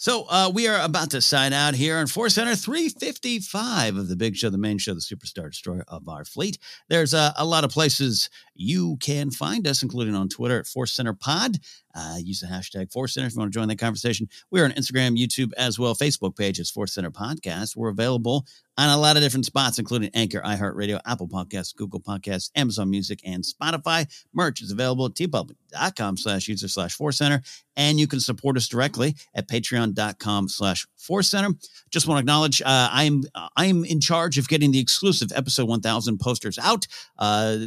So 0.00 0.24
uh, 0.30 0.50
we 0.54 0.66
are 0.66 0.80
about 0.82 1.10
to 1.10 1.20
sign 1.20 1.52
out 1.52 1.74
here 1.74 1.98
on 1.98 2.06
Force 2.06 2.32
Center 2.34 2.56
355 2.56 3.96
of 3.98 4.08
the 4.08 4.16
big 4.16 4.34
show, 4.34 4.48
the 4.48 4.56
main 4.56 4.78
show, 4.78 4.94
the 4.94 5.00
superstar 5.00 5.50
destroyer 5.50 5.84
of 5.88 6.08
our 6.08 6.24
fleet. 6.24 6.56
There's 6.88 7.12
uh, 7.12 7.32
a 7.36 7.44
lot 7.44 7.64
of 7.64 7.70
places 7.70 8.30
you 8.54 8.96
can 9.02 9.30
find 9.30 9.66
us, 9.66 9.82
including 9.82 10.14
on 10.14 10.30
Twitter 10.30 10.58
at 10.58 10.66
Force 10.66 10.92
Center 10.92 11.12
Pod. 11.12 11.58
Uh, 11.94 12.16
use 12.18 12.40
the 12.40 12.46
hashtag 12.46 12.92
Force 12.92 13.14
Center 13.14 13.26
if 13.26 13.34
you 13.34 13.38
want 13.38 13.52
to 13.52 13.58
join 13.58 13.68
that 13.68 13.78
conversation. 13.78 14.28
We're 14.50 14.64
on 14.64 14.72
Instagram, 14.72 15.18
YouTube, 15.18 15.52
as 15.56 15.78
well. 15.78 15.94
Facebook 15.94 16.36
page 16.36 16.58
is 16.58 16.70
Force 16.70 16.94
Center 16.94 17.10
Podcast. 17.10 17.76
We're 17.76 17.88
available 17.88 18.46
on 18.80 18.88
a 18.88 18.96
lot 18.96 19.16
of 19.16 19.22
different 19.22 19.44
spots, 19.44 19.78
including 19.78 20.10
Anchor, 20.14 20.40
iHeartRadio, 20.40 21.00
Apple 21.04 21.28
Podcasts, 21.28 21.74
Google 21.74 22.00
Podcasts, 22.00 22.50
Amazon 22.56 22.88
Music, 22.88 23.20
and 23.24 23.44
Spotify. 23.44 24.06
Merch 24.32 24.62
is 24.62 24.72
available 24.72 25.04
at 25.04 25.12
teepublic.com 25.12 26.16
slash 26.16 26.48
user 26.48 26.66
slash 26.66 26.94
Force 26.94 27.18
Center. 27.18 27.42
And 27.76 28.00
you 28.00 28.06
can 28.06 28.20
support 28.20 28.56
us 28.56 28.68
directly 28.68 29.16
at 29.34 29.48
patreon.com 29.48 30.48
slash 30.48 30.86
Force 30.96 31.28
Center. 31.28 31.50
Just 31.90 32.06
want 32.06 32.18
to 32.18 32.20
acknowledge 32.20 32.60
uh, 32.62 32.88
I'm 32.90 33.24
I'm 33.56 33.84
in 33.84 34.00
charge 34.00 34.38
of 34.38 34.48
getting 34.48 34.72
the 34.72 34.80
exclusive 34.80 35.30
episode 35.34 35.68
1000 35.68 36.18
posters 36.18 36.58
out. 36.58 36.86
Uh, 37.18 37.58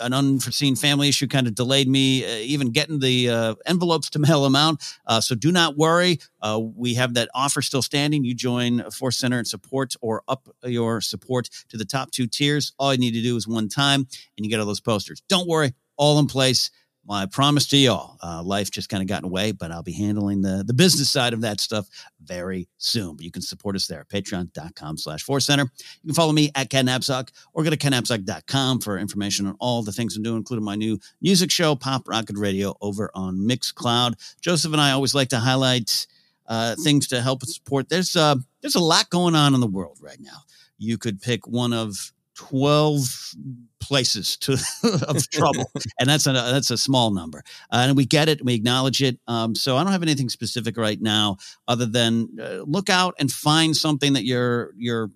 an 0.00 0.12
unforeseen 0.12 0.76
family 0.76 1.08
issue 1.08 1.26
kind 1.26 1.46
of 1.46 1.54
delayed 1.54 1.88
me 1.88 2.24
uh, 2.24 2.38
even 2.38 2.70
getting 2.70 3.00
the 3.00 3.28
uh, 3.28 3.54
envelopes 3.70 4.10
to 4.10 4.18
mail 4.26 4.42
them 4.42 4.56
out. 4.56 4.82
Uh, 5.06 5.20
so 5.20 5.34
do 5.34 5.52
not 5.52 5.76
worry. 5.76 6.18
Uh, 6.42 6.60
we 6.60 6.94
have 6.94 7.14
that 7.14 7.28
offer 7.34 7.62
still 7.62 7.82
standing. 7.82 8.24
You 8.24 8.34
join 8.34 8.90
Force 8.90 9.16
Center 9.16 9.38
and 9.38 9.46
support 9.46 9.94
or 10.00 10.22
up 10.28 10.48
your 10.64 11.00
support 11.00 11.48
to 11.68 11.76
the 11.76 11.84
top 11.84 12.10
two 12.10 12.26
tiers. 12.26 12.72
All 12.78 12.92
you 12.92 13.00
need 13.00 13.14
to 13.14 13.22
do 13.22 13.36
is 13.36 13.46
one 13.46 13.68
time 13.68 14.00
and 14.36 14.44
you 14.44 14.50
get 14.50 14.60
all 14.60 14.66
those 14.66 14.80
posters. 14.80 15.22
Don't 15.28 15.48
worry, 15.48 15.72
all 15.96 16.18
in 16.18 16.26
place. 16.26 16.70
My 17.06 17.26
promise 17.26 17.66
to 17.68 17.76
y'all, 17.76 18.18
uh, 18.22 18.42
life 18.42 18.70
just 18.70 18.88
kind 18.88 19.02
of 19.02 19.08
got 19.08 19.22
in 19.22 19.28
the 19.28 19.32
way, 19.32 19.52
but 19.52 19.72
I'll 19.72 19.82
be 19.82 19.92
handling 19.92 20.42
the, 20.42 20.62
the 20.64 20.74
business 20.74 21.10
side 21.10 21.32
of 21.32 21.40
that 21.40 21.58
stuff 21.58 21.88
very 22.22 22.68
soon. 22.76 23.16
But 23.16 23.24
you 23.24 23.30
can 23.30 23.42
support 23.42 23.74
us 23.74 23.86
there 23.86 24.00
at 24.00 24.08
patreon.com 24.08 24.98
slash 24.98 25.22
force 25.22 25.46
center. 25.46 25.64
You 26.02 26.08
can 26.08 26.14
follow 26.14 26.32
me 26.32 26.50
at 26.54 26.68
Ken 26.68 26.86
Napzok 26.86 27.30
or 27.54 27.64
go 27.64 27.70
to 27.70 27.76
kennapzok.com 27.76 28.80
for 28.80 28.98
information 28.98 29.46
on 29.46 29.56
all 29.58 29.82
the 29.82 29.92
things 29.92 30.16
I'm 30.16 30.22
doing, 30.22 30.36
including 30.36 30.64
my 30.64 30.76
new 30.76 30.98
music 31.22 31.50
show, 31.50 31.74
Pop 31.74 32.06
Rocket 32.06 32.36
Radio, 32.36 32.76
over 32.80 33.10
on 33.14 33.38
Mixcloud. 33.38 34.14
Joseph 34.40 34.72
and 34.72 34.80
I 34.80 34.92
always 34.92 35.14
like 35.14 35.30
to 35.30 35.38
highlight 35.38 36.06
uh, 36.46 36.76
things 36.84 37.08
to 37.08 37.22
help 37.22 37.44
support. 37.44 37.88
There's 37.88 38.14
uh, 38.14 38.36
there's 38.60 38.74
a 38.74 38.80
lot 38.80 39.08
going 39.08 39.34
on 39.34 39.54
in 39.54 39.60
the 39.60 39.66
world 39.66 39.98
right 40.02 40.20
now. 40.20 40.42
You 40.78 40.98
could 40.98 41.22
pick 41.22 41.46
one 41.46 41.72
of 41.72 42.12
12 42.40 43.34
places 43.80 44.36
to 44.38 44.52
of 45.06 45.28
trouble. 45.30 45.70
And 45.98 46.08
that's 46.08 46.26
a 46.26 46.32
that's 46.32 46.70
a 46.70 46.78
small 46.78 47.10
number. 47.10 47.42
Uh, 47.70 47.84
and 47.88 47.96
we 47.96 48.06
get 48.06 48.28
it 48.28 48.42
we 48.42 48.54
acknowledge 48.54 49.02
it. 49.02 49.18
Um, 49.26 49.54
so 49.54 49.76
i 49.76 49.82
don't 49.84 49.92
have 49.92 50.02
anything 50.02 50.30
specific 50.30 50.78
right 50.78 51.00
now 51.00 51.36
other 51.68 51.84
than 51.84 52.28
uh, 52.40 52.62
look 52.64 52.88
out 52.88 53.14
and 53.18 53.30
find 53.30 53.76
something 53.76 54.14
that 54.14 54.24
your 54.24 54.72
your 54.78 55.10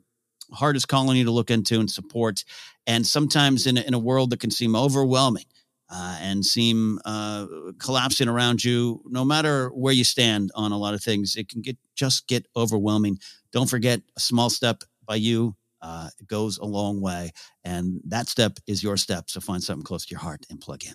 heart 0.53 0.77
is 0.77 0.85
calling 0.85 1.17
you 1.17 1.25
to 1.25 1.31
look 1.31 1.51
into 1.51 1.81
and 1.81 1.91
support. 1.91 2.45
And 2.87 3.07
sometimes 3.07 3.67
in 3.67 3.79
a, 3.79 3.81
in 3.81 3.95
a 3.95 3.99
world 3.99 4.31
that 4.31 4.41
can 4.41 4.51
seem 4.51 4.77
overwhelming 4.77 5.47
uh, 5.89 6.19
and 6.21 6.45
seem 6.45 6.99
uh, 7.07 7.47
collapsing 7.79 8.29
around 8.29 8.63
you 8.63 9.01
no 9.07 9.25
matter 9.25 9.69
where 9.71 9.95
you 9.95 10.05
stand 10.05 10.51
on 10.55 10.73
a 10.73 10.79
lot 10.79 10.95
of 10.95 11.03
things 11.03 11.37
it 11.37 11.49
can 11.49 11.63
get 11.63 11.79
just 11.95 12.29
get 12.29 12.47
overwhelming. 12.55 13.19
Don't 13.51 13.71
forget 13.71 14.03
a 14.15 14.21
small 14.21 14.51
step 14.51 14.83
by 15.07 15.15
you 15.17 15.57
uh, 15.85 16.09
it 16.19 16.27
goes 16.27 16.57
a 16.59 16.65
long 16.65 17.01
way. 17.01 17.31
And 17.63 18.01
that 18.07 18.29
step 18.29 18.59
is 18.67 18.83
your 18.83 18.97
step. 18.97 19.29
So 19.29 19.41
find 19.41 19.63
something 19.63 19.85
close 19.85 20.07
to 20.07 20.11
your 20.11 20.21
heart 20.21 20.47
and 20.51 20.61
plug 20.61 20.85
in. 20.85 20.95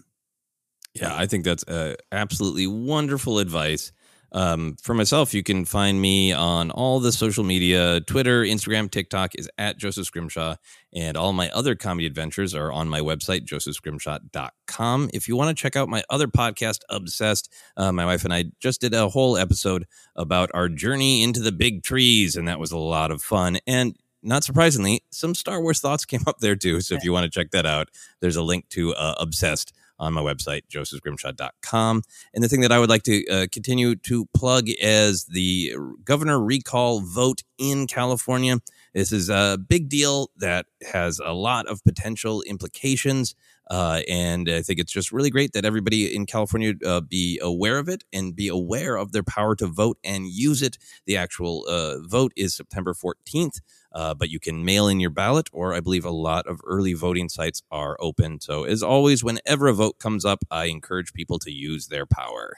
Yeah, 0.96 1.16
I 1.16 1.28
think 1.28 1.46
that's 1.46 1.64
uh, 1.66 1.96
absolutely 2.12 2.66
wonderful 2.66 3.38
advice. 3.38 3.92
Um, 4.32 4.76
for 4.82 4.94
myself, 4.94 5.34
you 5.34 5.42
can 5.42 5.66
find 5.66 6.00
me 6.00 6.34
on 6.34 6.70
all 6.72 7.00
the 7.00 7.12
social 7.12 7.44
media 7.44 8.02
Twitter, 8.02 8.44
Instagram, 8.44 8.90
TikTok 8.90 9.36
is 9.36 9.50
at 9.58 9.78
Joseph 9.78 10.06
Scrimshaw. 10.06 10.56
And 10.94 11.18
all 11.18 11.34
my 11.34 11.50
other 11.50 11.76
comedy 11.76 12.06
adventures 12.08 12.54
are 12.56 12.72
on 12.72 12.90
my 12.90 13.00
website, 13.00 13.46
josephscrimshaw.com. 13.46 15.10
If 15.14 15.28
you 15.28 15.36
want 15.36 15.56
to 15.56 15.62
check 15.62 15.76
out 15.76 15.90
my 15.90 16.04
other 16.10 16.28
podcast, 16.28 16.82
Obsessed, 16.90 17.52
uh, 17.78 17.92
my 17.92 18.06
wife 18.06 18.24
and 18.24 18.34
I 18.34 18.46
just 18.60 18.82
did 18.82 18.94
a 18.94 19.10
whole 19.10 19.38
episode 19.38 19.86
about 20.16 20.50
our 20.54 20.70
journey 20.70 21.24
into 21.24 21.42
the 21.42 21.51
big 21.51 21.84
trees, 21.84 22.36
and 22.36 22.47
that 22.47 22.59
was 22.59 22.72
a 22.72 22.78
lot 22.78 23.12
of 23.12 23.22
fun. 23.22 23.59
And 23.66 23.96
not 24.21 24.43
surprisingly, 24.43 25.04
some 25.12 25.36
Star 25.36 25.62
Wars 25.62 25.79
thoughts 25.79 26.05
came 26.05 26.21
up 26.28 26.39
there 26.39 26.55
too. 26.55 26.82
So 26.82 26.96
if 26.96 27.04
you 27.04 27.12
want 27.12 27.25
to 27.25 27.29
check 27.29 27.51
that 27.51 27.66
out, 27.66 27.89
there's 28.20 28.36
a 28.36 28.43
link 28.43 28.70
to 28.70 28.93
uh, 28.93 29.16
Obsessed 29.20 29.74
on 30.00 30.13
my 30.13 30.21
website, 30.21 30.62
josephscrimshaw.com. 30.71 32.04
And 32.33 32.43
the 32.43 32.47
thing 32.47 32.62
that 32.62 32.71
I 32.71 32.79
would 32.79 32.89
like 32.89 33.04
to 33.04 33.25
uh, 33.28 33.47
continue 33.51 33.96
to 33.96 34.25
plug 34.33 34.66
is 34.67 35.25
the 35.25 35.75
governor 36.04 36.39
recall 36.41 37.01
vote 37.01 37.43
in 37.58 37.86
California. 37.86 38.59
This 38.93 39.12
is 39.12 39.29
a 39.29 39.58
big 39.58 39.89
deal 39.89 40.32
that 40.37 40.66
has 40.91 41.20
a 41.20 41.33
lot 41.33 41.67
of 41.67 41.83
potential 41.83 42.41
implications. 42.43 43.36
Uh, 43.70 44.01
and 44.09 44.50
I 44.50 44.63
think 44.63 44.79
it's 44.79 44.91
just 44.91 45.12
really 45.12 45.29
great 45.29 45.54
that 45.54 45.66
everybody 45.66 46.16
in 46.16 46.25
California 46.25 46.74
uh, 46.83 47.01
be 47.01 47.39
aware 47.41 47.78
of 47.78 47.87
it 47.87 48.04
and 48.12 48.36
be 48.36 48.47
aware 48.47 48.96
of 48.96 49.12
their 49.12 49.21
power 49.21 49.55
to 49.58 49.67
vote 49.67 50.00
and 50.04 50.28
use 50.28 50.63
it. 50.63 50.78
The 51.05 51.17
actual 51.17 51.66
uh, 51.70 52.00
vote 52.00 52.32
is 52.36 52.55
September 52.55 52.93
14th, 52.93 53.59
uh, 53.93 54.13
but 54.13 54.29
you 54.29 54.39
can 54.39 54.66
mail 54.66 54.87
in 54.87 54.99
your 54.99 55.09
ballot, 55.09 55.49
or 55.51 55.74
I 55.74 55.79
believe 55.79 56.05
a 56.05 56.11
lot 56.11 56.47
of 56.47 56.61
early 56.66 56.93
voting 56.93 57.29
sites 57.29 57.63
are 57.71 57.97
open. 57.99 58.39
So, 58.39 58.63
as 58.63 58.83
always, 58.83 59.24
whenever 59.24 59.67
a 59.67 59.74
vote 59.74 59.99
comes 59.99 60.25
up, 60.25 60.43
I 60.51 60.66
encourage 60.66 61.13
people 61.13 61.39
to 61.39 61.51
use 61.51 61.87
their 61.87 62.05
power. 62.05 62.57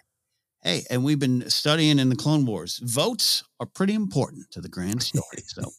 Hey, 0.63 0.83
and 0.91 1.03
we've 1.03 1.17
been 1.17 1.49
studying 1.49 1.97
in 1.97 2.09
the 2.09 2.15
Clone 2.15 2.45
Wars. 2.45 2.79
Votes 2.83 3.43
are 3.59 3.65
pretty 3.65 3.95
important 3.95 4.51
to 4.51 4.61
the 4.61 4.69
grand 4.69 5.01
story. 5.01 5.43
So. 5.47 5.63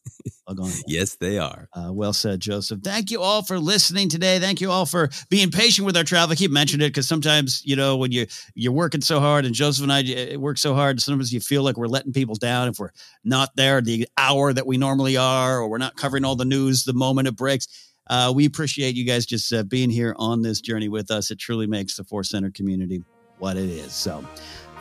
Yes, 0.88 1.16
they 1.16 1.38
are. 1.38 1.68
Uh, 1.72 1.92
well 1.92 2.12
said, 2.12 2.40
Joseph. 2.40 2.80
Thank 2.82 3.10
you 3.12 3.22
all 3.22 3.42
for 3.42 3.60
listening 3.60 4.08
today. 4.08 4.40
Thank 4.40 4.60
you 4.60 4.70
all 4.72 4.84
for 4.84 5.08
being 5.30 5.50
patient 5.50 5.86
with 5.86 5.96
our 5.96 6.02
travel. 6.02 6.32
I 6.32 6.36
keep 6.36 6.50
mentioning 6.50 6.84
it 6.84 6.90
because 6.90 7.06
sometimes, 7.06 7.62
you 7.64 7.76
know, 7.76 7.96
when 7.96 8.10
you 8.10 8.26
you're 8.54 8.72
working 8.72 9.00
so 9.00 9.20
hard, 9.20 9.44
and 9.44 9.54
Joseph 9.54 9.84
and 9.84 9.92
I 9.92 10.36
work 10.36 10.58
so 10.58 10.74
hard, 10.74 11.00
sometimes 11.00 11.32
you 11.32 11.40
feel 11.40 11.62
like 11.62 11.76
we're 11.76 11.86
letting 11.86 12.12
people 12.12 12.34
down 12.34 12.68
if 12.68 12.78
we're 12.78 12.90
not 13.24 13.54
there 13.54 13.80
the 13.80 14.08
hour 14.18 14.52
that 14.52 14.66
we 14.66 14.78
normally 14.78 15.16
are, 15.16 15.60
or 15.60 15.68
we're 15.68 15.78
not 15.78 15.96
covering 15.96 16.24
all 16.24 16.36
the 16.36 16.44
news 16.44 16.84
the 16.84 16.92
moment 16.92 17.28
it 17.28 17.36
breaks. 17.36 17.68
Uh, 18.08 18.32
we 18.34 18.44
appreciate 18.44 18.96
you 18.96 19.04
guys 19.04 19.24
just 19.24 19.52
uh, 19.52 19.62
being 19.62 19.90
here 19.90 20.14
on 20.18 20.42
this 20.42 20.60
journey 20.60 20.88
with 20.88 21.10
us. 21.12 21.30
It 21.30 21.38
truly 21.38 21.68
makes 21.68 21.96
the 21.96 22.04
Force 22.04 22.30
Center 22.30 22.50
community 22.50 23.04
what 23.38 23.56
it 23.56 23.70
is. 23.70 23.92
So, 23.92 24.24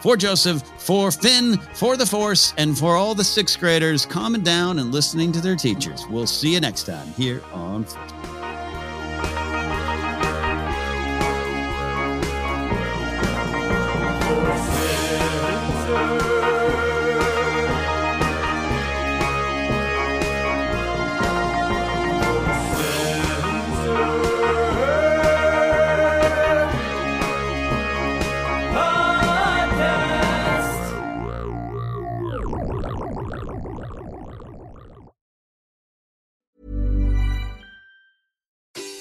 for 0.02 0.18
Joseph, 0.18 0.62
for 0.78 1.12
Finn, 1.12 1.58
for 1.74 1.98
the 1.98 2.06
Force, 2.06 2.54
and 2.58 2.78
for 2.78 2.96
all 2.96 3.16
the 3.16 3.24
sixth 3.24 3.60
graders 3.60 4.06
calming 4.06 4.42
down 4.42 4.80
and 4.80 4.92
listening 4.92 5.32
to 5.32 5.42
their 5.42 5.56
teachers. 5.56 6.06
We'll 6.10 6.28
see 6.28 6.54
you 6.54 6.60
next 6.60 6.84
time 6.84 7.08
here 7.14 7.42
on. 7.54 7.86